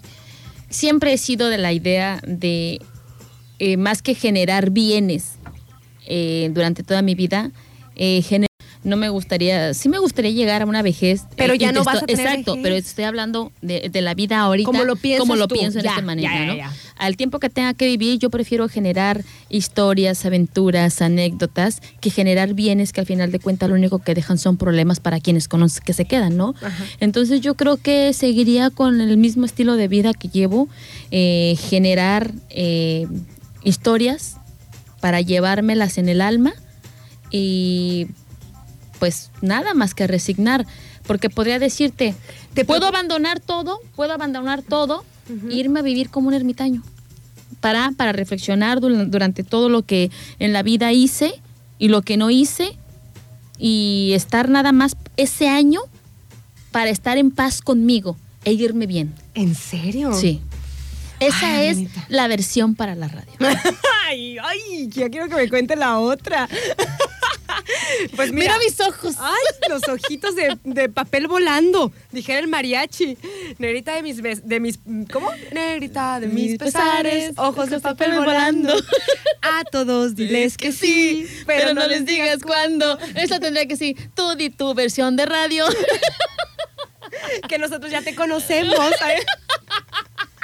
siempre 0.71 1.13
he 1.13 1.17
sido 1.19 1.49
de 1.49 1.59
la 1.59 1.71
idea 1.71 2.19
de 2.25 2.81
eh, 3.59 3.77
más 3.77 4.01
que 4.01 4.15
generar 4.15 4.71
bienes 4.71 5.33
eh, 6.10 6.49
durante 6.53 6.84
toda 6.84 7.01
mi 7.01 7.16
vida, 7.16 7.51
eh, 7.95 8.22
no 8.82 8.95
me 8.95 9.10
gustaría, 9.10 9.74
sí 9.74 9.89
me 9.89 9.99
gustaría 9.99 10.32
llegar 10.32 10.62
a 10.62 10.66
una 10.66 10.82
vejez. 10.82 11.24
Pero 11.36 11.53
eh, 11.53 11.57
ya 11.57 11.72
y 11.72 11.74
no 11.74 11.84
vas 11.84 11.95
estoy- 11.97 12.03
a 12.14 12.16
tener 12.16 12.28
Exacto, 12.28 12.51
vejez. 12.53 12.64
pero 12.64 12.76
estoy 12.78 13.03
hablando 13.03 13.51
de, 13.62 13.89
de 13.89 14.01
la 14.01 14.14
vida 14.14 14.39
ahorita. 14.39 14.66
Como 14.68 14.86
lo 14.86 14.95
piensas 14.95 15.20
Como 15.20 15.36
lo 15.36 15.49
tú. 15.49 15.55
pienso 15.55 15.80
en 15.80 15.84
Ya, 15.84 15.89
este 15.91 16.01
manera, 16.01 16.34
ya, 16.34 16.39
ya, 16.39 16.45
¿no? 16.45 16.55
ya. 16.55 16.74
Al 16.97 17.18
tiempo 17.18 17.39
que 17.39 17.49
tenga 17.49 17.74
que 17.74 17.88
vivir, 17.88 18.20
yo 18.20 18.30
prefiero 18.30 18.70
generar 18.70 19.26
historias, 19.49 20.26
aventuras, 20.26 21.01
anécdotas, 21.01 21.82
que 21.99 22.10
generar 22.10 22.53
bienes 22.53 22.93
que 22.93 23.01
al 23.01 23.05
final 23.05 23.34
de 23.34 23.39
cuentas 23.39 23.68
lo 23.70 23.76
único 23.76 23.99
que 23.99 24.16
dejan 24.16 24.38
son 24.38 24.55
problemas 24.55 25.01
para 25.01 25.20
quienes 25.20 25.49
conocen 25.49 25.84
que 25.84 25.91
se 25.91 26.05
quedan, 26.05 26.38
¿no? 26.38 26.55
Ajá. 26.62 26.86
Entonces 27.01 27.41
yo 27.41 27.55
creo 27.55 27.76
que 27.76 28.14
seguiría 28.14 28.70
con 28.70 29.01
el 29.01 29.18
mismo 29.18 29.43
estilo 29.45 29.76
de 29.76 29.89
vida 29.89 30.14
que 30.14 30.30
llevo, 30.30 30.70
eh, 31.12 31.57
generar 31.70 32.32
eh, 32.49 33.07
historias 33.64 34.38
para 34.99 35.21
llevármelas 35.21 35.97
en 35.97 36.09
el 36.09 36.21
alma 36.21 36.53
y 37.31 38.07
pues 38.99 39.31
nada 39.41 39.73
más 39.73 39.93
que 39.93 40.07
resignar, 40.07 40.65
porque 41.07 41.29
podría 41.29 41.57
decirte, 41.59 42.15
Te 42.53 42.65
puedo 42.65 42.85
abandonar 42.87 43.39
todo, 43.39 43.79
puedo 43.95 44.13
abandonar 44.13 44.61
todo, 44.61 45.05
e 45.49 45.53
irme 45.55 45.79
a 45.79 45.83
vivir 45.83 46.09
como 46.09 46.27
un 46.27 46.33
ermitaño, 46.33 46.81
para, 47.61 47.91
para 47.95 48.11
reflexionar 48.11 48.79
dur- 48.81 49.09
durante 49.09 49.43
todo 49.43 49.69
lo 49.69 49.83
que 49.83 50.09
en 50.39 50.53
la 50.53 50.63
vida 50.63 50.91
hice 50.91 51.33
y 51.77 51.87
lo 51.89 52.01
que 52.01 52.17
no 52.17 52.29
hice 52.29 52.75
y 53.57 54.11
estar 54.15 54.49
nada 54.49 54.71
más 54.71 54.95
ese 55.17 55.47
año 55.49 55.81
para 56.71 56.89
estar 56.89 57.17
en 57.17 57.31
paz 57.31 57.61
conmigo 57.61 58.17
e 58.43 58.53
irme 58.53 58.85
bien. 58.87 59.13
¿En 59.35 59.53
serio? 59.55 60.13
Sí. 60.13 60.41
Esa 61.20 61.55
Ay, 61.57 61.67
es 61.67 61.78
la 62.09 62.28
versión 62.28 62.76
para 62.76 62.95
la 62.95 63.07
radio. 63.07 63.34
Ay, 64.07 64.38
ay, 64.41 64.88
ya 64.89 65.07
quiero 65.09 65.28
que 65.30 65.36
me 65.36 65.49
cuente 65.49 65.76
la 65.76 65.99
otra. 65.99 66.47
pues 68.15 68.32
mira, 68.32 68.55
Mira 68.55 68.57
mis 68.57 68.80
ojos. 68.80 69.15
Ay, 69.20 69.43
los 69.70 69.88
ojitos 69.88 70.36
de, 70.36 70.57
de 70.63 70.89
papel 70.89 71.28
volando, 71.28 71.91
dijera 72.11 72.39
el 72.39 72.47
mariachi. 72.47 73.17
Negrita 73.59 73.93
de 73.93 74.01
mis 74.01 74.22
bes- 74.24 74.41
de 74.41 74.59
mis 74.59 74.80
¿cómo? 75.11 75.30
Negrita 75.51 76.20
de 76.20 76.28
mis, 76.28 76.51
Mis 76.51 76.57
pesares, 76.57 77.34
ojos 77.38 77.70
de 77.70 77.80
papel 77.80 78.13
volando. 78.13 78.74
A 79.41 79.63
todos 79.72 80.15
diles 80.15 80.57
que 80.57 80.72
sí, 80.72 81.28
pero, 81.45 81.74
no 81.76 81.86
les 81.88 82.05
digas 82.05 82.39
cuándo. 82.41 82.97
Esa 83.15 83.39
tendría 83.39 83.67
que 83.67 83.76
sí. 83.78 83.95
Tú 84.15 84.36
di 84.36 84.49
tu 84.49 84.74
versión 84.74 85.15
de 85.15 85.26
radio. 85.28 85.65
que 87.47 87.59
nosotros 87.59 87.91
ya 87.91 88.01
te 88.01 88.15
conocemos. 88.15 88.76
¿sabes? 88.97 89.24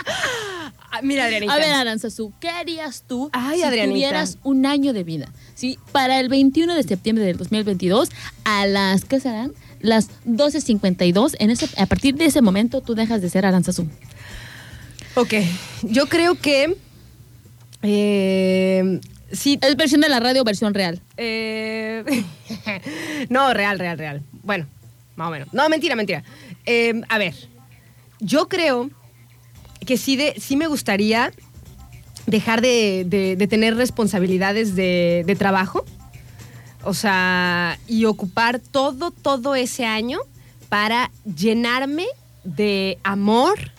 Ah, 0.08 1.02
Mira, 1.04 1.26
Adrianita. 1.26 1.54
A 1.54 1.58
ver, 1.58 1.74
Aranzazú, 1.74 2.34
¿qué 2.40 2.50
harías 2.50 3.04
tú 3.08 3.30
Ay, 3.34 3.58
si 3.60 3.64
Adrianita. 3.64 3.94
tuvieras 3.94 4.38
un 4.44 4.66
año 4.66 4.94
de 4.94 5.04
vida? 5.04 5.30
Sí, 5.54 5.78
para 5.92 6.20
el 6.20 6.30
21 6.30 6.74
de 6.74 6.84
septiembre 6.84 7.26
del 7.26 7.38
2022, 7.38 8.10
a 8.46 8.66
las, 8.66 9.04
¿qué 9.06 9.20
serán? 9.20 9.52
Las 9.82 10.10
12.52, 10.26 11.36
en 11.40 11.50
ese, 11.52 11.68
a 11.78 11.86
partir 11.86 12.16
de 12.16 12.26
ese 12.26 12.42
momento 12.42 12.82
tú 12.82 12.96
dejas 12.96 13.22
de 13.22 13.30
ser 13.30 13.46
Aranzazú. 13.46 13.88
Ok, 15.16 15.34
yo 15.84 16.08
creo 16.08 16.36
que 16.36 16.78
eh, 17.82 19.00
sí. 19.32 19.60
Es 19.62 19.76
versión 19.76 20.02
de 20.02 20.10
la 20.10 20.20
radio, 20.20 20.44
versión 20.44 20.74
real. 20.74 21.02
eh, 21.18 22.04
no, 23.30 23.54
real, 23.54 23.80
real, 23.80 23.98
real. 23.98 24.22
Bueno, 24.44 24.66
más 25.16 25.28
o 25.28 25.32
menos. 25.32 25.54
No, 25.54 25.68
mentira, 25.70 25.96
mentira. 25.96 26.24
Eh, 26.66 27.02
a 27.10 27.18
ver, 27.18 27.36
yo 28.20 28.48
creo 28.48 28.90
que 29.86 29.98
sí, 29.98 30.16
de, 30.16 30.36
sí 30.40 30.58
me 30.58 30.68
gustaría 30.68 31.32
dejar 32.28 32.62
de, 32.62 33.06
de- 33.08 33.48
tener 33.48 33.76
responsabilidades 33.76 34.76
de, 34.76 35.36
trabajo. 35.38 35.86
O 36.84 36.94
sea, 36.94 37.80
y 37.88 38.06
ocupar 38.06 38.60
todo, 38.60 39.12
todo 39.12 39.56
ese 39.56 39.86
año 39.86 40.20
para 40.70 41.12
llenarme 41.24 42.06
de 42.44 43.00
amor, 43.04 43.72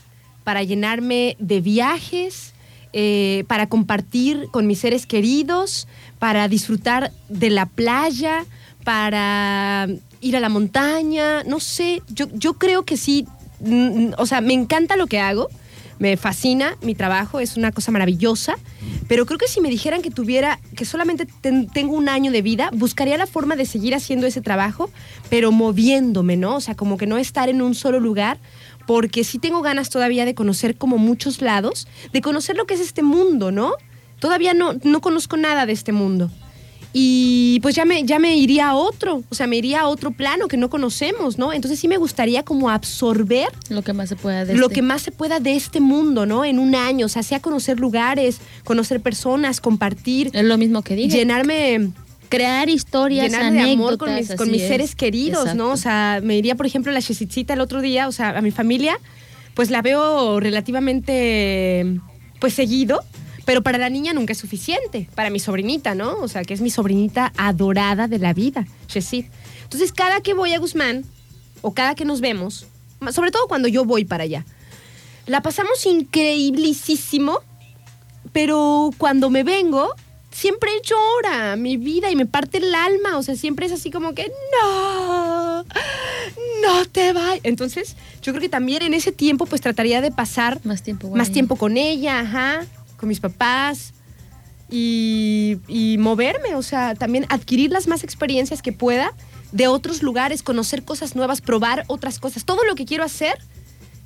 para 0.43 0.63
llenarme 0.63 1.37
de 1.39 1.61
viajes, 1.61 2.53
eh, 2.93 3.45
para 3.47 3.69
compartir 3.69 4.49
con 4.51 4.67
mis 4.67 4.81
seres 4.81 5.07
queridos, 5.07 5.87
para 6.19 6.49
disfrutar 6.49 7.13
de 7.29 7.51
la 7.51 7.67
playa, 7.67 8.45
para 8.83 9.89
ir 10.21 10.37
a 10.37 10.41
la 10.41 10.49
montaña, 10.49 11.45
no 11.45 11.61
sé, 11.61 12.03
yo, 12.09 12.27
yo 12.33 12.55
creo 12.55 12.85
que 12.85 12.97
sí, 12.97 13.27
mm, 13.61 14.13
o 14.17 14.27
sea, 14.27 14.41
me 14.41 14.55
encanta 14.55 14.97
lo 14.97 15.07
que 15.07 15.21
hago, 15.21 15.49
me 15.99 16.17
fascina 16.17 16.77
mi 16.83 16.95
trabajo, 16.95 17.41
es 17.41 17.57
una 17.57 17.73
cosa 17.73 17.91
maravillosa, 17.91 18.57
pero 19.09 19.25
creo 19.27 19.39
que 19.39 19.49
si 19.49 19.61
me 19.61 19.71
dijeran 19.71 20.03
que 20.03 20.11
tuviera, 20.11 20.59
que 20.77 20.85
solamente 20.85 21.27
ten- 21.41 21.69
tengo 21.69 21.95
un 21.95 22.09
año 22.09 22.31
de 22.33 22.43
vida, 22.43 22.71
buscaría 22.73 23.17
la 23.17 23.27
forma 23.27 23.57
de 23.57 23.65
seguir 23.65 23.95
haciendo 23.95 24.27
ese 24.27 24.41
trabajo, 24.43 24.91
pero 25.31 25.53
moviéndome, 25.53 26.37
¿no? 26.37 26.57
O 26.57 26.61
sea, 26.61 26.75
como 26.75 26.97
que 26.97 27.07
no 27.07 27.17
estar 27.19 27.49
en 27.49 27.63
un 27.63 27.75
solo 27.75 27.99
lugar, 28.01 28.39
porque 28.87 29.25
sí 29.25 29.39
tengo 29.39 29.63
ganas 29.63 29.91
todavía 29.91 30.25
de 30.25 30.35
conocer 30.35 30.77
como 30.77 30.99
muchos 30.99 31.41
lados, 31.41 31.89
de 32.13 32.21
conocer 32.21 32.57
lo 32.57 32.67
que 32.67 32.75
es 32.75 32.81
este 32.81 33.03
mundo, 33.03 33.51
¿no? 33.51 33.73
Todavía 34.21 34.55
no, 34.55 34.75
no 34.85 35.01
conozco 35.01 35.37
nada 35.37 35.67
de 35.67 35.73
este 35.73 35.93
mundo. 35.93 36.31
Y 36.99 37.61
pues 37.61 37.75
ya 37.75 37.85
me, 37.85 38.05
ya 38.05 38.19
me 38.19 38.39
iría 38.39 38.71
a 38.71 38.75
otro, 38.75 39.23
o 39.29 39.35
sea, 39.35 39.47
me 39.47 39.57
iría 39.57 39.83
a 39.83 39.87
otro 39.87 40.13
plano 40.13 40.49
que 40.49 40.57
no 40.57 40.71
conocemos, 40.71 41.37
¿no? 41.37 41.53
Entonces 41.53 41.79
sí 41.79 41.89
me 41.89 41.99
gustaría 41.99 42.43
como 42.43 42.71
absorber 42.71 43.49
Lo 43.69 43.83
que 43.83 43.93
más 43.93 44.09
se 44.09 44.17
pueda 44.17 44.47
de 44.47 44.55
lo 44.55 44.63
este. 44.63 44.77
que 44.77 44.81
más 44.83 45.03
se 45.03 45.13
pueda 45.13 45.39
de 45.39 45.57
este 45.57 45.81
mundo, 45.81 46.25
¿no? 46.25 46.47
En 46.47 46.59
un 46.59 46.75
año, 46.75 47.05
o 47.05 47.09
sea, 47.11 47.23
sea 47.23 47.41
conocer 47.41 47.79
lugares, 47.79 48.39
conocer 48.65 49.03
personas, 49.03 49.61
compartir, 49.61 50.31
Es 50.33 50.45
lo 50.45 50.57
mismo 50.57 50.81
que 50.81 50.97
dije. 50.97 51.19
llenarme, 51.19 51.91
Crear 52.31 52.71
historias, 52.71 53.31
llenarme 53.31 53.65
de 53.67 53.73
amor 53.75 53.99
con 53.99 54.15
mis, 54.15 54.35
con 54.35 54.51
mis 54.51 54.63
es. 54.63 54.69
seres 54.69 54.97
queridos, 54.97 55.55
¿no? 55.55 55.73
O 55.73 55.77
sea, 55.77 56.21
me 56.23 56.39
iría, 56.39 56.55
por 56.55 56.65
ejemplo, 56.65 56.91
a 56.93 56.95
la 56.95 57.03
Chesitzita 57.03 57.53
el 57.53 57.61
otro 57.61 57.83
día, 57.83 58.09
o 58.09 58.13
sea, 58.13 58.31
a 58.39 58.41
mi 58.41 58.53
familia, 58.53 58.99
pues 59.53 59.71
la 59.71 59.83
veo 59.83 60.41
relativamente, 60.41 62.01
pues 62.41 62.55
seguido, 62.55 63.05
pero 63.47 63.63
para 63.63 63.79
la 63.79 63.89
niña 63.89 64.13
nunca 64.13 64.33
es 64.33 64.39
suficiente, 64.39 65.09
para 65.15 65.31
mi 65.31 65.39
sobrinita, 65.39 65.95
¿no? 65.95 66.19
O 66.19 66.29
sea, 66.29 66.43
que 66.43 66.53
es 66.53 66.61
mi 66.61 66.69
sobrinita 66.69 67.33
adorada 67.39 68.09
de 68.09 68.19
la 68.19 68.35
vida, 68.35 68.67
Chesit. 68.89 69.27
Entonces, 69.63 69.93
cada 69.93 70.21
que 70.21 70.35
voy 70.35 70.53
a 70.53 70.59
Guzmán, 70.59 71.05
o 71.63 71.73
cada 71.73 71.95
que 71.95 72.05
nos 72.05 72.21
vemos, 72.21 72.67
sobre 73.13 73.31
todo 73.31 73.47
cuando 73.47 73.69
yo 73.69 73.85
voy 73.85 74.05
para 74.05 74.25
allá, 74.25 74.45
la 75.27 75.43
pasamos 75.43 75.87
increíblisísimo, 75.87 77.41
pero 78.33 78.91
cuando 78.99 79.31
me 79.31 79.45
vengo, 79.45 79.95
siempre 80.31 80.71
llora 80.85 81.57
mi 81.57 81.77
vida 81.77 82.11
y 82.11 82.17
me 82.17 82.27
parte 82.27 82.59
el 82.59 82.75
alma. 82.75 83.17
O 83.17 83.23
sea, 83.23 83.37
siempre 83.37 83.67
es 83.67 83.73
así 83.73 83.91
como 83.91 84.15
que, 84.15 84.31
no, 84.61 85.65
no 86.63 86.85
te 86.91 87.13
vayas. 87.13 87.41
Entonces, 87.45 87.97
yo 88.23 88.33
creo 88.33 88.43
que 88.43 88.49
también 88.49 88.83
en 88.83 88.93
ese 88.95 89.13
tiempo, 89.13 89.47
pues 89.47 89.61
trataría 89.61 90.01
de 90.01 90.11
pasar 90.11 90.61
Más 90.65 90.83
tiempo. 90.83 91.11
más 91.11 91.31
tiempo 91.31 91.57
con 91.57 91.77
ella, 91.77 92.21
ajá, 92.21 92.67
con 92.97 93.09
mis 93.09 93.21
papás. 93.21 93.93
y, 94.69 95.97
moverme, 96.01 96.57
o 96.57 96.63
sea, 96.63 96.95
también 96.97 97.25
adquirir 97.29 97.71
las 97.71 97.87
más 97.87 98.03
experiencias 98.03 98.63
que 98.63 98.73
pueda 98.73 99.15
de 99.53 99.69
otros 99.69 100.03
lugares, 100.03 100.43
conocer 100.43 100.85
cosas 100.85 101.15
nuevas, 101.17 101.41
probar 101.41 101.85
otras 101.87 102.19
cosas. 102.19 102.45
Todo 102.45 102.65
lo 102.65 102.75
que 102.75 102.85
quiero 102.85 103.05
hacer, 103.05 103.39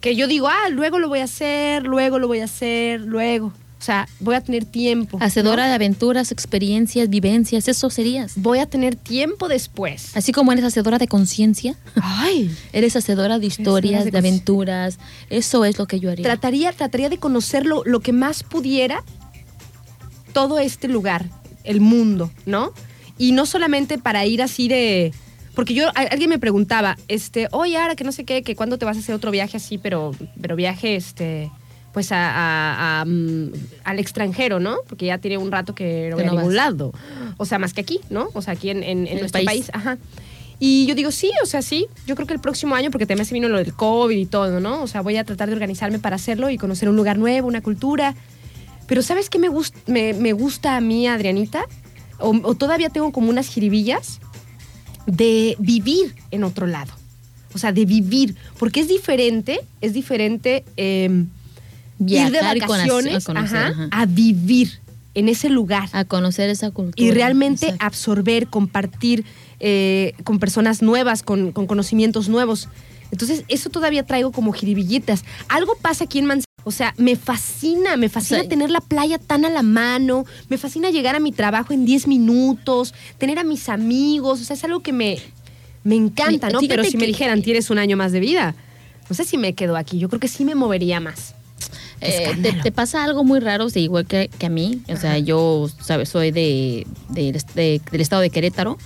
que 0.01 0.17
yo 0.17 0.27
digo, 0.27 0.49
ah, 0.49 0.69
luego 0.71 0.99
lo 0.99 1.09
voy 1.09 1.21
a 1.21 1.25
hacer, 1.25 1.85
luego 1.85 2.19
lo 2.19 2.29
voy 2.29 2.41
a 2.41 2.45
hacer, 2.45 3.01
luego. 3.01 3.53
O 3.81 3.83
sea, 3.83 4.07
voy 4.21 4.35
a 4.35 4.43
tener 4.43 4.67
tiempo. 4.67 5.19
¿no? 5.19 5.25
Hacedora 5.25 5.67
de 5.67 5.73
aventuras, 5.73 6.33
experiencias, 6.33 7.09
vivencias, 7.09 7.67
eso 7.67 7.89
serías. 7.89 8.35
Voy 8.37 8.59
a 8.59 8.67
tener 8.67 8.95
tiempo 8.95 9.49
después. 9.49 10.15
Así 10.15 10.33
como 10.33 10.53
eres 10.53 10.67
hacedora 10.67 10.99
de 10.99 11.09
conciencia, 11.09 11.77
Ay. 11.95 12.55
eres 12.75 12.95
hacedora 12.97 13.39
de 13.39 13.47
historias, 13.47 14.05
de 14.05 14.19
aventuras. 14.19 14.99
Eso 15.31 15.65
es 15.65 15.79
lo 15.79 15.87
que 15.87 15.99
yo 15.99 16.11
haría. 16.11 16.25
Trataría, 16.25 16.73
trataría 16.73 17.09
de 17.09 17.17
conocer 17.17 17.65
lo, 17.65 17.83
lo 17.87 18.01
que 18.01 18.13
más 18.13 18.43
pudiera 18.43 19.03
todo 20.35 20.59
este 20.59 20.87
lugar, 20.87 21.25
el 21.65 21.81
mundo, 21.81 22.31
¿no? 22.45 22.75
Y 23.17 23.33
no 23.33 23.47
solamente 23.47 23.97
para 23.97 24.27
ir 24.27 24.43
así 24.43 24.69
de... 24.69 25.15
Porque 25.55 25.73
yo, 25.73 25.89
alguien 25.95 26.29
me 26.29 26.39
preguntaba, 26.39 26.99
este, 27.09 27.49
oye, 27.51 27.79
Ara, 27.79 27.97
que 27.97 28.05
no 28.05 28.13
sé 28.13 28.25
qué, 28.25 28.43
que 28.43 28.55
cuándo 28.55 28.77
te 28.77 28.85
vas 28.85 28.99
a 28.99 29.01
hacer 29.01 29.15
otro 29.15 29.31
viaje 29.31 29.57
así, 29.57 29.79
pero, 29.79 30.15
pero 30.41 30.55
viaje, 30.55 30.97
este, 30.97 31.51
pues 31.93 32.13
a, 32.13 32.17
a- 32.31 33.01
a, 33.01 33.05
mm, 33.05 33.53
al 33.85 33.99
extranjero, 33.99 34.61
¿no? 34.61 34.77
Porque 34.89 35.07
ya 35.07 35.19
tiene 35.19 35.39
un 35.39 35.51
rato 35.51 35.75
que 35.75 36.09
no 36.11 36.17
voy 36.17 36.25
a 36.25 36.31
ningún 36.31 36.45
vas. 36.47 36.55
lado. 36.55 36.93
O 37.37 37.45
sea, 37.45 37.59
más 37.59 37.73
que 37.75 37.81
aquí, 37.81 38.01
¿no? 38.11 38.29
O 38.35 38.43
sea, 38.43 38.53
aquí 38.55 38.71
en, 38.71 38.83
en- 38.83 39.07
en 39.07 39.09
En 39.09 39.19
nuestro 39.21 39.43
país. 39.45 39.67
país. 39.67 39.71
Ajá. 39.73 39.99
Y 40.63 40.85
yo 40.87 40.95
digo, 40.95 41.11
sí, 41.11 41.31
o 41.43 41.47
sea, 41.47 41.63
sí. 41.63 41.87
Yo 42.07 42.15
creo 42.15 42.27
que 42.27 42.35
el 42.35 42.41
próximo 42.41 42.75
año, 42.75 42.91
porque 42.91 43.07
también 43.07 43.25
se 43.25 43.33
vino 43.35 43.49
lo 43.49 43.57
del 43.59 43.73
COVID 43.75 44.17
y 44.17 44.27
todo, 44.27 44.61
¿no? 44.61 44.83
O 44.83 44.87
sea, 44.87 45.01
voy 45.01 45.17
a 45.17 45.25
tratar 45.25 45.49
de 45.49 45.55
organizarme 45.55 45.99
para 45.99 46.17
hacerlo 46.17 46.51
y 46.51 46.59
conocer 46.59 46.89
un 46.89 46.97
lugar 46.97 47.19
nuevo, 47.19 47.49
una 47.49 47.63
cultura. 47.63 48.15
Pero 48.87 49.01
¿sabes 49.03 49.31
qué 49.31 49.39
me, 49.39 49.49
gust- 49.49 49.75
me, 49.87 50.13
me 50.13 50.33
gusta 50.35 50.77
a 50.77 50.81
mí, 50.81 51.07
Adrianita? 51.09 51.65
O, 52.19 52.37
o 52.43 52.55
todavía 52.55 52.91
tengo 52.91 53.11
como 53.11 53.31
unas 53.31 53.49
jiribillas 53.49 54.21
de 55.07 55.57
vivir 55.59 56.15
en 56.31 56.45
otro 56.45 56.67
lado. 56.67 56.93
O 57.55 57.59
sea, 57.59 57.73
de 57.73 57.85
vivir. 57.87 58.37
Porque 58.59 58.81
es 58.81 58.89
diferente, 58.89 59.61
es 59.81 59.93
diferente 59.95 60.65
eh, 60.77 61.25
ir 62.07 62.31
de 62.31 62.41
vacaciones 62.41 63.27
a 63.27 63.33
conocer, 63.33 63.59
ajá, 63.59 63.69
ajá. 63.69 63.89
a 63.91 64.07
vivir 64.07 64.81
en 65.15 65.29
ese 65.29 65.49
lugar 65.49 65.89
a 65.93 66.05
conocer 66.05 66.51
esa 66.51 66.71
cultura. 66.71 67.07
y 67.07 67.11
realmente 67.11 67.67
Exacto. 67.67 67.87
absorber, 67.87 68.47
compartir 68.47 69.25
eh, 69.59 70.15
con 70.25 70.39
personas 70.39 70.83
nuevas, 70.83 71.23
con, 71.23 71.53
con 71.53 71.67
conocimientos 71.67 72.29
nuevos. 72.29 72.69
Entonces, 73.11 73.45
eso 73.49 73.71
todavía 73.71 74.05
traigo 74.05 74.31
como 74.31 74.53
jiribillitas. 74.53 75.25
Algo 75.49 75.77
pasa 75.77 76.05
aquí 76.05 76.21
en 76.21 76.27
Manzanillo. 76.27 76.45
O 76.63 76.71
sea, 76.71 76.95
me 76.99 77.17
fascina, 77.17 77.97
me 77.97 78.09
fascina 78.09 78.41
O 78.41 78.43
sea, 78.43 78.49
tener 78.49 78.71
la 78.71 78.81
playa 78.81 79.19
tan 79.19 79.47
a 79.47 79.51
la 79.51 79.63
mano, 79.63 80.27
me 80.49 80.59
fascina 80.59 80.91
llegar 80.91 81.17
a 81.17 81.21
mi 81.21 81.33
trabajo 81.33 81.73
en 81.73 81.87
10 81.87 82.07
minutos, 82.07 82.95
tener 83.17 83.39
a 83.39 83.45
mis 83.45 83.69
amigos, 83.71 84.43
o 84.43 84.45
sea, 84.45 84.55
es 84.55 84.65
algo 84.65 84.81
que 84.81 84.93
me, 84.93 85.19
me 85.85 85.97
encanta, 85.97 86.51
¿no? 86.51 86.61
Pero 86.61 86.85
si 86.85 86.99
me 86.99 87.07
dijeran, 87.07 87.41
tienes 87.41 87.71
un 87.71 87.79
año 87.79 87.97
más 87.97 88.13
de 88.13 88.21
vida, 88.21 88.55
no 89.09 89.17
sé 89.17 89.25
si 89.25 89.39
me 89.39 89.55
quedo 89.55 89.77
aquí, 89.77 89.99
yo 89.99 90.11
creo 90.11 90.21
que 90.21 90.29
sí 90.29 90.45
me 90.45 90.55
movería 90.55 91.01
más. 91.01 91.35
Eh, 92.01 92.37
te, 92.63 92.73
pasa 92.73 93.05
algo 93.05 93.25
muy 93.25 93.41
raro, 93.41 93.67
igual 93.75 94.07
que, 94.07 94.31
que 94.39 94.47
a 94.47 94.51
mí. 94.51 94.81
O 94.93 94.97
sea, 94.97 95.19
yo, 95.19 95.69
¿sabes? 95.83 96.09
Soy 96.09 96.31
de, 96.31 96.87
de- 97.11 97.33
de- 97.55 97.81
del 97.91 98.01
estado 98.01 98.23
de 98.23 98.31
Querétaro. 98.31 98.79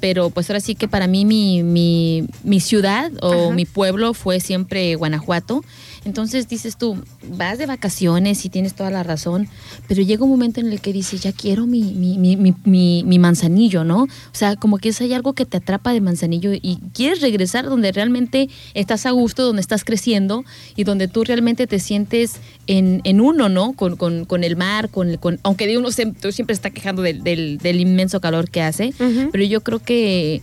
Pero 0.00 0.28
pues 0.28 0.50
ahora 0.50 0.60
sí 0.60 0.74
que 0.74 0.86
para 0.86 1.06
mí 1.06 1.24
mi, 1.24 1.62
mi, 1.62 2.26
mi 2.42 2.60
ciudad 2.60 3.10
o 3.22 3.46
Ajá. 3.46 3.54
mi 3.54 3.64
pueblo 3.64 4.12
fue 4.12 4.38
siempre 4.40 4.94
Guanajuato. 4.96 5.64
Entonces 6.04 6.48
dices 6.48 6.76
tú, 6.76 6.98
vas 7.28 7.56
de 7.58 7.66
vacaciones 7.66 8.44
y 8.44 8.48
tienes 8.50 8.74
toda 8.74 8.90
la 8.90 9.02
razón, 9.02 9.48
pero 9.88 10.02
llega 10.02 10.24
un 10.24 10.30
momento 10.30 10.60
en 10.60 10.70
el 10.70 10.80
que 10.80 10.92
dices, 10.92 11.22
ya 11.22 11.32
quiero 11.32 11.66
mi, 11.66 11.82
mi, 11.82 12.18
mi, 12.18 12.36
mi, 12.36 12.54
mi- 12.64 13.02
mi 13.04 13.18
manzanillo, 13.18 13.84
¿no? 13.84 14.02
O 14.02 14.08
sea, 14.32 14.56
como 14.56 14.78
que 14.78 14.90
es 14.90 15.00
hay 15.00 15.12
algo 15.14 15.32
que 15.32 15.46
te 15.46 15.56
atrapa 15.56 15.92
de 15.92 16.00
manzanillo 16.00 16.52
y 16.52 16.78
quieres 16.92 17.20
regresar 17.22 17.64
donde 17.64 17.90
realmente 17.92 18.48
estás 18.74 19.06
a 19.06 19.10
gusto, 19.12 19.44
donde 19.44 19.60
estás 19.62 19.84
creciendo 19.84 20.44
y 20.76 20.84
donde 20.84 21.08
tú 21.08 21.24
realmente 21.24 21.66
te 21.66 21.78
sientes 21.78 22.34
en, 22.66 23.00
en 23.04 23.20
uno, 23.20 23.48
¿no? 23.48 23.72
Con, 23.72 23.96
con, 23.96 24.24
con 24.26 24.44
el 24.44 24.56
mar, 24.56 24.90
con, 24.90 25.08
el- 25.08 25.18
con 25.18 25.40
aunque 25.42 25.66
de 25.66 25.78
uno 25.78 25.90
se- 25.90 26.06
tú 26.06 26.32
siempre 26.32 26.52
está 26.54 26.70
quejando 26.70 27.02
del, 27.02 27.22
del, 27.22 27.58
del 27.58 27.80
inmenso 27.80 28.20
calor 28.20 28.50
que 28.50 28.60
hace, 28.62 28.92
pero 29.32 29.44
yo 29.44 29.62
creo 29.62 29.78
que 29.78 30.42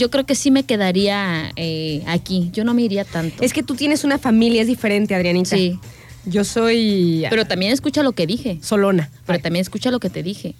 yo 0.00 0.10
creo 0.10 0.24
que 0.24 0.34
sí 0.34 0.50
me 0.50 0.62
quedaría 0.64 1.52
eh, 1.56 2.02
aquí. 2.06 2.48
Yo 2.54 2.64
no 2.64 2.72
me 2.72 2.80
iría 2.82 3.04
tanto. 3.04 3.44
Es 3.44 3.52
que 3.52 3.62
tú 3.62 3.74
tienes 3.74 4.02
una 4.02 4.16
familia, 4.16 4.62
es 4.62 4.66
diferente, 4.66 5.14
Adrianita. 5.14 5.54
Sí. 5.56 5.78
Yo 6.24 6.44
soy 6.44 7.26
Pero 7.28 7.44
también 7.44 7.70
escucha 7.70 8.02
lo 8.02 8.12
que 8.12 8.26
dije. 8.26 8.58
solona. 8.62 9.10
Pero 9.26 9.38
también 9.40 9.60
escucha 9.60 9.90
lo 9.90 10.00
que 10.00 10.08
te 10.08 10.22
dije. 10.22 10.54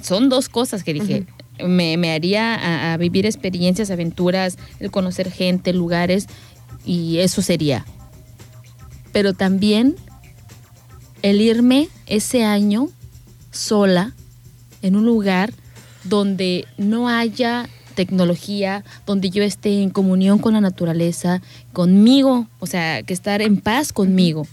Son 0.00 0.28
dos 0.28 0.48
cosas 0.48 0.84
que 0.84 0.94
dije. 0.94 1.26
me, 1.64 1.96
me 1.96 2.12
haría 2.12 2.54
a, 2.54 2.92
a 2.92 2.96
vivir 2.96 3.26
experiencias, 3.26 3.90
aventuras, 3.90 4.58
el 4.78 4.90
conocer 4.92 5.30
gente, 5.30 5.72
lugares, 5.72 6.28
y 6.86 7.18
eso 7.18 7.42
sería. 7.42 7.84
Pero 9.12 9.34
también 9.34 9.96
el 11.22 11.40
irme 11.40 11.88
ese 12.06 12.44
año 12.44 12.88
sola 13.50 14.14
en 14.82 14.96
un 14.96 15.04
lugar 15.04 15.52
donde 16.04 16.66
no 16.78 17.08
haya 17.08 17.68
tecnología, 17.94 18.84
donde 19.06 19.30
yo 19.30 19.42
esté 19.42 19.82
en 19.82 19.90
comunión 19.90 20.38
con 20.38 20.54
la 20.54 20.60
naturaleza, 20.60 21.42
conmigo, 21.72 22.46
o 22.58 22.66
sea, 22.66 23.02
que 23.02 23.12
estar 23.12 23.42
en 23.42 23.58
paz 23.60 23.92
conmigo. 23.92 24.46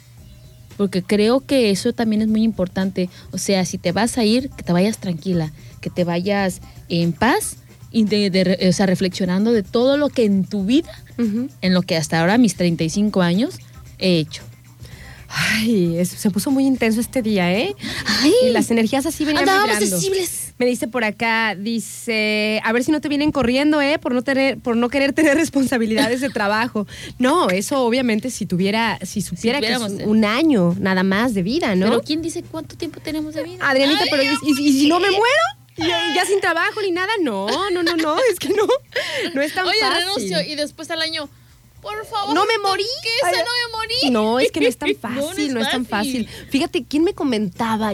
Porque 0.78 1.04
creo 1.04 1.41
que 1.41 1.72
eso 1.72 1.91
también 1.93 2.22
es 2.22 2.28
muy 2.28 2.43
importante. 2.43 3.10
O 3.32 3.38
sea, 3.38 3.66
si 3.66 3.78
te 3.78 3.91
vas 3.91 4.18
a 4.18 4.24
ir, 4.26 4.50
que 4.50 4.64
te 4.64 4.72
vayas 4.74 4.97
tranquila, 4.97 5.52
que 5.82 5.89
te 5.89 6.04
vayas 6.04 6.62
en 6.89 7.12
paz 7.14 7.58
y 7.91 8.04
de, 8.06 8.68
o 8.70 8.74
sea, 8.74 8.86
reflexionando 8.86 9.52
de 9.52 9.64
todo 9.64 9.97
lo 9.97 10.10
que 10.10 10.24
en 10.26 10.45
tu 10.45 10.64
vida, 10.66 10.91
en 11.18 11.74
lo 11.74 11.82
que 11.82 11.97
hasta 11.97 12.20
ahora, 12.22 12.38
mis 12.38 12.56
35 12.56 13.22
años, 13.22 13.56
he 14.00 14.20
hecho. 14.20 14.43
Ay, 15.28 15.97
es- 15.97 16.10
se 16.10 16.32
puso 16.32 16.50
muy 16.52 16.66
intenso 16.66 17.00
este 17.02 17.22
día, 17.22 17.54
¿eh? 17.54 17.76
¡Ay! 18.22 18.32
Y 18.47 18.50
las 18.52 18.72
energías 18.72 19.06
así 19.06 19.26
venían 19.26 19.43
vibrando. 19.45 19.86
sensibles. 20.02 20.49
Me 20.60 20.66
dice 20.66 20.88
por 20.89 21.05
acá, 21.05 21.55
dice, 21.55 22.62
a 22.66 22.74
ver 22.74 22.84
si 22.84 22.91
no 22.91 22.99
te 22.99 23.07
vienen 23.07 23.32
corriendo, 23.32 23.82
¿eh? 23.82 23.97
Por 23.97 24.14
no 24.14 24.22
tener, 24.24 24.60
por 24.60 24.76
no 24.76 24.89
querer 24.89 25.14
tener 25.14 25.36
responsabilidades 25.38 26.20
de 26.22 26.30
trabajo. 26.30 26.86
No, 27.18 27.49
eso 27.49 27.82
obviamente 27.84 28.30
si 28.30 28.45
tuviera, 28.45 28.99
si 29.03 29.22
supiera 29.22 29.62
que 29.62 29.72
es 29.72 29.78
tuviéramos, 29.80 30.07
un 30.07 30.26
año 30.26 30.76
nada 30.80 31.03
más 31.03 31.34
de 31.34 31.43
vida, 31.43 31.76
¿no? 31.76 31.86
Pero 31.88 32.01
¿quién 32.01 32.22
dice 32.22 32.43
cuánto 32.43 32.76
tiempo 32.76 32.99
tenemos 32.99 33.34
de 33.36 33.43
vida? 33.43 33.68
Adrianita, 33.70 34.03
pero 34.12 34.22
¿y, 34.22 34.28
y- 34.43 34.68
y 34.68 34.74
si 34.82 34.88
no 34.89 34.99
me 34.99 35.10
muero? 35.10 35.43
¿Ya, 35.78 36.14
ya 36.14 36.26
sin 36.26 36.41
trabajo 36.41 36.82
ni 36.82 36.91
nada? 36.91 37.14
No, 37.22 37.47
no, 37.72 37.82
no, 37.82 37.95
no, 37.95 38.18
es 38.30 38.38
que 38.38 38.49
no, 38.49 38.68
no 39.34 39.41
es 39.41 39.53
tan 39.53 39.66
Oye, 39.66 39.80
fácil. 39.80 39.97
renuncio 40.03 40.41
y 40.41 40.55
después 40.55 40.91
al 40.91 41.01
año, 41.01 41.30
por 41.82 42.05
favor. 42.05 42.36
No 42.36 42.45
me 42.45 42.57
morí. 42.57 42.84
¿Qué? 43.01 43.10
Ay, 43.28 43.34
no 43.38 43.39
me 43.39 43.78
morí. 43.78 44.12
No, 44.12 44.39
es 44.41 44.51
que 44.51 44.60
no 44.60 44.68
es 44.68 44.76
tan 44.78 44.93
fácil, 44.95 45.47
no, 45.53 45.53
no 45.53 45.60
es 45.62 45.68
es 45.68 45.72
tan 45.72 45.86
fácil. 45.86 46.26
fácil. 46.28 46.47
Fíjate, 46.49 46.84
¿quién 46.84 47.05
me 47.05 47.14
comentaba? 47.14 47.93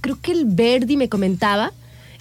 Creo 0.00 0.18
que 0.22 0.32
el 0.32 0.46
Verdi 0.46 0.96
me 0.96 1.10
comentaba 1.10 1.70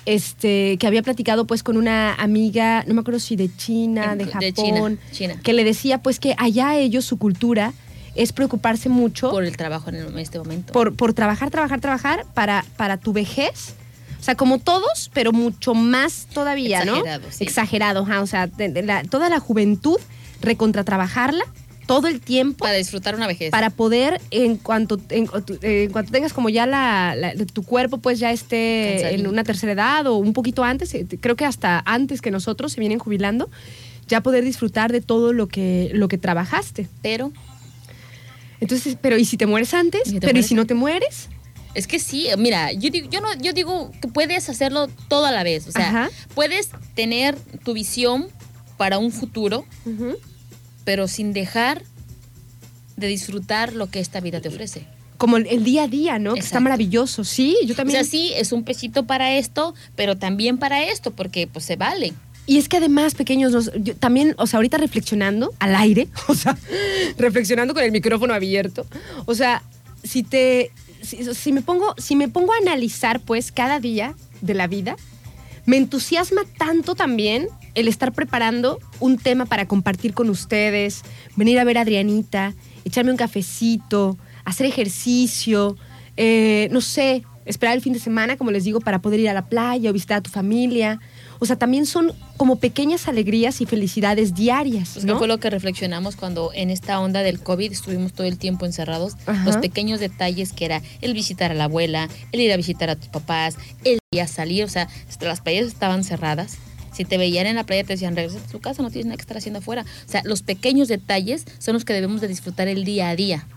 este, 0.07 0.77
que 0.79 0.87
había 0.87 1.03
platicado 1.03 1.45
pues 1.45 1.61
con 1.63 1.77
una 1.77 2.13
amiga, 2.15 2.83
no 2.87 2.93
me 2.95 3.01
acuerdo 3.01 3.19
si 3.19 3.35
de 3.35 3.53
China, 3.55 4.15
de 4.15 4.25
De 4.25 4.31
Japón, 4.31 4.53
China, 4.55 4.97
China. 5.11 5.39
que 5.43 5.53
le 5.53 5.63
decía 5.63 6.01
pues 6.01 6.19
que 6.19 6.33
allá 6.39 6.75
ellos, 6.77 7.05
su 7.05 7.17
cultura, 7.17 7.73
es 8.15 8.33
preocuparse 8.33 8.89
mucho 8.89 9.29
Por 9.29 9.43
el 9.43 9.55
trabajo 9.57 9.89
en, 9.91 10.17
este 10.17 10.39
momento. 10.39 10.73
por, 10.73 10.95
por 10.95 11.13
trabajar, 11.13 11.51
trabajar, 11.51 11.81
trabajar 11.81 12.25
para, 12.33 12.65
para 12.77 12.97
tu 12.97 13.13
vejez. 13.13 13.75
O 14.19 14.23
sea, 14.23 14.33
como 14.35 14.57
todos, 14.59 15.11
pero 15.13 15.31
mucho 15.33 15.75
más 15.75 16.27
todavía, 16.33 16.79
Exagerado, 16.81 17.27
¿no? 17.27 17.31
sí. 17.31 17.43
Exagerado. 17.43 18.07
O 18.23 18.27
sea, 18.27 18.47
de- 18.47 18.69
de 18.69 18.81
la- 18.81 19.03
toda 19.03 19.29
la 19.29 19.39
juventud 19.39 19.97
recontratrabajarla 20.41 21.43
todo 21.87 22.07
el 22.07 22.19
tiempo 22.21 22.65
para 22.65 22.75
disfrutar 22.75 23.15
una 23.15 23.25
vejez. 23.27 23.49
para 23.51 23.69
poder 23.71 24.21
en 24.31 24.57
cuanto 24.57 24.99
en, 25.09 25.27
en 25.61 25.89
cuanto 25.91 26.11
tengas 26.11 26.33
como 26.33 26.49
ya 26.49 26.65
la, 26.67 27.15
la- 27.15 27.33
tu 27.45 27.63
cuerpo 27.63 27.97
pues 27.97 28.19
ya 28.19 28.31
esté 28.31 28.97
Cansadito. 28.99 29.21
en 29.23 29.27
una 29.27 29.43
tercera 29.43 29.71
edad 29.71 30.05
o 30.07 30.17
un 30.17 30.33
poquito 30.33 30.63
antes 30.63 30.93
eh, 30.93 31.05
creo 31.19 31.35
que 31.35 31.45
hasta 31.45 31.81
antes 31.85 32.21
que 32.21 32.29
nosotros 32.29 32.73
se 32.73 32.79
vienen 32.79 32.99
jubilando 32.99 33.49
ya 34.07 34.21
poder 34.21 34.43
disfrutar 34.43 34.91
de 34.91 35.01
todo 35.01 35.33
lo 35.33 35.47
que 35.47 35.89
lo 35.93 36.07
que 36.07 36.17
trabajaste 36.17 36.87
Pero 37.01 37.31
entonces 38.59 38.97
pero 39.01 39.17
y 39.17 39.25
si 39.25 39.37
te 39.37 39.45
mueres 39.45 39.73
antes 39.73 40.01
¿Y 40.07 40.11
si 40.11 40.19
te 40.19 40.27
pero 40.27 40.39
y 40.39 40.43
si 40.43 40.55
no 40.55 40.65
te 40.65 40.73
mueres 40.73 41.29
Es 41.73 41.85
que 41.87 41.99
sí, 41.99 42.27
mira, 42.37 42.71
yo 42.73 42.89
digo, 42.89 43.07
yo 43.09 43.21
no, 43.21 43.27
yo 43.39 43.53
digo 43.53 43.91
que 44.01 44.07
puedes 44.07 44.49
hacerlo 44.49 44.87
todo 45.09 45.25
a 45.27 45.31
la 45.31 45.43
vez. 45.43 45.67
O 45.67 45.71
sea, 45.71 45.89
Ajá. 45.89 46.09
puedes 46.33 46.69
tener 46.95 47.35
tu 47.63 47.73
visión 47.73 48.27
para 48.77 48.97
un 48.97 49.11
futuro, 49.11 49.63
pero 50.87 51.09
sin 51.09 51.33
dejar 51.33 51.83
de 52.95 53.07
disfrutar 53.07 53.73
lo 53.73 53.87
que 53.87 53.99
esta 53.99 54.21
vida 54.21 54.39
te 54.39 54.47
ofrece. 54.47 54.85
como 55.17 55.35
el, 55.35 55.45
el 55.47 55.65
día 55.65 55.83
a 55.83 55.87
día 55.89 56.17
no 56.17 56.33
que 56.35 56.39
está 56.39 56.61
maravilloso 56.61 57.25
sí 57.25 57.57
yo 57.65 57.73
O 57.73 57.75
también 57.75 58.05
sea, 58.05 58.09
sí, 58.09 58.31
es 58.37 58.53
un 58.53 58.63
pesito 58.63 59.05
para 59.05 59.35
esto, 59.35 59.75
pero 59.97 60.15
también 60.17 60.57
para 60.57 60.85
esto, 60.85 61.11
porque 61.11 61.45
pues 61.45 61.65
se 61.65 61.75
vale. 61.75 62.13
Y 62.45 62.57
es 62.57 62.69
que 62.69 62.77
además, 62.77 63.15
pequeños, 63.15 63.51
nos- 63.51 63.71
yo 63.83 63.97
también, 63.97 64.33
o 64.37 64.47
sea, 64.47 64.59
ahorita 64.59 64.77
reflexionando 64.77 65.53
al 65.59 65.75
aire, 65.75 66.07
o 66.29 66.33
sea, 66.35 66.57
reflexionando 67.17 67.73
con 67.73 67.83
el 67.83 67.91
micrófono 67.91 68.33
abierto, 68.33 68.87
o 69.25 69.35
sea, 69.35 69.63
si 70.05 70.23
te, 70.23 70.71
si, 71.01 71.17
si 71.35 71.51
me 71.51 71.61
pongo, 71.61 71.95
si 71.97 72.15
me 72.15 72.29
pongo 72.29 72.53
a 72.53 72.57
analizar, 72.61 73.19
pues, 73.19 73.51
cada 73.51 73.81
día 73.81 74.15
de 74.39 74.53
la 74.53 74.67
vida, 74.67 74.95
me 75.67 75.75
entusiasma 75.75 76.41
tanto 76.57 76.95
también 76.95 77.49
el 77.75 77.89
estar 77.89 78.13
preparando 78.13 78.79
un 79.01 79.17
tema 79.17 79.45
para 79.45 79.67
compartir 79.67 80.13
con 80.13 80.29
ustedes, 80.29 81.03
venir 81.35 81.59
a 81.59 81.65
ver 81.65 81.77
a 81.77 81.81
Adrianita, 81.81 82.55
echarme 82.85 83.11
un 83.11 83.17
cafecito, 83.17 84.17
hacer 84.45 84.65
ejercicio, 84.65 85.75
eh, 86.15 86.69
no 86.71 86.79
sé, 86.79 87.23
esperar 87.45 87.75
el 87.75 87.81
fin 87.81 87.91
de 87.91 87.99
semana, 87.99 88.37
como 88.37 88.49
les 88.51 88.63
digo, 88.63 88.79
para 88.79 89.01
poder 89.01 89.19
ir 89.19 89.29
a 89.29 89.33
la 89.33 89.49
playa 89.49 89.89
o 89.89 89.93
visitar 89.93 90.19
a 90.19 90.21
tu 90.21 90.29
familia. 90.29 91.01
O 91.39 91.45
sea, 91.45 91.55
también 91.55 91.85
son 91.85 92.13
como 92.37 92.57
pequeñas 92.57 93.07
alegrías 93.07 93.61
y 93.61 93.65
felicidades 93.65 94.35
diarias. 94.35 94.91
Pues 94.93 95.05
que 95.05 95.15
fue 95.15 95.27
lo 95.27 95.39
que 95.39 95.49
reflexionamos 95.49 96.15
cuando 96.15 96.51
en 96.53 96.69
esta 96.69 96.99
onda 96.99 97.21
del 97.21 97.39
COVID 97.39 97.71
estuvimos 97.71 98.13
todo 98.13 98.27
el 98.27 98.37
tiempo 98.37 98.65
encerrados. 98.65 99.13
Ajá. 99.25 99.45
Los 99.45 99.57
pequeños 99.57 99.99
detalles 99.99 100.53
que 100.53 100.65
era 100.65 100.81
el 101.01 101.13
visitar 101.13 101.51
a 101.51 101.53
la 101.53 101.65
abuela, 101.65 102.09
el 102.31 102.41
ir 102.41 102.51
a 102.51 102.57
visitar 102.57 102.89
a 102.89 102.95
tus 102.95 103.09
papás, 103.09 103.57
el 103.83 103.99
ir 104.11 104.21
a 104.21 104.27
salir, 104.27 104.63
o 104.63 104.69
sea, 104.69 104.87
las 105.21 105.41
playas 105.41 105.67
estaban 105.67 106.03
cerradas. 106.03 106.57
Si 106.97 107.05
te 107.05 107.19
veían 107.19 107.45
en 107.45 107.55
la 107.55 107.63
playa 107.63 107.83
te 107.83 107.93
decían, 107.93 108.15
regresa 108.15 108.39
a 108.39 108.51
tu 108.51 108.59
casa, 108.59 108.81
no 108.81 108.89
tienes 108.89 109.05
nada 109.05 109.17
que 109.17 109.21
estar 109.21 109.37
haciendo 109.37 109.59
afuera. 109.59 109.85
O 110.07 110.09
sea, 110.09 110.23
los 110.25 110.41
pequeños 110.41 110.87
detalles 110.87 111.45
son 111.59 111.75
los 111.75 111.85
que 111.85 111.93
debemos 111.93 112.21
de 112.21 112.27
disfrutar 112.27 112.67
el 112.67 112.85
día 112.85 113.09
a 113.09 113.15
día. 113.15 113.47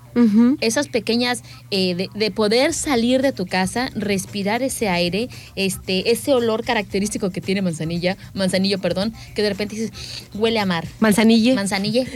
Esas 0.60 0.88
pequeñas, 0.88 1.42
eh, 1.70 1.94
de, 1.94 2.08
de 2.14 2.30
poder 2.30 2.74
salir 2.74 3.22
de 3.22 3.32
tu 3.32 3.46
casa, 3.46 3.90
respirar 3.94 4.62
ese 4.62 4.88
aire, 4.88 5.28
este, 5.56 6.10
ese 6.10 6.32
olor 6.34 6.64
característico 6.64 7.30
que 7.30 7.40
tiene 7.40 7.62
manzanilla, 7.62 8.16
manzanillo, 8.34 8.78
perdón, 8.80 9.12
que 9.34 9.42
de 9.42 9.48
repente 9.50 9.76
dices, 9.76 9.92
huele 10.34 10.58
a 10.60 10.66
mar. 10.66 10.86
Manzanille, 11.00 11.54
Manzanille, 11.54 12.06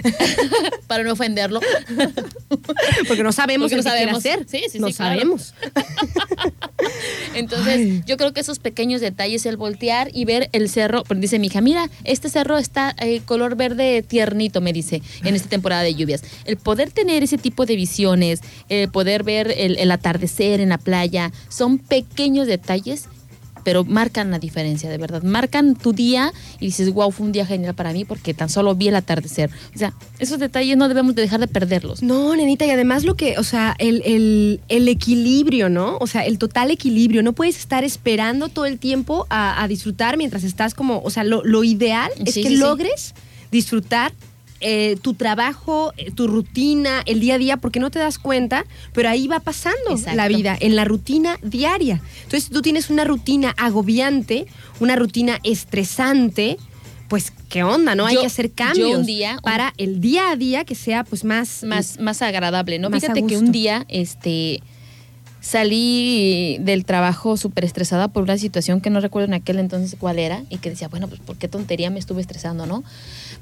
para 0.86 1.05
no 1.05 1.12
ofenderlo. 1.12 1.61
porque 3.09 3.22
no 3.22 3.32
sabemos 3.32 3.70
Porque 3.70 3.76
no 3.76 3.82
sabemos. 3.82 4.18
hacer. 4.18 4.47
Sí, 4.49 4.62
sí, 4.70 4.78
no 4.78 4.88
sí, 4.88 4.95
claro. 4.95 5.14
sabemos. 5.14 5.55
Entonces, 7.34 7.76
Ay. 7.76 8.03
yo 8.07 8.16
creo 8.16 8.32
que 8.32 8.40
esos 8.40 8.59
pequeños 8.59 9.01
detalles, 9.01 9.47
el 9.47 9.57
voltear 9.57 10.11
y 10.12 10.24
ver 10.24 10.49
el 10.53 10.68
cerro, 10.68 11.03
dice 11.16 11.38
mi 11.38 11.49
hija, 11.49 11.61
mira, 11.61 11.90
este 12.05 12.28
cerro 12.28 12.59
está 12.59 12.95
eh, 13.01 13.20
color 13.24 13.57
verde 13.57 14.03
tiernito, 14.03 14.61
me 14.61 14.72
dice, 14.72 15.03
en 15.24 15.34
esta 15.34 15.49
temporada 15.49 15.82
de 15.82 15.95
lluvias. 15.95 16.22
El 16.45 16.57
poder 16.57 16.90
tener 16.90 17.22
ese 17.22 17.38
tipo 17.38 17.66
de 17.66 17.76
visiones, 17.85 18.41
el 18.68 18.89
poder 18.91 19.20
ver 19.24 19.47
el, 19.57 19.76
el 19.78 19.91
atardecer 19.91 20.61
en 20.61 20.68
la 20.70 20.78
playa, 20.78 21.30
son 21.49 21.78
pequeños 21.78 22.47
detalles, 22.47 23.07
pero 23.64 23.82
marcan 23.82 24.30
la 24.30 24.39
diferencia, 24.39 24.91
de 24.91 24.99
verdad. 24.99 25.22
Marcan 25.22 25.74
tu 25.74 25.95
día 25.95 26.32
y 26.61 26.66
dices, 26.66 26.93
wow, 26.93 27.11
fue 27.11 27.24
un 27.24 27.32
día 27.32 27.47
genial 27.47 27.74
para 27.74 27.95
mí 27.95 28.05
porque 28.05 28.35
tan 28.35 28.51
solo 28.51 28.74
vi 28.74 28.89
el 28.89 28.95
atardecer. 28.97 29.49
O 29.74 29.78
sea, 29.78 29.95
esos 30.18 30.39
detalles 30.39 30.76
no 30.76 30.87
debemos 30.89 31.14
de 31.14 31.22
dejar 31.22 31.41
de 31.41 31.47
perderlos. 31.49 32.03
No, 32.03 32.37
nenita, 32.37 32.66
y 32.66 32.70
además 32.70 33.05
lo 33.05 33.14
que, 33.14 33.39
o 33.39 33.43
sea, 33.43 33.74
el, 33.78 34.03
el- 34.05 34.61
el 34.68 34.87
equilibrio, 34.89 35.70
¿no? 35.70 35.97
O 35.99 36.07
sea, 36.07 36.26
el 36.26 36.37
total 36.37 36.70
equilibrio. 36.72 37.22
No 37.22 37.32
puedes 37.32 37.57
estar 37.59 37.85
esperando 37.85 38.51
todo 38.51 38.66
el 38.66 38.78
tiempo 38.78 39.26
a, 39.30 39.62
a 39.62 39.66
disfrutar 39.66 40.18
mientras 40.18 40.45
estás 40.45 40.74
como, 40.74 41.01
o 41.03 41.09
sea, 41.09 41.24
lo, 41.24 41.43
lo 41.43 41.64
ideal 41.64 42.11
es 42.26 42.35
Sí, 42.35 42.43
que 42.43 42.49
sí, 42.51 42.57
sí. 42.57 42.61
logres 42.61 43.14
disfrutar 43.51 44.12
eh, 44.67 44.97
tu 45.03 45.12
trabajo, 45.12 45.93
eh, 45.99 46.11
tu 46.11 46.27
rutina, 46.27 47.03
el 47.05 47.21
día 47.21 47.35
a 47.35 47.39
día, 47.39 47.57
porque 47.59 47.81
no 47.81 47.91
te 47.91 47.99
das 47.99 48.19
cuenta, 48.19 48.65
pero 48.95 49.11
ahí 49.11 49.27
va 49.27 49.39
pasando 49.39 49.91
Exacto. 49.91 50.17
la 50.17 50.27
vida, 50.27 50.57
en 50.59 50.75
la 50.75 50.87
rutina 50.87 51.39
diaria. 51.43 52.01
Entonces, 52.23 52.45
si 52.45 52.51
tú 52.51 52.62
tienes 52.62 52.89
una 52.89 53.05
rutina 53.05 53.55
agobiante, 53.59 54.47
una 54.81 54.97
rutina 54.97 55.39
estresante, 55.43 56.57
pues, 57.09 57.35
¿qué 57.51 57.62
onda, 57.62 57.95
no? 57.95 58.07
Hay 58.07 58.17
que 58.17 58.25
hacer 58.25 58.49
yo 58.49 58.55
cambios 58.57 58.99
un 59.01 59.05
día- 59.05 59.39
para 59.43 59.75
el 59.77 60.01
día 60.01 60.31
a 60.31 60.37
día 60.37 60.65
que 60.65 60.75
sea, 60.75 61.05
pues, 61.05 61.25
más... 61.25 61.62
más, 61.62 62.01
más 62.01 62.23
agradable, 62.23 62.79
¿no? 62.79 62.89
Más 62.89 63.03
Fíjate 63.03 63.27
que 63.27 63.37
un 63.37 63.53
día, 63.53 63.85
este, 63.91 64.62
salí 65.45 66.57
del 66.61 66.87
trabajo 66.87 67.37
súper 67.37 67.67
estresada 67.67 68.09
por 68.09 68.23
una 68.23 68.39
situación 68.39 68.81
que 68.81 68.89
no 68.89 69.01
recuerdo 69.01 69.27
en 69.27 69.35
aquel 69.35 69.59
entonces 69.59 69.95
cuál 70.01 70.19
era 70.19 70.43
y 70.49 70.57
que 70.57 70.71
decía, 70.71 70.89
bueno, 70.89 71.07
pues 71.07 71.21
por 71.21 71.37
qué 71.37 71.49
tontería 71.49 71.91
me 71.91 71.99
estuve 71.99 72.23
estresando, 72.23 72.65
¿no? 72.65 72.83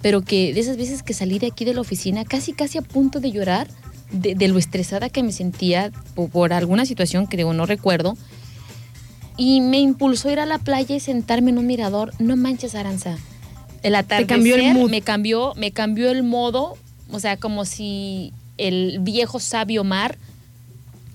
Pero 0.03 0.23
que 0.23 0.53
de 0.53 0.61
esas 0.61 0.77
veces 0.77 1.03
que 1.03 1.15
salí 1.15 1.39
de 1.39 1.47
aquí 1.49 1.65
de 1.65 1.75
la 1.75 1.81
oficina 1.81 2.25
casi, 2.25 2.53
casi 2.53 2.79
a 2.79 2.83
punto 2.83 3.21
de 3.21 3.31
llorar 3.31 3.69
de, 4.11 4.35
de 4.35 4.49
lo 4.49 4.59
estresada 4.59 5.09
que 5.09 5.23
me 5.23 5.33
sentía 5.33 5.91
por, 6.15 6.29
por 6.29 6.53
alguna 6.53 6.85
situación 6.87 7.27
que 7.27 7.37
digo, 7.37 7.53
no 7.55 7.67
recuerdo. 7.67 8.17
Y 9.37 9.61
me 9.61 9.79
impulsó 9.79 10.31
ir 10.31 10.41
a 10.41 10.47
la 10.47 10.59
playa 10.59 10.95
y 10.97 11.01
sentarme 11.01 11.51
en 11.51 11.59
un 11.59 11.67
mirador. 11.67 12.13
No 12.19 12.37
manches, 12.37 12.75
Aranza. 12.75 13.17
El 13.83 13.95
atardecer 13.95 14.27
cambió 14.29 14.57
el 14.57 14.75
mood. 14.75 14.91
me 14.91 15.01
cambió, 15.03 15.55
me 15.57 15.73
cambió 15.73 16.11
el 16.11 16.23
modo, 16.23 16.77
o 17.11 17.19
sea, 17.19 17.37
como 17.37 17.65
si 17.65 18.33
el 18.59 18.99
viejo 19.01 19.41
sabio 19.41 19.83
mar 19.83 20.19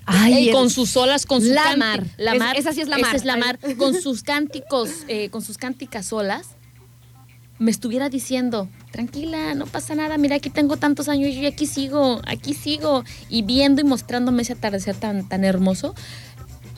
Ay, 0.04 0.32
eh, 0.32 0.46
el- 0.48 0.52
con 0.52 0.68
sus 0.70 0.96
olas, 0.96 1.24
con 1.26 1.40
su 1.40 1.48
La 1.52 1.76
mar. 1.76 2.04
la 2.16 2.32
Es- 2.32 2.38
mar, 2.38 2.56
esa 2.56 2.72
sí 2.72 2.80
es 2.80 2.88
la 2.88 2.96
esa 2.96 3.06
mar. 3.06 3.16
es 3.16 3.24
la 3.24 3.36
mar, 3.36 3.58
con 3.78 3.94
sus 4.02 4.22
cánticos, 4.22 4.90
eh, 5.08 5.28
con 5.30 5.42
sus 5.42 5.56
cánticas 5.56 6.12
olas, 6.12 6.46
me 7.58 7.70
estuviera 7.70 8.08
diciendo, 8.08 8.68
tranquila, 8.92 9.54
no 9.54 9.66
pasa 9.66 9.94
nada, 9.94 10.16
mira, 10.18 10.36
aquí 10.36 10.50
tengo 10.50 10.76
tantos 10.76 11.08
años 11.08 11.30
y 11.30 11.46
aquí 11.46 11.66
sigo, 11.66 12.20
aquí 12.26 12.54
sigo, 12.54 13.04
y 13.28 13.42
viendo 13.42 13.80
y 13.80 13.84
mostrándome 13.84 14.42
ese 14.42 14.52
atardecer 14.52 14.94
tan, 14.94 15.28
tan 15.28 15.44
hermoso, 15.44 15.94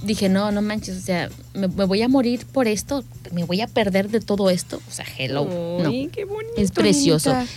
dije, 0.03 0.29
no, 0.29 0.51
no 0.53 0.63
manches, 0.63 0.97
o 0.97 1.01
sea, 1.01 1.29
me, 1.55 1.69
me 1.69 1.85
voy 1.85 2.03
a 2.03 2.09
morir 2.09 2.47
por 2.47 2.67
esto, 2.67 3.05
me 3.33 3.45
voy 3.45 3.61
a 3.61 3.67
perder 3.67 4.09
de 4.09 4.21
todo 4.21 4.49
esto, 4.51 4.81
o 4.89 4.91
sea, 4.91 5.05
hello, 5.19 5.45
no. 5.45 5.91
Qué 6.11 6.25
bonito. 6.25 6.55
Es 6.57 6.71
precioso. 6.71 7.33
Anita. 7.33 7.51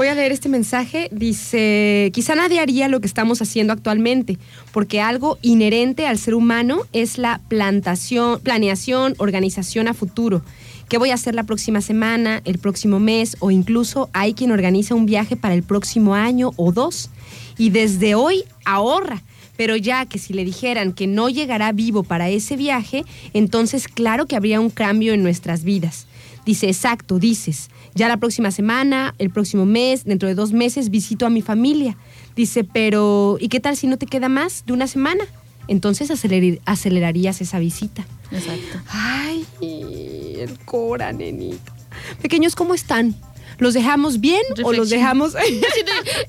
Voy 0.00 0.08
a 0.08 0.14
leer 0.14 0.32
este 0.32 0.48
mensaje. 0.48 1.10
Dice, 1.12 2.10
quizá 2.14 2.34
nadie 2.34 2.58
haría 2.58 2.88
lo 2.88 3.00
que 3.00 3.06
estamos 3.06 3.42
haciendo 3.42 3.74
actualmente, 3.74 4.38
porque 4.72 5.02
algo 5.02 5.38
inherente 5.42 6.06
al 6.06 6.16
ser 6.16 6.34
humano 6.34 6.86
es 6.94 7.18
la 7.18 7.42
plantación, 7.48 8.40
planeación, 8.40 9.14
organización 9.18 9.88
a 9.88 9.92
futuro. 9.92 10.42
¿Qué 10.90 10.98
voy 10.98 11.10
a 11.10 11.14
hacer 11.14 11.36
la 11.36 11.44
próxima 11.44 11.82
semana, 11.82 12.42
el 12.44 12.58
próximo 12.58 12.98
mes 12.98 13.36
o 13.38 13.52
incluso 13.52 14.10
hay 14.12 14.34
quien 14.34 14.50
organiza 14.50 14.96
un 14.96 15.06
viaje 15.06 15.36
para 15.36 15.54
el 15.54 15.62
próximo 15.62 16.16
año 16.16 16.50
o 16.56 16.72
dos? 16.72 17.10
Y 17.56 17.70
desde 17.70 18.16
hoy 18.16 18.42
ahorra. 18.64 19.22
Pero 19.56 19.76
ya 19.76 20.04
que 20.06 20.18
si 20.18 20.32
le 20.32 20.44
dijeran 20.44 20.92
que 20.92 21.06
no 21.06 21.28
llegará 21.28 21.70
vivo 21.70 22.02
para 22.02 22.28
ese 22.28 22.56
viaje, 22.56 23.04
entonces 23.34 23.86
claro 23.86 24.26
que 24.26 24.34
habría 24.34 24.58
un 24.58 24.68
cambio 24.68 25.12
en 25.12 25.22
nuestras 25.22 25.62
vidas. 25.62 26.08
Dice, 26.44 26.66
exacto, 26.66 27.20
dices, 27.20 27.70
ya 27.94 28.08
la 28.08 28.16
próxima 28.16 28.50
semana, 28.50 29.14
el 29.18 29.30
próximo 29.30 29.66
mes, 29.66 30.02
dentro 30.02 30.28
de 30.28 30.34
dos 30.34 30.52
meses 30.52 30.90
visito 30.90 31.24
a 31.24 31.30
mi 31.30 31.40
familia. 31.40 31.96
Dice, 32.34 32.64
pero 32.64 33.36
¿y 33.38 33.46
qué 33.46 33.60
tal 33.60 33.76
si 33.76 33.86
no 33.86 33.96
te 33.96 34.06
queda 34.06 34.28
más 34.28 34.64
de 34.66 34.72
una 34.72 34.88
semana? 34.88 35.22
Entonces 35.70 36.10
aceler- 36.10 36.60
acelerarías 36.64 37.40
esa 37.40 37.60
visita. 37.60 38.04
Exacto. 38.32 38.80
Ay, 38.88 39.46
el 39.62 40.58
Cora, 40.64 41.12
nenita. 41.12 41.72
Pequeños, 42.20 42.56
¿cómo 42.56 42.74
están? 42.74 43.14
¿Los 43.58 43.72
dejamos 43.74 44.18
bien 44.18 44.42
o 44.64 44.72
los 44.72 44.90
dejamos 44.90 45.34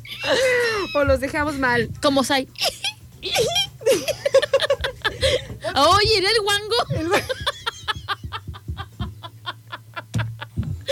o 0.96 1.04
los 1.06 1.20
dejamos 1.22 1.58
mal? 1.58 1.90
¿Cómo 2.04 2.24
soy? 2.24 2.48
Oye, 5.76 6.18
¿era 6.18 6.30
el 6.30 6.42
guango? 6.44 6.76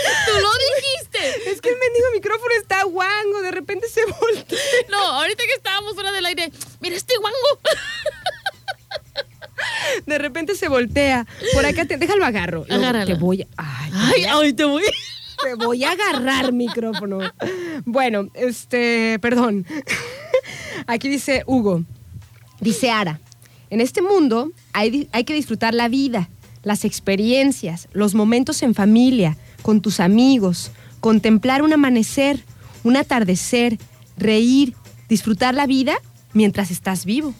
Tú 0.00 0.32
lo 0.40 0.50
dijiste. 0.74 1.50
Es 1.50 1.60
que 1.60 1.68
el 1.68 1.76
mendigo 1.78 2.06
micrófono 2.14 2.54
está 2.60 2.82
guango, 2.84 3.42
de 3.42 3.50
repente 3.50 3.86
se 3.88 4.04
voltea. 4.06 4.58
No, 4.88 4.98
ahorita 4.98 5.44
que 5.44 5.52
estábamos 5.54 5.94
fuera 5.94 6.10
del 6.12 6.24
aire, 6.26 6.50
mira 6.80 6.96
este 6.96 7.16
guango. 7.18 7.36
De 10.06 10.18
repente 10.18 10.54
se 10.54 10.68
voltea. 10.68 11.26
Por 11.54 11.64
acá 11.66 11.84
te 11.84 11.96
déjalo 11.96 12.24
agarro. 12.24 12.64
Agárralo. 12.68 13.06
Te 13.06 13.14
voy 13.14 13.42
a, 13.42 13.46
ay, 13.56 13.90
Ay, 13.94 14.24
ay, 14.24 14.52
te 14.52 14.64
voy. 14.64 14.82
te 15.42 15.54
voy 15.54 15.84
a 15.84 15.92
agarrar 15.92 16.52
micrófono. 16.52 17.18
Bueno, 17.84 18.28
este, 18.34 19.18
perdón. 19.20 19.66
Aquí 20.86 21.08
dice 21.08 21.42
Hugo. 21.46 21.84
Dice 22.60 22.90
Ara. 22.90 23.20
En 23.70 23.80
este 23.80 24.02
mundo 24.02 24.52
hay, 24.72 25.08
hay 25.12 25.24
que 25.24 25.34
disfrutar 25.34 25.74
la 25.74 25.88
vida, 25.88 26.28
las 26.64 26.84
experiencias, 26.84 27.88
los 27.92 28.14
momentos 28.14 28.62
en 28.62 28.74
familia, 28.74 29.36
con 29.62 29.80
tus 29.80 30.00
amigos, 30.00 30.72
contemplar 30.98 31.62
un 31.62 31.72
amanecer, 31.72 32.40
un 32.82 32.96
atardecer, 32.96 33.78
reír, 34.16 34.74
disfrutar 35.08 35.54
la 35.54 35.66
vida 35.66 35.98
mientras 36.32 36.70
estás 36.70 37.04
vivo. 37.04 37.32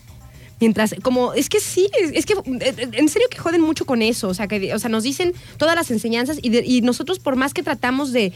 Mientras, 0.61 0.95
como, 1.03 1.33
es 1.33 1.49
que 1.49 1.59
sí, 1.61 1.89
es, 2.01 2.11
es 2.13 2.27
que 2.27 2.35
eh, 2.35 2.89
en 2.93 3.09
serio 3.09 3.29
que 3.31 3.39
joden 3.39 3.63
mucho 3.63 3.87
con 3.87 4.03
eso, 4.03 4.29
o 4.29 4.35
sea, 4.35 4.47
que 4.47 4.75
o 4.75 4.79
sea, 4.79 4.91
nos 4.91 5.03
dicen 5.05 5.33
todas 5.57 5.75
las 5.75 5.91
enseñanzas 5.91 6.39
y, 6.43 6.51
de- 6.51 6.65
y 6.67 6.83
nosotros 6.83 7.19
por 7.19 7.35
más 7.37 7.55
que 7.55 7.63
tratamos 7.63 8.13
de, 8.13 8.33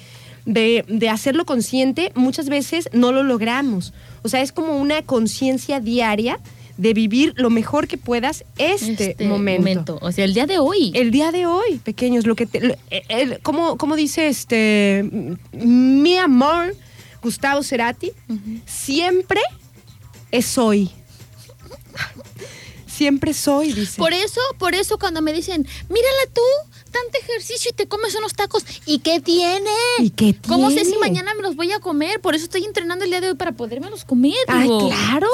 de, 0.46 0.84
de 0.88 1.08
hacerlo 1.10 1.44
consciente, 1.44 2.12
muchas 2.14 2.48
veces 2.48 2.88
no 2.92 3.12
lo 3.12 3.22
logramos. 3.22 3.92
O 4.22 4.28
sea, 4.30 4.40
es 4.40 4.52
como 4.52 4.78
una 4.78 5.02
conciencia 5.02 5.80
diaria 5.80 6.40
de 6.78 6.92
vivir 6.94 7.34
lo 7.36 7.50
mejor 7.50 7.86
que 7.86 7.98
puedas 7.98 8.44
este, 8.58 9.14
momento. 9.28 9.98
O 10.02 10.10
sea, 10.10 10.24
el 10.24 10.34
día 10.34 10.46
de 10.46 10.58
hoy. 10.58 10.92
El 10.94 11.10
día 11.12 11.30
de 11.30 11.46
hoy, 11.46 11.78
pequeños, 11.84 12.26
lo 12.26 12.34
que 12.36 12.46
te, 12.46 12.60
lo- 12.60 12.74
el- 12.90 13.02
el- 13.08 13.38
como, 13.40 13.76
como 13.76 13.96
dice 13.96 14.28
este 14.28 15.04
mi 15.52 16.16
amor, 16.16 16.74
Gustavo 17.22 17.62
Cerati, 17.62 18.10
siempre 18.66 19.40
es 20.30 20.58
hoy. 20.58 20.90
Siempre 22.86 23.34
soy, 23.34 23.72
dice. 23.72 23.98
Por 23.98 24.12
eso, 24.12 24.40
por 24.56 24.74
eso 24.76 24.98
cuando 24.98 25.20
me 25.20 25.32
dicen, 25.32 25.66
mírala 25.88 26.32
tú, 26.32 26.40
tanto 26.92 27.18
ejercicio 27.20 27.72
y 27.72 27.74
te 27.74 27.88
comes 27.88 28.14
unos 28.14 28.34
tacos. 28.34 28.64
¿Y 28.86 29.00
qué 29.00 29.18
tiene? 29.18 29.68
¿Y 29.98 30.10
qué 30.10 30.36
¿Cómo 30.46 30.70
sé 30.70 30.84
si 30.84 30.92
tiene? 30.92 31.00
mañana 31.00 31.34
me 31.34 31.42
los 31.42 31.56
voy 31.56 31.72
a 31.72 31.80
comer? 31.80 32.20
Por 32.20 32.36
eso 32.36 32.44
estoy 32.44 32.64
entrenando 32.64 33.04
el 33.04 33.10
día 33.10 33.20
de 33.20 33.30
hoy 33.30 33.34
para 33.34 33.50
podérmelos 33.50 34.04
comer. 34.04 34.34
Ay, 34.46 34.62
digo. 34.62 34.88
claro. 34.90 35.28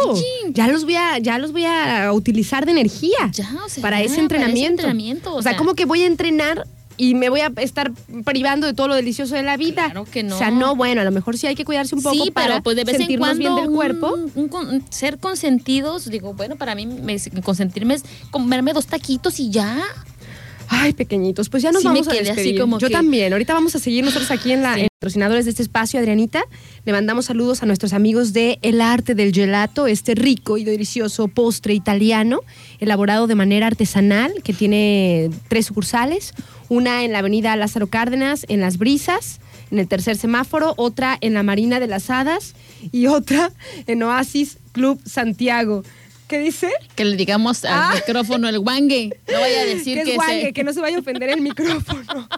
Ya 0.55 0.69
los 0.69 0.85
voy 0.85 0.95
a, 0.97 1.19
ya 1.19 1.39
los 1.39 1.53
voy 1.53 1.66
a 1.66 2.11
utilizar 2.15 2.65
de 2.65 2.70
energía. 2.73 3.31
Ya, 3.32 3.55
o 3.62 3.69
sea, 3.69 3.82
para 3.82 3.99
ya, 3.99 4.05
ese 4.07 4.15
para 4.15 4.23
entrenamiento. 4.23 4.61
ese 4.61 4.70
entrenamiento, 4.70 5.35
o 5.35 5.37
o 5.37 5.43
sea, 5.43 5.53
sea. 5.53 5.59
como 5.59 5.74
que 5.74 5.85
voy 5.85 6.03
a 6.03 6.07
entrenar 6.07 6.66
y 7.01 7.15
me 7.15 7.29
voy 7.31 7.41
a 7.41 7.51
estar 7.57 7.93
privando 8.25 8.67
de 8.67 8.75
todo 8.75 8.89
lo 8.89 8.95
delicioso 8.95 9.35
de 9.35 9.43
la 9.43 9.57
vida. 9.57 9.87
Claro 9.87 10.05
que 10.05 10.23
no. 10.23 10.35
O 10.35 10.39
sea, 10.39 10.51
no, 10.51 10.77
bueno, 10.77 11.01
a 11.01 11.05
lo 11.05 11.11
mejor 11.11 11.39
sí 11.39 11.47
hay 11.47 11.55
que 11.55 11.65
cuidarse 11.65 11.95
un 11.95 12.03
poco 12.03 12.25
sí, 12.25 12.31
para 12.31 12.47
pero 12.49 12.63
pues 12.63 12.77
de 12.77 12.85
vez 12.85 12.95
en 12.97 13.01
sentirnos 13.01 13.29
cuando 13.29 13.39
bien 13.43 13.57
del 13.57 13.69
un- 13.69 13.75
cuerpo. 13.75 14.19
un 14.35 14.49
con- 14.49 14.85
ser 14.93 15.19
consentidos, 15.19 16.11
digo, 16.11 16.35
bueno, 16.35 16.57
para 16.57 16.75
mí 16.75 16.87
me- 16.87 17.19
consentirme 17.43 17.95
es 17.95 18.05
comerme 18.31 18.73
dos 18.75 18.87
taquitos 18.87 19.41
y 19.41 19.51
ya. 19.51 19.81
Ay, 20.73 20.93
pequeñitos, 20.93 21.49
pues 21.49 21.65
ya 21.65 21.73
nos 21.73 21.83
Sí 21.83 21.89
me 21.89 21.95
vamos 21.95 22.07
a 22.07 22.11
quedé 22.13 22.21
así 22.31 22.37
despedir. 22.37 22.61
como 22.61 22.79
Yo 22.79 22.87
que- 22.87 22.93
también. 22.95 23.33
Ahorita 23.33 23.55
vamos 23.55 23.75
a 23.75 23.81
seguir 23.81 24.05
nosotros 24.05 24.31
aquí 24.31 24.53
en 24.53 24.63
la 24.63 24.75
Sí. 24.77 24.81
en 24.83 24.89
patrocinadores 25.01 25.45
de 25.47 25.51
este 25.51 25.63
espacio, 25.65 25.99
Adrianita. 25.99 26.45
Le 26.85 26.93
mandamos 26.93 27.25
saludos 27.25 27.65
a 27.65 27.67
nuestros 27.67 27.93
amigos 27.93 28.33
de 28.33 28.61
El 28.63 28.81
Arte 28.81 29.17
del 29.17 29.33
Gelato, 29.35 29.89
este 29.89 30.15
rico 30.15 30.59
y 30.59 30.65
delicioso 30.65 31.27
postre 31.27 31.75
italiano, 31.75 32.41
elaborado 32.79 33.27
de 33.27 33.35
manera 33.35 33.67
artesanal, 33.67 34.33
que 34.45 34.53
tiene 34.53 35.31
tres 35.49 35.67
sucursales. 35.67 36.35
Una 36.71 37.03
en 37.03 37.11
la 37.11 37.19
avenida 37.19 37.57
Lázaro 37.57 37.89
Cárdenas, 37.89 38.47
en 38.49 38.61
Las 38.61 38.79
Brisas, 38.79 39.41
en 39.73 39.81
el 39.81 39.89
tercer 39.89 40.17
semáforo, 40.17 40.75
otra 40.77 41.19
en 41.21 41.35
la 41.35 41.43
Marina 41.43 41.81
de 41.81 41.89
las 41.89 42.09
Hadas 42.11 42.55
y 42.93 43.09
otra 43.09 43.51
en 43.89 44.05
Oasis 44.05 44.59
Club 44.71 45.01
Santiago. 45.05 45.83
¿Qué 46.31 46.39
dice? 46.39 46.70
Que 46.94 47.05
le 47.05 47.16
digamos 47.16 47.65
al 47.65 47.73
Ah. 47.73 47.93
micrófono 47.93 48.48
el 48.48 48.61
guangue. 48.61 49.19
No 49.32 49.40
vaya 49.40 49.62
a 49.62 49.65
decir 49.65 49.98
que 49.98 50.05
que, 50.05 50.11
es 50.12 50.16
guangue, 50.16 50.43
se- 50.43 50.52
que 50.52 50.62
no 50.62 50.73
se 50.73 50.81
vaya 50.81 50.97
a 50.97 51.01
ofender 51.01 51.28
el 51.28 51.40
micrófono. 51.40 52.28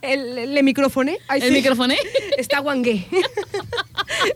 El, 0.00 0.62
micrófono. 0.62 1.10
Ay, 1.26 1.40
¿El 1.42 1.48
sí. 1.62 1.96
Está 2.38 2.60
guangue. 2.60 3.04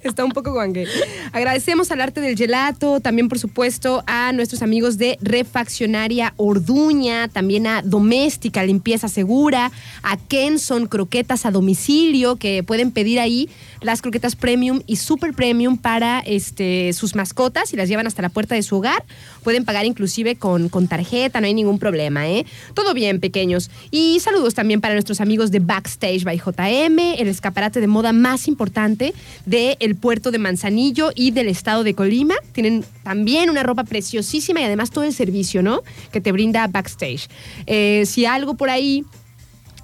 Está 0.03 0.25
un 0.25 0.33
poco 0.33 0.53
guangue. 0.53 0.87
Agradecemos 1.33 1.91
al 1.93 2.01
arte 2.01 2.21
del 2.21 2.37
gelato, 2.37 2.99
también 3.01 3.29
por 3.29 3.39
supuesto 3.39 4.03
a 4.09 4.33
nuestros 4.33 4.63
amigos 4.63 4.99
de 4.99 5.19
Refaccionaria 5.21 6.35
Orduña, 6.37 7.29
también 7.29 7.67
a 7.69 7.83
Doméstica 7.83 8.65
Limpieza 8.65 9.09
Segura, 9.09 9.71
a 10.03 10.17
Kenson 10.17 10.87
Croquetas 10.89 11.47
a 11.47 11.53
domicilio, 11.53 12.37
que 12.37 12.65
pueden 12.65 12.91
pedir 12.91 13.21
ahí 13.21 13.49
las 13.83 14.03
croquetas 14.03 14.35
premium 14.35 14.83
y 14.87 14.97
super 14.97 15.33
premium 15.33 15.77
para 15.79 16.21
este, 16.21 16.93
sus 16.93 17.15
mascotas 17.15 17.73
y 17.73 17.77
las 17.77 17.89
llevan 17.89 18.07
hasta 18.09 18.23
la 18.23 18.31
puerta 18.31 18.55
de 18.57 18.63
su 18.63 18.77
hogar. 18.77 18.96
Pueden 19.43 19.65
pagar 19.65 19.87
inclusive 19.87 20.35
con, 20.37 20.69
con 20.69 20.89
tarjeta, 20.89 21.41
no 21.41 21.47
hay 21.47 21.55
ningún 21.55 21.79
problema, 21.79 22.29
¿eh? 22.29 22.45
Todo 22.75 22.95
bien, 22.95 23.21
pequeños. 23.21 23.71
Y 23.93 24.19
saludos 24.21 24.55
también 24.55 24.81
para 24.81 24.95
nuestros 24.95 25.21
amigos 25.21 25.51
de 25.53 25.61
Backstage 25.61 26.25
by 26.25 26.39
JM, 26.39 26.99
el 27.19 27.29
escaparate 27.29 27.81
de 27.81 27.87
moda 27.87 28.13
más 28.13 28.49
importante 28.49 29.15
del 29.45 29.95
puerto 29.97 30.31
de 30.33 30.39
Manzanillo 30.39 31.11
y 31.15 31.31
del 31.31 31.47
estado 31.49 31.85
de 31.85 31.95
Colima. 31.95 32.35
Tienen 32.53 32.85
también 33.05 33.49
una 33.51 33.63
ropa 33.63 33.85
preciosísima 33.85 34.61
y 34.61 34.65
además 34.65 34.91
todo 34.91 35.05
el 35.05 35.13
servicio, 35.15 35.63
¿no? 35.63 35.83
Que 36.11 36.21
te 36.21 36.33
brinda 36.33 36.67
Backstage. 36.67 37.29
Eh, 37.67 38.05
si 38.07 38.27
algo 38.27 38.55
por 38.57 38.69
ahí 38.71 39.05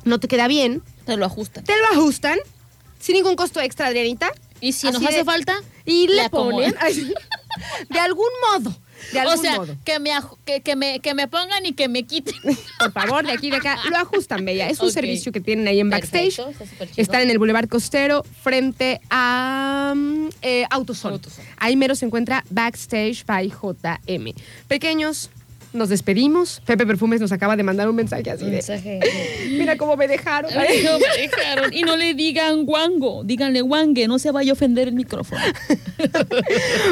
no 0.04 0.18
te 0.18 0.26
queda 0.26 0.48
bien, 0.48 0.82
Te 1.06 1.16
lo 1.16 1.24
ajustan. 1.24 1.62
te 1.62 1.72
lo 1.76 2.00
ajustan 2.00 2.38
sin 2.98 3.14
ningún 3.14 3.36
costo 3.36 3.60
extra, 3.60 3.86
Adrianita. 3.86 4.30
Y 4.60 4.72
si 4.72 4.86
Así 4.88 4.96
nos 4.98 5.06
hace 5.06 5.18
de- 5.18 5.24
falta, 5.24 5.54
Y 5.84 6.06
le, 6.08 6.28
ponen 6.30 6.74
de 7.90 7.98
algún 8.00 8.26
modo. 8.52 8.76
De 9.12 9.20
algún 9.20 9.38
o 9.38 9.42
sea, 9.42 9.56
modo. 9.56 9.76
que 9.84 9.98
me, 9.98 10.10
que, 10.44 10.60
que 10.60 10.76
me, 10.76 11.00
que 11.00 11.14
me 11.14 11.28
pongan 11.28 11.66
y 11.66 11.72
que 11.72 11.88
me 11.88 12.04
quiten. 12.04 12.34
Por 12.78 12.92
favor, 12.92 13.26
de 13.26 13.32
aquí 13.32 13.48
y 13.48 13.50
de 13.50 13.56
acá, 13.56 13.78
lo 13.90 13.96
ajustan, 13.96 14.44
Bella. 14.44 14.68
Es 14.68 14.80
un 14.80 14.92
servicio 14.92 15.32
que 15.32 15.40
tienen 15.40 15.66
ahí 15.68 15.80
en 15.80 15.90
Backstage. 15.90 16.36
Perfecto, 16.36 16.64
está. 16.64 17.00
Están 17.02 17.22
en 17.22 17.30
el 17.30 17.38
Boulevard 17.38 17.68
Costero, 17.68 18.24
frente 18.42 19.00
a 19.10 19.94
eh, 20.42 20.64
Autosol. 20.70 21.12
Autosol. 21.14 21.44
Ahí 21.58 21.76
mero 21.76 21.94
se 21.94 22.06
encuentra 22.06 22.44
Backstage 22.50 23.24
by 23.26 23.48
JM. 23.48 24.34
Pequeños, 24.68 25.30
nos 25.72 25.88
despedimos. 25.88 26.60
Pepe 26.66 26.86
Perfumes 26.86 27.20
nos 27.20 27.32
acaba 27.32 27.56
de 27.56 27.62
mandar 27.62 27.88
un 27.88 27.96
mensaje 27.96 28.30
así 28.30 28.44
de, 28.44 28.50
Mensaje. 28.52 29.00
mira 29.50 29.76
cómo 29.76 29.96
me 29.96 30.08
dejaron. 30.08 30.50
Ay, 30.56 30.82
no 30.84 30.98
me 30.98 31.22
dejaron. 31.22 31.72
Y 31.72 31.82
no 31.82 31.96
le 31.96 32.14
digan 32.14 32.64
guango, 32.64 33.24
díganle 33.24 33.60
guangue, 33.62 34.06
no 34.08 34.18
se 34.18 34.30
vaya 34.30 34.52
a 34.52 34.54
ofender 34.54 34.88
el 34.88 34.94
micrófono. 34.94 35.40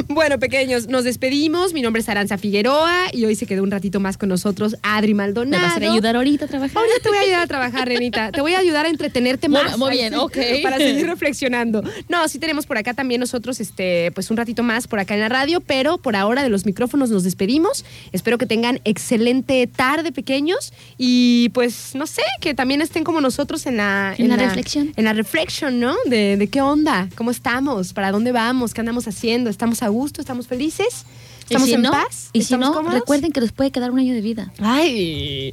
Bueno, 0.08 0.38
pequeños, 0.38 0.88
nos 0.88 1.04
despedimos. 1.04 1.72
Mi 1.72 1.82
nombre 1.82 2.00
es 2.00 2.08
Aranza 2.08 2.38
Figueroa 2.38 3.06
y 3.12 3.24
hoy 3.24 3.34
se 3.34 3.46
quedó 3.46 3.62
un 3.62 3.70
ratito 3.70 4.00
más 4.00 4.16
con 4.16 4.28
nosotros 4.28 4.76
Adri 4.82 5.14
¿Me 5.14 5.22
Maldonado. 5.24 5.62
vas 5.62 5.82
a 5.82 5.92
ayudar 5.92 6.16
ahorita 6.16 6.44
a 6.46 6.48
trabajar? 6.48 6.76
Ahorita 6.76 6.98
te 7.02 7.08
voy 7.08 7.18
a 7.18 7.20
ayudar 7.22 7.40
a 7.42 7.46
trabajar, 7.46 7.88
Renita. 7.88 8.32
Te 8.32 8.40
voy 8.40 8.54
a 8.54 8.58
ayudar 8.58 8.86
a 8.86 8.88
entretenerte 8.88 9.48
más. 9.48 9.76
muy 9.78 9.92
bien, 9.92 10.14
ok. 10.14 10.36
Para 10.62 10.78
seguir 10.78 11.06
reflexionando. 11.06 11.82
No, 12.08 12.26
sí 12.28 12.38
tenemos 12.38 12.66
por 12.66 12.78
acá 12.78 12.94
también 12.94 13.20
nosotros, 13.20 13.60
este, 13.60 14.10
pues 14.12 14.30
un 14.30 14.36
ratito 14.36 14.62
más 14.62 14.86
por 14.88 14.98
acá 15.00 15.14
en 15.14 15.20
la 15.20 15.28
radio, 15.28 15.60
pero 15.60 15.98
por 15.98 16.16
ahora 16.16 16.42
de 16.42 16.48
los 16.48 16.66
micrófonos 16.66 17.10
nos 17.10 17.24
despedimos. 17.24 17.84
Espero 18.12 18.38
que 18.38 18.46
tengan 18.46 18.69
excelente 18.84 19.66
tarde, 19.66 20.12
pequeños, 20.12 20.72
y 20.98 21.48
pues 21.54 21.94
no 21.94 22.06
sé, 22.06 22.22
que 22.40 22.54
también 22.54 22.82
estén 22.82 23.02
como 23.02 23.20
nosotros 23.20 23.66
en 23.66 23.78
la 23.78 24.14
En 24.18 24.28
la 24.28 24.36
reflexión. 24.36 24.92
en 24.94 25.04
la 25.04 25.12
reflexión, 25.14 25.80
¿no? 25.80 25.96
De, 26.06 26.36
de 26.36 26.46
qué 26.48 26.60
onda, 26.60 27.08
cómo 27.16 27.30
estamos, 27.30 27.92
para 27.92 28.12
dónde 28.12 28.30
vamos, 28.32 28.74
qué 28.74 28.80
andamos 28.80 29.08
haciendo, 29.08 29.50
estamos 29.50 29.82
a 29.82 29.88
gusto, 29.88 30.20
estamos 30.20 30.46
felices, 30.46 31.04
estamos 31.40 31.68
si 31.68 31.74
en 31.74 31.82
no, 31.82 31.90
paz, 31.90 32.30
Y 32.32 32.42
si 32.42 32.56
no, 32.56 32.72
cómodos? 32.72 32.94
recuerden 33.00 33.32
que 33.32 33.40
les 33.40 33.50
puede 33.52 33.70
quedar 33.72 33.90
un 33.90 33.98
año 33.98 34.14
de 34.14 34.20
vida. 34.20 34.52
Ay, 34.60 35.52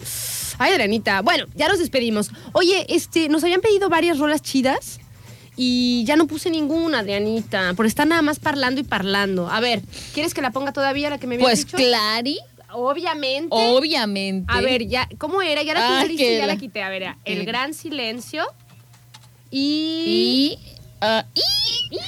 ay, 0.60 0.72
Adrianita. 0.74 1.22
Bueno, 1.22 1.46
ya 1.56 1.68
nos 1.68 1.80
despedimos. 1.80 2.30
Oye, 2.54 2.86
este, 2.90 3.30
nos 3.30 3.44
habían 3.44 3.62
pedido 3.62 3.90
varias 3.90 4.20
rolas 4.20 4.42
chidas 4.42 5.00
y 5.60 6.04
ya 6.06 6.16
no 6.16 6.28
puse 6.28 6.52
ninguna, 6.52 7.00
Adrianita, 7.00 7.74
por 7.76 7.88
estar 7.88 8.06
nada 8.06 8.22
más 8.22 8.38
parlando 8.38 8.80
y 8.80 8.84
parlando. 8.84 9.50
A 9.50 9.60
ver, 9.60 9.82
¿quieres 10.14 10.36
que 10.36 10.42
la 10.44 10.52
ponga 10.52 10.72
todavía 10.72 11.10
la 11.10 11.18
que 11.18 11.26
me 11.26 11.34
habías 11.36 11.48
Pues 11.50 11.66
dicho? 11.66 11.78
Clari, 11.78 12.38
Obviamente. 12.80 13.50
obviamente. 13.52 14.46
A 14.54 14.62
ver, 14.62 14.86
ya, 14.88 15.08
¿cómo 15.18 15.42
era? 15.42 15.64
Ya 15.64 15.74
la 15.74 16.00
Ah, 16.02 16.04
que 16.08 16.16
ya 16.38 16.46
la 16.46 16.54
la- 16.54 16.58
quité. 16.58 16.84
A 16.84 16.90
ver, 16.90 17.02
era 17.04 17.18
El 17.26 17.46
Gran 17.46 17.74
Silencio 17.74 18.44
y... 19.50 20.58
Y. 20.62 20.78
ah, 21.02 21.26
y- 21.34 21.42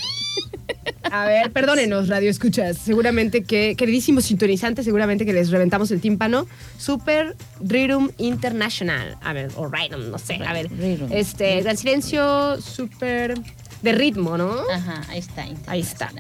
A 1.12 1.26
ver, 1.26 1.52
perdónenos, 1.52 2.08
Radio 2.08 2.30
Escuchas. 2.30 2.78
Seguramente 2.78 3.44
que, 3.44 3.76
queridísimos 3.76 4.26
sintonizantes, 4.26 4.86
seguramente 4.86 5.26
que 5.26 5.34
les 5.34 5.50
reventamos 5.50 5.90
el 5.92 6.02
tímpano. 6.02 6.46
Super 6.78 7.36
Rhythm 7.62 8.10
International. 8.20 9.18
A 9.22 9.34
ver, 9.34 9.50
o 9.56 9.68
Rhythm, 9.68 10.12
no 10.12 10.20
sé. 10.20 10.36
A 10.46 10.54
ver. 10.54 10.70
Rhythm. 10.70 11.12
Este, 11.12 11.62
Gran 11.62 11.78
Silencio, 11.78 12.62
super 12.62 13.34
de 13.82 13.92
ritmo, 13.94 14.38
¿no? 14.38 14.54
Ajá, 14.72 15.02
ahí 15.10 15.20
está. 15.20 15.48
Ahí 15.68 15.80
está. 15.80 16.12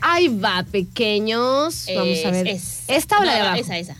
Ahí 0.00 0.28
va, 0.28 0.64
pequeños. 0.70 1.86
Vamos 1.94 2.24
a 2.24 2.30
ver. 2.30 2.48
es- 2.48 2.82
¿Esta 2.88 3.18
o 3.20 3.24
la 3.24 3.34
de 3.34 3.40
abajo? 3.40 3.60
Esa, 3.60 3.78
esa. 3.78 3.96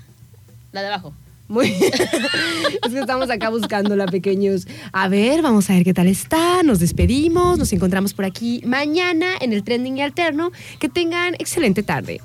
La 0.73 0.81
de 0.83 0.87
abajo. 0.89 1.15
Muy 1.49 1.69
Es 2.85 2.93
que 2.93 2.99
estamos 3.01 3.31
acá 3.31 3.49
buscándola, 3.49 4.05
pequeños. 4.07 4.66
A 4.93 5.09
ver, 5.09 5.41
vamos 5.41 5.70
a 5.70 5.73
ver 5.73 5.85
qué 5.85 5.95
tal 5.95 6.07
está. 6.07 6.62
Nos 6.62 6.79
despedimos. 6.79 7.59
Nos 7.59 7.73
encontramos 7.73 8.12
por 8.12 8.27
aquí 8.27 8.61
mañana 8.66 9.29
en 9.41 9.53
el 9.55 9.65
Trending 9.65 10.03
Alterno. 10.03 10.53
Que 10.79 10.89
tengan 10.91 11.35
excelente 11.39 11.83
tarde. 11.83 12.20